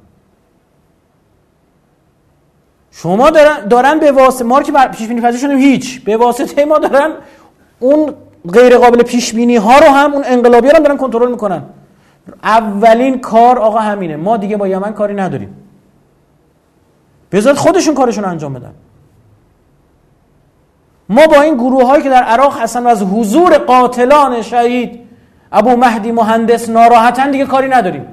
شما 2.90 3.30
دارن, 3.30 3.68
دارن 3.68 3.98
به 3.98 4.12
واسطه 4.12 4.44
ما 4.44 4.62
که 4.62 4.72
پیش 4.72 5.08
بینی 5.08 5.20
پذیر 5.20 5.40
شدیم 5.40 5.58
هیچ. 5.58 6.04
به 6.04 6.16
واسطه 6.16 6.64
ما 6.64 6.78
دارن 6.78 7.10
اون 7.80 8.14
غیر 8.52 8.78
قابل 8.78 9.02
پیش 9.02 9.34
بینی 9.34 9.56
ها 9.56 9.78
رو 9.78 9.86
هم 9.86 10.12
اون 10.12 10.22
انقلابی 10.26 10.68
رو 10.68 10.76
هم 10.76 10.82
دارن 10.82 10.96
کنترل 10.96 11.30
می‌کنن. 11.30 11.62
اولین 12.42 13.20
کار 13.20 13.58
آقا 13.58 13.78
همینه. 13.78 14.16
ما 14.16 14.36
دیگه 14.36 14.56
با 14.56 14.68
یمن 14.68 14.92
کاری 14.92 15.14
نداریم. 15.14 15.56
بذارید 17.32 17.58
خودشون 17.58 17.94
کارشون 17.94 18.24
انجام 18.24 18.54
بدن. 18.54 18.72
ما 21.08 21.26
با 21.26 21.40
این 21.40 21.54
گروه 21.54 21.84
هایی 21.84 22.02
که 22.02 22.10
در 22.10 22.22
عراق 22.22 22.60
هستن 22.60 22.82
و 22.82 22.88
از 22.88 23.02
حضور 23.02 23.58
قاتلان 23.58 24.42
شهید 24.42 25.05
ابو 25.52 25.76
مهدی 25.76 26.12
مهندس 26.12 26.68
ناراحتن 26.68 27.30
دیگه 27.30 27.46
کاری 27.46 27.68
نداریم. 27.68 28.06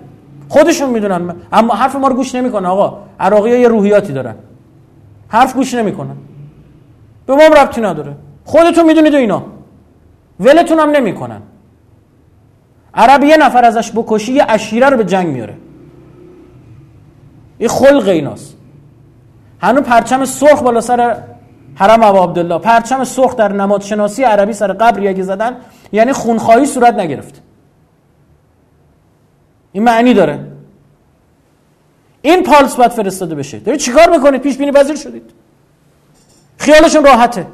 خودشون 0.50 0.90
می‌دونن. 0.90 1.36
اما 1.52 1.74
حرف 1.74 1.96
ما 1.96 2.08
رو 2.08 2.16
گوش 2.16 2.36
نمی‌کنه 2.36 2.68
آقا. 2.68 2.98
عراقی 3.20 3.52
ها 3.52 3.58
یه 3.58 3.68
روحیاتی 3.68 4.14
دارن. 4.14 4.36
حرف 5.28 5.54
گوش 5.54 5.74
نمی‌کنن. 5.74 6.16
به 7.26 7.36
ما 7.36 7.44
ربطی 7.44 7.82
نداره. 7.82 8.16
خودتون 8.46 8.86
می‌دونید 8.86 9.16
اینا. 9.16 9.44
ولتون 10.40 10.80
هم 10.80 10.90
نمی‌کنن. 10.90 11.42
عربی 12.94 13.28
یه 13.28 13.38
نفر 13.38 13.66
ازش 13.66 13.92
بکشی 13.92 14.34
یه 14.34 14.46
اشیره 14.50 14.90
رو 14.90 14.98
به 14.98 15.04
جنگ 15.04 15.28
میاره. 15.28 15.54
این 17.58 17.70
خلق 17.70 18.08
ایناست. 18.08 18.58
هنو 19.62 19.82
پرچم 19.82 20.26
سرخ 20.26 20.62
بالا 20.62 20.82
سر 20.82 21.18
حرم 21.76 22.04
ابو 22.04 22.18
عبدالله. 22.18 22.60
پرچم 22.60 23.04
سرخ 23.04 23.36
در 23.36 23.54
نماد 23.54 23.82
شناسی 23.82 24.24
عربی 24.24 24.54
سر 24.54 24.74
قبر 24.74 25.04
یکی 25.04 25.24
زدن 25.24 25.58
یعنی 25.92 26.14
خونخواهی 26.14 26.66
صورت 26.66 26.94
نگرفت. 26.94 27.42
این 29.72 29.84
معنی 29.84 30.14
داره. 30.14 30.48
این 32.22 32.44
پالس 32.44 32.76
باید 32.76 32.92
فرستاده 32.92 33.36
بشه. 33.36 33.60
دارید 33.60 33.82
چیکار 33.82 34.10
می‌کنید؟ 34.10 34.42
پیش 34.42 34.58
بینی 34.58 34.72
پذیر 34.72 34.96
شدید. 34.96 35.32
خیالشون 36.58 37.04
راحته. 37.06 37.48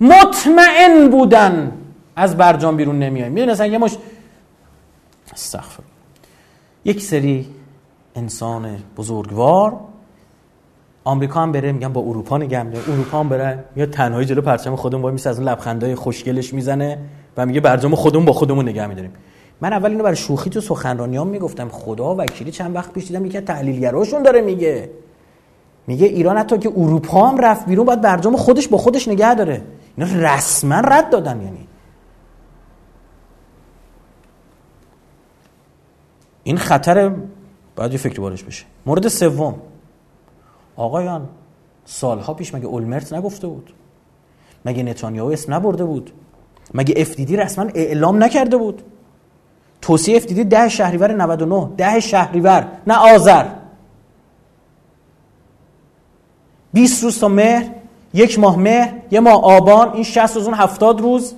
مطمئن 0.00 1.08
بودن. 1.10 1.72
از 2.16 2.36
برجام 2.36 2.76
بیرون 2.76 2.98
نمیایم. 2.98 3.32
می‌دونستن 3.32 3.72
یه 3.72 3.78
مش 3.78 3.96
استغفر 5.32 5.82
یک 6.84 7.02
سری 7.02 7.46
انسان 8.16 8.78
بزرگوار 8.96 9.80
آمریکا 11.08 11.40
هم 11.40 11.52
بره 11.52 11.72
میگن 11.72 11.92
با 11.92 12.00
اروپا 12.00 12.38
نگه 12.38 12.58
اروپا 12.88 13.20
هم 13.20 13.28
بره 13.28 13.64
یا 13.76 13.86
تنهایی 13.86 14.26
جلو 14.26 14.40
پرچم 14.40 14.76
خودمون 14.76 15.02
وای 15.02 15.12
میسه 15.12 15.30
از 15.30 15.38
اون 15.38 15.48
لبخندای 15.48 15.94
خوشگلش 15.94 16.54
می‌زنه 16.54 16.98
و 17.36 17.46
میگه 17.46 17.60
برجام 17.60 17.94
خودمون 17.94 18.24
با 18.24 18.32
خودمون 18.32 18.68
نگه 18.68 18.86
میداریم. 18.86 19.12
من 19.60 19.72
اول 19.72 19.90
اینو 19.90 20.02
برای 20.02 20.16
شوخی 20.16 20.50
تو 20.50 20.60
سخنرانیام 20.60 21.26
می‌گفتم. 21.26 21.68
خدا 21.68 22.14
وکیلی 22.14 22.50
چند 22.50 22.74
وقت 22.74 22.92
پیش 22.92 23.06
دیدم 23.06 23.24
یکی 23.24 23.40
تحلیلگراشون 23.40 24.22
داره 24.22 24.40
میگه. 24.40 24.90
میگه 25.86 26.06
ایران 26.06 26.36
حتی 26.36 26.58
که 26.58 26.68
اروپا 26.76 27.26
هم 27.26 27.38
رفت 27.38 27.66
بیرون 27.66 27.86
باید 27.86 28.00
برجام 28.00 28.36
خودش 28.36 28.68
با 28.68 28.78
خودش 28.78 29.08
نگه 29.08 29.34
داره. 29.34 29.62
اینا 29.96 30.34
رسما 30.34 30.80
رد 30.80 31.10
دادن 31.10 31.42
یعنی. 31.42 31.68
این 36.42 36.56
خطر 36.58 37.12
باید 37.76 37.92
یه 37.92 37.98
فکر 37.98 38.20
بارش 38.20 38.42
بشه. 38.42 38.64
مورد 38.86 39.08
سوم. 39.08 39.54
آقایان 40.78 41.28
سالها 41.84 42.34
پیش 42.34 42.54
مگه 42.54 42.66
اولمرت 42.66 43.12
نگفته 43.12 43.46
بود؟ 43.46 43.72
مگه 44.64 44.82
نتانیاهو 44.82 45.30
اسم 45.30 45.54
نبرده 45.54 45.84
بود؟ 45.84 46.10
مگه 46.74 46.94
افدیدی 46.96 47.36
رسما 47.36 47.70
اعلام 47.74 48.24
نکرده 48.24 48.56
بود؟ 48.56 48.82
توصیه 49.82 50.16
افدیدی 50.16 50.44
ده 50.44 50.68
شهریور 50.68 51.12
99 51.12 51.68
ده 51.76 52.00
شهریور 52.00 52.68
نه 52.86 53.14
آذر. 53.14 53.46
20 56.72 57.04
روز 57.04 57.20
تا 57.20 57.28
مهر 57.28 57.70
یک 58.14 58.38
ماه 58.38 58.58
مهر 58.58 58.94
یه 59.10 59.20
ماه 59.20 59.44
آبان 59.44 59.92
این 59.92 60.02
60 60.02 60.36
روز 60.36 60.44
اون 60.44 60.54
70 60.54 61.00
روز. 61.00 61.34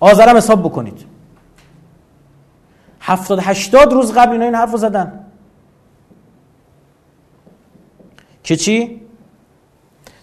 آذرم 0.00 0.36
حساب 0.36 0.62
بکنید. 0.62 1.04
70 3.00 3.38
80 3.42 3.92
روز 3.92 4.12
قبل 4.12 4.32
اینا 4.32 4.44
این 4.44 4.54
حرف 4.54 4.76
زدن. 4.76 5.27
که 8.48 8.56
چی؟ 8.56 9.00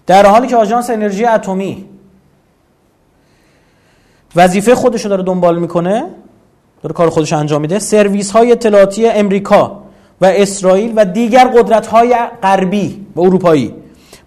در 0.07 0.25
حالی 0.25 0.47
که 0.47 0.55
آژانس 0.55 0.89
انرژی 0.89 1.25
اتمی 1.25 1.85
وظیفه 4.35 4.75
خودش 4.75 5.03
رو 5.03 5.09
داره 5.09 5.23
دنبال 5.23 5.59
می‌کنه 5.59 6.05
داره 6.83 6.93
کار 6.93 7.09
خودش 7.09 7.33
انجام 7.33 7.61
میده 7.61 7.79
سرویس 7.79 8.31
های 8.31 8.51
اطلاعاتی 8.51 9.07
امریکا 9.07 9.83
و 10.21 10.25
اسرائیل 10.25 10.93
و 10.95 11.05
دیگر 11.05 11.47
قدرت 11.47 11.87
های 11.87 12.15
غربی 12.43 13.05
و 13.15 13.21
اروپایی 13.21 13.73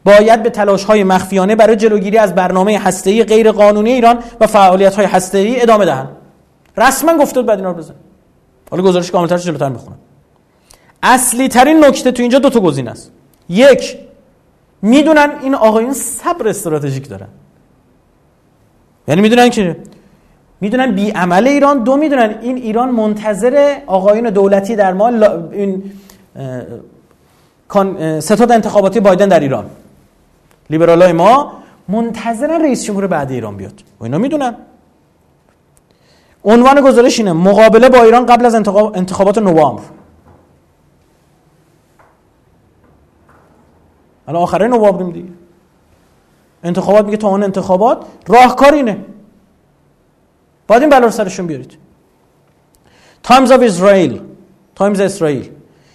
باید 0.04 0.42
به 0.42 0.50
تلاش 0.50 0.84
های 0.84 1.04
مخفیانه 1.04 1.56
برای 1.56 1.76
جلوگیری 1.76 2.18
از 2.18 2.34
برنامه 2.34 2.78
هسته‌ای 2.78 3.24
غیر 3.24 3.52
قانونی 3.52 3.92
ایران 3.92 4.18
و 4.40 4.46
فعالیت 4.46 4.94
های 4.94 5.06
هسته‌ای 5.06 5.62
ادامه 5.62 5.84
دهند 5.84 6.08
رسما 6.76 7.18
گفته 7.18 7.42
بعد 7.42 7.58
اینا 7.58 7.70
رو 7.70 7.76
بزن 7.76 7.94
حالا 8.70 8.82
گزارش 8.82 9.10
کاملترش 9.10 9.44
جلوتر 9.44 9.68
می‌خونم. 9.68 9.98
اصلی 11.02 11.48
ترین 11.48 11.84
نکته 11.84 12.12
تو 12.12 12.22
اینجا 12.22 12.38
دو 12.38 12.50
تا 12.50 12.60
گزینه 12.60 12.90
است. 12.90 13.12
یک 13.48 13.98
می‌دونن 14.82 15.30
این 15.42 15.54
آقایون 15.54 15.92
صبر 15.92 16.48
استراتژیک 16.48 17.08
دارن 17.08 17.28
یعنی 19.08 19.20
می‌دونن 19.20 19.50
که 19.50 19.76
می‌دونن 20.60 20.94
بی 20.94 21.10
عمل 21.10 21.46
ایران 21.46 21.82
دو 21.82 21.96
می‌دونن 21.96 22.34
این 22.42 22.56
ایران 22.56 22.90
منتظر 22.90 23.76
آقایون 23.86 24.30
دولتی 24.30 24.76
در 24.76 24.92
ما 24.92 25.08
این 25.52 25.82
ستاد 28.20 28.52
انتخاباتی 28.52 29.00
بایدن 29.00 29.28
در 29.28 29.40
ایران. 29.40 29.70
لیبرال 30.70 31.02
های 31.02 31.12
ما 31.12 31.52
منتظرن 31.88 32.62
رئیس 32.62 32.84
جمهور 32.84 33.06
بعد 33.06 33.30
ایران 33.30 33.56
بیاد. 33.56 33.82
و 34.00 34.04
اینا 34.04 34.18
می‌دونن. 34.18 34.56
عنوان 36.44 36.80
گزارش 36.80 37.18
اینه 37.18 37.32
مقابله 37.32 37.88
با 37.88 38.02
ایران 38.02 38.26
قبل 38.26 38.46
از 38.46 38.54
انتخابات 38.94 39.38
نوامبر. 39.38 39.82
الان 44.28 44.42
آخره 44.42 44.66
نوامبریم 44.66 45.10
دیگه. 45.10 45.28
انتخابات 46.62 47.04
میگه 47.04 47.16
تا 47.16 47.28
اون 47.28 47.42
انتخابات 47.42 48.06
راهکار 48.26 48.72
اینه. 48.74 49.04
باید 50.66 50.82
این 50.82 50.90
بلا 50.90 51.10
سرشون 51.10 51.46
بیارید. 51.46 51.78
Times 53.22 53.50
of 53.50 53.60
Israel 53.62 54.22
Times 54.74 55.00
Israel 55.00 55.50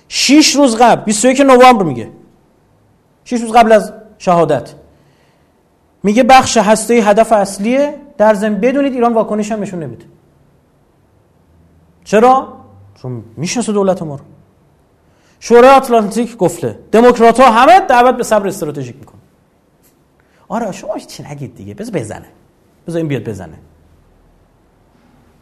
6 0.08 0.56
روز 0.56 0.78
قبل 0.78 1.04
21 1.04 1.42
نوامبر 1.42 1.84
میگه. 1.84 2.10
6 3.24 3.42
روز 3.42 3.52
قبل 3.52 3.72
از 3.72 3.94
شهادت. 4.18 4.74
میگه 6.04 6.24
بخش 6.24 6.58
هسته 6.58 6.94
هدف 6.94 7.32
اصلیه 7.32 7.96
در 8.18 8.34
ضمن 8.34 8.56
بدونید 8.56 8.94
ایران 8.94 9.14
واکنش 9.14 9.52
هم 9.52 9.62
نشون 9.62 9.84
نمیده. 9.84 10.06
چرا؟ 12.04 12.54
چون 12.96 13.24
می‌شناسه 13.38 13.74
دولت 13.74 14.02
ما 14.02 14.16
رو. 14.16 14.24
شورای 15.46 15.70
آتلانتیک 15.70 16.38
گفته 16.38 16.80
دموکرات 16.92 17.40
ها 17.40 17.52
همه 17.52 17.80
دعوت 17.80 18.16
به 18.16 18.24
صبر 18.24 18.48
استراتژیک 18.48 18.96
می‌کنه 18.96 19.20
آره 20.48 20.72
شما 20.72 20.98
چی 20.98 21.24
نگید 21.24 21.56
دیگه؟ 21.56 21.74
بذار 21.74 21.94
بزنه. 21.94 22.26
بذار 22.88 22.98
این 22.98 23.08
بیاد 23.08 23.24
بزنه. 23.24 23.60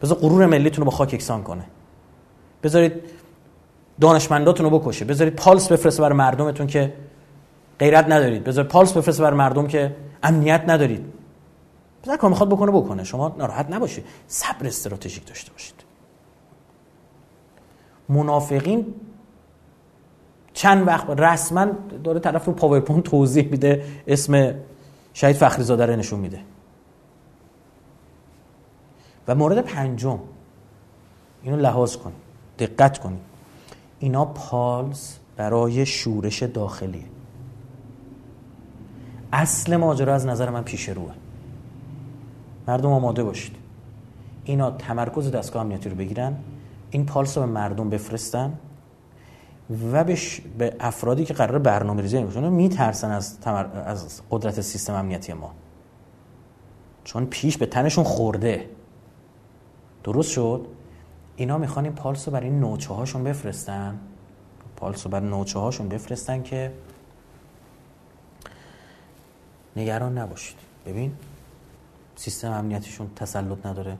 بذار 0.02 0.18
غرور 0.18 0.46
ملیتون 0.46 0.84
رو 0.84 0.90
با 0.90 0.96
خاک 0.96 1.14
یکسان 1.14 1.42
کنه. 1.42 1.64
بذارید 2.62 2.92
دانشمنداتون 4.00 4.70
رو 4.70 4.78
بکشه. 4.78 5.04
بذارید 5.04 5.36
پالس 5.36 5.72
بفرسته 5.72 6.02
برای 6.02 6.18
مردمتون 6.18 6.66
که 6.66 6.92
غیرت 7.78 8.04
ندارید. 8.04 8.44
بذارید 8.44 8.70
پالس 8.70 8.92
بفرسته 8.92 9.22
برای 9.22 9.38
مردم 9.38 9.66
که 9.66 9.96
امنیت 10.22 10.64
ندارید. 10.66 11.04
بذار 12.02 12.16
کار 12.16 12.30
می‌خواد 12.30 12.48
بکنه 12.48 12.72
بکنه. 12.72 13.04
شما 13.04 13.34
ناراحت 13.38 13.70
نباشید. 13.70 14.04
صبر 14.26 14.66
استراتژیک 14.66 15.26
داشته 15.26 15.52
باشید. 15.52 15.84
منافقین 18.08 18.94
چند 20.54 20.86
وقت 20.86 21.10
رسما 21.10 21.66
داره 22.04 22.20
طرف 22.20 22.44
رو 22.44 22.52
PowerPoint 22.52 23.04
توضیح 23.04 23.48
میده 23.50 23.84
اسم 24.06 24.54
شهید 25.14 25.36
فخری 25.36 25.62
زاده 25.62 25.86
رو 25.86 25.96
نشون 25.96 26.20
میده. 26.20 26.40
و 29.28 29.34
مورد 29.34 29.60
پنجم 29.60 30.18
اینو 31.42 31.56
لحاظ 31.56 31.96
کن 31.96 32.12
دقت 32.58 32.98
کنید 32.98 33.20
اینا 33.98 34.24
پالز 34.24 35.14
برای 35.36 35.86
شورش 35.86 36.42
داخلی 36.42 37.04
اصل 39.32 39.76
ماجرا 39.76 40.14
از 40.14 40.26
نظر 40.26 40.50
من 40.50 40.62
پیش 40.62 40.88
روه. 40.88 41.12
مردم 42.68 42.92
آماده 42.92 43.24
باشید. 43.24 43.56
اینا 44.44 44.70
تمرکز 44.70 45.30
دستگاه 45.30 45.62
امنیتی 45.62 45.88
رو 45.88 45.96
بگیرن 45.96 46.36
این 46.90 47.06
پالس 47.06 47.38
رو 47.38 47.46
به 47.46 47.52
مردم 47.52 47.90
بفرستن 47.90 48.58
و 49.92 50.04
به 50.58 50.76
افرادی 50.80 51.24
که 51.24 51.34
قرار 51.34 51.58
برنامه 51.58 52.02
ریزی 52.02 52.22
باشن 52.22 52.48
میترسن 52.48 53.10
از, 53.10 53.38
از 53.86 54.22
قدرت 54.30 54.60
سیستم 54.60 54.94
امنیتی 54.94 55.32
ما. 55.32 55.54
چون 57.04 57.26
پیش 57.26 57.56
به 57.58 57.66
تنشون 57.66 58.04
خورده. 58.04 58.70
درست 60.04 60.30
شد؟ 60.30 60.66
اینا 61.36 61.58
می‌خوان 61.58 61.84
این 61.84 61.94
پالس 61.94 62.28
رو 62.28 62.34
برای 62.34 62.50
نوچه 62.50 62.94
هاشون 62.94 63.24
بفرستن. 63.24 63.98
پالس 64.76 65.06
رو 65.06 65.10
برای 65.10 65.28
نوچه 65.28 65.58
هاشون 65.58 65.88
بفرستن 65.88 66.42
که 66.42 66.72
نگران 69.76 70.18
نباشید. 70.18 70.56
ببین 70.86 71.12
سیستم 72.16 72.52
امنیتیشون 72.52 73.10
تسلط 73.16 73.66
نداره. 73.66 73.98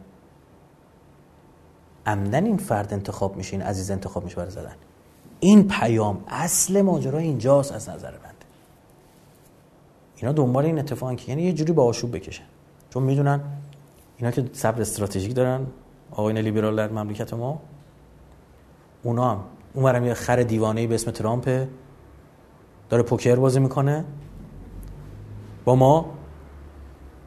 عمدن 2.06 2.46
این 2.46 2.56
فرد 2.56 2.92
انتخاب 2.92 3.36
میشه 3.36 3.52
این 3.52 3.62
عزیز 3.62 3.90
انتخاب 3.90 4.24
میشه 4.24 4.36
برای 4.36 4.50
زدن. 4.50 4.74
این 5.44 5.68
پیام 5.68 6.24
اصل 6.28 6.82
ماجرا 6.82 7.18
اینجاست 7.18 7.72
از 7.72 7.88
نظر 7.88 8.10
بنده 8.10 8.46
اینا 10.16 10.32
دنبال 10.32 10.64
این 10.64 10.78
اتفاقن 10.78 11.16
که 11.16 11.28
یعنی 11.28 11.42
یه 11.42 11.52
جوری 11.52 11.72
با 11.72 11.84
آشوب 11.84 12.16
بکشن. 12.16 12.44
چون 12.90 13.02
می‌دونن 13.02 13.40
اینا 14.16 14.30
که 14.30 14.50
صبر 14.52 14.80
استراتژیک 14.80 15.34
دارن 15.34 15.66
آقاین 16.10 16.38
لیبرال 16.38 16.76
در 16.76 16.88
مملکت 16.88 17.34
ما 17.34 17.62
اونا 19.02 19.30
هم 19.30 19.44
اونورم 19.74 20.06
یه 20.06 20.14
خر 20.14 20.42
دیوانه 20.42 20.86
به 20.86 20.94
اسم 20.94 21.10
ترامپ 21.10 21.66
داره 22.88 23.02
پوکر 23.02 23.36
بازی 23.36 23.60
می‌کنه. 23.60 24.04
با 25.64 25.74
ما. 25.74 26.10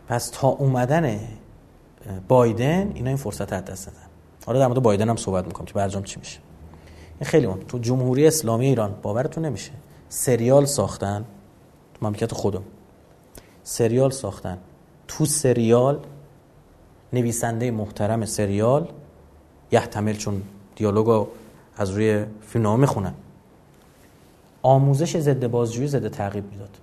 پس 0.07 0.29
تا 0.29 0.47
اومدن 0.47 1.19
بایدن 2.27 2.91
اینا 2.93 3.07
این 3.07 3.17
فرصت 3.17 3.53
رو 3.53 3.61
دست 3.61 3.85
دادن 3.85 3.97
حالا 4.45 4.59
در 4.59 4.67
مورد 4.67 4.81
بایدن 4.81 5.09
هم 5.09 5.15
صحبت 5.15 5.45
می‌کنم 5.45 5.65
که 5.65 5.73
برجام 5.73 6.03
چی 6.03 6.19
میشه. 6.19 6.44
این 7.19 7.29
خیلی 7.29 7.47
مهم. 7.47 7.59
تو 7.59 7.79
جمهوری 7.79 8.27
اسلامی 8.27 8.65
ایران 8.65 8.95
باورتون 9.01 9.45
نمیشه. 9.45 9.71
سریال 10.09 10.65
ساختن 10.65 11.25
تو 11.93 12.05
مملکت 12.05 12.33
خودم. 12.33 12.63
سریال 13.63 14.11
ساختن. 14.11 14.57
تو 15.07 15.25
سریال 15.25 15.99
نویسنده 17.13 17.71
محترم 17.71 18.25
سریال 18.25 18.87
یحتمل 19.71 20.13
چون 20.13 20.41
دیالوگو 20.75 21.27
از 21.77 21.89
روی 21.89 22.25
فیلمنامه 22.47 22.81
می‌خونن. 22.81 23.13
آموزش 24.61 25.17
ضد 25.17 25.47
بازجویی 25.47 25.87
ضد 25.87 26.07
تعقیب 26.07 26.51
می‌داد. 26.51 26.77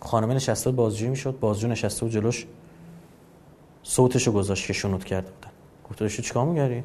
خانمه 0.00 0.34
نشسته 0.34 0.70
بازجویی 0.70 1.10
می‌شد 1.10 1.38
بازجو 1.40 1.68
نشسته 1.68 2.06
و 2.06 2.08
جلوش 2.08 2.46
صوتشو 3.82 4.32
گذاشت 4.32 4.66
که 4.66 4.72
شنود 4.72 5.04
کرده 5.04 5.30
بودن. 5.30 5.50
گفت 5.90 6.20
چیکار 6.20 6.44
میگردی 6.46 6.84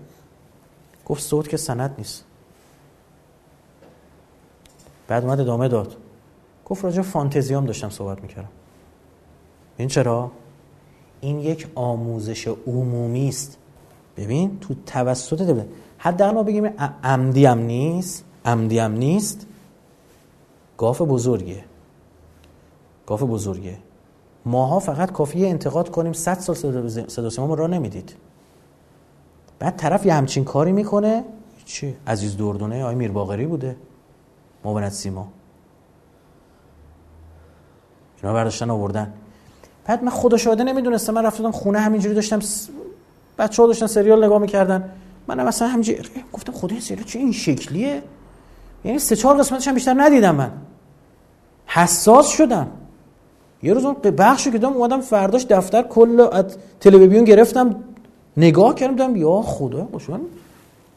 گفت 1.05 1.23
صوت 1.23 1.49
که 1.49 1.57
سند 1.57 1.95
نیست. 1.97 2.23
بعد 5.07 5.23
اومد 5.23 5.39
ادامه 5.39 5.67
داد. 5.67 5.95
گفت 6.65 6.83
راجع 6.83 7.01
فانتزیام 7.01 7.65
داشتم 7.65 7.89
صحبت 7.89 8.21
می‌کردم. 8.21 8.49
این 9.77 9.87
چرا؟ 9.87 10.31
این 11.21 11.39
یک 11.39 11.67
آموزش 11.75 12.47
عمومی 12.47 13.29
است. 13.29 13.57
ببین 14.17 14.59
تو 14.59 14.75
توسط 14.85 15.41
ده 15.41 15.67
حداقل 15.97 16.33
ما 16.33 16.43
بگیم 16.43 16.65
عمدی 17.03 17.45
هم 17.45 17.59
نیست 17.59 18.25
عمدی 18.45 18.79
هم 18.79 18.91
نیست. 18.91 19.47
گاف 20.77 21.01
بزرگیه. 21.01 21.65
گاف 23.07 23.23
بزرگه 23.23 23.77
ماها 24.45 24.79
فقط 24.79 25.11
کافیه 25.11 25.47
انتقاد 25.47 25.91
کنیم 25.91 26.13
100 26.13 26.39
سال 26.39 26.55
صدا 27.07 27.29
سیما 27.29 27.47
ما 27.47 27.53
را 27.53 27.67
نمی‌دید. 27.67 28.15
بعد 29.59 29.75
طرف 29.75 30.05
یه 30.05 30.13
همچین 30.13 30.43
کاری 30.43 30.71
می‌کنه؟ 30.71 31.23
چی؟ 31.65 31.95
عزیز 32.07 32.37
دردونه 32.37 32.83
آقای 32.83 32.95
میر 32.95 33.11
باقری 33.11 33.45
بوده. 33.45 33.75
معاونت 34.65 34.91
سیما. 34.91 35.27
اینا 38.21 38.33
برداشتن 38.33 38.69
آوردن. 38.69 39.13
بعد 39.85 40.03
من 40.03 40.11
خدا 40.11 40.37
شاهده 40.37 40.63
نمی‌دونستم. 40.63 41.13
من 41.13 41.25
رفتم 41.25 41.51
خونه 41.51 41.79
همینجوری 41.79 42.15
داشتم 42.15 42.39
س... 42.39 42.69
بچه 43.37 43.61
ها 43.61 43.67
داشتن 43.67 43.87
سریال 43.87 44.25
نگاه 44.25 44.39
می‌کردن. 44.39 44.89
من 45.27 45.43
مثلا 45.43 45.67
همینجوری 45.67 45.99
گفتم 46.33 46.51
خدا 46.53 46.71
این 46.71 46.81
سریال 46.81 47.03
چه 47.03 47.19
این 47.19 47.31
شکلیه؟ 47.31 48.03
یعنی 48.83 48.99
سه 48.99 49.15
چهار 49.15 49.37
قسمتش 49.37 49.67
هم 49.67 49.73
بیشتر 49.73 49.95
ندیدم 49.97 50.35
من. 50.35 50.51
حساس 51.65 52.27
شدم. 52.27 52.67
یه 53.63 53.73
روز 53.73 53.85
اون 53.85 53.93
بخشو 53.93 54.51
که 54.51 54.57
دام 54.57 54.73
اومدم 54.73 55.01
فرداش 55.01 55.45
دفتر 55.45 55.81
کل 55.81 56.27
از 56.31 56.57
تلویزیون 56.79 57.23
گرفتم. 57.23 57.75
نگاه 58.37 58.75
کردم 58.75 58.91
دیدم 58.91 59.15
یا 59.15 59.41
خدا 59.41 59.81
باشون 59.81 60.21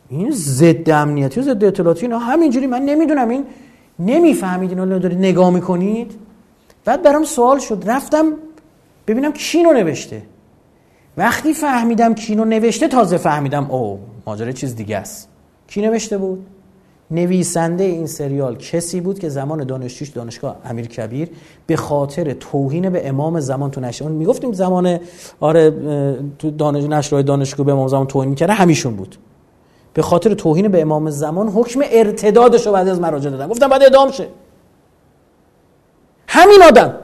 این 0.09 0.31
ضد 0.31 0.91
امنیتی 0.91 1.41
و 1.41 1.43
ضد 1.43 1.65
اطلاعاتی 1.65 2.07
اینا 2.07 2.19
همینجوری 2.19 2.67
من 2.67 2.83
نمی‌دونم 2.83 3.29
این 3.29 3.45
نمی‌فهمید 3.99 4.71
اینا 4.71 4.99
دارید 4.99 5.19
نگاه 5.19 5.51
می‌کنید. 5.51 6.15
بعد 6.85 7.03
برام 7.03 7.25
سوال 7.25 7.59
شد 7.59 7.83
رفتم 7.87 8.33
ببینم 9.07 9.33
کینو 9.33 9.73
نوشته. 9.73 10.23
وقتی 11.17 11.55
فهمیدم 11.55 12.15
کینو 12.15 12.45
نوشته 12.45 12.89
تازه 12.89 13.17
فهمیدم 13.17 13.71
او 13.71 14.01
ماجرا 14.27 14.53
چیز 14.53 14.77
دیگه 14.77 14.97
است. 14.97 15.29
کی 15.69 15.81
نوشته 15.83 16.19
بود؟ 16.19 16.47
نویسنده 17.11 17.85
این 17.85 18.07
سریال 18.07 18.57
کسی 18.57 19.01
بود 19.01 19.19
که 19.19 19.29
زمان 19.29 19.65
دانشجوش 19.65 20.09
دانشگاه 20.09 20.57
امیر 20.65 20.87
کبیر 20.87 21.29
به 21.67 21.77
خاطر 21.77 22.33
توهین 22.33 22.91
به 22.91 23.09
امام 23.09 23.41
زمان 23.41 23.71
تو 23.71 23.81
نشر 23.81 24.09
می‌گفتیم 24.09 24.53
زمان 24.53 25.01
آره 25.41 25.71
تو 26.39 26.51
دانش 26.51 26.85
نشرهای 26.85 27.23
دانشگاه 27.23 27.67
به 27.67 27.73
امام 27.73 27.89
زمان 27.89 28.07
توهین 28.07 28.31
می‌کرده 28.31 28.53
همیشون 28.53 28.97
بود. 28.97 29.17
به 29.95 30.03
خاطر 30.03 30.35
توهین 30.35 30.69
به 30.69 30.81
امام 30.81 31.11
زمان 31.11 31.49
حکم 31.49 31.81
ارتدادش 31.91 32.67
رو 32.67 32.73
بعد 32.73 32.89
از 32.89 33.01
مراجعه 33.01 33.31
دادن. 33.31 33.49
گفتم 33.49 33.69
بعد 33.69 33.83
اعدام 33.83 34.11
شه. 34.11 34.29
همین 36.29 36.63
آدم. 36.63 36.95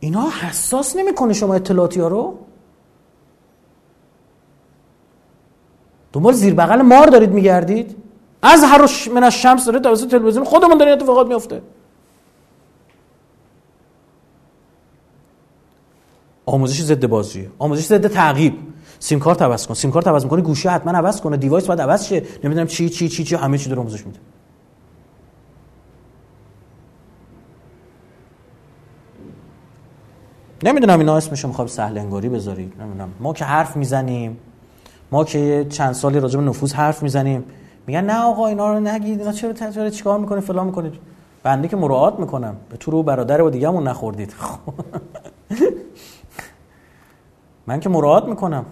اینا 0.00 0.28
حساس 0.40 0.96
نمی‌کنه 0.96 1.32
شما 1.32 1.54
اطلاعاتی 1.54 2.00
ها 2.00 2.08
رو؟ 2.08 2.38
دنبال 6.14 6.32
زیر 6.32 6.54
بغل 6.54 6.82
مار 6.82 7.06
دارید 7.06 7.30
میگردید؟ 7.30 7.96
از 8.42 8.64
هر 8.64 8.90
من 9.14 9.24
از 9.24 9.34
شمس 9.34 9.66
داره 9.66 9.80
توسط 9.80 10.10
تلویزیون 10.10 10.44
خودمون 10.44 10.78
داریم 10.78 10.94
اتفاقات 10.94 11.26
میفته 11.26 11.62
آموزش 16.46 16.82
ضد 16.82 17.06
بازجویی 17.06 17.50
آموزش 17.58 17.86
ضد 17.86 18.06
تعقیب. 18.06 18.54
سیم 18.98 19.18
کارت 19.18 19.42
عوض 19.42 19.66
کن 19.66 19.74
سیم 19.74 19.90
کارت 19.90 20.08
عوض 20.08 20.24
می‌کنی 20.24 20.42
گوشی 20.42 20.68
حتما 20.68 20.92
عوض 20.92 21.20
کنه 21.20 21.36
دیوایس 21.36 21.66
باید 21.66 21.80
عوض 21.80 22.06
شه. 22.06 22.22
نمی‌دونم 22.44 22.66
چی 22.66 22.88
چی 22.88 23.08
چی 23.08 23.24
چی 23.24 23.34
همه 23.34 23.58
چی 23.58 23.68
داره 23.68 23.80
آموزش 23.80 24.06
میده. 24.06 24.18
نمی‌دونم 30.62 30.98
اینا 30.98 31.16
اسمش 31.16 31.44
می‌خوام 31.44 31.66
سهل 31.66 31.98
انگاری 31.98 32.28
بذارید 32.28 32.72
نمی‌دونم. 32.80 33.08
ما 33.20 33.32
که 33.32 33.44
حرف 33.44 33.76
می‌زنیم. 33.76 34.38
ما 35.12 35.24
که 35.24 35.66
چند 35.70 35.92
سالی 35.92 36.20
راجع 36.20 36.40
به 36.40 36.44
نفوذ 36.44 36.72
حرف 36.72 37.02
می‌زنیم. 37.02 37.44
میگن 37.86 38.04
نه 38.04 38.22
آقا 38.22 38.46
اینا 38.46 38.72
رو 38.72 38.80
نگید 38.80 39.18
اینا 39.18 39.32
چرا 39.32 39.52
چرا 39.52 39.90
چیکار 39.90 40.18
می‌کنید 40.18 40.44
فلان 40.44 40.66
می‌کنید. 40.66 40.94
بنده 41.42 41.68
که 41.68 41.76
مراعات 41.76 42.20
می‌کنم. 42.20 42.56
به 42.70 42.76
تو 42.76 42.90
رو 42.90 43.02
برادر 43.02 43.42
و 43.42 43.50
دیگه‌مون 43.50 43.88
نخوردید. 43.88 44.34
من 47.66 47.80
که 47.80 47.88
مراعات 47.88 48.24
می‌کنم. 48.24 48.64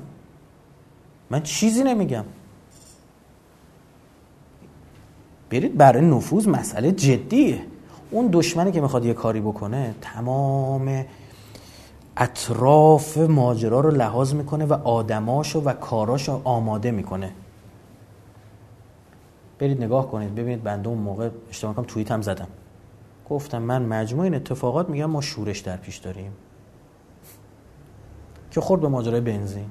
من 1.30 1.42
چیزی 1.42 1.84
نمیگم. 1.84 2.24
برید 5.50 5.76
برای 5.76 6.04
نفوذ 6.04 6.48
مسئله 6.48 6.92
جدیه. 6.92 7.60
اون 8.10 8.28
دشمنی 8.32 8.72
که 8.72 8.80
می‌خواد 8.80 9.04
یه 9.04 9.14
کاری 9.14 9.40
بکنه 9.40 9.94
تمام 10.00 11.04
اطراف 12.16 13.18
ماجرا 13.18 13.80
رو 13.80 13.90
لحاظ 13.90 14.34
می‌کنه 14.34 14.64
و 14.64 14.72
آدماشو 14.72 15.60
و 15.60 15.72
کاراشو 15.72 16.40
آماده 16.44 16.90
می‌کنه. 16.90 17.32
برید 19.58 19.84
نگاه 19.84 20.10
کنید. 20.10 20.34
ببینید 20.34 20.62
بنده 20.62 20.88
اون 20.88 20.98
موقع 20.98 21.30
اشتباه 21.50 21.74
کنم 21.74 21.84
توییت 21.84 22.12
هم 22.12 22.22
زدم. 22.22 22.48
گفتم 23.30 23.62
من 23.62 23.82
مجموع 23.82 24.24
این 24.24 24.34
اتفاقات 24.34 24.88
میگم 24.88 25.10
ما 25.10 25.20
شورش 25.20 25.58
در 25.58 25.76
پیش 25.76 25.96
داریم. 25.96 26.32
که 28.50 28.60
خورد 28.60 28.80
به 28.80 28.88
ماجرای 28.88 29.20
بنزین. 29.20 29.70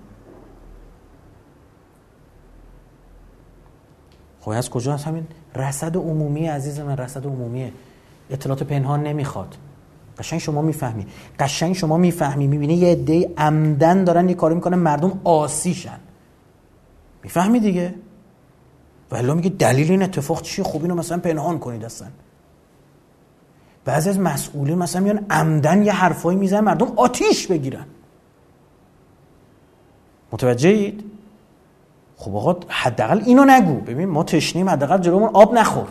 خب 4.42 4.50
از 4.50 4.70
کجا 4.70 4.94
هست 4.94 5.08
همین؟ 5.08 5.28
رصد 5.56 5.98
عمومی 5.98 6.48
عزیز 6.48 6.80
من 6.80 6.98
رصد 6.98 7.26
عمومیه. 7.26 7.74
اطلاعات 8.30 8.64
پنهان 8.64 9.04
نمی‌خواد. 9.04 9.58
قشنگ 10.18 10.40
شما 10.40 10.62
می‌فهمی. 10.62 11.08
قشنگ 11.40 11.74
شما 11.74 11.98
می‌فهمی. 11.98 12.48
می‌بینی 12.48 12.74
یه 12.74 12.92
عده 12.92 13.32
عمدن 13.38 14.04
دارن 14.04 14.30
یه 14.30 14.36
کاری 14.36 14.56
می‌کنن 14.56 14.78
مردم 14.78 15.22
آسیشن. 15.24 16.00
می‌فهمی 17.24 17.60
دیگه؟ 17.60 17.94
ولی 19.12 19.34
میگه 19.34 19.50
دلیل 19.50 19.92
این 19.92 20.04
اتفاق 20.04 20.42
چیه؟ 20.42 20.66
خوب 20.66 20.82
اینو 20.82 20.96
مثلا 20.96 21.18
پنهان 21.18 21.60
کنید 21.60 21.86
اصلا. 21.86 22.08
بعضی 23.86 24.10
از 24.10 24.20
مسئولین 24.20 24.78
مثلا 24.78 25.02
میان 25.02 25.26
عمدن 25.30 25.84
یه 25.84 25.92
حرفایی 25.92 26.38
می‌زنن 26.38 26.60
مردم 26.60 26.94
آتیش 26.96 27.48
بگیرن. 27.48 27.86
متوجهید 30.32 31.04
خب 32.18 32.36
آقا 32.36 32.60
حداقل 32.68 33.22
اینو 33.26 33.46
نگو. 33.46 33.76
ببین 33.76 34.10
ما 34.10 34.24
تشنیم 34.24 34.70
حداقل 34.70 34.98
جلومون 34.98 35.30
آب 35.34 35.54
نخور. 35.54 35.88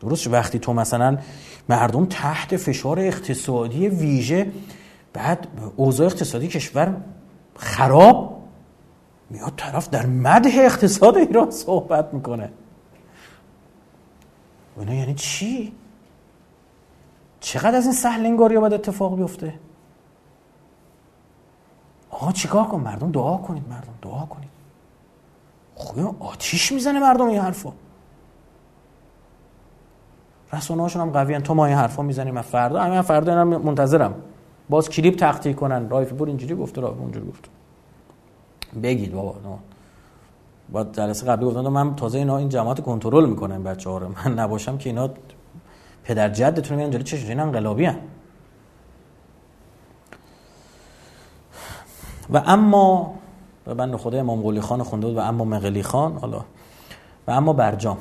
درست 0.00 0.26
وقتی 0.26 0.58
تو 0.58 0.72
مثلا 0.72 1.18
مردم 1.68 2.06
تحت 2.06 2.56
فشار 2.56 3.00
اقتصادی 3.00 3.88
ویژه 3.88 4.52
بعد 5.12 5.46
اوضاع 5.76 6.06
اقتصادی 6.06 6.48
کشور 6.48 6.96
خراب. 7.56 8.38
میاد 9.30 9.52
طرف 9.56 9.90
در 9.90 10.06
مده 10.06 10.50
اقتصاد 10.54 11.16
ایران 11.16 11.50
صحبت 11.50 12.14
می‌کنه. 12.14 12.52
اینا 14.78 14.94
یعنی 14.94 15.14
چی؟ 15.14 15.72
چقدر 17.40 17.76
از 17.76 17.84
این 17.84 17.94
سهلنگاری 17.94 18.54
ها 18.54 18.60
باید 18.60 18.72
اتفاق 18.72 19.16
بیفته؟ 19.16 19.54
آقا 22.10 22.32
چیکار 22.32 22.64
کن 22.64 22.80
مردم 22.80 23.12
دعا 23.12 23.36
کنید 23.36 23.68
مردم 23.68 23.94
دعا 24.02 24.26
کنید. 24.26 24.48
خوی 25.74 26.04
آتیش 26.20 26.72
می‌زنه 26.72 27.00
مردم 27.00 27.26
این 27.26 27.38
حرفا. 27.38 27.72
رسانه 30.52 30.82
هاشون 30.82 31.02
هم 31.02 31.10
قوی 31.10 31.40
تو 31.40 31.54
ما 31.54 31.66
این 31.66 31.76
حرفا 31.76 32.02
می‌زنیم 32.02 32.34
من 32.34 32.42
فردا. 32.42 32.82
همین 32.82 33.02
فردا 33.02 33.42
اینا 33.42 33.58
منتظرم. 33.58 34.14
باز 34.70 34.88
کلیپ 34.88 35.16
تقطیع 35.16 35.52
کنن. 35.52 35.88
رایف 35.88 36.12
پور 36.12 36.28
اینجوری 36.28 36.54
گفته 36.54 36.80
رایف 36.80 36.98
اونجوری 36.98 37.26
گفته 37.28 37.48
بگید 38.82 39.12
بابا. 39.12 39.50
نه. 39.50 39.58
با 40.72 40.84
جلسه 40.84 41.26
قبلی 41.26 41.46
گفتم 41.46 41.60
من 41.60 41.96
تازه 41.96 42.18
اینا 42.18 42.38
این 42.38 42.48
جماعت 42.48 42.80
کنترل 42.80 43.28
می‌کنم 43.28 43.62
بچه 43.62 43.90
ها 43.90 43.98
رو. 43.98 44.08
من 44.08 44.38
نباشم 44.38 44.78
که 44.78 44.90
اینا 44.90 45.10
پدر 46.04 46.28
جدتون 46.28 46.76
میان 46.76 46.90
جلوی 46.90 47.04
چشم 47.04 47.28
اینا 47.28 47.42
انقلابی 47.42 47.84
هن. 47.84 47.98
و 52.30 52.42
اما 52.46 53.14
به 53.64 53.74
بند 53.74 53.96
خدا 53.96 54.18
امام 54.18 54.42
قلی 54.42 54.60
خان 54.60 54.82
خونده 54.82 55.06
بود 55.06 55.16
و 55.16 55.20
اما 55.20 55.44
مغلی 55.44 55.82
خان 55.82 56.18
حالا. 56.18 56.44
و 57.26 57.30
اما 57.30 57.52
برجام. 57.52 57.98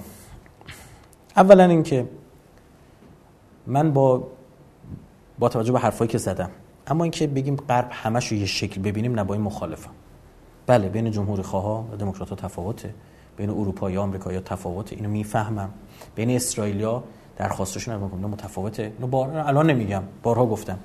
اولا 1.36 1.64
اینکه 1.64 2.07
من 3.68 3.94
با 3.94 4.27
با 5.39 5.49
توجه 5.49 5.72
به 5.72 5.80
حرفایی 5.80 6.10
که 6.10 6.18
زدم. 6.18 6.49
اما 6.88 7.03
اینکه 7.03 7.27
بگیم 7.27 7.56
غرب 7.56 7.88
همش 7.91 8.27
رو 8.27 8.38
یه 8.38 8.45
شکل 8.45 8.81
ببینیم 8.81 9.15
نه 9.15 9.23
با 9.23 9.34
این 9.34 9.44
مخالفم. 9.44 9.91
بله 10.68 10.89
بین 10.89 11.11
جمهوری 11.11 11.44
خواه 11.44 11.91
و 11.91 11.95
دموکرات 11.95 12.30
ها 12.30 12.35
تفاوته. 12.35 12.94
بین 13.38 13.49
اروپا 13.49 13.91
یا 13.91 14.02
آمریکا 14.02 14.34
یا 14.34 14.41
تفاوته. 14.41 14.95
اینو 14.95 15.10
می‌فهمم. 15.10 15.69
بین 16.15 16.30
اسرائیلیا 16.30 17.03
درخواستشون 17.38 18.02
رو 18.02 18.15
میگم 18.15 18.30
متفاوته. 18.30 18.84
اینو 18.98 19.07
بار 19.07 19.38
الان 19.38 19.69
نمیگم. 19.69 20.03
بارها 20.23 20.45
گفتم. 20.45 20.80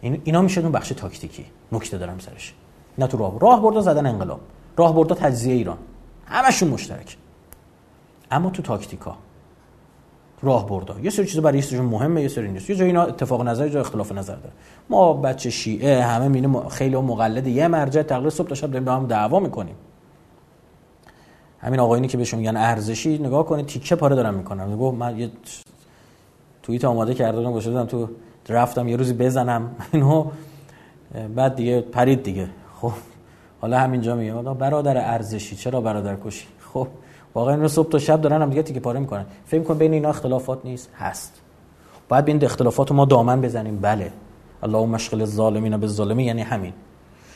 این 0.00 0.20
اینا 0.24 0.42
میشه 0.42 0.60
اون 0.60 0.72
بخش 0.72 0.88
تاکتیکی. 0.88 1.46
نکته 1.72 1.98
دارم 1.98 2.18
سرش. 2.18 2.54
نه 2.98 3.06
تو 3.06 3.16
راه 3.16 3.38
راه 3.40 3.62
بردا 3.62 3.80
زدن 3.80 4.06
انقلاب. 4.06 4.40
راه 4.76 4.94
بردا 4.94 5.14
تجزیه 5.14 5.54
ایران. 5.54 5.78
همشون 6.26 6.68
مشترک. 6.68 7.16
اما 8.30 8.50
تو 8.50 8.62
تاکتیکا. 8.62 9.16
راه 10.42 10.68
بردا 10.68 11.00
یه 11.02 11.10
سری 11.10 11.26
چیزا 11.26 11.40
برای 11.40 11.62
یه 11.72 11.80
مهمه 11.80 12.22
یه 12.22 12.28
سری 12.28 12.50
نیست. 12.50 12.70
یه 12.70 12.76
جای 12.76 12.86
اینا 12.86 13.02
اتفاق 13.02 13.48
نظر 13.48 13.68
جای 13.68 13.80
اختلاف 13.80 14.12
نظر 14.12 14.34
داره. 14.34 14.52
ما 14.90 15.12
بچه 15.12 15.50
شیعه 15.50 16.02
همه 16.02 16.28
مینه 16.28 16.68
خیلی 16.68 16.96
مقلد 16.96 17.46
یه 17.46 17.68
مرجع 17.68 18.02
تقریبا 18.02 18.30
صبح 18.30 18.48
تا 18.48 18.54
شب 18.54 18.70
داریم 18.70 18.84
با 18.84 18.92
هم 18.92 19.06
دعوا 19.06 19.40
می‌کنیم. 19.40 19.74
همین 21.58 21.80
آقایونی 21.80 22.08
که 22.08 22.16
بهشون 22.16 22.38
میگن 22.38 22.56
ارزشی 22.56 23.18
نگاه 23.18 23.46
کنید 23.46 23.66
تیکه 23.66 23.96
پاره 23.96 24.16
دارن 24.16 24.34
می‌کنن. 24.34 24.66
میگه 24.66 24.90
من 24.90 25.18
یه 25.18 25.30
توییت 26.62 26.84
آماده 26.84 27.14
کرده 27.14 27.38
بودم 27.38 27.52
گذاشته 27.52 27.84
تو 27.84 28.08
درفتم 28.44 28.88
یه 28.88 28.96
روزی 28.96 29.12
بزنم. 29.12 29.70
اینو 29.92 30.26
بعد 31.36 31.56
دیگه 31.56 31.80
پرید 31.80 32.22
دیگه. 32.22 32.48
خب 32.80 32.92
حالا 33.60 33.78
همینجا 33.78 34.16
میگه. 34.16 34.32
برادر 34.32 34.96
ارزشی 34.96 35.56
چرا 35.56 35.80
برادر 35.80 36.16
کشی؟ 36.24 36.46
خب 36.72 36.86
واقعا 37.34 37.54
اینو 37.54 37.68
صبح 37.68 37.88
تا 37.88 37.98
شب 37.98 38.20
دارن 38.20 38.42
هم 38.42 38.50
دیگه 38.50 38.62
تیکه 38.62 38.80
پاره 38.80 39.00
می‌کنن. 39.00 39.24
فکر 39.44 39.62
کن 39.62 39.78
بین 39.78 39.92
اینا 39.92 40.08
اختلافات 40.08 40.58
نیست. 40.64 40.90
هست. 40.98 41.40
باید 42.08 42.24
بین 42.24 42.44
اختلافات 42.44 42.92
ما 42.92 43.04
دامن 43.04 43.40
بزنیم. 43.40 43.78
بله. 43.80 44.12
اللهم 44.62 44.90
مشغل 44.90 45.20
الظالمین 45.20 45.76
بالظالمین 45.76 46.26
یعنی 46.26 46.42
همین. 46.42 46.72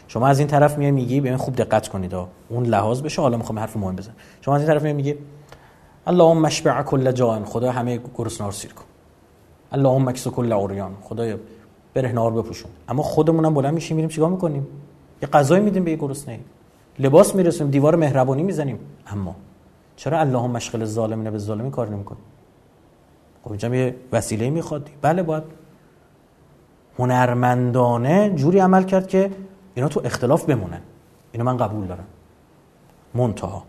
شما 0.09 0.27
از 0.27 0.39
این 0.39 0.49
طرف 0.49 0.79
میای 0.79 0.91
میگی 0.91 1.20
ببین 1.20 1.37
خوب 1.37 1.57
دقت 1.57 1.89
کنید. 1.89 2.15
اون 2.49 2.65
لحاظ 2.66 3.03
بشه. 3.03 3.23
حالا 3.23 3.37
می‌خوام 3.37 3.59
حرف 3.59 3.77
مهم 3.77 3.97
بزنم. 3.97 4.15
شما 4.41 4.55
از 4.55 4.61
این 4.61 4.69
طرف 4.70 4.83
میای 4.83 4.95
میگی 4.95 5.15
اللهم 6.07 6.39
مشبع 6.39 6.83
کل 6.83 7.12
جان. 7.12 7.45
خدا 7.45 7.73
همه 7.73 8.01
گرسنار 8.16 8.53
سیر 8.53 8.73
کن. 8.73 8.85
اللهم 9.73 10.09
مکس 10.09 10.29
کل 10.29 10.53
عریان. 10.53 10.93
خدای 11.03 11.37
بره 11.95 12.12
نار 12.12 12.33
بپوشون. 12.33 12.70
اما 12.89 13.03
خودمونم 13.03 13.55
بلند 13.55 13.75
میشیم 13.75 13.97
میریم 13.97 14.11
چیکار 14.11 14.31
می‌کنیم؟ 14.31 14.66
یه 15.23 15.29
غذای 15.29 15.61
میدیم 15.61 15.85
به 15.85 15.91
یه 15.91 15.97
گرسنه 15.97 16.41
لباس 16.99 17.35
می‌رسیم 17.35 17.70
دیوار 17.70 17.97
مهربانی 17.97 18.43
می‌زنیم. 18.43 18.79
اما 19.07 19.37
چرا 19.99 20.20
اللهم 20.20 20.51
مشغل 20.51 20.81
الظالمین 20.81 21.31
به 21.31 21.39
ظالمین 21.39 21.70
کار 21.70 21.89
نمی‌کنه؟ 21.89 22.19
خب 23.45 23.51
اینجا 23.51 23.75
یه 23.75 23.97
وسیله 24.12 24.51
می‌خواد. 24.51 24.91
بله 25.03 25.23
باید. 25.23 25.43
هنرمندانه 26.99 28.31
جوری 28.31 28.59
عمل 28.59 28.83
کرد 28.83 29.09
که 29.09 29.31
اینا 29.75 29.89
تو 29.89 30.01
اختلاف 30.05 30.45
بمونن. 30.45 30.81
اینو 31.33 31.45
من 31.45 31.57
قبول 31.57 31.87
دارم. 31.87 32.07
منتها. 33.15 33.62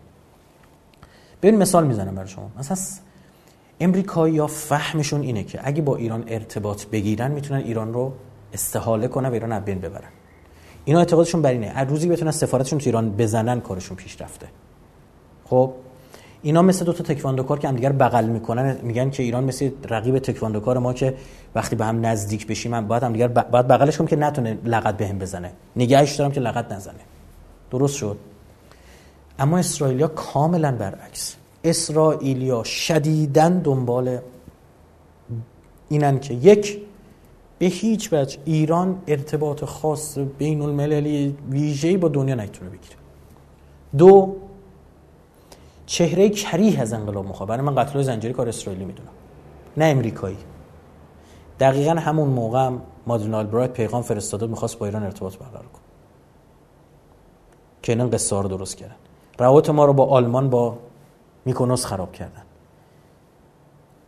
ببین 1.41 1.57
مثال 1.57 1.88
می‌زنم 1.88 2.15
برای 2.15 2.27
شما. 2.27 2.51
مثلا 2.60 2.77
امریکایی 3.80 4.34
یا 4.34 4.47
فهمشون 4.47 5.22
اینه 5.22 5.43
که 5.43 5.60
اگه 5.64 5.81
با 5.81 5.95
ایران 5.95 6.23
ارتباط 6.27 6.85
بگیرن 6.85 7.31
می‌تونن 7.31 7.60
ایران 7.60 7.93
رو 7.93 8.14
استحاله 8.53 9.07
کنن 9.07 9.30
و 9.30 9.34
ایران 9.34 9.51
از 9.51 9.65
بین 9.65 9.80
ببرن. 9.80 10.10
اینا 10.85 10.99
اعتقادشون 10.99 11.41
بر 11.41 11.51
اینه. 11.51 11.68
هر 11.68 11.84
روزی 11.84 12.10
بتونن 12.10 12.31
سفارتشون 12.31 12.80
تو 12.80 12.85
ایران 12.85 13.11
بزنن 13.11 13.61
کارشون 13.61 13.97
پیش 13.97 14.22
رفته 14.22 14.47
خب؟ 15.45 15.73
اینا 16.41 16.61
مثل 16.61 16.85
دو 16.85 16.93
تا 16.93 17.03
تکواندوکار 17.03 17.59
که 17.59 17.67
هم 17.67 17.75
دیگر 17.75 17.91
بغل 17.91 18.25
می‌کنن. 18.25 18.77
میگن 18.83 19.09
که 19.09 19.23
ایران 19.23 19.43
مثل 19.43 19.71
رقیب 19.89 20.19
تکواندوکار 20.19 20.77
ما 20.77 20.93
که 20.93 21.15
وقتی 21.55 21.75
به 21.75 21.85
هم 21.85 22.05
نزدیک 22.05 22.47
بشیم 22.47 22.73
هم 22.73 22.87
باید 22.87 23.03
هم 23.03 23.13
دیگر 23.13 23.27
بغلش 23.27 23.97
کنیم 23.97 24.07
که 24.07 24.15
نتونه 24.15 24.57
لغت 24.65 24.97
بهم 24.97 25.17
به 25.17 25.25
بزنه. 25.25 25.51
نگهش 25.75 26.15
دارم 26.15 26.31
که 26.31 26.39
لغت 26.39 26.71
نزنه. 26.71 26.99
درست 27.71 27.95
شد. 27.95 28.17
اما 29.39 29.57
اسرائیلیا 29.57 30.07
کاملا 30.07 30.71
برعکس. 30.71 31.35
اسرائیلیا 31.63 32.63
شدیدن 32.63 33.59
دنبال 33.59 34.17
اینن 35.89 36.19
که 36.19 36.33
یک 36.33 36.81
به 37.59 37.65
هیچ 37.65 38.13
وجه 38.13 38.37
ایران 38.45 39.01
ارتباط 39.07 39.63
خاص 39.63 40.17
بین 40.37 40.61
المللی 40.61 41.35
ویژه‌ای 41.49 41.97
با 41.97 42.07
دنیا 42.07 42.35
نتونه 42.35 42.69
بگیره. 42.69 42.95
دو 43.97 44.35
چهره 45.89 46.29
کریه 46.29 46.81
از 46.81 46.93
انقلاب 46.93 47.25
مخواه. 47.25 47.49
برای 47.49 47.61
من 47.61 47.75
قتل 47.75 48.01
زنجیری 48.01 48.33
کار 48.33 48.47
اسرائیلی 48.47 48.85
می‌دونم. 48.85 49.09
نه 49.77 49.85
امریکایی. 49.85 50.37
دقیقا 51.59 51.91
همون 51.91 52.27
موقع 52.27 52.65
هم 52.65 52.81
مادرین 53.07 53.33
آلبرایت 53.33 53.71
پیغام 53.71 54.01
فرستاده 54.01 54.47
می‌خواست 54.47 54.79
با 54.79 54.85
ایران 54.85 55.03
ارتباط 55.03 55.37
برقرار 55.37 55.65
کن 55.65 55.79
که 57.83 57.93
این 57.93 58.09
قصه 58.09 58.41
رو 58.41 58.47
درست 58.47 58.77
کردن. 58.77 58.95
روابط 59.39 59.69
ما 59.69 59.85
رو 59.85 59.93
با 59.93 60.05
آلمان 60.05 60.49
با 60.49 60.77
میکونوس 61.45 61.85
خراب 61.85 62.11
کردن. 62.11 62.43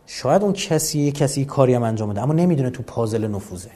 شاید 0.06 0.42
اون 0.42 0.52
کسی 0.52 1.12
کسی 1.12 1.44
کاری 1.44 1.74
هم 1.74 1.82
انجام 1.82 2.10
بده 2.10 2.22
اما 2.22 2.32
نمی‌دونه 2.32 2.70
تو 2.70 2.82
پازل 2.82 3.26
نفوذه. 3.26 3.70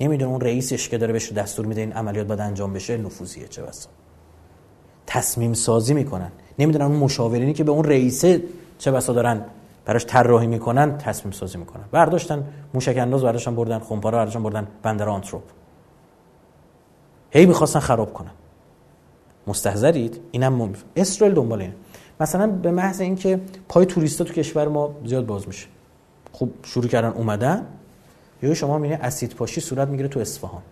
نمی‌دونه 0.00 0.30
اون 0.30 0.40
رئیسش 0.40 0.88
که 0.88 0.98
داره 0.98 1.12
بهش 1.12 1.32
دستور 1.32 1.66
میده 1.66 1.80
این 1.80 1.92
عملیات 1.92 2.26
باید 2.26 2.40
انجام 2.40 2.72
بشه 2.72 2.96
نفوذیه 2.96 3.48
چه 3.48 3.62
بسا. 3.62 3.88
تصمیم 5.06 5.52
سازی 5.52 5.94
می‌کنن. 5.94 6.32
نمی‌دونن 6.58 6.84
اون 6.84 6.96
مشاورینی 6.96 7.52
که 7.52 7.64
به 7.64 7.72
اون 7.72 7.84
رئیسه 7.84 8.42
چه 8.78 8.90
بسا 8.90 9.12
دارن 9.12 9.44
براش 9.84 10.06
طراحی 10.06 10.46
می‌کنن 10.46 10.98
تصمیم 10.98 11.32
سازی 11.32 11.58
می‌کنن. 11.58 11.84
برداشتن 11.92 12.44
موشک 12.74 12.98
انداز 12.98 13.22
برداشتن 13.22 13.54
بردن 13.54 13.78
خمپاره 13.78 14.16
برداشتن 14.16 14.42
بردن 14.42 14.66
بندر 14.82 15.08
آنتروپ. 15.08 15.42
هی 17.30 17.46
می‌خواستن 17.46 17.80
خراب 17.80 18.12
کنن. 18.12 18.30
مستحضرید؟ 19.46 20.20
اینم 20.30 20.52
مم... 20.52 20.72
اسرائیل 20.96 21.36
دنبال 21.36 21.60
اینه. 21.60 21.74
مثلا 22.20 22.46
به 22.46 22.70
محض 22.70 23.00
اینکه 23.00 23.40
پای 23.68 23.86
توریستا 23.86 24.24
تو 24.24 24.32
کشور 24.32 24.68
ما 24.68 24.94
زیاد 25.04 25.26
باز 25.26 25.46
میشه. 25.48 25.66
خب 26.32 26.48
شروع 26.62 26.86
کردن 26.86 27.08
اومدن 27.08 27.66
یا 28.42 28.54
شما 28.54 28.78
می‌بینید 28.78 29.04
اسید 29.04 29.34
پاشی 29.34 29.60
صورت 29.60 29.88
می‌گیره 29.88 30.08
تو 30.08 30.20
اصفهان. 30.20 30.62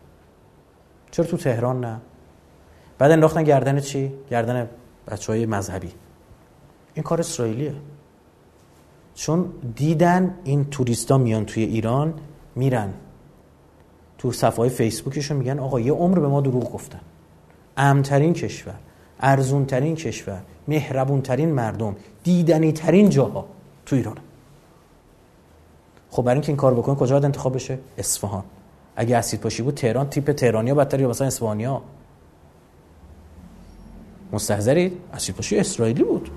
چرا 1.10 1.26
تو 1.26 1.36
تهران 1.36 1.80
نه؟ 1.80 2.00
بعد 2.98 3.10
انداختن 3.10 3.42
گردن 3.42 3.80
چی؟ 3.80 4.12
گردن 4.30 4.68
بچه 5.08 5.32
های 5.32 5.46
مذهبی. 5.46 5.92
این 6.94 7.02
کار 7.02 7.20
اسرائیلیه. 7.20 7.74
چون 9.14 9.52
دیدن 9.76 10.34
این 10.44 10.64
توریستا 10.64 11.18
میان 11.18 11.46
توی 11.46 11.64
ایران 11.64 12.14
میرن. 12.56 12.94
تو 14.18 14.32
صفحه 14.32 14.68
فیسبوکشون 14.68 15.36
میگن 15.36 15.58
آقا 15.58 15.80
یه 15.80 15.92
عمر 15.92 16.18
به 16.18 16.28
ما 16.28 16.40
دروغ 16.40 16.72
گفتن. 16.72 17.00
امترین 17.76 18.32
کشور 18.32 18.74
ارزونترین 19.20 19.96
کشور 19.96 20.42
مهربونترین 20.68 21.52
مردم 21.52 21.96
دیدنی 22.24 22.72
ترین 22.72 23.10
جاها 23.10 23.46
تو 23.86 23.96
ایران. 23.96 24.16
خب 26.10 26.22
برای 26.22 26.34
اینکه 26.34 26.48
این 26.48 26.56
کار 26.56 26.74
بکنه 26.74 26.94
کجا 26.94 27.14
باید 27.14 27.24
انتخاب 27.24 27.54
بشه؟ 27.54 27.78
اصفهان. 27.98 28.44
اگه 28.96 29.16
اسید 29.16 29.40
پاشی 29.40 29.62
بود 29.62 29.74
تهران 29.74 30.08
تیپ 30.08 30.32
تهرانی 30.32 30.70
ها 30.70 30.76
بدتر 30.76 31.00
یا 31.00 31.08
مثلا 31.08 31.26
اصفهانی 31.26 31.64
ها 31.64 31.82
مستحضرید 34.32 35.00
اسید 35.12 35.34
پاشی 35.34 35.58
اسرائیلی 35.58 36.02
بود. 36.04 36.30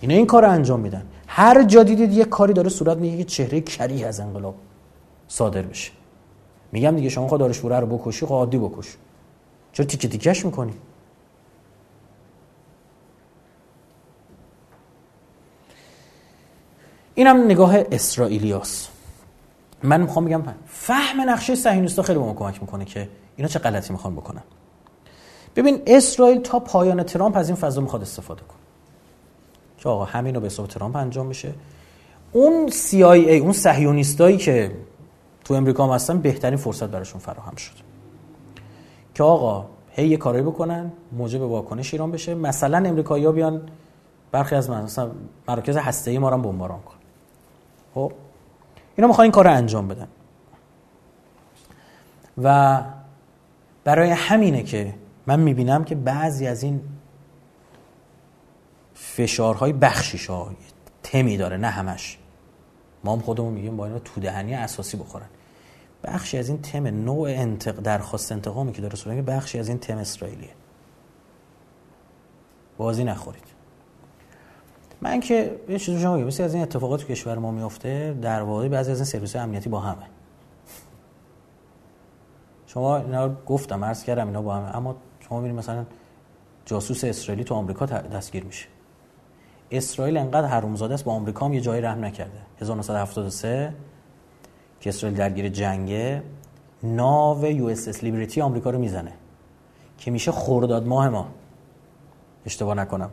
اینا 0.00 0.14
این 0.14 0.26
کار 0.26 0.42
رو 0.42 0.50
انجام 0.50 0.80
میدن. 0.80 1.06
هر 1.26 1.62
جا 1.62 1.82
دیدید 1.82 2.12
یه 2.12 2.24
کاری 2.24 2.52
داره 2.52 2.68
صورت 2.68 2.96
میگه 2.96 3.16
که 3.16 3.24
چهره 3.24 3.60
کری 3.60 4.04
از 4.04 4.20
انقلاب 4.20 4.54
صادر 5.28 5.62
بشه. 5.62 5.92
میگم 6.72 6.96
دیگه 6.96 7.08
شما 7.08 7.28
خود 7.28 7.40
دارشوره 7.40 7.80
رو 7.80 7.86
بکشی 7.86 8.26
خب 8.26 8.32
عادی 8.32 8.58
بکش. 8.58 8.96
چرا 9.72 9.86
تیکه 9.86 10.08
تیکش 10.08 10.44
می‌کنی؟ 10.44 10.72
اینم 17.14 17.44
نگاه 17.44 17.76
اسرائیلیاس 17.92 18.88
من 19.82 20.00
می‌خوام 20.00 20.24
بگم 20.24 20.42
فهم 20.66 21.20
نقشه 21.30 21.54
صهیونیستا 21.54 22.02
خیلی 22.02 22.18
به 22.18 22.24
ما 22.24 22.34
کمک 22.34 22.60
می‌کنه 22.60 22.84
که 22.84 23.08
اینا 23.36 23.48
چه 23.48 23.58
غلطی 23.58 23.92
می‌خوان 23.92 24.16
بکنن. 24.16 24.42
ببین 25.56 25.82
اسرائیل 25.86 26.40
تا 26.40 26.58
پایان 26.58 27.02
ترامپ 27.02 27.36
از 27.36 27.48
این 27.48 27.56
فضا 27.56 27.80
می‌خواد 27.80 28.02
استفاده 28.02 28.40
کنه. 28.40 28.58
که 29.78 29.88
آقا 29.88 30.04
همین 30.04 30.34
رو 30.34 30.40
به 30.40 30.46
حساب 30.46 30.66
ترامپ 30.66 30.96
انجام 30.96 31.26
میشه. 31.26 31.54
اون 32.32 32.68
CIA 32.68 33.40
اون 33.40 33.52
صهیونیستایی 33.52 34.36
که 34.36 34.76
تو 35.44 35.54
امریکا 35.54 35.94
هستن 35.94 36.18
بهترین 36.18 36.56
فرصت 36.56 36.88
براشون 36.88 37.20
فراهم 37.20 37.56
شد. 37.56 37.74
که 39.14 39.22
آقا 39.22 39.66
هی 39.90 40.08
یه 40.08 40.16
کاری 40.16 40.42
بکنن 40.42 40.92
موجب 41.12 41.40
واکنش 41.40 41.94
ایران 41.94 42.10
بشه. 42.10 42.34
مثلا 42.34 42.88
امریکایی‌ها 42.88 43.32
بیان 43.32 43.62
برخی 44.32 44.54
از 44.54 44.70
مثلا 44.70 45.10
مراکز 45.48 45.76
هسته‌ای 45.76 46.18
ما 46.18 46.28
رو 46.28 46.38
بمباران 46.38 46.80
کن 46.80 46.94
خب؟ 47.94 48.12
اینا 48.96 49.08
می‌خوان 49.08 49.22
این 49.22 49.32
کار 49.32 49.44
رو 49.44 49.52
انجام 49.52 49.88
بدن. 49.88 50.08
و 52.42 52.80
برای 53.84 54.10
همینه 54.10 54.62
که 54.62 54.94
من 55.26 55.40
می‌بینم 55.40 55.84
که 55.84 55.94
بعضی 55.94 56.46
از 56.46 56.62
این 56.62 56.80
فشارهای 58.94 59.72
بخشیش 59.72 60.26
ها 60.26 60.50
تمی 61.02 61.36
داره 61.36 61.56
نه 61.56 61.68
همش. 61.68 62.18
ما 63.04 63.12
هم 63.12 63.20
خودمون 63.20 63.52
میگیم 63.52 63.76
با 63.76 63.86
اینا 63.86 63.98
تو 63.98 64.20
دهنی 64.20 64.54
اساسی 64.54 64.96
بخورن. 64.96 65.26
بخشی 66.04 66.38
از 66.38 66.48
این 66.48 66.62
تم 66.62 66.86
نوع 66.86 67.28
انتق... 67.28 67.80
درخواست 67.80 68.32
انتقامی 68.32 68.72
که 68.72 68.82
داره 68.82 68.96
صورت 68.96 69.16
بخشی 69.16 69.58
از 69.58 69.68
این 69.68 69.78
تم 69.78 69.98
اسرائیلیه. 69.98 70.50
بازی 72.76 73.04
نخورید. 73.04 73.44
من 75.00 75.20
که 75.20 75.60
یه 75.68 75.78
چیزی 75.78 76.02
شما 76.02 76.16
بگم 76.16 76.26
از 76.26 76.54
این 76.54 76.62
اتفاقات 76.62 77.00
تو 77.00 77.06
کشور 77.06 77.38
ما 77.38 77.50
میفته 77.50 78.16
در 78.22 78.42
واقع 78.42 78.68
بعضی 78.68 78.90
از 78.90 78.98
این 78.98 79.04
سرویس 79.04 79.36
امنیتی 79.36 79.68
با 79.68 79.80
همه. 79.80 80.06
شما 82.66 82.96
اینا 82.96 83.28
گفتم 83.46 83.84
عرض 83.84 84.04
کردم 84.04 84.26
اینا 84.26 84.42
با 84.42 84.54
همه 84.54 84.76
اما 84.76 84.96
شما 85.32 85.40
ببینید 85.40 85.58
مثلا 85.58 85.84
جاسوس 86.66 87.04
اسرائیلی 87.04 87.44
تو 87.44 87.54
آمریکا 87.54 87.86
دستگیر 87.86 88.44
میشه. 88.44 88.66
اسرائیل 89.70 90.16
انقدر 90.16 90.46
حرومزاده 90.46 90.94
است 90.94 91.04
با 91.04 91.12
آمریکا 91.12 91.46
هم 91.46 91.52
یه 91.52 91.60
جایی 91.60 91.82
رحم 91.82 92.04
نکرده. 92.04 92.40
1973 92.60 93.74
که 94.80 94.90
اسرائیل 94.90 95.18
درگیر 95.18 95.48
جنگه 95.48 96.22
ناو 96.82 97.44
USS 97.44 98.04
Liberty 98.04 98.40
آمریکا 98.40 98.70
رو 98.70 98.78
می‌زنه 98.78 99.12
که 99.98 100.10
میشه 100.10 100.32
خرداد 100.32 100.86
ماه 100.86 101.08
ما. 101.08 101.28
اشتباه 102.46 102.74
نکنم. 102.74 103.10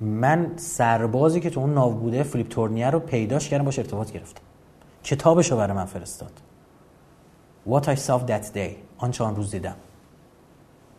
من 0.00 0.52
سربازی 0.56 1.40
که 1.40 1.50
تو 1.50 1.60
اون 1.60 1.74
ناو 1.74 1.94
بوده 1.94 2.22
فلیپ 2.22 2.48
تورنیه 2.48 2.90
رو 2.90 3.00
پیداش 3.00 3.48
کردم 3.48 3.64
باش 3.64 3.78
ارتباط 3.78 4.12
گرفتم. 4.12 4.42
کتابش 5.04 5.50
رو 5.50 5.56
برای 5.56 5.76
من 5.76 5.84
فرستاد. 5.84 6.32
What 7.68 7.84
I 7.84 7.96
saw 7.96 8.26
that 8.26 8.54
day. 8.54 8.70
آنچه 8.98 9.24
آن 9.24 9.36
روز 9.36 9.50
دیدم. 9.50 9.76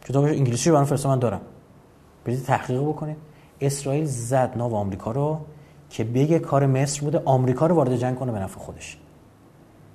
کتابش 0.06 0.30
انگلیسی 0.30 0.70
رو 0.70 0.76
برای 0.76 0.88
فرستاد 0.88 1.12
من 1.12 1.20
دارم. 1.20 1.42
برید 2.26 2.44
تحقیق 2.44 2.82
بکنید. 2.82 3.18
اسرائیل 3.62 4.06
زد 4.06 4.54
ناو 4.56 4.76
آمریکا 4.76 5.12
رو 5.12 5.40
که 5.90 6.04
بگه 6.04 6.40
کار 6.40 6.66
مصر 6.66 7.02
بوده 7.02 7.22
آمریکا 7.26 7.68
رو 7.68 7.76
وارد 7.76 7.96
جنگ 7.96 8.20
کنه 8.20 8.32
به 8.32 8.40
نفع 8.40 8.60
خودش. 8.60 8.98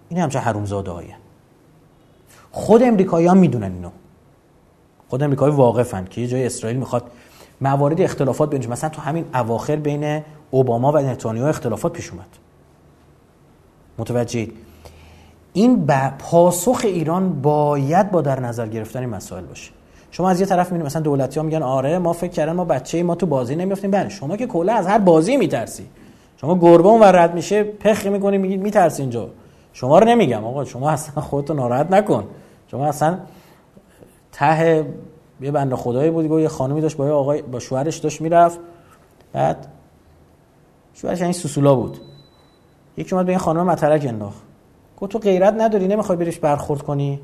این 0.09 0.21
همچه 0.21 0.39
حرومزاده 0.39 0.91
هایه 0.91 1.17
خود 2.53 2.83
امریکایی 2.83 3.27
ها 3.27 3.35
می‌دونن 3.35 3.73
اینو. 3.73 3.91
خود 5.09 5.23
امریکایی 5.23 5.55
واقفن 5.55 6.05
که 6.05 6.21
یه 6.21 6.27
جای 6.27 6.47
اسرائیل 6.47 6.79
می‌خواد 6.79 7.11
موارد 7.61 8.01
اختلافات 8.01 8.51
بینش 8.51 8.69
مثلا 8.69 8.91
تو 8.91 9.03
همین 9.03 9.25
اواخر 9.35 9.77
بین 9.77 10.23
اوباما 10.51 10.93
و 10.93 10.99
نتانیاهو 10.99 11.49
اختلافات 11.49 11.93
پیش 11.93 12.11
اومد. 12.11 12.29
متوجهید؟ 13.99 14.53
این 15.53 15.87
پاسخ 16.19 16.81
ایران 16.85 17.43
باید 17.43 18.11
با 18.11 18.23
در 18.23 18.41
نظر 18.41 18.69
گرفتن 18.69 19.01
این 19.01 19.09
مسائل 19.09 19.45
باشه. 19.45 19.76
شما 20.17 20.31
از 20.31 20.41
یه 20.41 20.47
طرف 20.47 20.67
می‌بینید 20.67 20.87
مثلا 20.87 21.03
دولتی 21.03 21.41
ها 21.41 21.47
میگن 21.47 21.63
آره 21.63 21.99
ما 21.99 22.13
فکر 22.13 22.31
کردن 22.31 22.53
ما 22.53 22.65
بچه 22.65 23.03
ما 23.03 23.15
تو 23.15 23.27
بازی 23.27 23.57
نمیافتیم. 23.57 23.91
بله 23.91 24.09
شما 24.09 24.37
که 24.37 24.47
کلا 24.47 24.75
از 24.75 24.87
هر 24.87 24.99
بازی 24.99 25.37
میترسی. 25.37 25.87
شما 26.37 26.59
گربه 26.59 26.89
اون 26.89 27.03
رد 27.03 27.35
میشه 27.35 27.65
پخ 27.65 28.07
می‌کنی 28.07 28.39
میگید 28.39 28.61
میترسی 28.61 29.03
اینجا. 29.03 29.29
شما 29.73 29.99
رو 29.99 30.07
نمیگم 30.07 30.45
آقا 30.45 30.65
شما 30.65 30.91
اصلا 30.91 31.23
خودتو 31.23 31.55
ناراحت 31.55 31.91
نکن. 31.91 32.25
شما 32.71 32.87
اصلا 32.87 33.19
ته 34.33 34.87
یه 35.41 35.51
بنده 35.51 35.77
خدایی 35.77 36.11
بود 36.11 36.41
یه 36.41 36.49
خانمی 36.49 36.81
داشت 36.81 36.97
با 36.97 37.11
آقای 37.11 37.43
با 37.43 37.59
شوهرش 37.59 37.99
داشت 37.99 38.21
می‌رفت. 38.21 38.59
بعد 39.33 39.67
شوهرش 40.95 41.23
این 41.23 41.33
سوسولا 41.33 41.75
بود. 41.75 41.99
یکی 42.97 43.15
اومد 43.15 43.27
به 43.27 43.33
این 43.33 43.39
خانم 43.39 43.67
مترک 43.67 44.07
انداخت. 44.09 44.43
گفت 45.01 45.13
تو 45.13 45.19
غیرت 45.19 45.55
نداری 45.59 45.89
نمی‌خوای 45.89 46.19
بریش 46.19 46.39
برخورد 46.39 46.83
کنی؟ 46.83 47.21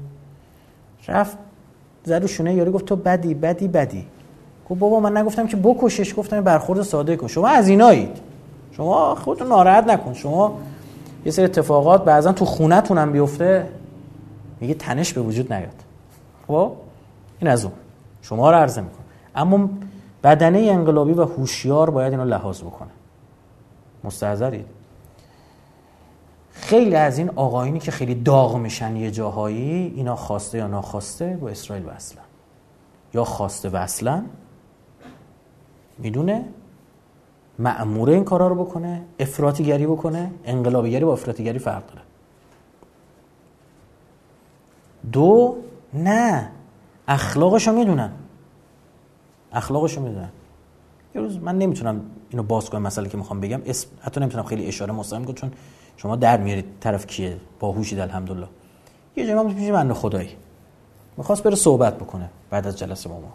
رفت 1.08 1.38
زد 2.04 2.26
شونه 2.26 2.54
یاری 2.54 2.70
گفت 2.70 2.84
تو 2.84 2.96
بدی 2.96 3.34
بدی 3.34 3.68
بدی. 3.68 4.06
گفت 4.70 4.80
بابا 4.80 5.00
من 5.00 5.16
نگفتم 5.16 5.46
که 5.46 5.56
بکشش 5.56 6.14
گفتم 6.16 6.40
برخورد 6.40 6.82
ساده 6.82 7.16
کن. 7.16 7.26
شما 7.26 7.48
از 7.48 7.68
اینایید. 7.68 8.20
شما 8.72 9.14
خودتون 9.14 9.48
ناراحت 9.48 9.86
نکن. 9.86 10.14
شما 10.14 10.58
یه 11.24 11.32
سری 11.32 11.44
اتفاقات 11.44 12.04
بعضا 12.04 12.32
تو 12.32 12.44
خونتون 12.44 12.98
هم 12.98 13.12
بیفته. 13.12 13.68
میگه 14.60 14.74
تنش 14.74 15.12
به 15.12 15.20
وجود 15.20 15.52
نیاد. 15.52 15.84
خب؟ 16.46 16.72
این 17.40 17.50
از 17.50 17.64
اون. 17.64 17.72
شما 18.22 18.50
رو 18.50 18.56
عرضه 18.56 18.80
می‌کنه 18.80 19.04
اما 19.34 19.70
بدنه 20.24 20.58
انقلابی 20.58 21.12
و 21.12 21.24
هوشیار 21.24 21.90
باید 21.90 22.12
اینو 22.12 22.24
لحاظ 22.24 22.62
بکنه. 22.62 22.90
مستحضرید. 24.04 24.64
خیلی 26.52 26.94
از 26.94 27.18
این 27.18 27.30
آقایینی 27.30 27.78
که 27.78 27.90
خیلی 27.90 28.14
داغ 28.14 28.56
میشن 28.56 28.96
یه 28.96 29.10
جاهایی 29.10 29.92
اینا 29.96 30.16
خواسته 30.16 30.58
یا 30.58 30.66
ناخواسته 30.66 31.38
با 31.40 31.48
اسرائیل 31.48 31.86
وصلن. 31.86 32.22
یا 33.14 33.24
خواسته 33.24 33.68
وصلن 33.68 34.24
می‌دونه؟ 35.98 36.44
معمور 37.58 38.10
این 38.10 38.24
کارا 38.24 38.48
رو 38.48 38.64
بکنه 38.64 39.02
افراطیگری 39.18 39.86
بکنه 39.86 40.30
انقلابیگری 40.44 41.04
با 41.04 41.12
افراطیگری 41.12 41.58
فرق 41.58 41.86
داره. 41.86 42.00
دو 45.12 45.56
نه. 45.94 46.50
اخلاقشو 47.08 47.72
می‌دونن. 47.72 48.12
اخلاقشو 49.52 50.00
می‌دونن. 50.00 50.30
یه 51.14 51.20
روز 51.20 51.36
من 51.36 51.58
نمی‌تونم 51.58 52.00
اینو 52.30 52.42
باز 52.42 52.70
کنم 52.70 52.82
مسئله 52.82 53.08
که 53.08 53.16
می‌خوام 53.16 53.40
بگم. 53.40 53.62
اسم 53.66 53.88
حتی 54.00 54.20
نمی‌تونم 54.20 54.44
خیلی 54.44 54.66
اشاره 54.66 54.92
مستقیم 54.92 55.24
کنم 55.24 55.34
چون 55.34 55.52
شما 55.96 56.16
در 56.16 56.36
میارید 56.36 56.64
طرف 56.80 57.06
کیه؟ 57.06 57.36
باهوشید 57.60 57.98
الحمدلله. 57.98 58.48
یه 59.16 59.26
جایی 59.26 59.34
من 59.34 59.54
پیش 59.54 59.70
بنده 59.70 59.94
خدایی 59.94 60.36
می‌خواست 61.16 61.42
بره 61.42 61.56
صحبت 61.56 61.98
بکنه 61.98 62.30
بعد 62.50 62.66
از 62.66 62.78
جلسه 62.78 63.08
با 63.08 63.20
ما. 63.20 63.32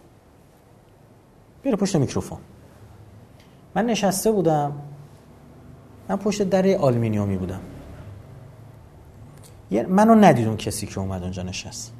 بره 1.64 1.76
پشت 1.76 1.96
میکروفون. 1.96 2.38
من 3.74 3.86
نشسته 3.86 4.32
بودم. 4.32 4.72
من 6.08 6.16
پشت 6.16 6.42
در 6.42 6.76
آلومینیومی 6.76 7.36
بودم. 7.36 7.60
منو 9.88 10.14
ندید 10.14 10.46
اون 10.46 10.56
کسی 10.56 10.86
که 10.86 11.00
اومد 11.00 11.22
اونجا 11.22 11.42
نشست. 11.42 11.92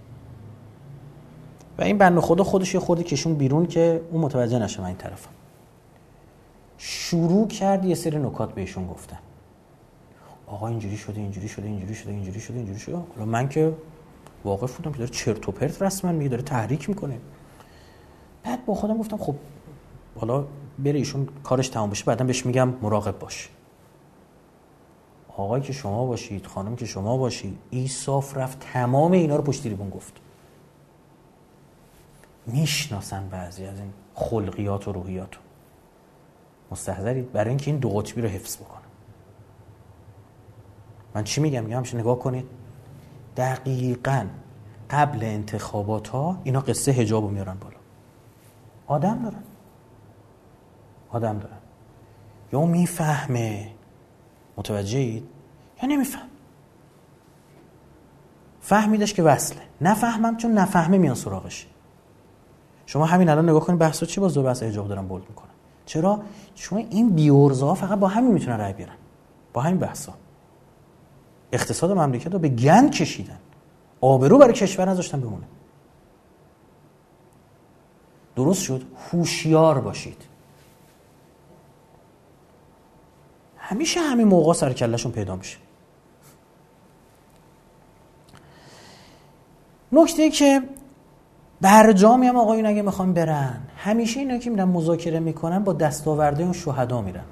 و 1.79 1.83
این 1.83 1.99
بنده 1.99 2.21
خدا 2.21 2.45
خودش 2.45 2.75
یه 2.75 2.81
خورده 2.81 3.03
کشون 3.03 3.35
بیرون 3.35 3.67
که 3.67 4.03
اون 4.11 4.21
متوجه 4.21 4.59
نشه 4.59 4.81
من 4.81 4.87
این 4.87 4.97
طرفم. 4.97 5.31
شروع 6.79 7.49
کرد 7.49 7.85
یه 7.85 7.95
سری 7.95 8.19
نکات 8.19 8.55
بهشون 8.55 8.87
گفتن. 8.87 9.19
آقا 10.49 10.69
اینجوری 10.69 10.97
شده 10.97 11.21
اینجوری 11.21 11.49
شده 11.49 11.67
اینجوری 11.67 11.95
شده 11.95 12.11
اینجوری 12.13 12.41
شده 12.41 12.57
اینجوری 12.57 12.79
شده. 12.79 12.97
حالا 12.97 13.25
من 13.25 13.49
که 13.49 13.75
واقف 14.45 14.77
بودم 14.77 14.93
که 14.93 14.99
داره 14.99 15.11
چرت 15.11 15.49
و 15.49 15.53
پرت 15.53 15.83
رسما 15.83 16.13
میگه 16.13 16.29
داره 16.29 16.43
تحریک 16.43 16.89
می‌کنه. 16.89 17.19
بعد 18.45 18.67
با 18.67 18.75
خودم 18.75 18.99
گفتم 18.99 19.17
خب 19.17 19.35
حالا 20.21 20.45
بره 20.79 20.99
ایشون 20.99 21.29
کارش 21.43 21.69
تمام 21.69 21.91
بشه 21.91 22.05
بعدا 22.05 22.25
بهش 22.25 22.47
میگم 22.47 22.69
مراقب 22.83 23.19
باش. 23.19 23.49
آقای 25.29 25.61
که 25.61 25.73
شما 25.73 26.07
باشید 26.07 26.47
خانم 26.47 26.77
که 26.77 26.87
شما 26.87 27.17
باشید 27.17 27.59
ایصاف 27.71 28.37
رفت 28.37 28.61
تمام 28.73 29.13
اینا 29.13 29.37
رو 29.37 29.43
پشت 29.43 29.63
تریبون 29.63 29.91
گفت. 29.91 30.13
می‌شناسن 32.47 33.29
بعضی 33.29 33.65
از 33.65 33.81
این 33.81 33.93
خلقیات 34.15 34.89
و 34.89 34.93
روحیات 34.93 35.35
رو. 35.35 35.41
مستحضرید. 36.71 37.33
برای 37.33 37.49
اینکه 37.49 37.71
این 37.71 37.81
دو 37.81 37.89
قطبی 37.89 38.23
رو 38.23 38.29
حفظ 38.29 38.57
بکنه 38.57 38.78
من 41.15 41.25
چی 41.25 41.41
میگم؟ 41.41 41.65
میگم 41.65 41.77
همشه 41.77 41.99
نگاه 41.99 42.19
کنید. 42.19 42.47
دقیقا 43.37 44.27
قبل 44.91 45.19
انتخابات 45.23 46.09
ها 46.09 46.41
اینا 46.45 46.61
قصه 46.61 46.93
هجاب 46.93 47.25
رو 47.25 47.31
میارن 47.31 47.57
بالا. 47.61 47.77
آدم 48.87 49.23
دارن. 49.23 49.43
آدم 51.11 51.39
دارن. 51.39 51.59
یا 52.53 52.67
می‌فهمه. 52.67 53.71
متوجهید 54.57 55.25
یا 55.83 55.89
نمیفهم. 55.89 56.29
فهمیدش 58.61 59.15
که 59.15 59.23
وصله. 59.23 59.63
نفهمم 59.81 60.37
چون 60.37 60.53
نفهمه 60.53 60.99
میان 60.99 61.15
سراغش. 61.15 61.67
شما 62.87 63.07
همین 63.07 63.29
الان 63.29 63.49
نگاه 63.49 63.61
کنید 63.61 63.79
بحثا 63.79 64.07
چی 64.07 64.21
باز 64.21 64.35
دو 64.35 64.43
بحث 64.43 64.63
حجاب 64.63 64.89
دارن 64.89 65.07
بولد 65.07 65.29
می‌کنن؟ 65.29 65.49
چرا؟ 65.87 66.21
چون 66.55 66.79
این 66.79 67.11
بیورزا 67.11 67.75
فقط 67.75 67.99
با 67.99 68.09
همین 68.09 68.33
می‌تونن 68.33 68.59
رای 68.59 68.73
بیارن. 68.73 68.95
با 69.53 69.61
همین 69.61 69.79
بحثا. 69.79 70.13
اقتصاد 71.53 71.93
مملکت 71.93 72.33
رو 72.33 72.39
به 72.39 72.49
گند 72.49 72.91
کشیدن. 72.91 73.39
آبرو 74.01 74.39
برای 74.39 74.53
کشور 74.53 74.89
نذاشتن 74.89 75.21
بمونه. 75.21 75.47
درست 78.37 78.63
شد؟ 78.63 78.83
هوشیار 79.11 79.81
باشید. 79.81 80.23
همیشه 83.59 84.01
همین 84.01 84.29
موقع 84.29 84.53
سر 84.53 84.73
کلشون 84.73 85.13
پیدا 85.13 85.37
میشه. 85.37 85.59
نکته 89.93 90.31
که 90.31 90.63
برجامی 91.61 92.27
هم 92.27 92.37
آقایون 92.37 92.67
اگه 92.67 92.83
می‌خوان 92.83 93.13
برن 93.13 93.61
همیشه 93.77 94.21
اینا 94.21 94.39
که 94.39 94.51
میرن 94.51 94.65
مذاکره 94.65 95.21
می‌کنن 95.21 95.65
با 95.65 95.73
دستاورده 95.73 96.43
اون 96.43 96.53
شهدا 96.53 97.01
میرن. 97.01 97.25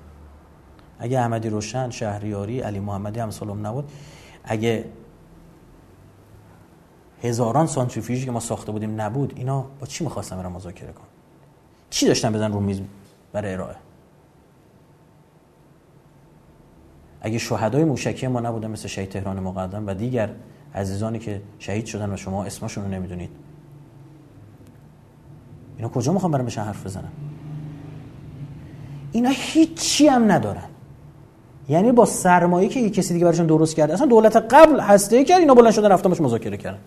اگه 0.99 1.21
احمدی 1.21 1.49
روشن 1.49 1.91
شهریاری 1.91 2.61
علی 2.61 2.81
محمدی 2.81 3.21
هم 3.21 3.31
سلام 3.31 3.67
نبود 3.67 3.93
اگه 4.45 4.85
هزاران 7.23 7.67
سانتریفیوژی 7.67 8.25
که 8.25 8.31
ما 8.31 8.41
ساخته 8.41 8.73
بودیم 8.73 9.01
نبود 9.01 9.33
اینا 9.37 9.67
با 9.81 9.87
چی 9.87 10.05
می‌خواستن 10.05 10.37
برن 10.37 10.53
مذاکره 10.53 10.93
کن 10.93 11.05
چی 11.91 12.07
داشتن 12.07 12.33
بزن 12.33 12.53
رو 12.53 12.61
میز 12.61 12.81
برای 13.33 13.53
ارائه؟ 13.53 13.77
اگه 17.21 17.39
شهدای 17.39 17.85
موشکی 17.85 18.27
ما 18.27 18.41
نبودن 18.41 18.71
مثل 18.71 18.89
شهید 18.89 19.09
تهران 19.09 19.41
مقدم 19.41 19.87
و 19.87 19.95
دیگر 19.95 20.31
عزیزانی 20.75 21.19
که 21.19 21.43
شهید 21.59 21.87
شدن 21.87 22.13
و 22.13 22.17
شما 22.17 22.45
اسمشون 22.45 22.85
رو 22.85 22.91
نمی‌دونید. 22.91 23.31
اینا 25.77 25.89
کجا 25.89 26.13
می‌خوام 26.13 26.33
برم 26.33 26.47
بشن 26.47 26.65
حرف 26.65 26.87
بزنم 26.87 27.13
اینا 29.13 29.31
هیچی 29.33 30.09
هم 30.09 30.33
ندارن. 30.33 30.69
یعنی 31.69 31.93
با 31.93 32.05
سرمایه 32.05 32.69
که 32.69 32.91
کسی 32.91 33.15
دیگه 33.15 33.25
براشون 33.25 33.47
درست 33.47 33.77
کرده 33.77 33.95
اصلا 33.95 34.07
دولت 34.07 34.37
قبل 34.37 34.81
هسته 34.81 35.25
کرد 35.25 35.41
اینا 35.41 35.55
بلند 35.55 35.73
شدن 35.73 35.93
رفتن 35.93 36.25
مذاکره 36.25 36.57
کردن. 36.57 36.79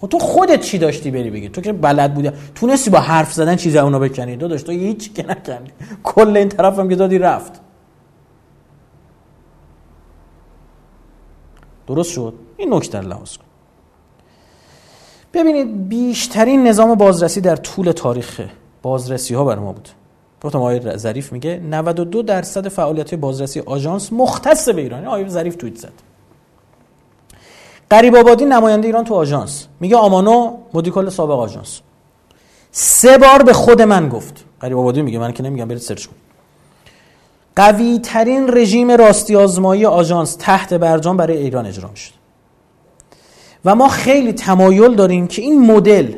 خب 0.00 0.08
تو 0.08 0.18
خودت 0.18 0.60
چی 0.60 0.78
داشتی 0.78 1.10
بری 1.10 1.30
بگی؟ 1.30 1.48
تو 1.48 1.60
که 1.60 1.72
بلد 1.72 2.14
بودی. 2.14 2.30
تونستی 2.54 2.90
با 2.90 2.98
حرف 2.98 3.32
زدن 3.32 3.56
چیزا 3.56 3.82
اونو 3.82 3.98
بکنی؟ 3.98 4.36
دو 4.36 4.48
داشت 4.48 4.66
تو 4.66 4.72
هیچ 4.72 5.12
که 5.12 5.26
نکردی. 5.26 5.72
کل 6.02 6.36
این 6.36 6.48
طرفم 6.48 6.88
که 6.88 6.96
دادی 6.96 7.18
رفت. 7.18 7.60
درست 11.86 12.10
شد؟ 12.10 12.34
این 12.56 12.74
نکته 12.74 13.00
لحاظ 13.00 13.36
کن. 13.36 13.44
ببینید 15.34 15.88
بیشترین 15.88 16.66
نظام 16.66 16.94
بازرسی 16.94 17.40
در 17.40 17.56
طول 17.56 17.92
تاریخ 17.92 18.40
بازرسی 18.82 19.34
ها 19.34 19.44
بر 19.44 19.58
ما 19.58 19.72
بود. 19.72 19.88
گفتم 20.42 20.58
آقای 20.58 20.96
ظریف 20.96 21.32
میگه 21.32 21.60
92 21.70 22.22
درصد 22.22 22.68
فعالیت 22.68 23.14
بازرسی 23.14 23.60
آژانس 23.60 24.12
مختص 24.12 24.68
به 24.68 24.80
ایران. 24.80 25.06
آقای 25.06 25.28
ظریف 25.28 25.56
توییت 25.56 25.78
زد. 25.78 25.92
قریب 27.90 28.16
آبادی 28.16 28.44
نماینده 28.44 28.86
ایران 28.86 29.04
تو 29.04 29.14
آژانس. 29.14 29.66
میگه 29.80 29.96
آمانو 29.96 30.56
مدیکال 30.74 31.10
سابق 31.10 31.38
آژانس. 31.38 31.80
سه 32.70 33.18
بار 33.18 33.42
به 33.42 33.52
خود 33.52 33.82
من 33.82 34.08
گفت. 34.08 34.44
قریب 34.60 34.78
آبادی 34.78 35.02
میگه 35.02 35.18
من 35.18 35.32
که 35.32 35.42
نمیگم 35.42 35.68
برید 35.68 35.80
سرچ 35.80 36.06
کن. 36.06 36.16
قوی 37.56 37.98
ترین 37.98 38.56
رژیم 38.56 38.90
راستی 38.90 39.36
آزمایی 39.36 39.86
آژانس 39.86 40.36
تحت 40.36 40.74
برجام 40.74 41.16
برای 41.16 41.36
ایران 41.36 41.66
اجرا 41.66 41.88
می‌شد. 41.88 42.12
و 43.64 43.74
ما 43.74 43.88
خیلی 43.88 44.32
تمایل 44.32 44.94
داریم 44.94 45.26
که 45.26 45.42
این 45.42 45.72
مدل 45.72 46.12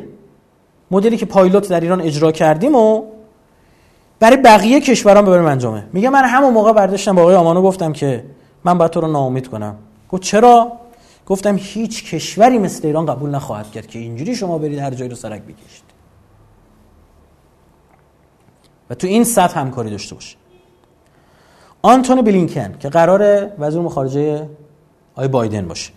مدلی 0.91 1.17
که 1.17 1.25
پایلوت 1.25 1.69
در 1.69 1.79
ایران 1.79 2.01
اجرا 2.01 2.31
کردیم 2.31 2.75
و 2.75 3.03
برای 4.21 4.37
بقیه 4.37 4.81
کشوران 4.81 5.25
ببریم 5.25 5.45
انجامه. 5.45 5.87
میگه 5.93 6.09
من 6.09 6.23
همون 6.23 6.53
موقع 6.53 6.73
برداشتم 6.73 7.15
با 7.15 7.21
آقای 7.21 7.35
آمانو 7.35 7.61
گفتم 7.61 7.93
که 7.93 8.25
من 8.63 8.77
باید 8.77 8.91
تو 8.91 9.01
رو 9.01 9.07
ناامید 9.07 9.47
کنم. 9.47 9.75
گفت 10.09 10.21
چرا؟ 10.21 10.71
گفتم 11.25 11.55
هیچ 11.59 12.13
کشوری 12.13 12.57
مثل 12.57 12.87
ایران 12.87 13.05
قبول 13.05 13.29
نخواهد 13.29 13.71
کرد 13.71 13.87
که 13.87 13.99
اینجوری 13.99 14.35
شما 14.35 14.57
برید 14.57 14.79
هر 14.79 14.91
جایی 14.91 15.09
رو 15.09 15.15
سرک 15.15 15.41
بکشید. 15.41 15.83
و 18.89 18.95
تو 18.95 19.07
این 19.07 19.23
سطح 19.23 19.59
همکاری 19.59 19.89
داشته 19.89 20.15
باشه. 20.15 20.37
آنتونی 21.81 22.21
بلینکن 22.21 22.77
که 22.79 22.89
قرار 22.89 23.51
وزیر 23.59 23.87
خارجه 23.87 24.49
آی 25.15 25.27
بایدن 25.27 25.67
باشه. 25.67 25.91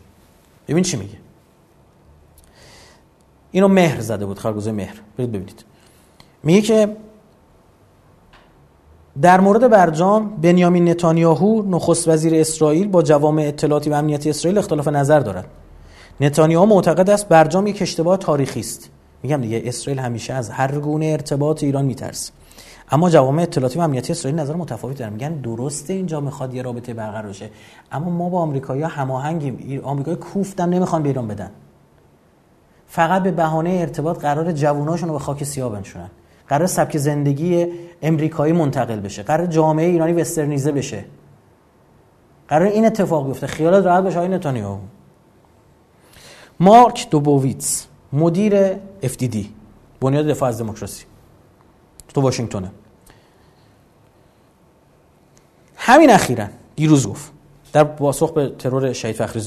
ببین 0.69 0.83
چی 0.83 0.97
میگه. 0.97 1.19
اینو 3.51 3.69
مهر 3.69 4.01
زده 4.01 4.27
بود 4.27 4.39
خرگوزه 4.39 4.73
مهر. 4.73 5.01
برید 5.17 5.33
ببینید. 5.33 5.65
میگه 6.43 6.61
که 6.61 6.97
در 9.23 9.41
مورد 9.41 9.71
برجام 9.71 10.37
بنیامین 10.43 10.89
نتانیاهو 10.89 11.63
نخست 11.63 12.09
وزیر 12.09 12.35
اسرائیل 12.35 12.89
با 12.89 13.03
جوامع 13.03 13.43
اطلاعاتی 13.43 13.91
و 13.91 13.95
امنیتی 13.95 14.31
اسرائیل 14.31 14.59
اختلاف 14.59 14.89
نظر 14.89 15.21
دارد. 15.21 15.47
نتانیاهو 16.21 16.67
معتقد 16.67 17.11
است 17.11 17.29
برجام 17.29 17.67
یک 17.67 17.83
اشتباه 17.83 18.17
تاریخی 18.17 18.61
است. 18.61 18.91
میگم 19.23 19.41
دیگه 19.41 19.63
اسرائیل 19.65 20.01
همیشه 20.01 20.33
از 20.33 20.51
هر 20.51 20.79
گونه 20.79 21.07
ارتباط 21.07 21.63
ایران 21.63 21.85
میترسه 21.85 22.33
اما 22.91 23.11
جوامع 23.11 23.43
اطلاعاتی 23.43 23.79
و 23.79 23.83
امنیتی 23.83 24.13
اسرائیل 24.13 24.41
نظر 24.41 24.55
متفاوت 24.55 24.99
دارن 24.99 25.13
میگن 25.13 25.33
درسته 25.35 25.93
اینجا 25.93 26.21
می‌خواد 26.21 26.55
یه 26.55 26.63
رابطه 26.63 26.95
برقرار 26.95 27.29
بشه. 27.29 27.51
اما 27.93 28.11
ما 28.11 28.29
با 28.29 28.39
آمریکایی‌ها 28.39 28.89
هماهنگیم. 28.89 29.81
آمریکای 29.85 30.17
کوفتم 30.17 30.71
نمی‌خوان 30.71 31.03
به 31.03 31.09
ایران 31.09 31.29
بدن. 31.29 31.51
فقط 32.87 33.23
به 33.23 33.31
بهانه 33.31 33.71
ارتباط 33.71 34.19
قرار 34.19 34.53
جووناشون 34.53 35.09
رو 35.09 35.15
به 35.15 35.21
خاک 35.21 35.45
سیاه 35.45 35.73
بنشونن. 35.73 36.11
قرار 36.49 36.67
سبک 36.67 36.99
زندگی 36.99 37.67
امریکایی 38.03 38.53
منتقل 38.53 39.01
بشه. 39.01 39.23
قرار 39.23 39.47
جامعه 39.47 39.87
ایرانی 39.87 40.13
وسترنیزه 40.13 40.73
بشه. 40.73 41.05
قرار 42.49 42.67
این 42.69 42.87
اتفاق 42.87 43.27
بیفته. 43.27 43.47
خیالت 43.47 43.85
راحت 43.85 44.05
باشه 44.05 44.17
آقای 44.17 44.29
نتانیاهو. 44.29 44.79
مارک 46.61 47.11
دوبوویتس 47.11 47.87
مدیر 48.13 48.73
FDD 49.03 49.37
بنیاد 50.01 50.27
دفاع 50.27 50.49
از 50.49 50.59
دموکراسی 50.59 51.05
تو 52.15 52.21
واشنگتونه 52.21 52.71
همین 55.77 56.11
اخیرا 56.11 56.47
دیروز 56.77 57.09
گفت 57.09 57.33
در 57.73 57.85
پاسخ 57.85 58.33
به 58.33 58.53
ترور 58.59 58.93
شهید 58.93 59.17
فخری 59.17 59.41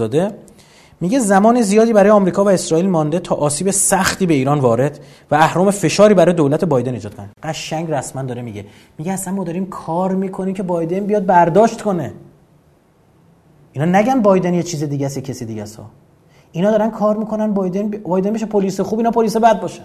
میگه 1.01 1.19
زمان 1.19 1.61
زیادی 1.61 1.93
برای 1.93 2.09
آمریکا 2.09 2.43
و 2.43 2.49
اسرائیل 2.49 2.89
مانده 2.89 3.19
تا 3.19 3.35
آسیب 3.35 3.71
سختی 3.71 4.25
به 4.25 4.33
ایران 4.33 4.59
وارد 4.59 4.99
و 5.31 5.35
اهرام 5.35 5.71
فشاری 5.71 6.13
برای 6.13 6.33
دولت 6.33 6.65
بایدن 6.65 6.93
ایجاد 6.93 7.15
کنه. 7.15 7.29
قشنگ 7.43 7.91
رسما 7.91 8.21
داره 8.21 8.41
میگه. 8.41 8.65
میگه 8.97 9.11
اصلا 9.11 9.33
ما 9.33 9.43
داریم 9.43 9.65
کار 9.65 10.15
می‌کنیم 10.15 10.53
که 10.53 10.63
بایدن 10.63 10.99
بیاد 10.99 11.25
برداشت 11.25 11.81
کنه. 11.81 12.13
اینا 13.73 13.99
نگن 13.99 14.21
بایدن 14.21 14.53
یه 14.53 14.63
چیز 14.63 14.83
دیگه 14.83 15.05
است 15.05 15.19
کسی 15.19 15.45
دیگه 15.45 15.63
است. 15.63 15.79
اینا 16.51 16.71
دارن 16.71 16.91
کار 16.91 17.17
می‌کنن 17.17 17.53
بایدن 17.53 17.89
بایدن 17.89 18.33
بشه 18.33 18.45
پلیس 18.45 18.81
خوب 18.81 18.99
اینا 18.99 19.11
پلیس 19.11 19.37
بد 19.37 19.61
باشن 19.61 19.83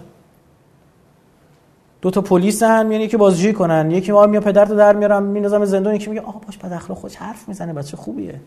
دو 2.01 2.11
تا 2.11 2.21
پلیس 2.21 2.63
هم 2.63 2.91
یعنی 2.91 3.03
یکی 3.03 3.17
بازجویی 3.17 3.53
کنن 3.53 3.91
یکی 3.91 4.11
ما 4.11 4.25
میاد 4.25 4.43
پدرت 4.43 4.71
در 4.71 4.95
میارم 4.95 5.23
میندازم 5.23 5.65
زندان 5.65 5.95
یکی 5.95 6.09
میگه 6.09 6.21
آقا 6.21 6.39
باش 6.39 6.57
بد 6.57 6.73
اخلاق 6.73 7.05
حرف 7.15 7.47
می‌زنه 7.47 7.73
بچه 7.73 7.97
خوبیه. 7.97 8.41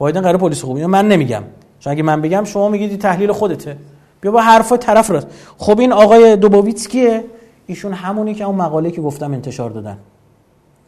بایدن 0.00 0.20
قرار 0.20 0.36
پلیس 0.36 0.62
خوبیه 0.62 0.86
من 0.86 1.08
نمیگم. 1.08 1.42
چون 1.80 1.90
اگه 1.90 2.02
من 2.02 2.20
بگم 2.20 2.44
شما 2.44 2.68
میگید 2.68 3.00
تحلیل 3.00 3.32
خودته. 3.32 3.76
بیا 4.20 4.30
با 4.32 4.40
حرفای 4.40 4.78
طرف 4.78 5.10
راست. 5.10 5.26
خب 5.58 5.80
این 5.80 5.92
آقای 5.92 6.36
دوبوویتس 6.36 6.88
کیه؟ 6.88 7.24
ایشون 7.66 7.92
همونی 7.92 8.34
که 8.34 8.44
اون 8.44 8.56
مقاله 8.56 8.90
که 8.90 9.00
گفتم 9.00 9.32
انتشار 9.32 9.70
دادن. 9.70 9.98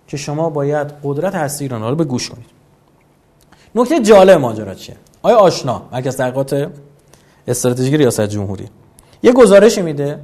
که 0.06 0.16
شما 0.16 0.50
باید 0.50 0.92
قدرت 1.02 1.34
هستی 1.34 1.64
ایران 1.64 1.82
رو 1.82 1.96
به 1.96 2.04
گوش 2.04 2.30
کنید. 2.30 2.46
نکته 3.74 4.00
جالب 4.00 4.40
ماجرا 4.40 4.74
چیه؟ 4.74 4.96
آیا 5.22 5.36
آشنا؟ 5.36 5.82
مرکز 5.92 6.16
تحقیقات 6.16 6.70
استراتژیک 7.48 7.94
ریاست 7.94 8.20
جمهوری. 8.26 8.68
یه 9.22 9.32
گزارشی 9.32 9.82
میده. 9.82 10.20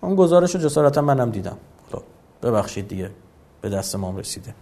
اون 0.00 0.14
گزارش 0.14 0.54
رو 0.54 0.60
جسارتا 0.60 1.02
منم 1.02 1.30
دیدم. 1.30 1.56
خب 1.92 2.02
ببخشید 2.42 2.88
دیگه. 2.88 3.10
به 3.60 3.68
دست 3.68 3.96
ما 3.96 4.18
رسیده. 4.18 4.54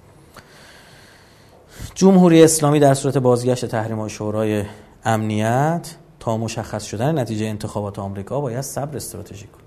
جمهوری 1.94 2.44
اسلامی 2.44 2.80
در 2.80 2.94
صورت 2.94 3.18
بازگشت 3.18 3.66
تحریم 3.66 3.98
های 3.98 4.10
شورای 4.10 4.64
امنیت 5.04 5.96
تا 6.20 6.36
مشخص 6.36 6.84
شدن 6.84 7.18
نتیجه 7.18 7.46
انتخابات 7.46 7.98
آمریکا 7.98 8.40
باید 8.40 8.60
صبر 8.60 8.96
استراتژیک 8.96 9.52
کن 9.52 9.60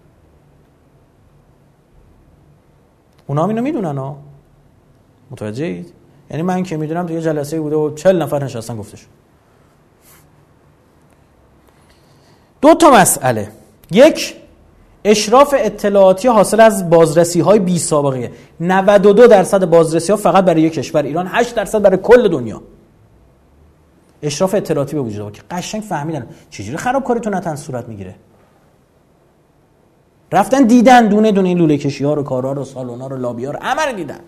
اونا 3.28 3.44
هم 3.44 3.50
اینو 3.50 3.62
می‌دونن 3.62 3.98
ها. 3.98 4.18
متوجه 5.32 5.66
اید 5.66 5.94
یعنی 6.30 6.44
من 6.44 6.64
که 6.64 6.78
می‌دونم 6.78 7.06
تو 7.06 7.14
یه 7.14 7.22
جلسه 7.22 7.60
بوده 7.60 7.76
و 7.76 7.96
چل 7.96 8.22
نفر 8.22 8.44
نشستن 8.44 8.78
گفتش 8.78 9.08
دو 12.62 12.74
تا 12.74 12.92
مسئله. 12.92 13.52
یک 13.92 14.36
اشراف 15.04 15.56
اطلاعاتی 15.58 16.28
حاصل 16.28 16.60
از 16.60 16.90
بازرسی 16.90 17.40
های 17.40 17.60
بی 17.60 17.80
سابقه. 17.80 18.32
92 18.60 19.28
درصد 19.28 19.66
بازرسی 19.66 20.12
ها 20.12 20.18
فقط 20.18 20.46
برای 20.46 20.62
یک 20.62 20.74
کشور. 20.74 21.04
ایران 21.04 21.28
8 21.28 21.56
درصد 21.56 21.82
برای 21.82 21.98
کل 21.98 22.28
دنیا. 22.28 22.62
اشراف 24.24 24.56
اطلاعاتی 24.56 24.96
به 24.96 25.02
وجود 25.02 25.34
که 25.34 25.42
قشنگ 25.52 25.82
فهمیدن. 25.82 26.28
چجوری 26.50 26.78
خرابکاری 26.78 27.20
تو 27.20 27.30
نتن 27.30 27.56
صورت 27.56 27.88
می‌گیره؟ 27.88 28.16
رفتن 30.32 30.64
دیدن 30.64 31.08
دونه 31.08 31.32
دونه 31.32 31.50
این 31.50 31.58
لوله 31.58 31.78
کشی 31.78 32.04
ها 32.04 32.14
رو 32.14 32.24
کارا 32.24 32.52
رو 32.52 32.64
سالونا 32.64 33.08
رو 33.08 33.18
لابی 33.18 33.46
رو. 33.46 33.60
همه 33.62 33.94
دیدن. 33.94 34.20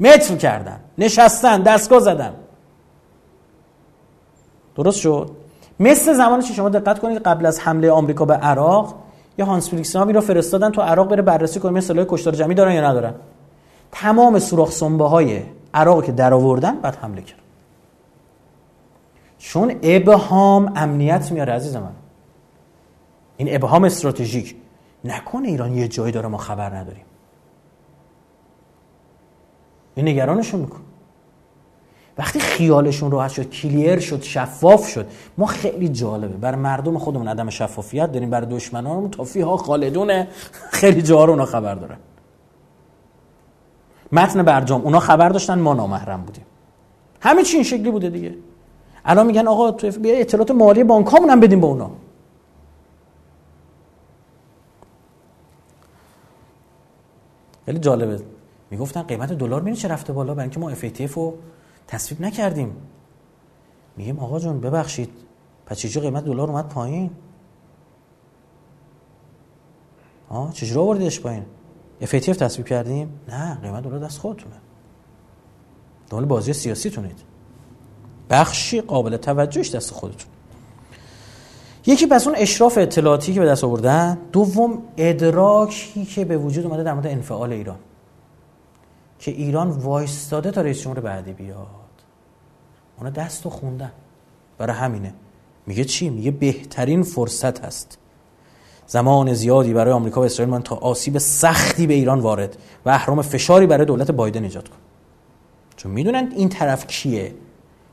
متر 0.00 0.36
کردن. 0.36 0.80
نشستن 0.98 1.62
دستگاه 1.62 2.00
زدن. 2.00 2.34
درست 4.76 5.00
شد؟ 5.00 5.30
مثل 5.80 6.12
زمانی 6.12 6.42
که 6.42 6.54
شما 6.54 6.68
دقت 6.68 6.98
کنید 6.98 7.18
قبل 7.18 7.46
از 7.46 7.60
حمله 7.60 7.90
آمریکا 7.90 8.24
به 8.24 8.34
عراق 8.34 8.94
یا 9.38 9.44
هانس 9.44 9.70
فلیکس 9.70 9.96
نامی 9.96 10.12
رو 10.12 10.20
فرستادن 10.20 10.70
تو 10.70 10.80
عراق 10.80 11.08
بره 11.08 11.22
بررسی 11.22 11.60
کنه 11.60 11.72
مثلا 11.72 12.06
کشتار 12.08 12.34
جمعی 12.34 12.54
دارن 12.54 12.74
یا 12.74 12.90
ندارن. 12.90 13.14
تمام 13.92 14.38
سوراخ 14.38 14.70
سنبه 14.70 15.08
های 15.08 15.42
عراق 15.74 16.04
که 16.04 16.12
در 16.12 16.34
آوردن 16.34 16.80
بعد 16.80 16.96
حمله 16.96 17.22
کرد. 17.22 17.38
چون 19.38 19.74
ابهام 19.82 20.72
امنیت 20.76 21.32
میاره 21.32 21.52
عزیز 21.52 21.76
من. 21.76 21.92
این 23.36 23.54
ابهام 23.54 23.84
استراتژیک. 23.84 24.56
نکنه 25.04 25.48
ایران 25.48 25.74
یه 25.74 25.88
جایی 25.88 26.12
داره 26.12 26.28
ما 26.28 26.38
خبر 26.38 26.76
نداریم. 26.76 27.04
این 29.94 30.08
نگرانشون 30.08 30.60
میکن 30.60 30.80
وقتی 32.18 32.40
خیالشون 32.40 33.10
راحت 33.10 33.30
شد 33.30 33.50
کلیر 33.50 34.00
شد 34.00 34.22
شفاف 34.22 34.88
شد 34.88 35.06
ما 35.38 35.46
خیلی 35.46 35.88
جالبه. 35.88 36.36
بر 36.36 36.54
مردم 36.54 36.98
خودمون 36.98 37.28
عدم 37.28 37.50
شفافیت 37.50 38.12
داریم 38.12 38.30
بر 38.30 38.40
دشمنانمون 38.40 39.10
تافی 39.10 39.40
ها 39.40 39.56
خالدونه. 39.56 40.28
خیلی 40.70 41.02
جاها 41.02 41.24
رو 41.24 41.30
اونا 41.30 41.44
خبر 41.44 41.74
دارن. 41.74 41.96
متن 44.12 44.42
برجام 44.42 44.82
اونا 44.82 45.00
خبر 45.00 45.28
داشتن 45.28 45.58
ما 45.58 45.74
نامحرم 45.74 46.22
بودیم. 46.22 46.44
همه 47.20 47.42
چی 47.42 47.54
این 47.54 47.64
شکلی 47.64 47.90
بوده 47.90 48.10
دیگه. 48.10 48.34
الان 49.04 49.26
میگن 49.26 49.48
آقا 49.48 49.70
تو 49.70 49.90
بیا 49.90 50.16
اطلاعات 50.16 50.50
مالی 50.50 50.84
بانکامون 50.84 51.30
هم 51.30 51.40
بدیم 51.40 51.60
به 51.60 51.66
اونا. 51.66 51.90
خیلی 57.66 57.78
جالبه. 57.78 58.20
می‌گفتن 58.70 59.02
قیمت 59.02 59.32
دلار 59.32 59.62
میره 59.62 59.76
چه 59.76 59.88
رفته 59.88 60.12
بالا؟ 60.12 60.34
برای 60.34 60.50
اینکه 60.50 60.60
ما 60.60 60.74
FATF 60.74 61.12
رو 61.12 61.34
تصویب 61.88 62.22
نکردیم. 62.22 62.76
میگیم 63.96 64.18
آقا 64.18 64.38
جون 64.38 64.60
ببخشید. 64.60 65.10
پس 65.66 65.78
چجوری 65.78 66.06
قیمت 66.08 66.24
دلار 66.24 66.50
اومد 66.50 66.68
پایین؟ 66.68 67.10
آه 70.28 70.52
چجوری 70.52 70.80
آوردیش 70.80 71.20
پایین؟ 71.20 71.44
FATF 72.00 72.36
تصویب 72.36 72.66
کردیم؟ 72.66 73.20
نه 73.28 73.54
قیمت 73.54 73.84
دلار 73.84 73.98
دست 73.98 74.18
خودتونه. 74.18 74.56
دنبال 76.10 76.24
بازی 76.24 76.52
سیاسی 76.52 76.90
تونید 76.90 77.22
بخشی 78.30 78.80
قابل 78.80 79.16
توجهش 79.16 79.74
دست 79.74 79.90
خودتون. 79.90 80.30
یکی 81.86 82.06
پس 82.06 82.26
اون 82.26 82.36
اشراف 82.38 82.78
اطلاعاتی 82.78 83.34
که 83.34 83.40
به 83.40 83.46
دست 83.46 83.64
آوردن 83.64 84.18
دوم 84.32 84.82
ادراکی 84.96 86.04
که 86.04 86.24
به 86.24 86.38
وجود 86.38 86.66
اومده 86.66 86.82
در 86.82 86.94
مورد 86.94 87.06
انفعال 87.06 87.52
ایران. 87.52 87.78
که 89.18 89.30
ایران 89.30 89.70
وایستاده 89.70 90.50
تا 90.50 90.60
رئیس 90.60 90.80
جمهور 90.80 91.00
بعدی 91.00 91.32
بیاد. 91.32 91.77
اونا 92.98 93.10
دست 93.10 93.46
و 93.46 93.50
خوندن. 93.50 93.92
برای 94.58 94.76
همینه. 94.76 95.14
میگه 95.66 95.84
چی؟ 95.84 96.10
میگه 96.10 96.30
بهترین 96.30 97.02
فرصت 97.02 97.64
هست. 97.64 97.98
زمان 98.86 99.32
زیادی 99.32 99.72
برای 99.72 99.92
آمریکا 99.92 100.20
و 100.20 100.24
اسرائیل 100.24 100.50
من 100.50 100.62
تا 100.62 100.76
آسیب 100.76 101.18
سختی 101.18 101.86
به 101.86 101.94
ایران 101.94 102.20
وارد 102.20 102.56
و 102.84 102.90
اهرام 102.90 103.22
فشاری 103.22 103.66
برای 103.66 103.86
دولت 103.86 104.10
بایدن 104.10 104.42
ایجاد 104.42 104.68
کن. 104.68 104.76
چون 105.76 105.92
می‌دونن 105.92 106.32
این 106.36 106.48
طرف 106.48 106.86
کیه. 106.86 107.34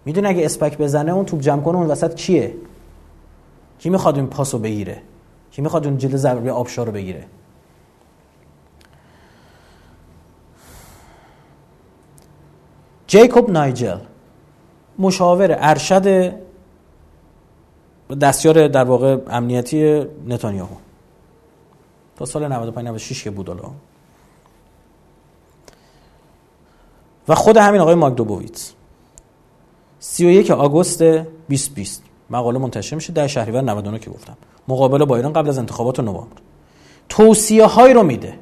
می‌دونن 0.05 0.27
اگه 0.27 0.45
اسپک 0.45 0.77
بزنه 0.77 1.11
اون 1.11 1.25
توپ 1.25 1.41
جمع 1.41 1.61
کنه 1.61 1.77
اون 1.77 1.87
وسط 1.87 2.15
کیه. 2.15 2.53
کی 3.79 3.89
می‌خواد 3.89 4.15
این 4.15 4.27
پاسو 4.27 4.59
بگیره؟ 4.59 5.01
کی 5.51 5.61
می‌خواد 5.61 5.87
اون 5.87 5.97
جلد 5.97 6.15
ضربه 6.15 6.51
آبشار 6.51 6.85
رو 6.85 6.91
بگیره؟ 6.91 7.25
جیکوب 13.07 13.49
نایجل. 13.49 13.99
مشاور 14.99 15.55
ارشد 15.59 16.33
دستیار 18.21 18.67
در 18.67 18.83
واقع 18.83 19.17
امنیتی 19.27 20.05
نتانیاهو. 20.27 20.75
تا 22.15 22.25
سال 22.25 22.47
95 22.47 22.87
96 22.87 23.23
که 23.23 23.31
بود 23.31 23.49
الان 23.49 23.71
و 27.27 27.35
خود 27.35 27.57
همین 27.57 27.81
آقای 27.81 27.95
ماگدوبوویتس 27.95 28.73
31 29.99 30.51
آگوست 30.51 31.03
2020 31.03 32.03
مقاله 32.29 32.59
منتشر 32.59 32.95
میشه 32.95 33.13
در 33.13 33.27
شهریور 33.27 33.61
99 33.61 33.99
که 33.99 34.09
گفتم. 34.09 34.37
مقابله 34.67 35.05
با 35.05 35.15
ایران 35.15 35.33
قبل 35.33 35.49
از 35.49 35.57
انتخابات 35.57 35.99
نوامبر. 35.99 36.37
توصیه 37.09 37.65
های 37.65 37.93
رو 37.93 38.03
میده. 38.03 38.33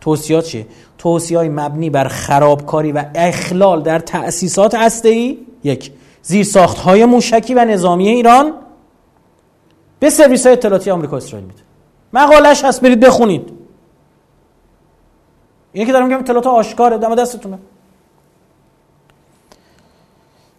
توصیات 0.00 0.44
چیه؟ 0.44 0.66
توصیه 0.98 1.38
های 1.38 1.48
مبنی 1.48 1.90
بر 1.90 2.08
خرابکاری 2.08 2.92
و 2.92 3.04
اخلال 3.14 3.82
در 3.82 3.98
تأسیسات 3.98 5.04
ای 5.04 5.38
یک 5.64 5.92
زیر 6.22 6.44
ساخت 6.44 6.78
های 6.78 7.04
موشکی 7.04 7.54
و 7.54 7.64
نظامی 7.64 8.08
ایران 8.08 8.54
به 9.98 10.10
سرویس 10.10 10.46
های 10.46 10.52
اطلاعاتی 10.52 10.90
آمریکا 10.90 11.16
اسرائیل 11.16 11.46
میده. 11.46 11.60
مقالش 12.12 12.64
هست 12.64 12.80
برید 12.80 13.00
بخونید. 13.00 13.52
اینه 15.72 15.86
که 15.86 15.92
دارم 15.92 16.06
میگم 16.06 16.18
اطلاعات 16.18 16.46
آشکاره 16.46 16.98
دم 16.98 17.14
دستتونه. 17.14 17.58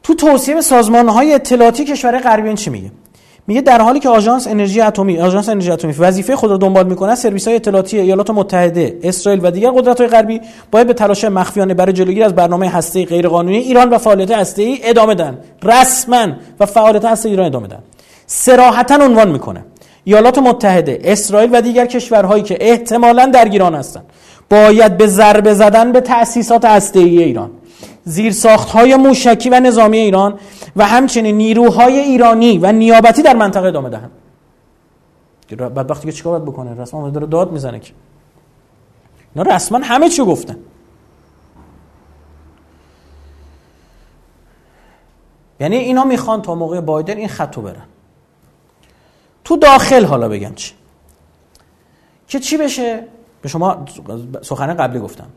تو 0.03 0.15
توصیه 0.15 0.61
سازمان 0.61 1.09
های 1.09 1.33
اطلاعاتی 1.33 1.85
کشور 1.85 2.19
غربی 2.19 2.53
چی 2.53 2.69
میگه؟ 2.69 2.91
میگه 3.47 3.61
در 3.61 3.81
حالی 3.81 3.99
که 3.99 4.09
آژانس 4.09 4.47
انرژی 4.47 4.81
اتمی 4.81 5.19
آژانس 5.19 5.49
انرژی 5.49 5.71
اتمی 5.71 5.93
وظیفه 5.99 6.35
خود 6.35 6.51
را 6.51 6.57
دنبال 6.57 6.87
می‌کنه 6.87 7.15
سرویس 7.15 7.47
های 7.47 7.55
اطلاعاتی 7.55 7.99
ایالات 7.99 8.29
متحده 8.29 8.99
اسرائیل 9.03 9.39
و 9.43 9.51
دیگر 9.51 9.71
قدرت 9.71 10.01
های 10.01 10.09
غربی 10.09 10.41
باید 10.71 10.87
به 10.87 10.93
تلاش 10.93 11.25
مخفیانه 11.25 11.73
برای 11.73 11.93
جلوگیری 11.93 12.23
از 12.23 12.35
برنامه 12.35 12.69
هسته 12.69 13.05
غیرقانونی 13.05 13.57
ایران 13.57 13.89
و 13.89 13.97
فعالیت 13.97 14.31
هسته 14.31 14.61
ای 14.61 14.79
ادامه 14.83 15.15
دادن 15.15 15.37
رسما 15.63 16.27
و 16.59 16.65
فعالیت 16.65 17.05
هسته 17.05 17.29
ایران 17.29 17.45
ادامه 17.45 17.67
دادن 17.67 17.83
صراحتا 18.27 18.95
عنوان 18.95 19.31
می‌کنه. 19.31 19.65
ایالات 20.03 20.37
متحده 20.37 20.99
اسرائیل 21.03 21.49
و 21.53 21.61
دیگر 21.61 21.85
کشورهایی 21.85 22.43
که 22.43 22.57
احتمالاً 22.59 23.25
درگیران 23.33 23.75
هستند 23.75 24.03
باید 24.49 24.97
به 24.97 25.07
ضربه 25.07 25.53
زدن 25.53 25.91
به 25.91 26.01
تأسیسات 26.01 26.65
هسته 26.65 26.99
ای 26.99 27.23
ایران. 27.23 27.51
زیرساخت 28.03 28.69
های 28.69 28.95
موشکی 28.95 29.49
و 29.49 29.59
نظامی 29.59 29.97
ایران 29.97 30.39
و 30.75 30.87
همچنین 30.87 31.37
نیروهای 31.37 31.99
ایرانی 31.99 32.57
و 32.57 32.71
نیابتی 32.71 33.21
در 33.21 33.35
منطقه 33.35 33.67
ادامه 33.67 33.89
دهند. 33.89 34.11
بدبختی 35.49 36.07
که 36.07 36.11
چیکار 36.11 36.39
باید 36.39 36.51
بکنه؟ 36.51 36.81
رسما 36.81 37.09
داره 37.09 37.27
داد 37.27 37.51
می‌زنه 37.51 37.79
که. 37.79 37.93
اینا 39.35 39.55
رسما 39.55 39.79
همه 39.83 40.09
چی 40.09 40.23
گفتن. 40.23 40.57
یعنی 45.59 45.75
اینا 45.75 46.03
می‌خوان 46.03 46.41
تا 46.41 46.55
موقع 46.55 46.81
بایدن 46.81 47.17
این 47.17 47.27
خطو 47.27 47.61
برن. 47.61 47.85
تو 49.43 49.57
داخل 49.57 50.05
حالا 50.05 50.29
بگم 50.29 50.53
چی. 50.55 50.73
که 52.27 52.39
چی 52.39 52.57
بشه؟ 52.57 53.07
به 53.41 53.49
شما 53.49 53.85
سخن 54.41 54.73
قبلی 54.73 54.99
گفتم. 54.99 55.27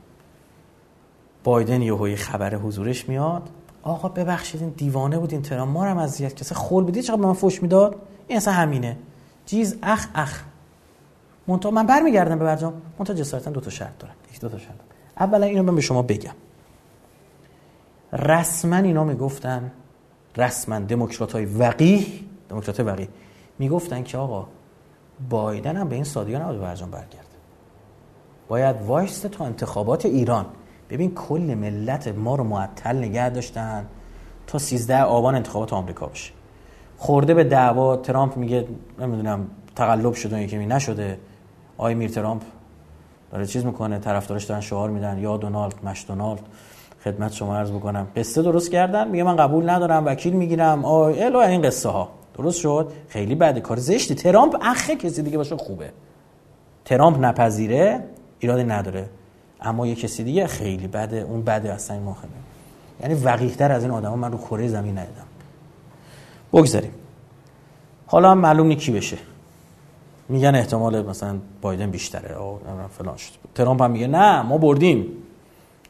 بایدن 1.47 1.83
یهوی 1.83 2.17
خبر 2.17 2.55
حضورش 2.55 3.09
میاد. 3.09 3.51
آقا 3.83 4.09
ببخشید 4.09 4.61
این 4.61 4.71
دیوانه 4.71 5.19
بود 5.19 5.33
این 5.33 5.43
ترام. 5.43 5.69
ما 5.69 5.85
هم 5.85 5.99
اذیت 5.99 6.37
کسی 6.37 6.55
خول 6.55 6.85
بدید 6.85 7.05
چقدر 7.05 7.21
من 7.21 7.33
فوش 7.33 7.63
می‌داد؟ 7.63 7.97
این 8.29 8.37
اصلا 8.37 8.55
همینه. 8.55 8.97
جیز 9.47 9.77
اخ 9.83 10.09
اخ. 10.15 10.43
مونتا 11.49 11.71
من 11.71 11.87
برمیگردم 11.87 12.39
به 12.39 12.45
برجام 12.45 12.83
مونتا 12.99 13.15
جسارتا 13.15 13.51
دو 13.51 13.61
تا 13.61 13.71
شرط 13.71 13.99
دارم. 13.99 14.15
یک 14.33 14.41
دو 14.41 14.49
تا 14.49 14.59
شرط 14.59 14.75
اولا 15.17 15.47
اینو 15.47 15.63
من 15.63 15.75
به 15.75 15.81
شما 15.81 16.03
بگم. 16.03 16.35
رسما 18.13 18.77
اینا 18.77 19.05
می‌گفتن 19.05 19.73
رسما 20.37 20.79
دموکرات 20.79 21.33
های 21.33 21.45
وقیه 21.45 22.07
دموکرات 22.49 22.81
وقیه 22.81 23.09
می‌گفتن 23.59 24.03
که 24.03 24.19
آقا 24.19 24.47
بایدن 25.31 25.77
هم 25.77 25.89
به 25.89 25.95
این 25.95 26.05
سادگی 26.05 26.37
نباید 26.37 26.61
برجام 26.61 26.91
برگرده. 26.91 27.37
باید 28.49 28.77
وایست 28.83 29.27
تا 29.27 29.45
انتخابات 29.45 30.07
ایران. 30.07 30.47
ببین 30.91 31.15
کل 31.15 31.55
ملت 31.55 32.09
ما 32.09 32.35
رو 32.35 32.45
معطل 32.45 32.97
نگه 32.97 33.31
داشتن 33.31 33.87
تا 34.47 34.59
13 34.59 35.03
آبان 35.03 35.35
انتخابات 35.35 35.73
آمریکا 35.73 36.07
بشه 36.07 36.33
خورده 36.99 37.35
به 37.35 37.45
دعوا 37.45 37.97
ترامپ 37.97 38.37
میگه 38.37 38.67
نمی‌دونم 38.99 39.47
تقلب 39.77 40.15
شده 40.15 40.43
یکی 40.43 40.57
نشده. 40.57 41.19
آی 41.79 41.95
میر 41.95 42.11
ترامپ 42.11 42.43
داره 43.31 43.47
چیز 43.47 43.65
می‌کنه 43.65 43.99
طرفدارش 43.99 44.45
دارن 44.45 44.61
شعار 44.61 44.91
میدن 44.91 45.19
یا 45.19 45.37
دونالد 45.37 45.75
مش 45.85 46.05
دونالد 46.09 46.41
خدمت 47.05 47.33
شما 47.33 47.57
عرض 47.57 47.71
بکنم. 47.71 48.07
قصه 48.17 48.43
درست 48.43 48.71
کردن؟ 48.71 49.09
میگه 49.09 49.23
من 49.23 49.37
قبول 49.37 49.71
ندارم 49.71 50.07
وکیل 50.07 50.33
می‌گیرم. 50.33 50.85
آی 50.85 51.23
الو 51.23 51.39
این 51.39 51.63
قصه 51.63 51.89
ها 51.89 52.09
درست 52.39 52.61
شد؟ 52.61 52.93
خیلی 53.09 53.35
بده. 53.35 53.61
کار 53.61 53.77
زشتی. 53.77 54.15
ترامپ 54.15 54.57
اخه 54.63 54.97
کسی 54.97 55.23
دیگه 55.23 55.37
باشه 55.37 55.57
خوبه. 55.57 55.93
ترامپ 56.85 57.25
نپذیره 57.25 58.05
ایرادی 58.39 58.65
نداره. 58.65 59.09
اما 59.61 59.87
یه 59.87 59.95
کسی 59.95 60.25
دیگه 60.25 60.47
خیلی 60.47 60.87
بده. 60.87 61.17
اون 61.17 61.43
بده 61.43 61.73
اصلا 61.73 61.97
این 61.97 62.15
یعنی 63.01 63.15
وقیحتر 63.15 63.73
از 63.73 63.83
این 63.83 63.93
آدم 63.93 64.19
من 64.19 64.33
رو 64.33 64.39
کره 64.39 64.69
زمین 64.69 64.99
ندیدم. 64.99 65.27
بگذاریم. 66.53 66.91
حالا 68.07 68.31
هم 68.31 68.39
معلوم 68.39 68.75
کی 68.75 68.93
بشه. 68.93 69.19
میگن 70.29 70.55
احتمال 70.55 71.07
مثلا 71.07 71.39
بایدن 71.61 71.91
بیشتره. 71.91 72.37
او 72.37 72.61
فلان 72.99 73.17
شد. 73.17 73.33
ترامپ 73.55 73.83
هم 73.83 73.91
میگه 73.91 74.07
نه 74.07 74.43
ما 74.43 74.59
بردیم. 74.59 75.07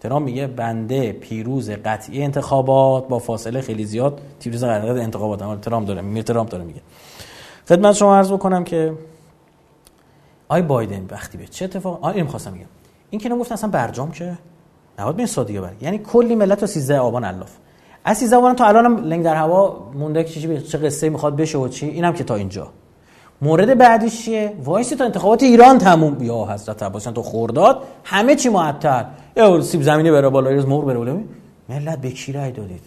ترامپ 0.01 0.24
میگه 0.24 0.47
بنده 0.47 1.12
پیروز 1.12 1.70
قطعی 1.70 2.22
انتخابات 2.22 3.09
با 3.09 3.18
فاصله 3.18 3.60
خیلی 3.60 3.84
زیاد 3.84 4.20
پیروز 4.40 4.64
قطعی 4.64 4.90
انتخابات. 4.90 5.43
اما 5.43 5.56
ترامپ 5.56 5.86
داره 5.86 6.01
میگه 6.01 6.22
ترامپ 6.22 6.48
داره 6.48 6.64
میگه. 6.64 6.80
خدمت 7.68 7.94
شما 7.94 8.16
عرض 8.16 8.32
بکنم 8.32 8.64
که 8.64 8.93
آی 10.48 10.62
بایدن 10.62 11.06
وقتی 11.10 11.38
به 11.38 11.47
چه 11.47 11.64
اتفاق 11.64 12.05
آ 12.05 12.10
اینو 12.10 12.28
خواستم 12.28 12.52
میگم 12.52 12.66
این 13.11 13.20
که 13.20 13.28
نگفتن 13.28 13.53
اصلا 13.53 13.70
برجام 13.70 14.11
که؟ 14.11 14.39
نباید 14.99 15.16
به 15.16 15.27
سادگی 15.27 15.61
بر 15.61 15.73
یعنی 15.81 15.99
کلی 15.99 16.35
ملت 16.35 16.61
تا 16.61 16.66
13 16.66 16.99
آبان 16.99 17.24
الاف 17.24 17.51
از 18.05 18.19
13 18.19 18.37
آبان 18.37 18.57
تا 18.57 18.66
الانم 18.66 18.97
لنگ 18.97 19.24
در 19.24 19.35
هوا 19.35 19.91
مونده 19.95 20.24
که 20.24 20.41
چی 20.41 20.61
چه 20.62 20.78
قصه 20.78 21.09
می‌خواد 21.09 21.37
بشه 21.37 21.59
و 21.59 21.69
چی 21.69 21.87
اینم 21.87 22.12
که 22.12 22.24
تا 22.24 22.35
اینجا. 22.35 22.69
مورد 23.43 23.78
بعدیش 23.78 24.24
چیه؟ 24.24 24.57
وایسی 24.65 24.97
تا 24.97 25.05
انتخابات 25.05 25.43
ایران 25.43 25.78
تموم 25.78 26.23
یا 26.23 26.45
حضرت 26.45 26.83
عباس 26.83 27.05
تو 27.05 27.23
خورداد 27.23 27.83
همه 28.05 28.35
چی 28.37 28.49
معطل. 28.49 29.05
یا 29.37 29.61
سیب 29.61 29.83
زمینی 29.83 30.11
بره 30.11 30.28
بالا 30.28 30.51
روز 30.51 30.66
مهر 30.66 30.85
بره 30.85 30.99
بالا. 30.99 31.20
ملت 31.69 32.01
به 32.01 32.11
کی 32.11 32.33
رای 32.33 32.53
دادید؟ 32.53 32.83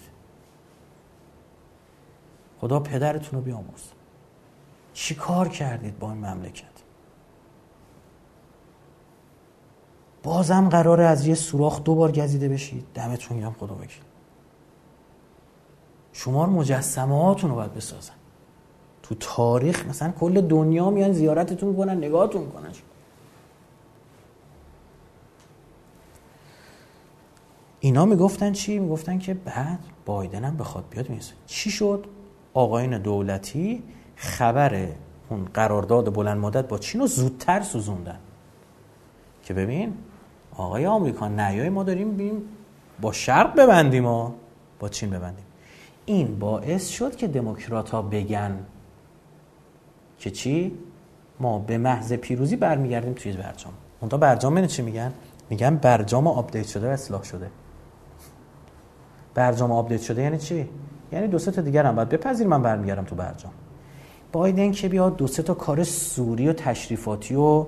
خدا 2.62 2.80
پدرتون 2.80 3.40
رو 3.40 3.42
بیامرز. 3.42 3.84
چی 4.94 5.16
کار 5.16 5.48
کردید 5.48 6.00
با 6.00 6.12
این 6.12 6.26
مملکت؟ 6.26 6.64
بازم 10.24 10.70
قراره 10.70 11.06
از 11.06 11.28
یه 11.28 11.36
سوراخ 11.36 11.84
دو 11.84 11.96
بار 11.96 12.12
گزیده 12.12 12.50
بشید. 12.50 12.86
دمتون 12.94 13.40
گرم 13.40 13.56
خدا 13.60 13.76
وکیل. 13.76 14.04
شما 16.14 16.46
مجسمه 16.46 17.24
هاتون 17.24 17.50
رو 17.50 17.56
باید 17.56 17.74
بسازن. 17.74 18.14
تو 19.04 19.16
تاریخ 19.20 19.86
مثلا 19.86 20.12
کل 20.12 20.42
دنیا 20.42 20.90
میان 20.90 21.12
زیارتتون 21.12 21.76
کنن 21.76 21.98
نگاهتون 21.98 22.50
کنن. 22.50 22.72
اینا 27.80 28.06
می‌گفتن 28.06 28.52
چی؟ 28.52 28.80
می‌گفتن 28.80 29.20
که 29.20 29.34
بعد 29.34 29.80
بایدن 30.06 30.44
هم 30.44 30.58
بخواد 30.58 30.84
بیاد 30.90 31.10
می‌رسه. 31.10 31.34
چی 31.48 31.72
شد؟ 31.72 32.06
آقاین 32.54 32.98
دولتی 32.98 33.84
خبر 34.16 34.88
اون 35.30 35.46
قرارداد 35.54 36.14
بلند 36.14 36.38
مدت 36.38 36.68
با 36.68 36.78
چین 36.78 37.02
رو 37.02 37.08
زودتر 37.08 37.62
سوزوندن. 37.62 38.20
که 39.44 39.54
ببین 39.54 39.94
آقای 40.60 40.86
آمریکا 40.86 41.28
نیای 41.28 41.70
ما 41.70 41.84
داریم 41.84 42.16
بیم 42.16 42.42
با 43.02 43.12
شرق 43.12 43.56
ببندیم 43.56 44.06
و 44.06 44.32
با 44.80 44.90
چین 44.90 45.10
ببندیم. 45.10 45.46
این 46.06 46.40
باعث 46.40 46.88
شد 46.90 47.16
که 47.16 47.28
دموکرات 47.28 47.90
ها 47.90 48.02
بگن 48.02 48.60
که 50.20 50.32
چی؟ 50.32 50.78
ما 51.40 51.60
به 51.60 51.78
محض 51.78 52.14
پیروزی 52.14 52.56
برمیگردیم 52.56 53.14
توی 53.14 53.32
برجام. 53.32 53.74
اونها 54.02 54.18
برجام 54.18 54.56
اینه 54.56 54.68
چی 54.68 54.82
میگن؟ 54.82 55.14
میگن 55.50 55.76
برجام 55.76 56.28
آپدیت 56.28 56.68
شده 56.68 56.88
و 56.88 56.92
اصلاح 56.92 57.24
شده. 57.24 57.52
برجام 59.34 59.72
آپدیت 59.72 60.02
شده 60.02 60.22
یعنی 60.22 60.38
چی؟ 60.38 60.70
یعنی 61.12 61.28
دو 61.28 61.40
سه 61.40 61.52
تا 61.52 61.62
دیگر 61.62 61.86
هم 61.86 61.96
باید 61.96 62.10
بپذیر 62.10 62.48
من 62.48 62.62
برمیگردم 62.62 63.04
تو 63.04 63.16
برجام. 63.16 63.52
بایدن 64.32 64.72
که 64.72 64.90
بیاد 64.90 65.16
دو 65.16 65.28
سه 65.28 65.44
تا 65.44 65.54
کار 65.54 65.84
سوری 65.84 66.48
و 66.48 66.54
تشریفاتی 66.54 67.36
و 67.36 67.66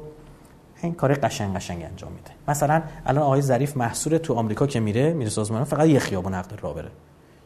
این 0.81 0.93
کار 0.93 1.13
قشنگ 1.13 1.55
قشنگ 1.55 1.83
انجام 1.83 2.11
میده. 2.11 2.31
مثلا 2.47 2.81
الان 3.05 3.23
آقای 3.23 3.41
ظریف 3.41 3.77
محصور 3.77 4.17
تو 4.17 4.33
آمریکا 4.33 4.67
که 4.67 4.79
میره 4.79 5.13
میره 5.13 5.29
سازمان 5.29 5.63
فقط 5.63 5.87
یه 5.87 5.99
خیابون 5.99 6.33
حق 6.33 6.63
راه 6.63 6.75
بره. 6.75 6.89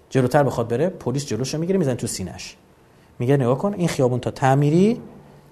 جلوتر 0.09 0.43
بخواد 0.43 0.67
بره 0.67 0.89
پلیس 0.89 1.25
جلوشو 1.25 1.57
می‌گیره 1.57 1.79
می‌زنه 1.79 1.95
تو 1.95 2.07
سینش 2.07 2.55
میگه 3.19 3.37
نگاه 3.37 3.57
کن 3.57 3.73
این 3.73 3.87
خیابون 3.87 4.19
تا 4.19 4.31
تعمیری 4.31 5.01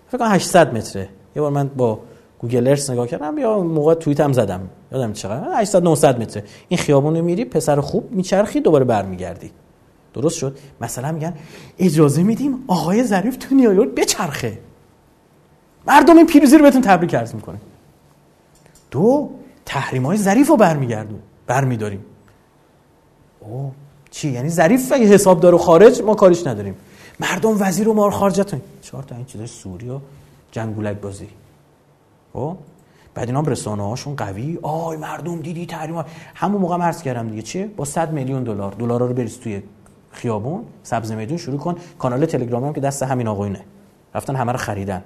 فکر 0.07 0.17
کنم 0.17 0.31
800 0.31 0.77
متره. 0.77 1.09
یه 1.35 1.41
بار 1.41 1.51
من 1.51 1.67
با 1.67 1.99
Google 2.39 2.67
Earth 2.67 2.89
نگاه 2.89 3.07
کردم 3.07 3.37
یا 3.37 3.59
موقع 3.59 3.93
توییت 3.93 4.19
هم 4.19 4.33
زدم. 4.33 4.69
یادم 4.91 5.13
چقدر؟ 5.13 5.61
800 5.61 5.83
900 5.83 6.21
متره. 6.21 6.43
این 6.67 6.77
خیابون 6.77 7.21
میری 7.21 7.45
پسر 7.45 7.81
خوب 7.81 8.11
میچرخی 8.11 8.61
دوباره 8.61 8.85
برمیگردی. 8.85 9.51
درست 10.13 10.37
شد؟ 10.37 10.57
مثلا 10.81 11.11
میگن 11.11 11.33
اجازه 11.79 12.23
میدیم 12.23 12.63
آقای 12.67 13.03
ظریف 13.03 13.37
تو 13.37 13.55
نیویورک 13.55 13.89
بچرخه. 13.89 14.59
مردم 15.87 16.17
این 16.17 16.27
پیروزی 16.27 16.57
رو 16.57 16.63
بهتون 16.63 16.81
تبریک 16.81 17.15
عرض 17.15 17.35
می‌کنه. 17.35 17.57
دو 18.93 19.29
تحریم 19.65 20.05
های 20.05 20.17
ظریف 20.17 20.47
رو 20.47 20.57
برمیگردون 20.57 21.19
برمیداریم. 21.47 22.05
او 23.39 23.71
چی؟ 24.11 24.31
یعنی 24.31 24.49
ظریف 24.49 24.91
اگه 24.91 25.05
حساب 25.05 25.39
داره 25.39 25.57
خارج 25.57 26.01
ما 26.01 26.15
کاریش 26.15 26.47
نداریم. 26.47 26.75
مردم 27.19 27.55
وزیر 27.59 27.89
و 27.89 27.93
مار 27.93 28.11
خارجتون. 28.11 28.61
چهار 28.81 29.03
تا 29.03 29.15
این 29.15 29.25
چیزای 29.25 29.47
سوری 29.47 29.89
و 29.89 29.99
جنگولک 30.51 30.97
بازی. 30.97 31.29
او 32.33 32.57
بعد 33.15 33.27
اینا 33.27 33.41
رسانه 33.41 33.83
هاشون 33.83 34.15
قوی. 34.15 34.59
آی 34.61 34.97
مردم 34.97 35.39
دیدی 35.39 35.65
تحریم 35.65 36.05
همون 36.35 36.61
موقع 36.61 36.77
عرض 36.77 37.01
کردم 37.01 37.29
دیگه. 37.29 37.41
چیه؟ 37.41 37.67
با 37.67 37.85
100 37.85 38.11
میلیون 38.11 38.43
دلار. 38.43 38.71
دلارا 38.71 39.05
رو 39.05 39.13
بریز 39.13 39.39
توی 39.39 39.63
خیابون 40.11 40.63
سبز 40.83 41.11
میدون 41.11 41.37
شروع 41.37 41.59
کن. 41.59 41.75
کانال 41.99 42.25
تلگرامی 42.25 42.67
هم 42.67 42.73
که 42.73 42.81
دست 42.81 43.03
همین 43.03 43.27
آقایونه. 43.27 43.65
رفتن 44.15 44.35
همه 44.35 44.51
رو 44.51 44.57
خریدن. 44.57 45.03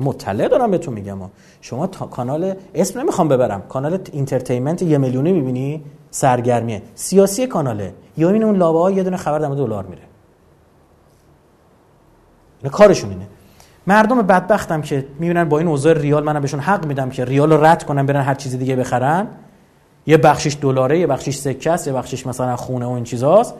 مطلع 0.00 0.48
دارم 0.48 0.70
بهتون 0.70 0.94
میگم 0.94 1.18
شما 1.60 1.86
تا 1.86 2.06
کانال 2.06 2.54
اسم 2.74 3.00
نمی‌خوام 3.00 3.28
ببرم. 3.28 3.62
کانال 3.68 3.98
entertainment 4.12 4.82
یه 4.82 4.98
میلیونی 4.98 5.32
می‌بینی؟ 5.32 5.84
سرگرمیه. 6.10 6.82
سیاسی 6.94 7.46
کاناله 7.46 7.94
یا 8.16 8.30
این 8.30 8.44
اون 8.44 8.56
لابلا 8.56 8.78
ها 8.78 8.90
یه 8.90 9.02
دونه 9.02 9.16
خبر 9.16 9.38
در 9.38 9.48
دلار 9.48 9.84
میره. 9.84 10.02
نه 12.64 12.70
کارشون 12.70 13.10
اینه. 13.10 13.26
مردم 13.86 14.22
بدبختم 14.22 14.82
که 14.82 15.06
می‌بینن 15.18 15.44
با 15.44 15.58
این 15.58 15.68
اوضاع 15.68 15.92
ریال 15.92 16.24
منم 16.24 16.40
بهشون 16.40 16.60
حق 16.60 16.86
میدم 16.86 17.10
که 17.10 17.24
ریال 17.24 17.52
رو 17.52 17.64
رد 17.64 17.84
کنن 17.84 18.06
برن 18.06 18.20
هر 18.20 18.34
چیز 18.34 18.56
دیگه 18.56 18.76
بخرن. 18.76 19.26
یه 20.06 20.16
بخشش 20.16 20.56
دلاره 20.60 20.98
یه 20.98 21.06
بخشش 21.06 21.36
سکه 21.36 21.70
است 21.70 21.86
یه 21.86 21.92
بخشش 21.92 22.26
مثلا 22.26 22.56
خونه 22.56 22.86
و 22.86 22.90
این 22.90 23.04
چیزاست. 23.04 23.54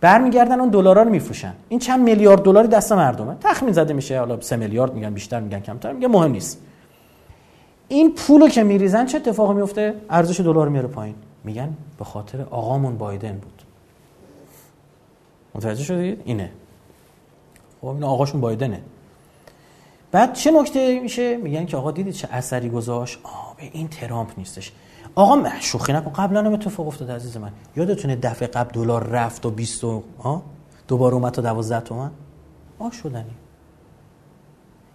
برمیگردن 0.00 0.60
اون 0.60 0.68
دلارا 0.68 1.02
رو 1.02 1.10
میفروشن. 1.10 1.54
این 1.68 1.80
چند 1.80 2.00
میلیارد 2.00 2.42
دلاری 2.42 2.68
دست 2.68 2.92
مردمه. 2.92 3.36
تخمین 3.40 3.72
زده 3.72 3.92
میشه. 3.92 4.18
حالا 4.18 4.40
3 4.40 4.56
میلیارد 4.56 4.94
میگن 4.94 5.14
بیشتر 5.14 5.40
میگن 5.40 5.60
کمتر 5.60 5.92
میگه 5.92 6.08
مهم 6.08 6.30
نیست. 6.30 6.60
این 7.88 8.14
پولو 8.14 8.48
که 8.48 8.62
میریزن 8.62 9.06
چه 9.06 9.16
اتفاقی 9.16 9.54
میفته؟ 9.54 9.94
ارزش 10.10 10.40
دلار 10.40 10.68
میاره 10.68 10.88
پایین. 10.88 11.14
میگن 11.44 11.76
به 11.98 12.04
خاطر 12.04 12.42
آقامون 12.50 12.98
بایدن 12.98 13.32
بود. 13.32 13.62
متوجه 15.54 15.84
شدید؟ 15.84 16.22
اینه. 16.24 16.50
خب 17.80 17.86
این 17.86 18.04
آقاشون 18.04 18.40
بایدنه. 18.40 18.80
بعد 20.12 20.32
چه 20.32 20.50
نکته 20.50 21.00
میشه؟ 21.00 21.36
میگن 21.36 21.66
که 21.66 21.76
آقا 21.76 21.90
دیدید 21.90 22.14
چه 22.14 22.28
اثری 22.30 22.70
گذاشت؟ 22.70 23.18
آه 23.22 23.54
به 23.56 23.62
این 23.72 23.88
ترامپ 23.88 24.30
نیستش. 24.38 24.72
آقا 25.18 25.48
شوخی 25.60 25.92
نکن. 25.92 26.10
قبلا 26.10 26.40
هم 26.40 26.52
اتفاق 26.52 26.86
افتاد 26.86 27.10
عزیز 27.10 27.36
من. 27.36 27.52
یادتونه 27.76 28.16
دفعه 28.16 28.48
قبل 28.48 28.70
دلار 28.70 29.04
رفت 29.04 29.46
و 29.46 29.50
20 29.50 29.84
ها 30.20 30.42
دوباره 30.88 31.14
اومد 31.14 31.32
تا 31.32 31.42
12 31.42 31.80
تومن؟ 31.80 32.10
آ 32.78 32.90
شدنی. 32.90 33.34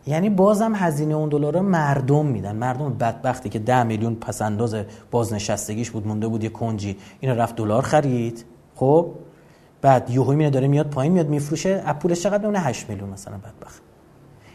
یعنی 0.07 0.29
بازم 0.29 0.75
هزینه 0.75 1.15
اون 1.15 1.29
دلار 1.29 1.59
مردم 1.59 2.25
میدن. 2.25 2.55
مردم 2.55 2.93
بدبختی 2.93 3.49
که 3.49 3.59
ده 3.59 3.83
میلیون 3.83 4.15
پسنداز 4.15 4.75
بازنشستگیش 5.11 5.91
بود 5.91 6.07
مونده 6.07 6.27
بود 6.27 6.43
یه 6.43 6.49
کنجی. 6.49 6.97
اینو 7.19 7.35
رفت 7.35 7.55
دلار 7.55 7.81
خرید. 7.81 8.45
خب؟ 8.75 9.11
بعد 9.81 10.09
یهو 10.09 10.33
میاد 10.33 10.53
داره 10.53 10.67
میاد 10.67 10.89
پایین 10.89 11.13
میاد 11.13 11.29
میفروشه. 11.29 11.83
از 11.85 11.95
پولش 11.95 12.23
چقدر 12.23 12.45
اون 12.45 12.55
8 12.55 12.89
میلیون 12.89 13.09
مثلا 13.09 13.37
بدبخت. 13.37 13.81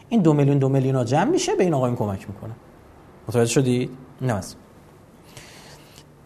این 0.08 0.22
دو 0.22 0.32
میلیون 0.32 0.58
دو 0.58 0.68
میلیون 0.68 0.94
ها 0.94 1.04
جمع 1.04 1.30
میشه 1.30 1.54
به 1.54 1.64
این 1.64 1.74
آقایون 1.74 1.96
کمک 1.96 2.28
می‌کنه. 2.28 2.52
متوجه 3.28 3.52
شدید؟ 3.52 3.90
نه 4.20 4.40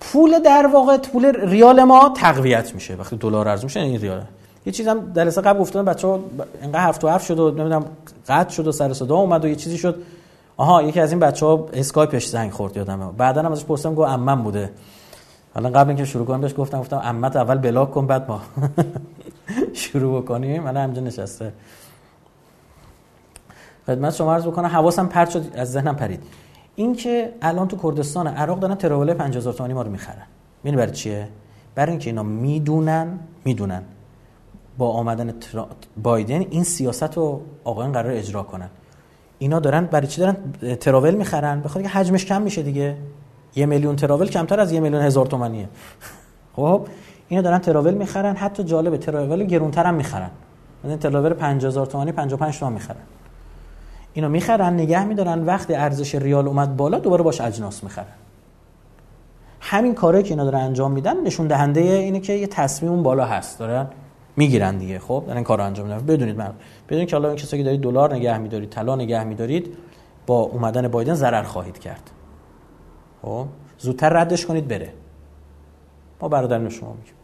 پول 0.03 0.39
در 0.39 0.67
واقع 0.67 0.99
پول 0.99 1.33
ریال 1.49 1.83
ما 1.83 2.13
تقویت 2.17 2.75
میشه. 2.75 2.95
وقتی 2.95 3.17
دلار 3.17 3.49
ارزون 3.49 3.65
میشه 3.65 3.81
این 3.81 4.01
ریال. 4.01 4.23
یه 4.67 4.73
چیزم 4.73 5.13
در 5.13 5.31
قبل 5.31 5.61
گفتم 5.61 5.85
بچه‌ها 5.85 6.21
اینقدر 6.63 6.89
هفت 6.89 7.05
و 7.05 7.09
هفت 7.09 7.27
شد 7.27 7.39
و 7.39 7.51
نمی‌دونم 7.51 7.85
قطع 8.29 8.51
شد 8.51 8.67
و 8.67 8.73
سر 8.73 8.93
صدا 8.93 9.17
اومد 9.17 9.45
و 9.45 9.49
یه 9.49 9.55
چیزی 9.55 9.79
شد. 9.79 10.03
آها 10.57 10.83
یکی 10.83 11.01
از 11.01 11.11
این 11.11 11.21
بچه‌ها 11.21 11.69
اسکایپش 11.73 12.27
زنگ 12.27 12.51
خورد 12.51 12.77
یادمه. 12.77 13.13
بعدا 13.13 13.43
هم 13.43 13.53
ازش 13.53 13.65
پرسیدم 13.65 13.95
گفت 13.95 14.11
عمم 14.11 14.43
بوده. 14.43 14.71
حالا 15.55 15.71
قبل 15.71 15.89
اینکه 15.89 16.05
شروع 16.05 16.27
کنم 16.27 16.41
بهش 16.41 16.55
گفتم 16.57 16.81
گفتم 16.81 16.97
عمت 16.97 17.37
اول 17.37 17.59
بلاک 17.59 17.91
کن 17.91 18.07
بعد 18.07 18.29
ما 18.29 18.41
شروع 19.73 20.23
بکنیم. 20.23 20.63
من 20.63 20.77
همینجا 20.77 21.03
نشسته. 21.03 21.53
خدمت 23.87 24.15
شما 24.15 24.35
عرض 24.35 24.47
بکنم 24.47 24.69
حواسم 24.69 25.07
پرت 25.07 25.31
شد 25.31 25.45
از 25.55 25.73
ذهنم 25.73 25.97
پرید. 25.97 26.23
این 26.77 26.95
که 26.95 27.33
الان 27.43 27.69
تو 27.69 27.77
کردستان 27.83 28.27
عراق 28.27 28.61
دارن 28.61 28.75
تراول 28.75 29.15
50000 29.15 29.53
تومانی 29.53 29.75
ما 29.75 29.83
رو 29.83 29.91
می‌خرن. 29.91 30.27
می‌دونی 30.65 30.83
برای 30.83 30.93
چیه؟ 30.93 31.29
برای 31.75 31.91
اینکه 31.91 32.11
اینا 32.11 32.23
می‌دونن 32.23 33.19
می‌دونن. 33.45 33.83
با 34.79 34.91
آمدن 34.91 35.35
بایدن 36.03 36.41
این 36.51 36.65
سیاست 36.65 37.17
رو 37.17 37.41
آقایان 37.65 37.93
قرار 37.93 38.13
اجرا 38.13 38.43
کنن. 38.43 38.69
اینا 39.39 39.61
دارن 39.61 39.87
برای 39.87 40.07
چی 40.07 40.21
دارن 40.21 40.37
تراول 40.77 41.15
می‌خرن؟ 41.15 41.61
بخاطر 41.61 41.83
که 41.83 41.89
حجمش 41.89 42.25
کم 42.25 42.43
میشه 42.43 42.63
دیگه. 42.63 42.97
یه 43.57 43.67
میلیون 43.67 43.97
تراول 43.97 44.29
کمتر 44.29 44.61
از 44.61 44.73
یه 44.73 44.81
میلیون 44.81 45.03
هزار 45.03 45.27
تومانیه. 45.27 45.69
خب 46.57 46.87
اینا 47.29 47.43
دارن 47.43 47.59
تراول 47.59 47.95
می‌خرن 47.95 48.37
حتی 48.37 48.65
جالبه 48.65 48.99
تراول 48.99 49.45
گرونتر 49.45 49.87
هم 49.87 49.95
می‌خرن. 49.95 50.31
مثلا 50.85 50.97
تراول 50.97 51.33
50000 51.33 51.87
تومانی 51.87 52.13
55 52.13 52.59
تومن 52.59 52.73
می‌خرن. 52.73 52.97
اینو 54.15 54.29
می‌خرن 54.29 54.75
نگه 54.75 55.05
میدارن. 55.05 55.45
وقتی 55.45 55.75
ارزش 55.75 56.15
ریال 56.15 56.49
اومد 56.49 56.77
بالا 56.77 56.99
دوباره 56.99 57.23
باش 57.23 57.41
اجناس 57.41 57.85
می‌خرن. 57.85 58.07
همین 59.61 59.95
کاری 59.95 60.23
که 60.23 60.31
اینا 60.31 60.45
دارن 60.45 60.61
انجام 60.61 60.93
میدن 60.93 61.23
نشون 61.23 61.47
دهنده 61.47 61.81
اینه 61.81 62.21
که 62.21 62.33
یه 62.33 62.47
تصمیم 62.47 63.03
بالا 63.03 63.25
هست. 63.25 63.59
دارن 63.59 63.87
می‌گیرن 64.37 64.79
دیگه. 64.79 64.99
خب 64.99 65.25
دارن 65.27 65.43
کارو 65.43 65.65
انجام 65.65 65.87
میدن. 65.87 66.07
بدونید 66.07 66.37
من. 66.37 66.53
بدونید 66.89 67.09
که 67.09 67.17
حالا 67.17 67.29
این 67.29 67.37
کسایی 67.37 67.63
که 67.63 67.65
دارید 67.65 67.81
دلار 67.81 68.15
نگه 68.15 68.39
میدارید 68.39 68.71
طلا 68.71 68.97
نگه 68.97 69.25
میدارید 69.25 69.77
با 70.27 70.41
اومدن 70.41 70.89
بایدن 70.89 71.15
ضرر 71.15 71.43
خواهید 71.43 71.79
کرد. 71.79 72.11
خب 73.23 73.47
زودتر 73.79 74.09
ردش 74.09 74.47
کنید 74.47 74.69
بره. 74.69 74.93
ما 76.21 76.29
برادران 76.29 76.69
شما 76.69 76.93
میگیم. 76.93 77.15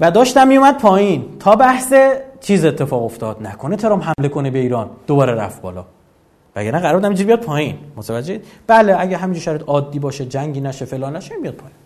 و 0.00 0.10
داشتم 0.10 0.48
میومد 0.48 0.78
پایین 0.78 1.38
تا 1.38 1.56
بحث 1.56 1.94
چیز 2.40 2.64
اتفاق 2.64 3.02
افتاد. 3.02 3.42
نکنه 3.42 3.76
ترام 3.76 4.00
حمله 4.00 4.28
کنه 4.28 4.50
به 4.50 4.58
ایران. 4.58 4.90
دوباره 5.06 5.34
رفت 5.34 5.62
بالا. 5.62 5.84
وگرنه 6.56 6.78
قرار 6.78 6.94
بود 6.94 7.04
همینجوری 7.04 7.26
بیاد 7.26 7.40
پایین. 7.40 7.78
متوجه؟ 7.96 8.40
بله 8.66 9.00
اگه 9.00 9.16
همینجوری 9.16 9.44
شرط 9.44 9.62
عادی 9.62 9.98
باشه 9.98 10.24
جنگی 10.24 10.60
نشه 10.60 10.84
فلان 10.84 11.16
نشه 11.16 11.34
بیاد 11.42 11.54
پایین. 11.54 11.76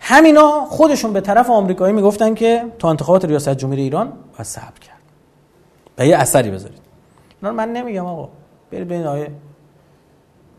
همینا 0.00 0.64
خودشون 0.64 1.12
به 1.12 1.20
طرف 1.20 1.50
آمریکایی 1.50 1.94
می‌گفتن 1.94 2.34
که 2.34 2.64
تا 2.78 2.90
انتخابات 2.90 3.24
ریاست 3.24 3.48
جمهوری 3.54 3.82
ایران 3.82 4.06
باید 4.06 4.42
صبر 4.42 4.78
کرد. 4.80 5.00
و 5.98 6.06
یه 6.06 6.16
اثری 6.16 6.50
بذارید. 6.50 6.80
من 7.42 7.72
نمیگم 7.72 8.06
آقا. 8.06 8.28
برید 8.70 8.86
ببینید 8.86 9.06
آیه 9.06 9.30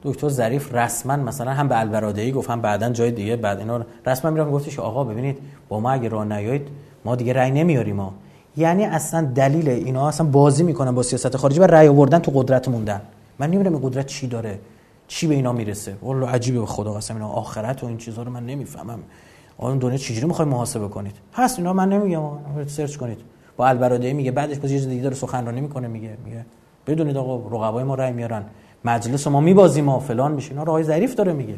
دکتر 0.04 0.30
ظریف 0.30 0.76
رسما 0.76 1.16
مثلا 1.16 1.52
هم 1.52 1.68
به 1.68 1.80
البرادعی 1.80 2.32
گفت 2.32 2.50
هم 2.50 2.62
بعدا 2.62 2.90
جای 2.90 3.12
دیگه 3.12 3.36
بعد 3.36 3.60
اینا 3.60 3.86
رسما 4.06 4.32
میرم 4.32 4.52
گفتش 4.52 4.80
آقا 4.80 5.04
ببینید 5.04 5.38
با 5.70 5.80
ما 5.80 5.92
اگه 5.92 6.10
راه 6.10 6.26
نیایید 6.26 6.68
ما 7.06 7.16
دیگه 7.16 7.34
رأی 7.34 7.52
نمیاریم 7.52 7.96
ما 7.96 8.14
یعنی 8.58 8.86
اصلا 8.86 9.32
دلیل 9.36 9.70
اینا 9.70 10.08
اصلا 10.08 10.28
بازی 10.28 10.64
می‌کنن 10.64 10.92
با 10.92 11.04
سیاست 11.04 11.38
خارجی 11.38 11.60
و 11.60 11.68
رأی 11.68 11.88
آوردن 11.88 12.20
تو 12.20 12.32
قدرت 12.36 12.68
موندن. 12.68 13.02
من 13.40 13.52
نمی‌دونم 13.52 13.78
قدرت 13.78 14.06
چی 14.06 14.28
داره 14.28 14.60
چی 15.08 15.28
به 15.28 15.36
اینا 15.36 15.54
می‌رسه. 15.54 15.96
والله 16.02 16.28
عجیبه 16.28 16.60
به 16.60 16.66
خدا 16.66 16.94
قسم 16.94 17.14
اینا. 17.14 17.30
آخرت 17.30 17.84
و 17.84 17.88
این 17.88 17.98
چیزا 17.98 18.24
رو 18.24 18.32
من 18.32 18.46
نمی‌فهمم. 18.46 19.00
اون 19.58 19.78
دنیا 19.78 19.98
چجوری 19.98 20.28
می‌خوای 20.28 20.48
محاسبه 20.48 20.88
کنید؟ 20.88 21.16
هست 21.34 21.60
اینا 21.60 21.74
من 21.74 21.90
نمیگم. 21.90 22.22
search 22.68 22.96
کنید. 22.96 23.18
با 23.58 23.68
البرادعی 23.68 24.14
میگه 24.14 24.32
بعدش 24.32 24.58
باز 24.58 24.72
یه 24.72 24.80
دیگه 24.80 25.02
داره 25.02 25.16
سخنرانی 25.16 25.62
می‌کنه 25.62 25.88
میگه 25.88 26.18
میگه. 26.26 26.46
بدونید 26.88 27.18
آقا 27.18 27.58
رقبای 27.58 27.84
ما 27.84 27.96
رأی 27.96 28.12
میارن. 28.12 28.44
مجلس 28.86 29.28
ما 29.28 29.40
میبازیم 29.42 29.90
و 29.90 30.00
فلان 30.00 30.32
میشه. 30.32 30.52
اینا 30.52 30.64
راهی 30.64 30.84
ظریف 30.84 31.16
داره 31.16 31.34
میگه. 31.34 31.56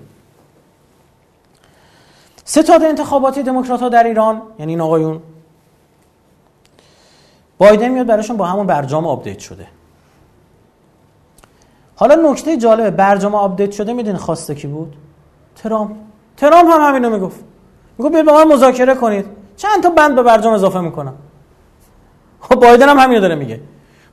ستاد 2.45 2.83
انتخاباتی 2.83 3.43
دموکرات 3.43 3.81
ها 3.81 3.89
در 3.89 4.03
ایران 4.03 4.41
یعنی 4.59 4.71
این 4.71 4.81
آقایون 4.81 5.21
بایدن 7.57 7.87
میاد 7.87 8.07
براشون 8.07 8.37
با 8.37 8.45
همون 8.45 8.67
برجام 8.67 9.07
آپدیت 9.07 9.39
شده. 9.39 9.67
حالا 11.95 12.31
نکته 12.31 12.57
جالبه 12.57 12.91
برجام 12.91 13.35
آپدیت 13.35 13.71
شده 13.71 13.93
می‌دونی 13.93 14.17
خواسته 14.17 14.55
کی 14.55 14.67
بود؟ 14.67 14.95
ترامپ. 15.55 15.95
ترامپ 16.37 16.69
هم 16.69 16.81
همینو 16.81 17.09
می‌گفت. 17.09 17.39
می‌گفت 17.97 18.11
بیاید 18.11 18.27
با 18.27 18.33
من 18.33 18.53
مذاکره 18.53 18.95
کنید. 18.95 19.25
چند 19.57 19.83
تا 19.83 19.89
بند 19.89 20.15
به 20.15 20.23
برجام 20.23 20.53
اضافه 20.53 20.79
می‌کنم. 20.79 21.13
خب 22.39 22.55
بایدن 22.55 22.89
هم 22.89 22.97
همینو 22.97 23.21
داره 23.21 23.35
میگه. 23.35 23.59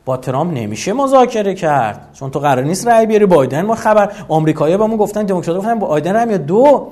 با 0.04 0.16
ترامپ 0.16 0.52
نمیشه 0.54 0.92
مذاکره 0.92 1.54
کرد. 1.54 2.10
چون 2.12 2.30
تو 2.30 2.38
قرار 2.38 2.64
نیست 2.64 2.88
رأی 2.88 3.06
بیاری 3.06 3.26
بایدن. 3.26 3.62
ما 3.62 3.74
خبر 3.74 4.12
آمریکایی‌ها 4.28 4.78
بهمون 4.78 4.96
گفتن 4.96 5.22
دموکرات 5.22 5.58
گفتن 5.58 5.78
بایدن 5.78 6.16
هم 6.16 6.30
یا 6.30 6.36
دو. 6.36 6.88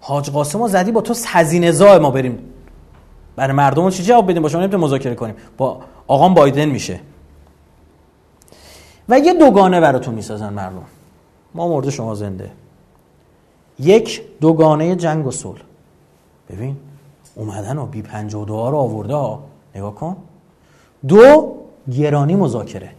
حاج 0.00 0.30
قاسم 0.30 0.68
زدی 0.68 0.92
با 0.92 1.00
تو 1.00 1.14
هزینه 1.26 1.72
زای 1.72 1.98
ما 1.98 2.10
بریم. 2.10 2.38
برای 3.36 3.52
مردم 3.52 3.90
چی 3.90 4.02
جواب 4.02 4.30
بدیم؟ 4.30 4.42
با 4.42 4.48
شما 4.48 4.60
نمی‌تونیم 4.60 4.84
مذاکره 4.86 5.14
کنیم. 5.14 5.34
با 5.56 5.80
آقام 6.06 6.34
بایدن 6.34 6.64
میشه. 6.64 7.00
و 9.08 9.18
یه 9.18 9.34
دوگانه 9.34 9.80
براتون 9.80 10.14
می‌سازن 10.14 10.52
مردم. 10.52 10.84
ما 11.54 11.68
مرده 11.68 11.90
شما 11.90 12.14
زنده. 12.14 12.50
یک 13.78 14.22
دوگانه 14.40 14.96
جنگ 14.96 15.26
و 15.26 15.30
صلح. 15.30 15.60
ببین 16.50 16.76
اومدن 17.34 17.78
و 17.78 17.86
بی 17.86 18.02
52 18.02 18.70
رو 18.70 18.76
آورده 18.76 19.38
نگاه 19.74 19.94
کن. 19.94 20.16
دو 21.08 21.56
گرانی 21.98 22.36
مذاکره. 22.36 22.90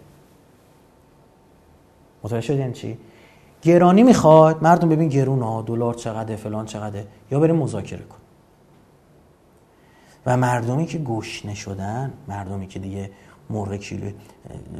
متوجه 2.23 2.41
شدین 2.41 2.73
چی؟ 2.73 2.97
گرانی 3.61 4.03
می‌خواد 4.03 4.63
مردم 4.63 4.89
ببین 4.89 5.09
گرون 5.09 5.41
ها 5.41 5.61
دلار 5.61 5.93
چقدر 5.93 6.35
فلان 6.35 6.65
چقدر 6.65 7.03
یا 7.31 7.39
بریم 7.39 7.55
مذاکره 7.55 8.03
کن. 8.03 8.17
و 10.25 10.37
مردمی 10.37 10.85
که 10.85 10.97
گشنه 10.97 11.53
شدن 11.53 12.13
مردمی 12.27 12.67
که 12.67 12.79
دیگه 12.79 13.11
مرغ 13.49 13.75
کیلو 13.75 14.11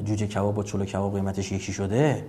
جوجه 0.03 0.27
کباب 0.27 0.55
با 0.55 0.63
چلو 0.63 0.85
کباب 0.85 1.15
قیمتش 1.15 1.51
یکی 1.51 1.73
شده. 1.73 2.25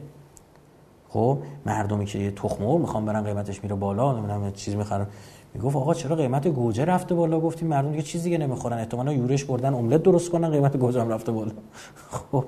خب 1.08 1.38
مردمی 1.66 2.04
که 2.04 2.30
تخم 2.30 2.64
مرغ 2.64 2.78
می‌خوان 2.78 3.06
برن 3.06 3.22
قیمتش 3.24 3.62
میره 3.62 3.74
بالا 3.74 4.12
نمی‌دونم 4.12 4.52
چیز 4.52 4.74
می‌خرن. 4.74 5.06
می‌گفت 5.54 5.76
آقا 5.76 5.94
چرا 5.94 6.16
قیمت 6.16 6.48
گوجه 6.48 6.84
رفته 6.84 7.14
بالا؟ 7.14 7.40
گفتیم 7.40 7.68
مردم 7.68 7.90
دیگه 7.90 8.02
چیزی 8.02 8.24
دیگه 8.24 8.38
نمی‌خورن. 8.38 8.78
احتمالاً 8.78 9.12
یورش 9.12 9.44
بردن 9.44 9.74
املت 9.74 10.02
درست 10.02 10.30
کنن 10.30 10.50
قیمت 10.50 10.76
گوجه 10.76 11.00
هم 11.00 11.08
رفته 11.08 11.32
بالا. 11.32 11.52
خب 12.32 12.44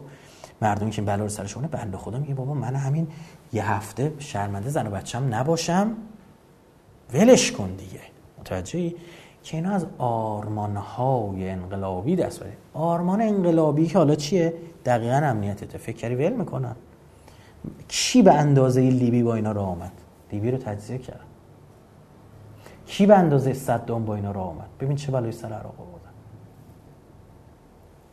مردمی 0.62 0.90
که 0.90 1.02
بلا 1.02 1.22
رو 1.22 1.28
سرشونه 1.28 1.68
بنده 1.68 1.96
خدا 1.96 2.18
میگه 2.18 2.34
بابا 2.34 2.54
من 2.54 2.74
همین 2.74 3.08
یه 3.52 3.70
هفته 3.70 4.12
شرمنده 4.18 4.68
زن 4.70 4.86
و 4.86 4.90
بچم 4.90 5.34
نباشم. 5.34 5.92
ولش 7.14 7.52
کن 7.52 7.70
دیگه. 7.70 8.00
متوجهی؟ 8.40 8.94
که 9.42 9.56
اینا 9.56 9.70
از 9.70 9.86
آرمانهای 9.98 11.50
انقلابی 11.50 12.16
دست 12.16 12.40
بره 12.40 12.52
آرمان 12.74 13.20
انقلابی 13.20 13.86
که 13.86 13.98
حالا 13.98 14.14
چیه؟ 14.14 14.54
دقیقا 14.84 15.16
امنیتته 15.16 15.78
فکر 15.78 15.96
کردی 15.96 16.14
ول 16.14 16.32
می‌کنن. 16.32 16.76
کی 17.88 18.22
به 18.22 18.32
اندازه 18.32 18.80
لیبی 18.80 19.22
با 19.22 19.34
اینا 19.34 19.52
راه 19.52 19.68
آمد 19.68 19.92
لیبی 20.32 20.50
رو 20.50 20.58
تجزیه 20.58 20.98
کرد. 20.98 21.20
کی 22.94 23.06
به 23.06 23.18
اندازه 23.18 23.52
صدام 23.52 24.04
با 24.04 24.14
اینا 24.14 24.30
راه 24.30 24.46
آمد 24.46 24.68
ببین 24.80 24.96
چه 24.96 25.12
بلایی 25.12 25.32
سر 25.32 25.52
عراق 25.52 25.80
آوردن. 25.80 26.10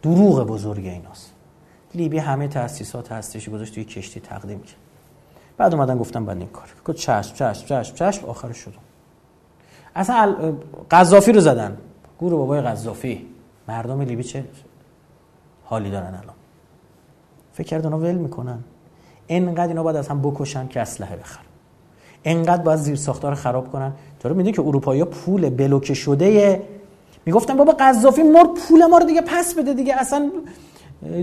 دروغ 0.01 0.47
بزرگ 0.47 0.85
ایناست. 0.85 1.33
لیبی 1.95 2.17
همه 2.17 2.47
تاسیسات 2.47 3.11
هستشی 3.11 3.51
گذاشت 3.51 3.73
توی 3.73 3.83
کشتی 3.83 4.19
تقدیم 4.19 4.61
کرد. 4.61 4.75
بعد 5.57 5.73
اومدن 5.73 5.97
گفتم 5.97 6.25
بعد 6.25 6.37
این 6.37 6.47
کار. 6.47 6.69
گفت 6.85 6.97
چشم 6.97 7.35
چشم 7.35 7.65
چشم 7.65 7.95
چشم 7.95 8.25
آخرش 8.25 8.57
شد. 8.57 8.73
اصلا 9.95 10.35
قذافی 10.91 11.31
رو 11.31 11.39
زدن. 11.39 11.77
گروه 12.19 12.39
بابای 12.39 12.61
قذافی. 12.61 13.27
مردم 13.67 14.01
لیبی 14.01 14.23
چه 14.23 14.45
حالی 15.63 15.91
دارن 15.91 16.07
الان؟ 16.07 16.35
فکر 17.53 17.67
کرد 17.67 17.85
اونا 17.85 17.99
ول 17.99 18.15
می‌کنن. 18.15 18.63
انقدر 19.29 19.67
اینا 19.67 19.83
باید 19.83 19.97
از 19.97 20.07
هم 20.07 20.21
بکشن 20.21 20.67
که 20.67 20.81
اسلحه 20.81 21.15
بخرن. 21.15 21.45
انقدر 22.23 22.63
باید 22.63 22.79
زیر 22.79 22.95
ساختار 22.95 23.35
خراب 23.35 23.71
کنن. 23.71 23.93
رو 24.29 24.35
می‌دونی 24.35 24.55
که 24.55 24.61
اروپایی 24.61 25.03
پول 25.03 25.49
بلوکه 25.49 25.93
شده 25.93 26.61
می‌گفتن 27.25 27.57
بابا 27.57 27.71
قذافی 27.73 28.23
مر 28.23 28.43
پول 28.43 28.85
ما 28.85 28.97
رو 28.97 29.05
دیگه 29.05 29.21
پس 29.21 29.53
بده 29.53 29.73
دیگه 29.73 29.95
اصلا 29.99 30.31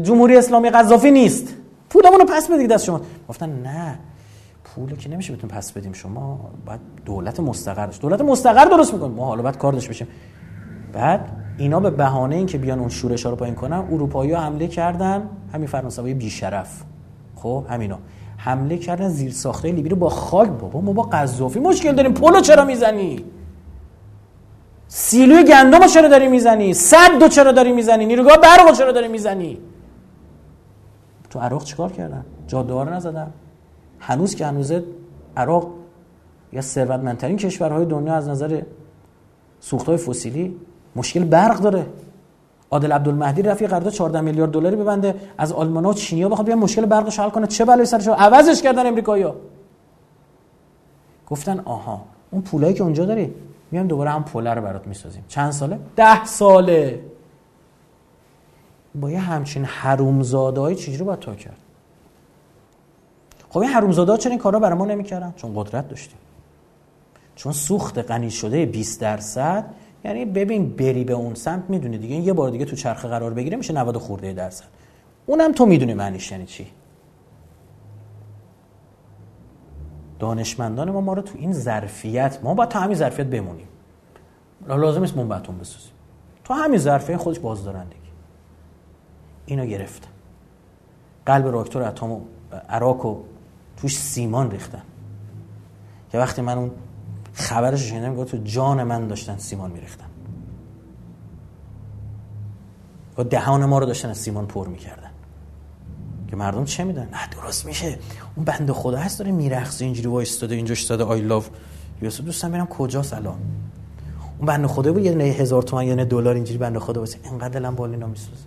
جمهوری 0.02 0.36
اسلامی 0.36 0.70
قذافی 0.70 1.10
نیست. 1.10 1.54
پولمون 1.90 2.20
رو 2.20 2.26
پس 2.26 2.50
بده 2.50 2.66
دست 2.66 2.84
شما. 2.84 3.00
گفتن 3.28 3.62
نه 3.62 3.98
پول 4.64 4.96
که 4.96 5.10
نمیشه 5.10 5.32
بهتون 5.32 5.50
پس 5.50 5.72
بدیم. 5.72 5.92
شما 5.92 6.40
باید 6.66 6.80
دولت 7.04 7.40
مستقرش. 7.40 8.00
دولت 8.00 8.20
مستقر 8.20 8.64
درست 8.64 8.94
می‌کنیم 8.94 9.12
ما 9.12 9.26
حالا 9.26 9.42
باید 9.42 9.58
کار 9.58 9.72
داشته 9.72 9.90
بشیم 9.90 10.08
بعد 10.92 11.28
اینا 11.58 11.80
به 11.80 11.90
بهانه 11.90 12.36
اینکه 12.36 12.58
بیان 12.58 12.78
اون 12.78 12.88
شورش 12.88 13.24
ها 13.24 13.30
رو 13.30 13.36
پایین 13.36 13.54
کنن 13.54 13.76
اروپایی 13.92 14.32
ها 14.32 14.40
حمله 14.40 14.68
کردن. 14.68 15.30
همین 15.52 15.66
فرانسوی 15.66 16.14
بیشرف. 16.14 16.82
خب 17.36 17.64
همینا 17.70 17.98
حمله 18.40 18.78
کردن 18.78 19.08
زیر 19.08 19.32
ساخته 19.32 19.72
لیبی 19.72 19.88
رو 19.88 19.96
با 19.96 20.08
خاک 20.08 20.48
بابا 20.48 20.80
ما 20.80 20.92
با 20.92 21.02
قذافی 21.02 21.60
مشکل 21.60 21.92
داریم. 21.92 22.14
پولو 22.14 22.40
چرا 22.40 22.64
می‌زنی؟ 22.64 23.24
سیلوی 24.88 25.44
گندم 25.44 25.86
چرا 25.86 26.08
داری 26.08 26.28
می‌زنی؟ 26.28 26.74
صد 26.74 27.28
چرا 27.28 27.52
داری 27.52 27.72
می‌زنی؟ 27.72 28.06
نیروگاه 28.06 28.36
برق 28.36 28.72
چرا 28.72 28.92
داری 28.92 29.08
می‌زنی؟ 29.08 29.58
تو 31.30 31.38
عراق 31.38 31.64
چیکار 31.64 31.92
کردن؟ 31.92 32.24
جاده 32.46 32.72
رو 32.72 32.84
نزدن. 32.84 33.32
هنوز 34.00 34.34
که 34.34 34.46
هنوزه 34.46 34.84
عراق 35.36 35.70
یا 36.52 36.60
ثروتمندترین 36.60 37.36
کشورهای 37.36 37.86
دنیا 37.86 38.14
از 38.14 38.28
نظر 38.28 38.62
سوختهای 39.60 39.96
فسیلی 39.96 40.56
مشکل 40.96 41.24
برق 41.24 41.58
داره. 41.58 41.86
عادل 42.70 42.92
عبدالمهدی 42.92 43.42
رفی 43.42 43.66
قرارداد 43.66 43.92
14 43.92 44.20
میلیارد 44.20 44.50
دلاری 44.50 44.76
ببنده. 44.76 45.14
از 45.38 45.52
آلمانا 45.52 45.88
و 45.88 45.94
چینیا 45.94 46.28
بخواد 46.28 46.46
بیان 46.46 46.58
مشکل 46.58 46.86
برقش 46.86 47.18
حل 47.18 47.30
کنه. 47.30 47.46
چه 47.46 47.64
بلایی 47.64 47.86
سرش 47.86 48.08
عوضش 48.08 48.62
کردن 48.62 48.86
امریکایی‌ها 48.86 49.34
گفتن 51.26 51.60
آها 51.60 52.04
اون 52.30 52.42
پولایی 52.42 52.74
که 52.74 52.82
اونجا 52.82 53.04
داری 53.04 53.34
میام 53.70 53.86
دوباره 53.86 54.10
هم 54.10 54.24
پوله 54.24 54.54
رو 54.54 54.62
برات 54.62 54.86
می‌سازیم. 54.86 55.24
چند 55.28 55.50
ساله؟ 55.50 55.78
ده 55.96 56.24
ساله. 56.24 57.00
با 58.94 59.10
یه 59.10 59.18
همچین 59.18 59.64
حرومزاده 59.64 60.60
های 60.60 60.74
چجوری 60.74 61.04
باید 61.04 61.18
تا 61.18 61.34
کرد. 61.34 61.56
خب 63.50 63.58
این 63.58 63.70
حرومزاده 63.70 64.16
چرا 64.16 64.30
این 64.30 64.38
کارا 64.38 64.58
برای 64.58 64.78
ما 64.78 64.84
نمی‌کردن. 64.84 65.34
چون 65.36 65.52
قدرت 65.54 65.88
داشتیم. 65.88 66.18
چون 67.36 67.52
سوخت 67.52 67.98
غنی 67.98 68.30
شده 68.30 68.66
20 68.66 69.00
درصد 69.00 69.64
یعنی 70.08 70.24
ببین 70.24 70.76
بری 70.76 71.04
به 71.04 71.12
اون 71.12 71.34
سمت 71.34 71.64
می‌دونی 71.68 71.98
دیگه. 71.98 72.16
یه 72.16 72.32
بار 72.32 72.50
دیگه 72.50 72.64
تو 72.64 72.76
چرخه 72.76 73.08
قرار 73.08 73.34
بگیره 73.34 73.56
میشه 73.56 73.72
90 73.72 73.96
خورده 73.96 74.32
درصد. 74.32 74.64
اونم 75.26 75.52
تو 75.52 75.66
می‌دونی 75.66 75.94
معنیش 75.94 76.32
یعنی 76.32 76.46
چی. 76.46 76.66
دانشمندان 80.18 80.90
ما 80.90 81.00
ما 81.00 81.12
رو 81.12 81.22
تو 81.22 81.38
این 81.38 81.52
ظرفیت 81.52 82.38
ما 82.42 82.54
باید 82.54 82.68
تا 82.68 82.80
همین 82.80 82.96
ظرفیت 82.96 83.26
بمونیم. 83.26 83.68
لازم 84.68 85.00
نیست 85.00 85.16
منبعتون 85.16 85.58
بسازیم 85.58 85.92
تو 86.44 86.54
همین 86.54 86.78
ظرفیت 86.78 87.16
خودش 87.16 87.38
بازدارندگی 87.38 87.98
اینو 89.46 89.66
گرفتن. 89.66 90.08
قلب 91.26 91.46
راکتور 91.46 91.82
اتم 91.82 92.20
عراق 92.68 93.06
و 93.06 93.22
توش 93.76 93.98
سیمان 93.98 94.50
ریختن. 94.50 94.82
که 96.12 96.18
وقتی 96.18 96.42
من 96.42 96.58
اون 96.58 96.70
خبرش 97.38 97.80
شنیدم 97.80 98.14
گفت 98.14 98.30
تو 98.30 98.36
جان 98.36 98.82
من 98.82 99.08
داشتن 99.08 99.38
سیمان 99.38 99.70
میریختن. 99.70 100.04
و 103.18 103.24
دهان 103.24 103.64
ما 103.64 103.78
رو 103.78 103.86
داشتن 103.86 104.08
از 104.08 104.18
سیمان 104.18 104.46
پر 104.46 104.68
می‌کردن. 104.68 105.10
که 106.28 106.36
مردم 106.36 106.64
چه 106.64 106.84
میدن 106.84 107.08
نه 107.12 107.42
درست 107.42 107.66
میشه. 107.66 107.98
اون 108.36 108.44
بنده 108.44 108.72
خدا 108.72 108.98
هست 108.98 109.18
داره 109.18 109.32
میرخصه 109.32 109.84
اینجوری 109.84 110.08
وایستاده 110.08 110.54
اینجا 110.54 110.72
استاده 110.72 111.04
آی 111.04 111.20
لاو 111.20 111.44
یوسف 112.02 112.24
دوستم 112.24 112.48
ببینم 112.48 112.66
کجا 112.66 113.02
سلام؟ 113.02 113.38
اون 114.38 114.46
بنده 114.46 114.68
خدا 114.68 114.92
بود 114.92 115.04
یه 115.04 115.14
نه 115.14 115.24
هزار 115.24 115.62
تومن 115.62 115.86
یه 115.86 115.94
نه 115.94 116.04
دلار 116.04 116.34
اینجوری 116.34 116.58
بنده 116.58 116.78
خدا 116.78 117.00
واسه. 117.00 117.18
اینقدر 117.24 117.48
دلم 117.48 117.74
بالا 117.74 117.92
اینا 117.92 118.06
میسوزه. 118.06 118.42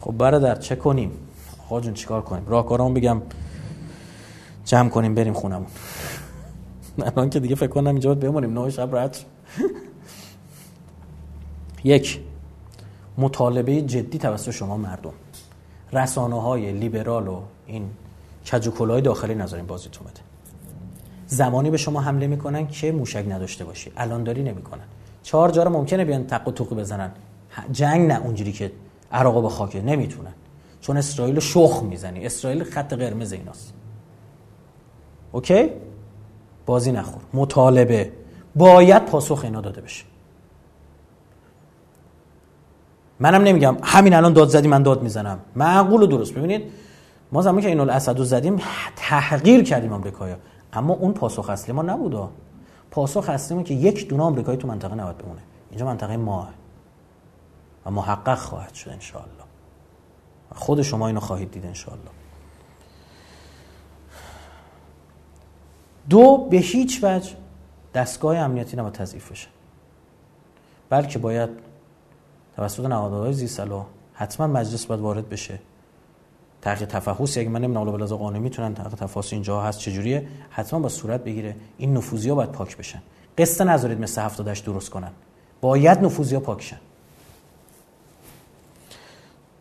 خب 0.00 0.12
برادر 0.12 0.54
چه 0.54 0.76
کنیم؟ 0.76 1.10
آقا 1.66 1.80
جون 1.80 1.94
چیکار 1.94 2.22
کنیم؟ 2.22 2.46
راهکارامون 2.46 2.94
بگم. 2.94 3.22
جمع 4.68 4.88
کنیم 4.88 5.14
بریم 5.14 5.32
خونمون. 5.32 5.66
الان 6.98 7.30
که 7.30 7.40
دیگه 7.40 7.54
فکر 7.54 7.66
کنم 7.66 7.86
اینجا 7.86 8.14
باید 8.14 8.20
بمونیم. 8.20 8.58
نه 8.58 8.70
شب 8.70 8.96
رد 8.96 9.16
یک 11.84 12.20
مطالبه 13.18 13.82
جدی 13.82 14.18
توسط 14.18 14.50
شما 14.50 14.76
مردم. 14.76 15.12
رسانه 15.92 16.42
های 16.42 16.72
لیبرال 16.72 17.28
و 17.28 17.40
این 17.66 17.90
کجوکلای 18.52 19.00
داخلی 19.00 19.34
نذارین 19.34 19.66
بازیتون 19.66 20.06
بده. 20.06 20.20
زمانی 21.26 21.70
به 21.70 21.76
شما 21.76 22.00
حمله 22.00 22.26
می‌کنن 22.26 22.66
که 22.66 22.92
موشک 22.92 23.24
نداشته 23.28 23.64
باشی. 23.64 23.92
الان 23.96 24.24
داری 24.24 24.42
نمی‌کنن. 24.42 24.84
چهار 25.22 25.50
جا 25.50 25.64
ممکنه 25.64 26.04
بیان 26.04 26.26
تق 26.26 26.48
و 26.48 26.52
توقی 26.52 26.74
بزنن. 26.74 27.10
جنگ 27.72 28.08
نه 28.08 28.20
اونجوری 28.24 28.52
که 28.52 28.72
عراق 29.12 29.42
به 29.42 29.48
خاکه 29.48 29.82
نمی‌تونن. 29.82 30.32
چون 30.80 30.96
اسرائیل 30.96 31.40
شخ 31.40 31.82
می‌زنی. 31.82 32.26
اسرائیل 32.26 32.64
خط 32.64 32.92
قرمز 32.92 33.32
ایناست. 33.32 33.72
اوکی؟ 35.32 35.70
بازی 36.66 36.92
نخور. 36.92 37.22
مطالبه. 37.34 38.12
باید 38.56 39.06
پاسخ 39.06 39.40
اینا 39.44 39.60
داده 39.60 39.80
بشه. 39.80 40.04
منم 43.20 43.42
نمیگم 43.42 43.76
همین 43.82 44.14
الان 44.14 44.32
داد 44.32 44.48
زدی 44.48 44.68
من 44.68 44.82
داد 44.82 45.02
می‌زنم. 45.02 45.38
معقول 45.56 46.02
و 46.02 46.06
درست. 46.06 46.34
ببینید 46.34 46.72
ما 47.32 47.42
زمانی 47.42 47.62
که 47.62 47.68
اینو 47.68 47.82
الاسد 47.82 48.22
زدیم 48.22 48.62
تحقیر 48.96 49.64
کردیم 49.64 49.92
آمریکایا. 49.92 50.36
اما 50.72 50.94
اون 50.94 51.12
پاسخ 51.12 51.50
اصلی 51.50 51.74
ما 51.74 51.82
نبوده 51.82 52.28
پاسخ 52.90 53.28
اصلی 53.28 53.62
که 53.62 53.74
یک 53.74 54.08
دونه 54.08 54.22
آمریکایی 54.22 54.58
تو 54.58 54.68
منطقه 54.68 54.94
نباید 54.94 55.18
بمونه. 55.18 55.40
اینجا 55.70 55.86
منطقه 55.86 56.16
ماه. 56.16 56.50
و 57.86 57.90
محقق 57.90 58.38
خواهد 58.38 58.74
شد 58.74 58.90
انشاءالله. 58.90 59.44
خود 60.54 60.82
شما 60.82 61.06
اینو 61.06 61.20
خواهید 61.20 61.50
دید 61.50 61.66
انشاءالله. 61.66 62.17
دو 66.08 66.48
به 66.50 66.56
هیچ 66.56 67.04
وجه 67.04 67.30
دستگاه 67.94 68.36
امنیتی 68.36 68.76
نباید 68.76 68.94
تضعیف 68.94 69.30
بشه. 69.30 69.48
بلکه 70.90 71.18
باید 71.18 71.50
توسط 72.56 72.84
نهادهای 72.84 73.32
زیرسلا 73.32 73.86
حتما 74.14 74.46
مجلس 74.46 74.86
باید 74.86 75.00
وارد 75.00 75.28
بشه. 75.28 75.58
تحقیق 76.62 76.88
تفحص 76.88 77.38
اگه 77.38 77.48
من 77.48 77.60
نمی‌دونم 77.60 77.90
بالا 77.90 78.06
قانونی 78.06 78.38
می‌تونن 78.38 78.74
تحقیق 78.74 78.94
تفحص 78.94 79.32
اینجا 79.32 79.60
هست 79.60 79.78
چجوریه 79.78 80.28
حتما 80.50 80.80
با 80.80 80.88
صورت 80.88 81.24
بگیره. 81.24 81.56
این 81.78 81.96
نفوذی 81.96 82.28
ها 82.28 82.34
باید 82.34 82.52
پاک 82.52 82.76
بشن. 82.76 83.02
قصه 83.38 83.64
نذارید 83.64 84.00
مثل 84.00 84.22
هفتادش 84.22 84.58
درست 84.58 84.90
کنن. 84.90 85.10
باید 85.60 86.04
نفوذی 86.04 86.34
ها 86.34 86.40
پاک 86.40 86.62
شن. 86.62 86.78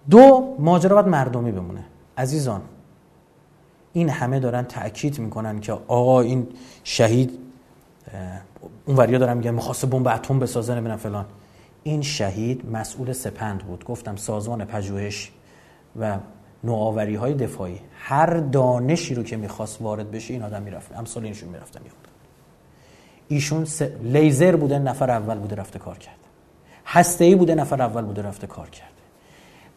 دو 0.10 0.56
ماجرا 0.60 0.96
باید 0.96 1.08
مردمی 1.08 1.52
بمونه. 1.52 1.86
عزیزان 2.18 2.62
این 3.98 4.10
همه 4.10 4.40
دارن 4.40 4.64
تاکید 4.64 5.20
می‌کنن 5.20 5.60
که 5.60 5.72
آقا 5.88 6.22
این 6.22 6.48
شهید 6.84 7.40
اون 8.86 8.98
وریا 8.98 9.18
دارن 9.18 9.38
میگن 9.38 9.52
می‌خواسته 9.52 9.88
بمب 9.88 10.08
اتم 10.08 10.40
بسازه 10.40 10.74
نمی‌دونم 10.74 10.98
فلان. 10.98 11.26
این 11.84 12.02
شهید 12.02 12.72
مسئول 12.72 13.14
سپند 13.14 13.60
بود. 13.60 13.86
گفتم 13.86 14.16
سازمان 14.16 14.66
پژوهش 14.66 15.32
و 16.00 16.18
نوآوری 16.64 17.16
های 17.16 17.34
دفاعی 17.34 17.80
هر 18.00 18.38
دانشی 18.38 19.16
رو 19.16 19.24
که 19.24 19.38
می‌خواست 19.38 19.82
وارد 19.82 20.12
بشه 20.12 20.34
این 20.34 20.44
آدم 20.44 20.62
می‌رفت. 20.62 20.96
امثال 20.96 21.24
اینشون 21.24 21.50
می‌رفتن. 21.50 21.80
ایشون 23.28 23.66
س... 23.66 23.82
لیزر 24.04 24.56
بوده 24.56 24.80
نفر 24.80 25.12
اول 25.12 25.38
بوده 25.38 25.56
رفته 25.56 25.80
کار 25.80 25.98
کرد. 25.98 26.18
هسته 26.86 27.26
ای 27.26 27.36
بوده 27.36 27.56
نفر 27.56 27.82
اول 27.82 28.02
بوده 28.02 28.22
رفته 28.22 28.48
کار 28.48 28.70
کرده 28.70 28.92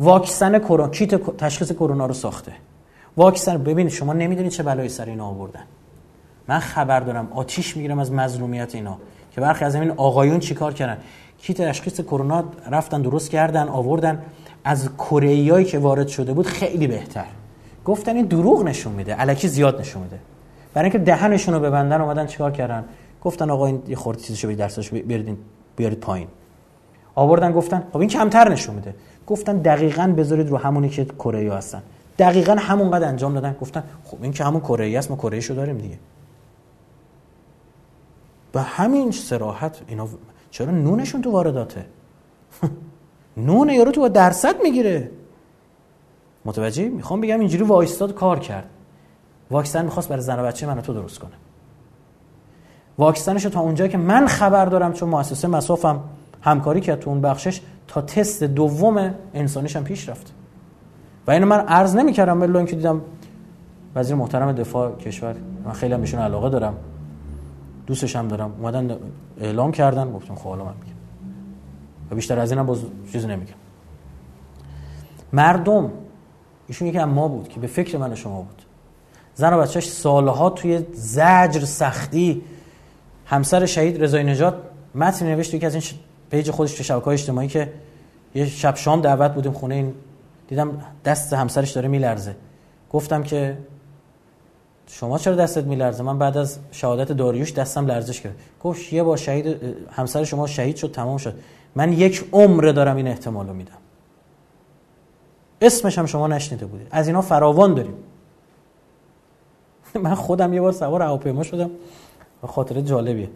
واکسن 0.00 0.58
کرونا 0.58 0.88
کیت 0.88 1.14
تشخیص 1.14 1.72
کرونا 1.72 2.06
رو 2.06 2.14
ساخته. 2.14 2.52
واکسن 3.16 3.58
ببینید 3.58 3.92
شما 3.92 4.12
نمی‌دونید 4.12 4.52
چه 4.52 4.62
بلایی 4.62 4.88
سر 4.88 5.04
اینا 5.04 5.26
آوردن. 5.26 5.62
من 6.48 6.58
خبر 6.58 7.00
دارم 7.00 7.28
آتیش 7.32 7.76
می‌گیرم 7.76 7.98
از 7.98 8.12
مظلومیت 8.12 8.74
اینا. 8.74 8.98
که 9.32 9.40
برخی 9.40 9.64
از 9.64 9.74
این 9.74 9.90
آقایون 9.90 10.38
چیکار 10.38 10.72
کردن؟ 10.72 10.98
کیت 11.38 11.62
تشخیص 11.62 12.00
کرونا 12.00 12.44
رفتن 12.70 13.02
درست 13.02 13.30
کردن 13.30 13.68
آوردن. 13.68 14.22
از 14.64 14.88
کره 14.96 15.64
که 15.64 15.78
وارد 15.78 16.08
شده 16.08 16.32
بود 16.32 16.46
خیلی 16.46 16.86
بهتر. 16.86 17.24
گفتن 17.84 18.16
این 18.16 18.26
دروغ 18.26 18.64
نشون 18.64 18.92
میده 18.92 19.20
الکی 19.20 19.48
زیاد 19.48 19.80
نشون 19.80 20.02
میده. 20.02 20.18
برای 20.74 20.84
اینکه 20.84 20.98
دهنشون 20.98 21.54
رو 21.54 21.60
ببندن 21.60 22.00
اومدن 22.00 22.26
چیکار 22.26 22.50
کردن؟ 22.50 22.84
گفتن 23.24 23.50
آقا 23.50 23.66
این 23.66 23.82
یه 23.88 23.96
خورده 23.96 24.20
چیزشو 24.20 24.48
به 24.48 24.54
درسش 24.54 24.90
بیارید 24.90 25.38
بیارید 25.76 26.00
پایین. 26.00 26.28
آوردن 27.14 27.52
گفتن 27.52 27.82
خب 27.92 27.98
این 27.98 28.08
کمتر 28.08 28.52
نشون 28.52 28.74
میده. 28.74 28.94
گفتن 29.26 29.56
دقیقاً 29.56 30.14
بذارید 30.16 30.48
رو 30.48 30.56
همونی 30.56 30.88
که 30.88 31.04
کره 31.04 31.54
هستن. 31.54 31.82
دقیقا 32.20 32.54
همونقدر 32.54 33.08
انجام 33.08 33.34
دادن. 33.34 33.56
گفتن 33.60 33.82
خب 34.04 34.22
این 34.22 34.32
که 34.32 34.44
همون 34.44 34.60
کره 34.60 34.98
است 34.98 35.10
ما 35.10 35.16
کره 35.16 35.40
شو 35.40 35.54
داریم 35.54 35.78
دیگه. 35.78 35.98
به 38.52 38.60
همین 38.60 39.10
سراحت 39.10 39.80
اینا 39.86 40.08
چرا 40.50 40.70
نونشون 40.70 41.22
تو 41.22 41.30
وارداته؟ 41.30 41.86
نون 43.36 43.70
یارو 43.70 43.92
تو 43.92 44.00
با 44.00 44.08
درصد 44.08 44.62
می‌گیره. 44.62 45.10
متوجه 46.44 46.88
می‌خوام 46.88 47.20
بگم 47.20 47.40
اینجوری 47.40 47.64
وایستاد 47.64 48.14
کار 48.14 48.38
کرد. 48.38 48.70
واکسن 49.50 49.84
می‌خواست 49.84 50.08
برای 50.08 50.22
زن 50.22 50.40
و 50.40 50.42
بچه 50.42 50.66
من 50.66 50.80
تو 50.80 50.92
درست 50.92 51.18
کنه. 51.18 51.30
واکسنش 52.98 53.42
تا 53.42 53.60
اونجا 53.60 53.88
که 53.88 53.98
من 53.98 54.26
خبر 54.26 54.66
دارم 54.66 54.92
چون 54.92 55.08
مؤسسه 55.08 55.48
مسافم 55.48 56.00
همکاری 56.42 56.80
کرد 56.80 57.00
تو 57.00 57.10
اون 57.10 57.20
بخشش 57.20 57.60
تا 57.88 58.02
تست 58.02 58.42
دوم 58.42 59.14
انسانیش 59.34 59.76
هم 59.76 59.84
پیش 59.84 60.08
رفت. 60.08 60.32
و 61.26 61.30
اینو 61.30 61.46
من 61.46 61.60
عرض 61.60 61.96
نمی‌کردم 61.96 62.40
ولی 62.40 62.56
اینکه 62.56 62.76
دیدم 62.76 63.00
وزیر 63.94 64.16
محترم 64.16 64.52
دفاع 64.52 64.96
کشور 64.96 65.34
من 65.64 65.72
خیلی 65.72 65.94
هم 65.94 66.00
بهشون 66.00 66.20
علاقه 66.20 66.50
دارم 66.50 66.76
دوستش 67.86 68.16
هم 68.16 68.28
دارم 68.28 68.52
اومدن 68.58 68.96
اعلام 69.40 69.72
کردن 69.72 70.12
گفتم 70.12 70.34
خب 70.34 70.48
حالا 70.48 70.64
من 70.64 70.74
میگم. 70.80 70.96
و 72.10 72.14
بیشتر 72.14 72.38
از 72.38 72.52
اینم 72.52 72.66
باز 72.66 72.78
چیزی 73.12 73.26
نمیگم. 73.26 73.54
مردم 75.32 75.90
ایشون 76.68 76.88
یکی 76.88 77.04
ما 77.04 77.28
بود 77.28 77.48
که 77.48 77.60
به 77.60 77.66
فکر 77.66 77.98
من 77.98 78.14
شما 78.14 78.42
بود. 78.42 78.62
زن 79.34 79.52
و 79.52 79.58
بچهش 79.58 79.88
سالها 79.88 80.50
توی 80.50 80.86
زجر 80.92 81.60
سختی 81.60 82.42
همسر 83.26 83.66
شهید 83.66 84.02
رضای 84.02 84.24
نجات 84.24 84.54
متن 84.94 85.26
نوشت 85.26 85.60
که 85.60 85.66
از 85.66 85.74
این 85.74 85.82
پیج 86.30 86.50
خودش 86.50 86.74
تو 86.74 86.82
شبکه‌های 86.82 87.14
اجتماعی 87.14 87.48
که 87.48 87.72
یه 88.34 88.46
شب 88.46 88.76
شام 88.76 89.00
دعوت 89.00 89.34
بودیم 89.34 89.52
خونه 89.52 89.74
این 89.74 89.94
دیدم 90.50 90.82
دست 91.04 91.32
همسرش 91.32 91.70
داره 91.70 91.88
میلرزه. 91.88 92.36
گفتم 92.92 93.22
که 93.22 93.58
شما 94.86 95.18
چرا 95.18 95.34
دستت 95.34 95.64
میلرزه؟ 95.64 96.02
من 96.02 96.18
بعد 96.18 96.36
از 96.36 96.58
شهادت 96.70 97.12
داریوش 97.12 97.52
دستم 97.52 97.86
لرزش 97.86 98.20
کرد. 98.20 98.34
گفت 98.62 98.92
یه 98.92 99.02
بار 99.02 99.16
شهید 99.16 99.56
همسر 99.90 100.24
شما 100.24 100.46
شهید 100.46 100.76
شد 100.76 100.92
تمام 100.92 101.16
شد. 101.16 101.34
من 101.74 101.92
یک 101.92 102.28
عمر 102.32 102.72
دارم 102.72 102.96
این 102.96 103.06
احتمالو 103.06 103.52
میدم. 103.52 103.78
اسمش 105.60 105.98
هم 105.98 106.06
شما 106.06 106.26
نشنیده 106.26 106.66
بودید. 106.66 106.88
از 106.90 107.06
اینا 107.06 107.22
فراوان 107.22 107.74
داریم. 107.74 107.94
من 110.04 110.14
خودم 110.14 110.54
یه 110.54 110.60
بار 110.60 110.72
سوار 110.72 111.02
هواپیما 111.02 111.42
شدم. 111.42 111.70
و 112.42 112.46
خاطره 112.46 112.82
جالبیه. 112.82 113.30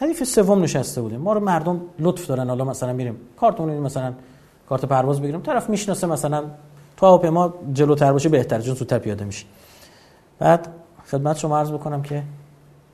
ردیف 0.00 0.24
سوم 0.24 0.62
نشسته 0.62 1.00
بودیم 1.00 1.20
ما 1.20 1.32
رو 1.32 1.40
مردم 1.40 1.80
لطف 1.98 2.26
دارن. 2.26 2.48
حالا 2.48 2.64
مثلا 2.64 2.92
میریم 2.92 3.16
کارتون 3.36 3.78
مثلا 3.78 4.12
کارت 4.68 4.84
پرواز 4.84 5.20
بگیریم 5.20 5.40
طرف 5.40 5.70
می‌شناسه 5.70 6.06
مثلا 6.06 6.44
تو 6.96 7.06
هواپیما 7.06 7.54
جلوتر 7.72 8.12
باشه 8.12 8.28
بهتر 8.28 8.60
چون 8.60 8.74
زودتر 8.74 8.98
پیاده 8.98 9.24
میشی. 9.24 9.46
بعد 10.38 10.68
خدمت 11.10 11.36
شما 11.36 11.58
عرض 11.58 11.72
بکنم 11.72 12.02
که 12.02 12.22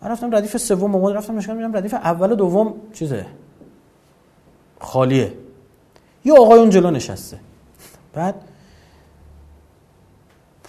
من 0.03 0.11
رفتم 0.11 0.35
ردیف 0.35 0.57
سوم 0.57 0.95
اومد 0.95 1.17
رفتم 1.17 1.39
نشون 1.39 1.57
میدم 1.57 1.77
ردیف 1.77 1.95
اول 1.95 2.33
و 2.33 2.35
دوم 2.35 2.75
چیزه؟ 2.93 3.27
خالیه. 4.81 5.33
یه 6.25 6.33
آقای 6.33 6.59
اون 6.59 6.71
جلو 6.71 6.91
نشسته. 6.91 7.39
بعد 8.15 8.35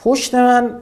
پشت 0.04 0.36
من 0.36 0.80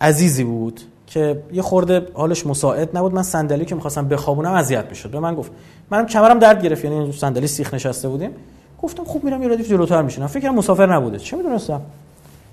عزیزی 0.00 0.44
بود 0.44 0.80
که 1.06 1.42
یه 1.52 1.62
خورده 1.62 2.06
حالش 2.14 2.46
مساعد 2.46 2.96
نبود. 2.96 3.14
من 3.14 3.22
صندلی 3.22 3.64
که 3.64 3.74
می‌خواستم 3.74 4.08
بخوابونم 4.08 4.52
اذیت 4.52 4.86
می‌شد. 4.88 5.10
به 5.10 5.20
من 5.20 5.34
گفت 5.34 5.52
منم 5.90 6.06
کمرم 6.06 6.38
درد 6.38 6.62
گرفت 6.62 6.84
یعنی 6.84 7.12
صندلی 7.12 7.46
سیخ 7.46 7.74
نشسته 7.74 8.08
بودیم. 8.08 8.30
گفتم 8.82 9.04
خوب 9.04 9.24
میرم 9.24 9.42
یه 9.42 9.48
ردیف 9.48 9.68
جلوتر 9.68 10.02
میشینم. 10.02 10.26
فکرم 10.26 10.54
مسافر 10.54 10.94
نبوده. 10.94 11.18
چه 11.18 11.36
می‌دونستم؟ 11.36 11.82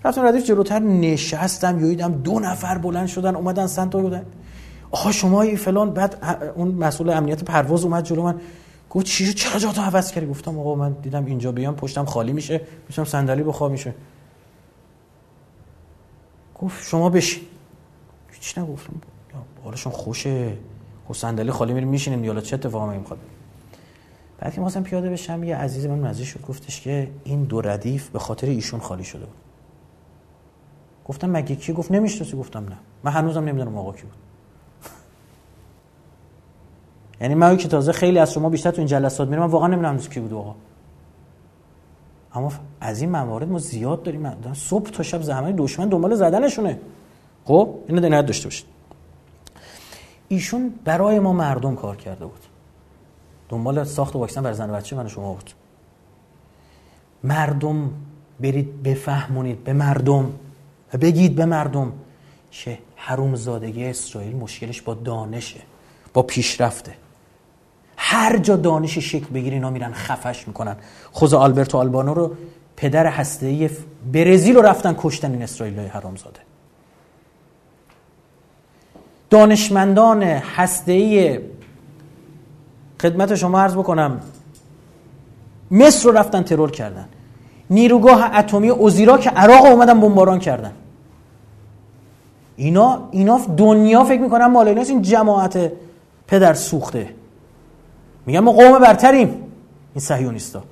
رفتم 0.06 0.26
ردیف 0.26 0.45
جلوتر 0.45 0.80
نشستم 0.80 1.80
یویدم 1.80 2.11
دو 2.11 2.39
نفر 2.39 2.77
بلند 2.77 3.07
شدن 3.07 3.35
اومدن 3.35 3.68
سنت 3.68 3.91
بودن. 3.91 4.26
آها 4.91 5.11
شما 5.11 5.56
فلان. 5.56 5.93
بعد 5.93 6.15
اون 6.56 6.68
مسئول 6.68 7.10
امنیت 7.10 7.43
پرواز 7.43 7.84
اومد 7.84 8.03
جلو 8.03 8.23
من. 8.23 8.39
گفت 8.89 9.06
چی 9.06 9.34
چرا 9.34 9.60
جاتو 9.60 9.81
عوض 9.81 10.11
کردی؟ 10.11 10.27
گفتم 10.27 10.60
آقا 10.60 10.76
من 10.76 10.91
دیدم 10.91 11.26
اینجا 11.26 11.51
بیام 11.51 11.76
پشتم 11.76 12.06
خالی 12.06 12.34
میشه. 12.34 12.61
میشم 12.88 13.03
صندلی 13.03 13.43
بخواب 13.43 13.72
میشه 13.72 13.93
گفت 16.61 16.84
شما 16.84 17.10
بشین. 17.10 17.43
هیچ 18.31 18.57
نگفتم. 18.57 18.93
حالشون 19.64 19.93
خوشه. 19.93 20.57
خب 21.07 21.14
صندلی 21.14 21.51
خالی 21.51 21.73
میریم 21.73 21.89
میشینیم 21.89 22.23
یالا 22.23 22.41
چه 22.41 22.56
اتفاقی 22.56 22.97
می‌خواد؟ 22.97 23.19
بعد 24.40 24.53
که 24.53 24.61
واسم 24.61 24.84
پیاده 24.84 25.10
بشم 25.10 25.44
یه 25.44 25.56
عزیز 25.56 25.86
من 25.86 26.02
نزدیک 26.02 26.28
شد 26.28 26.41
گفتش 26.41 26.82
که 26.82 27.07
این 27.24 27.44
دو 27.44 27.61
ردیف 27.61 28.10
به 28.10 28.20
خاطر 28.20 28.48
ایشون 28.48 28.80
خالی 28.80 29.03
شده 29.03 29.26
بود. 29.26 29.36
گفتم 31.06 31.30
مگه 31.30 31.56
کی؟ 31.56 31.74
گفت 31.74 31.91
نمی‌شناسی؟ 31.91 32.38
گفتم 32.38 32.66
نه. 32.70 32.78
من 33.03 33.11
هنوزم 33.11 33.44
نمی‌دونم 33.44 33.78
آقا 33.78 33.91
کی 33.94 34.02
بود. 34.02 34.11
یعنی 37.22 37.36
من 37.36 37.57
که 37.57 37.68
تازه 37.68 37.91
خیلی 37.91 38.20
از 38.20 38.34
شما 38.34 38.49
بیشتر 38.49 38.72
تو 38.72 38.78
این 38.78 38.88
جلسات 38.88 39.28
میرم 39.28 39.41
من 39.41 39.49
واقعا 39.49 39.68
نمی‌دونم 39.68 39.98
کی 39.98 40.20
بود 40.20 40.34
آقا. 40.34 40.56
اما 42.34 42.52
از 42.82 43.02
این 43.02 43.10
موارد 43.10 43.49
ما 43.49 43.60
زیاد 43.60 44.03
داریم. 44.03 44.53
صبح 44.53 44.90
تا 44.90 45.03
شب 45.03 45.22
زحمت 45.22 45.56
دشمن 45.56 45.90
دنبال 45.90 46.16
زدنشونه. 46.16 46.80
خب 47.45 47.76
اینو 47.88 48.02
دنیت 48.02 48.26
داشته 48.26 48.48
باشید. 48.48 48.66
ایشون 50.28 50.74
برای 50.86 51.20
ما 51.20 51.34
مردم 51.34 51.76
کار 51.76 51.95
کرده 51.95 52.26
بود. 52.26 52.49
دنبال 53.50 53.84
ساخت 53.84 54.16
واکسن 54.16 54.42
برای 54.42 54.56
زن 54.56 54.70
و 54.70 54.74
بچه 54.74 54.96
من 54.96 55.08
شما 55.08 55.34
بود. 55.34 55.52
مردم 57.24 57.92
برید 58.40 58.84
بفهمونید 58.84 59.64
به 59.64 59.74
مردم 59.74 60.32
و 60.94 60.98
بگید 60.98 61.36
به 61.36 61.46
مردم 61.46 61.94
که 62.52 62.78
زادگی 63.36 63.86
اسرائیل 63.86 64.36
مشکلش 64.36 64.82
با 64.82 64.94
دانشه 64.94 65.60
با 66.14 66.22
پیشرفته. 66.22 66.94
هر 67.98 68.38
جا 68.38 68.56
دانش 68.56 68.98
شکل 68.98 69.26
بگیری 69.26 69.56
اینا 69.56 69.70
میرن 69.70 69.94
خفش 69.94 70.48
می‌کنن. 70.48 70.76
خوز 71.12 71.34
آلبرتو 71.34 71.78
آلبانو 71.78 72.14
رو 72.14 72.36
پدر 72.76 73.08
هسته 73.08 73.70
برزیل 74.14 74.56
رو 74.56 74.62
رفتن 74.62 74.96
کشتن 74.98 75.32
این 75.32 75.42
اسرائیل 75.42 75.80
های 75.80 75.90
زاده 75.92 76.40
دانشمندان 79.30 80.24
هسته 80.24 81.42
خدمت 83.02 83.36
شما 83.36 83.62
عرض 83.62 83.76
بکنم. 83.76 84.22
مصر 85.72 86.10
رو 86.10 86.18
رفتن 86.18 86.44
ترور 86.44 86.72
کردن. 86.72 87.06
نیروگاه 87.70 88.38
اتمی 88.38 88.70
اوزیرا 88.70 89.18
که 89.18 89.30
عراق 89.30 89.66
اومدن 89.66 90.00
بمباران 90.00 90.40
کردن. 90.40 90.72
اینا 92.56 93.08
اینا 93.12 93.40
دنیا 93.58 94.04
فکر 94.04 94.22
می‌کنن 94.22 94.46
مال 94.46 94.68
این 94.68 95.02
جماعت 95.02 95.72
پدر 96.28 96.54
سوخته. 96.54 97.10
میگن 98.26 98.40
ما 98.40 98.52
قوم 98.52 98.80
برتریم. 98.80 99.28
این 99.28 100.02
صهیونیستا. 100.02 100.64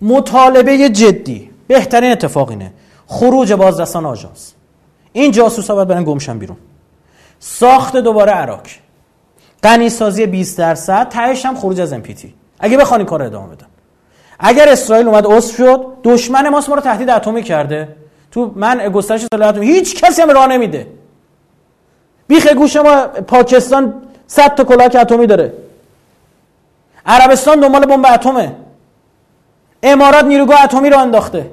مطالبه 0.00 0.88
جدی. 0.88 1.50
بهترین 1.66 2.12
اتفاق 2.12 2.50
اینه. 2.50 2.72
خروج 3.06 3.52
بازرسان 3.52 4.06
آژانس. 4.06 4.52
این 5.12 5.32
جاسوسا 5.32 5.74
باید 5.74 5.88
برن 5.88 6.04
گمشن 6.04 6.38
بیرون. 6.38 6.56
ساخت 7.38 7.96
دوباره 7.96 8.32
عراق. 8.32 8.60
غنی 9.62 9.88
سازی 9.88 10.26
20 10.26 10.58
درصد 10.58 11.08
تهش 11.08 11.46
هم 11.46 11.56
خروج 11.56 11.80
از 11.80 11.92
امپیتی 11.92 12.34
اگه 12.60 12.76
بخوان 12.76 13.04
کار 13.04 13.22
ادامه 13.22 13.46
بدن. 13.46 13.66
اگر 14.38 14.68
اسرائیل 14.68 15.08
اومد 15.08 15.26
عضو 15.26 15.56
شد 15.56 15.86
دشمن 16.04 16.48
ما 16.48 16.58
رو 16.58 16.80
تهدید 16.80 17.10
اتمی 17.10 17.42
کرده. 17.42 17.96
تو 18.30 18.52
من 18.56 18.88
گسترش 18.88 19.26
سلاح 19.34 19.58
هیچ 19.58 20.04
کسی 20.04 20.22
هم 20.22 20.30
راه 20.30 20.46
نمیده. 20.46 20.86
بیخ 22.28 22.52
گوش 22.52 22.76
ما 22.76 23.06
پاکستان 23.06 23.94
100 24.26 24.54
تا 24.54 24.64
کلاک 24.64 24.96
اتمی 25.00 25.26
داره. 25.26 25.52
عربستان 27.06 27.60
دنبال 27.60 27.86
بمب 27.86 28.06
اتمه. 28.14 28.52
امارات 29.82 30.24
نیروگاه 30.24 30.64
اتمی 30.64 30.90
رو 30.90 30.98
انداخته. 30.98 31.50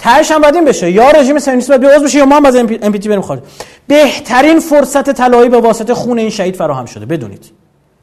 تهش 0.00 0.30
هم 0.30 0.40
باید 0.40 0.54
این 0.54 0.64
بشه. 0.64 0.90
یا 0.90 1.10
رژیم 1.10 1.38
صهیونیستی 1.38 1.68
باید 1.68 1.80
بیعوض 1.80 2.02
بشه 2.02 2.18
یا 2.18 2.26
ما 2.26 2.36
هم 2.36 2.44
از 2.44 2.56
ام 2.56 2.66
پی 2.66 3.08
بریم 3.08 3.20
خارج. 3.20 3.40
بهترین 3.86 4.60
فرصت 4.60 5.10
طلایی 5.10 5.48
به 5.48 5.60
واسطه 5.60 5.94
خون 5.94 6.18
این 6.18 6.30
شهید 6.30 6.56
فراهم 6.56 6.86
شده. 6.86 7.06
بدونید. 7.06 7.50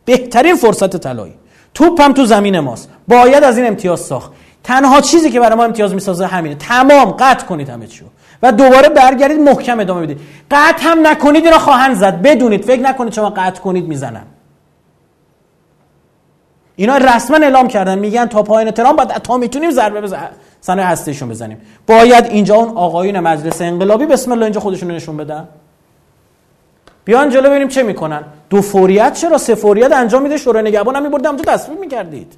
بهترین 0.05 0.55
فرصت 0.55 0.97
طلایی. 0.97 1.33
توپ 1.73 2.01
هم 2.01 2.13
تو 2.13 2.25
زمین 2.25 2.59
ماست. 2.59 2.89
باید 3.07 3.43
از 3.43 3.57
این 3.57 3.67
امتیاز 3.67 3.99
ساخت. 3.99 4.31
تنها 4.63 5.01
چیزی 5.01 5.31
که 5.31 5.39
برای 5.39 5.55
ما 5.55 5.63
امتیاز 5.63 5.93
می‌سازه 5.93 6.25
همینه. 6.25 6.55
تمام. 6.55 7.11
قطع 7.11 7.45
کنید 7.45 7.69
همه 7.69 7.87
چیو. 7.87 8.07
و 8.43 8.51
دوباره 8.51 8.89
برگردید 8.89 9.39
محکم 9.39 9.79
ادامه 9.79 10.01
بدید. 10.01 10.19
قطع 10.51 10.83
هم 10.83 11.07
نکنید 11.07 11.45
اینا 11.45 11.59
خواهند 11.59 11.95
زد. 11.95 12.21
بدونید. 12.21 12.65
فکر 12.65 12.81
نکنید 12.81 13.13
شما 13.13 13.29
قطع 13.29 13.61
کنید 13.61 13.87
می‌زنن. 13.87 14.25
اینا 16.75 16.97
رسما 16.97 17.37
اعلام 17.37 17.67
کردن. 17.67 17.99
میگن 17.99 18.25
تا 18.25 18.43
پایان 18.43 18.71
ترام 18.71 18.95
باید 18.95 19.09
تا 19.09 19.37
می‌تونیم 19.37 19.71
ضربه 19.71 20.01
بزنیم. 20.01 20.29
صنایع 20.61 20.87
هستیشون 20.87 21.29
بزنیم. 21.29 21.61
باید 21.87 22.25
اینجا 22.25 22.55
اون 22.55 22.77
آقایون 22.77 23.19
مجلس 23.19 23.61
انقلابی 23.61 24.05
بسم 24.05 24.31
الله 24.31 24.43
اینجا 24.43 24.59
خودشون 24.59 24.91
نشون 24.91 25.17
بدن. 25.17 25.47
بیان 27.05 27.29
جلو 27.29 27.49
ببینیم 27.49 27.67
چه 27.67 27.83
می‌کنن. 27.83 28.23
دو 28.49 28.61
فوریت 28.61 29.13
چرا 29.13 29.37
سه 29.37 29.55
فوریت 29.55 29.91
انجام 29.91 30.23
میده؟ 30.23 30.37
شورای 30.37 30.63
نگهبان 30.63 30.95
هم 30.95 31.03
میبردم 31.03 31.29
اونجا 31.29 31.53
تصویب 31.53 31.79
می‌کردید. 31.79 32.33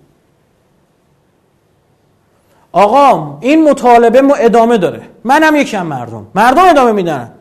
آقا 2.71 3.37
این 3.41 3.69
مطالبه 3.69 4.21
ما 4.21 4.35
ادامه 4.35 4.77
داره. 4.77 5.01
منم 5.23 5.55
یکی 5.55 5.77
هم 5.77 5.87
مردم. 5.87 6.27
مردم 6.35 6.69
ادامه 6.69 6.91
میدن. 6.91 7.31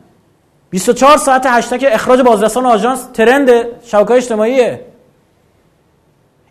24 0.69 1.17
ساعت 1.17 1.45
هشتگ 1.45 1.85
اخراج 1.91 2.21
بازرسان 2.21 2.65
آژانس 2.65 3.05
ترند 3.13 3.49
شبکه 3.83 4.13
اجتماعیه. 4.13 4.85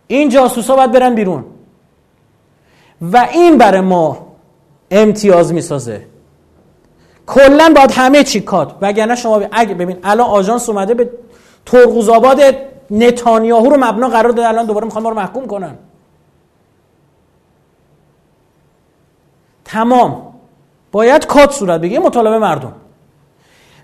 این 0.07 0.29
جاسوسا 0.29 0.75
باید 0.75 0.91
برن 0.91 1.15
بیرون. 1.15 1.45
و 3.01 3.27
این 3.31 3.57
برای 3.57 3.81
ما 3.81 4.27
امتیاز 4.91 5.53
می‌سازه. 5.53 6.05
کلا 7.27 7.73
باید 7.75 7.91
همه 7.91 8.23
چی 8.23 8.41
کات 8.41 8.75
وگرنه 8.81 9.15
شما 9.15 9.41
اگه 9.51 9.73
ببین 9.73 9.97
الان 10.03 10.29
آژانس 10.29 10.69
اومده 10.69 10.93
به 10.93 11.09
ترقوز 11.65 12.09
آباد 12.09 12.39
نتانیاهو 12.91 13.69
رو 13.69 13.77
مبنا 13.79 14.07
قرار 14.07 14.31
داده. 14.31 14.47
الان 14.47 14.65
دوباره 14.65 14.85
می‌خوان 14.85 15.03
ما 15.03 15.09
رو 15.09 15.15
محکوم 15.15 15.47
کنن. 15.47 15.75
تمام. 19.65 20.33
باید 20.91 21.25
کات 21.25 21.51
صورت 21.51 21.81
بگیره. 21.81 22.01
مطالبه 22.01 22.39
مردم. 22.39 22.73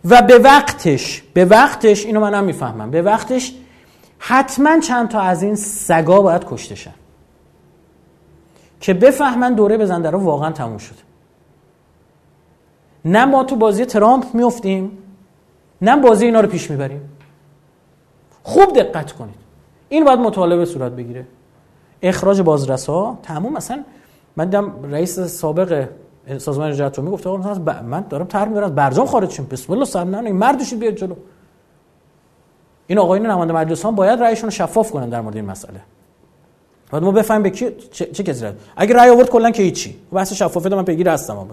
و 0.06 0.22
به 0.22 0.38
وقتش 0.38 1.24
به 1.34 1.46
وقتش 1.46 2.06
اینو 2.06 2.20
منم 2.20 2.44
می‌فهمم. 2.44 2.92
به 2.92 3.02
وقتش 3.02 3.54
حتما 4.20 4.80
چند 4.80 5.10
تا 5.10 5.20
از 5.20 5.44
این 5.44 5.56
سگا 5.56 6.22
باید 6.22 6.46
کشته 6.50 6.76
که 8.86 8.94
بفهمن 8.94 9.54
دوره 9.54 9.78
بزنده 9.78 10.10
رو 10.10 10.20
واقعا 10.20 10.52
تموم 10.52 10.78
شد 10.78 10.96
نه 13.06 13.26
ما 13.26 13.44
تو 13.44 13.56
بازی 13.56 13.86
ترامپ 13.86 14.26
میفتیم 14.34 14.98
نه 15.82 16.02
بازی 16.02 16.26
اینا 16.26 16.40
رو 16.40 16.48
پیش 16.48 16.72
می‌بریم. 16.72 17.10
خوب 18.44 18.74
دقت 18.74 19.12
کنید. 19.12 19.36
این 19.90 20.06
باید 20.06 20.20
مطالبه 20.20 20.66
صورت 20.66 20.92
بگیره. 20.92 21.28
اخراج 22.02 22.42
بازرسا 22.42 23.18
تموم. 23.24 23.54
مثلا 23.54 23.84
من 24.36 24.46
دیدم 24.46 24.92
رئیس 24.92 25.20
سابق 25.20 25.90
سازمان 26.38 26.66
انرژی 26.66 26.84
اتمی 26.84 27.12
گفت 27.12 27.28
آقا 27.28 27.54
من 27.82 28.06
دارم 28.10 28.26
تر 28.26 28.48
می‌برم 28.48 28.76
برجام 28.76 29.06
خارج 29.06 29.30
شیم. 29.30 29.48
بسم 29.52 29.74
الله 29.74 29.86
سر 29.86 30.04
نه 30.04 30.32
مردشید 30.32 30.80
بیاد 30.80 30.94
جلو. 30.94 31.16
این 32.88 33.00
آقایون 33.00 33.26
نماینده 33.26 33.54
مجلس 33.54 33.86
باید 33.86 34.20
رأیشون 34.20 34.48
رو 34.48 34.52
شفاف 34.52 34.92
کنن 34.92 35.10
در 35.10 35.22
مورد 35.22 35.36
این 35.36 35.46
مسئله. 35.46 35.82
باید 36.96 37.04
ما 37.04 37.12
بفهمیم 37.12 37.44
به 37.44 37.50
کی 37.50 37.72
چه, 37.92 38.06
چه 38.06 38.24
کسی 38.24 38.46
رد 38.46 38.60
اگه 38.76 38.96
رأی 38.96 39.10
آورد 39.10 39.30
کلا 39.30 39.52
که 39.52 39.64
هیچی. 39.64 39.96
بحث 40.12 40.34
شفافیت 40.34 40.74
من 40.74 40.86
پیگیر 40.86 41.10
هستم 41.10 41.48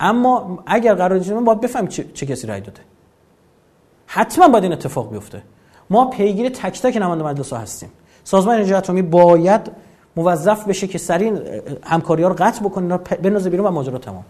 اما 0.00 0.62
اگر 0.66 0.94
قرار 0.94 1.18
من 1.18 1.44
باید 1.44 1.60
بفهمیم 1.60 1.88
چه, 1.88 2.04
چه 2.14 2.26
کسی 2.26 2.46
رأی 2.46 2.60
داده. 2.60 2.80
حتما 4.06 4.48
باید 4.48 4.64
این 4.64 4.72
اتفاق 4.72 5.10
بیفته. 5.10 5.42
ما 5.90 6.04
پیگیر 6.04 6.48
تک 6.48 6.82
تک 6.82 6.96
نماینده 6.96 7.24
مجلس 7.24 7.52
هستیم. 7.52 7.88
سازمان 8.24 8.54
انرژی 8.54 8.74
اتمی 8.74 9.02
باید 9.02 9.70
موظف 10.16 10.68
بشه 10.68 10.86
که 10.86 10.98
سریع 10.98 11.32
همکاری 11.82 12.22
ها 12.22 12.28
رو 12.28 12.34
قطع 12.38 12.60
بکنه 12.64 12.96
بنازه 12.96 13.50
بیرون 13.50 13.66
و 13.66 13.70
ماجرا 13.70 13.98
تمام. 13.98 14.24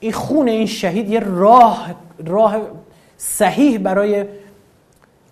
این 0.00 0.12
خون 0.12 0.48
این 0.48 0.66
شهید 0.66 1.08
یه 1.08 1.20
راه 1.20 1.94
راه 2.26 2.56
صحیح 3.16 3.78
برای 3.78 4.24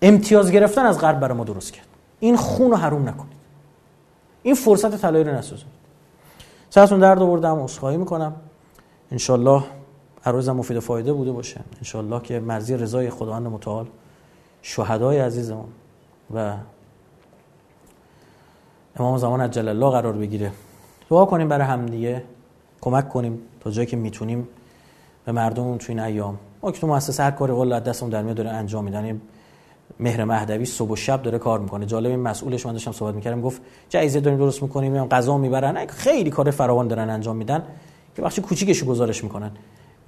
امتیاز 0.01 0.51
گرفتن 0.51 0.85
از 0.85 0.99
غرب 0.99 1.19
برای 1.19 1.37
ما 1.37 1.43
درست 1.43 1.73
کرد. 1.73 1.85
این 2.19 2.37
خون 2.37 2.71
رو 2.71 2.77
حروم 2.77 3.09
نکنید. 3.09 3.38
این 4.43 4.55
فرصت 4.55 5.01
طلایی 5.01 5.23
رو 5.23 5.31
نسوزونید 5.31 5.79
سرتون 6.69 6.99
درد 6.99 7.21
آوردم 7.21 7.63
عذرخواهی 7.63 7.97
می‌کنم. 7.97 8.35
انشالله 9.11 9.63
عروضم 10.25 10.55
مفید 10.55 10.77
و 10.77 10.81
فایده 10.81 11.13
بوده 11.13 11.31
باشه. 11.31 11.61
انشالله 11.77 12.21
که 12.21 12.39
مرزی 12.39 12.77
رضای 12.77 13.09
خداوند 13.09 13.47
متعال 13.47 13.87
شهدای 14.61 15.19
عزیزمون 15.19 15.65
و 16.35 16.53
امام 18.95 19.17
زمان 19.17 19.41
عجل 19.41 19.67
الله 19.67 19.89
قرار 19.89 20.13
بگیره. 20.13 20.51
دعا 21.09 21.25
کنیم 21.25 21.47
برای 21.47 21.67
همدیگه 21.67 22.23
کمک 22.81 23.09
کنیم 23.09 23.41
تا 23.61 23.71
جایی 23.71 23.87
که 23.87 23.97
می‌تونیم 23.97 24.47
به 25.25 25.31
مردم 25.31 25.77
تو 25.77 25.85
این 25.89 25.99
ایام. 25.99 26.37
ما 26.61 26.71
که 26.71 26.81
تو 26.81 26.87
مؤسسه 26.87 27.23
هر 27.23 27.31
کاری 27.31 27.53
قول 27.53 27.79
دستمون 27.79 28.11
در 28.11 28.21
میاد 28.21 28.37
داره 28.37 28.49
انجام 28.49 28.83
میدن 28.83 29.21
مهر 29.99 30.23
مهدوی 30.23 30.65
صبح 30.65 30.89
و 30.91 30.95
شب 30.95 31.21
داره 31.21 31.37
کار 31.37 31.59
می‌کنه. 31.59 31.85
جالب 31.85 32.09
این 32.09 32.19
مسئولش 32.19 32.65
من 32.65 32.71
داشتم 32.71 32.91
صحبت 32.91 33.15
می‌کردم 33.15 33.41
گفت 33.41 33.61
جایزه 33.89 34.19
داریم 34.19 34.39
درست 34.39 34.63
می‌کنیم 34.63 35.05
غذا 35.05 35.37
می‌برن. 35.37 35.87
خیلی 35.87 36.29
کار 36.29 36.51
فراوان 36.51 36.87
دارن 36.87 37.09
انجام 37.09 37.35
میدن 37.35 37.63
که 38.15 38.21
بخش 38.21 38.39
کوچیکشو 38.39 38.85
گزارش 38.85 39.23
می‌کنن. 39.23 39.51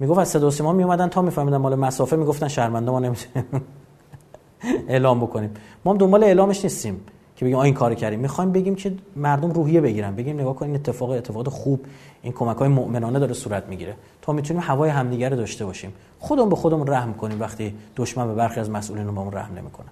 می‌گفت 0.00 0.18
از 0.18 0.28
صدا 0.28 0.50
سیما 0.50 0.72
میومدن 0.72 1.08
تا 1.08 1.22
میفهمیدن 1.22 1.56
مال 1.56 1.74
مسافه 1.74 2.16
می‌گفتن 2.16 2.48
شرمنده 2.48 2.90
ما 2.90 3.00
نمی‌تونیم 3.00 3.46
اعلام 4.88 5.20
بکنیم. 5.20 5.50
ما 5.84 5.92
هم 5.92 5.98
دنبال 5.98 6.24
اعلامش 6.24 6.64
نیستیم. 6.64 7.00
که 7.42 7.46
بگیم 7.46 7.58
این 7.58 7.74
کار 7.74 7.94
کردیم. 7.94 8.20
می‌خوایم 8.20 8.52
بگیم 8.52 8.74
که 8.74 8.92
مردم 9.16 9.50
روحیه 9.50 9.80
بگیرن. 9.80 10.14
بگیم 10.14 10.40
نگاه 10.40 10.56
کن 10.56 10.66
این 10.66 10.74
اتفاق 10.74 11.10
اتفاقات 11.10 11.48
خوب 11.48 11.80
این 12.22 12.32
کمک 12.32 12.56
های 12.56 12.68
مؤمنانه 12.68 13.18
داره 13.18 13.34
صورت 13.34 13.68
می‌گیره. 13.68 13.94
تا 14.22 14.32
می‌تونیم 14.32 14.62
هوای 14.62 14.90
همدیگه 14.90 15.28
رو 15.28 15.36
داشته 15.36 15.64
باشیم. 15.64 15.92
خودمون 16.18 16.48
به 16.48 16.56
خودمون 16.56 16.86
رحم 16.86 17.14
کنیم 17.14 17.40
وقتی 17.40 17.74
دشمن 17.96 18.26
به 18.26 18.34
برخی 18.34 18.60
از 18.60 18.70
مسئولین 18.70 19.06
رو 19.06 19.12
بهمون 19.12 19.32
رحم 19.32 19.54
نمی‌کنه. 19.54 19.86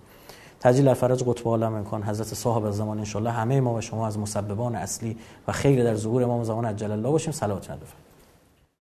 تجلیل 0.60 0.88
الفرج 0.88 1.24
قطب 1.26 1.48
عالم 1.48 1.74
امکان. 1.74 2.02
حضرت 2.02 2.26
صاحب 2.26 2.70
زمان 2.70 3.04
ان 3.14 3.26
همه 3.26 3.60
ما 3.60 3.74
و 3.74 3.80
شما 3.80 4.06
از 4.06 4.18
مسببان 4.18 4.74
اصلی 4.74 5.16
و 5.48 5.52
خیر 5.52 5.84
در 5.84 5.94
ظهور 5.94 6.22
امام 6.22 6.44
زمان 6.44 6.64
عجل 6.64 6.90
الله 6.90 7.10
باشیم. 7.10 7.32
صلوات 7.32 7.70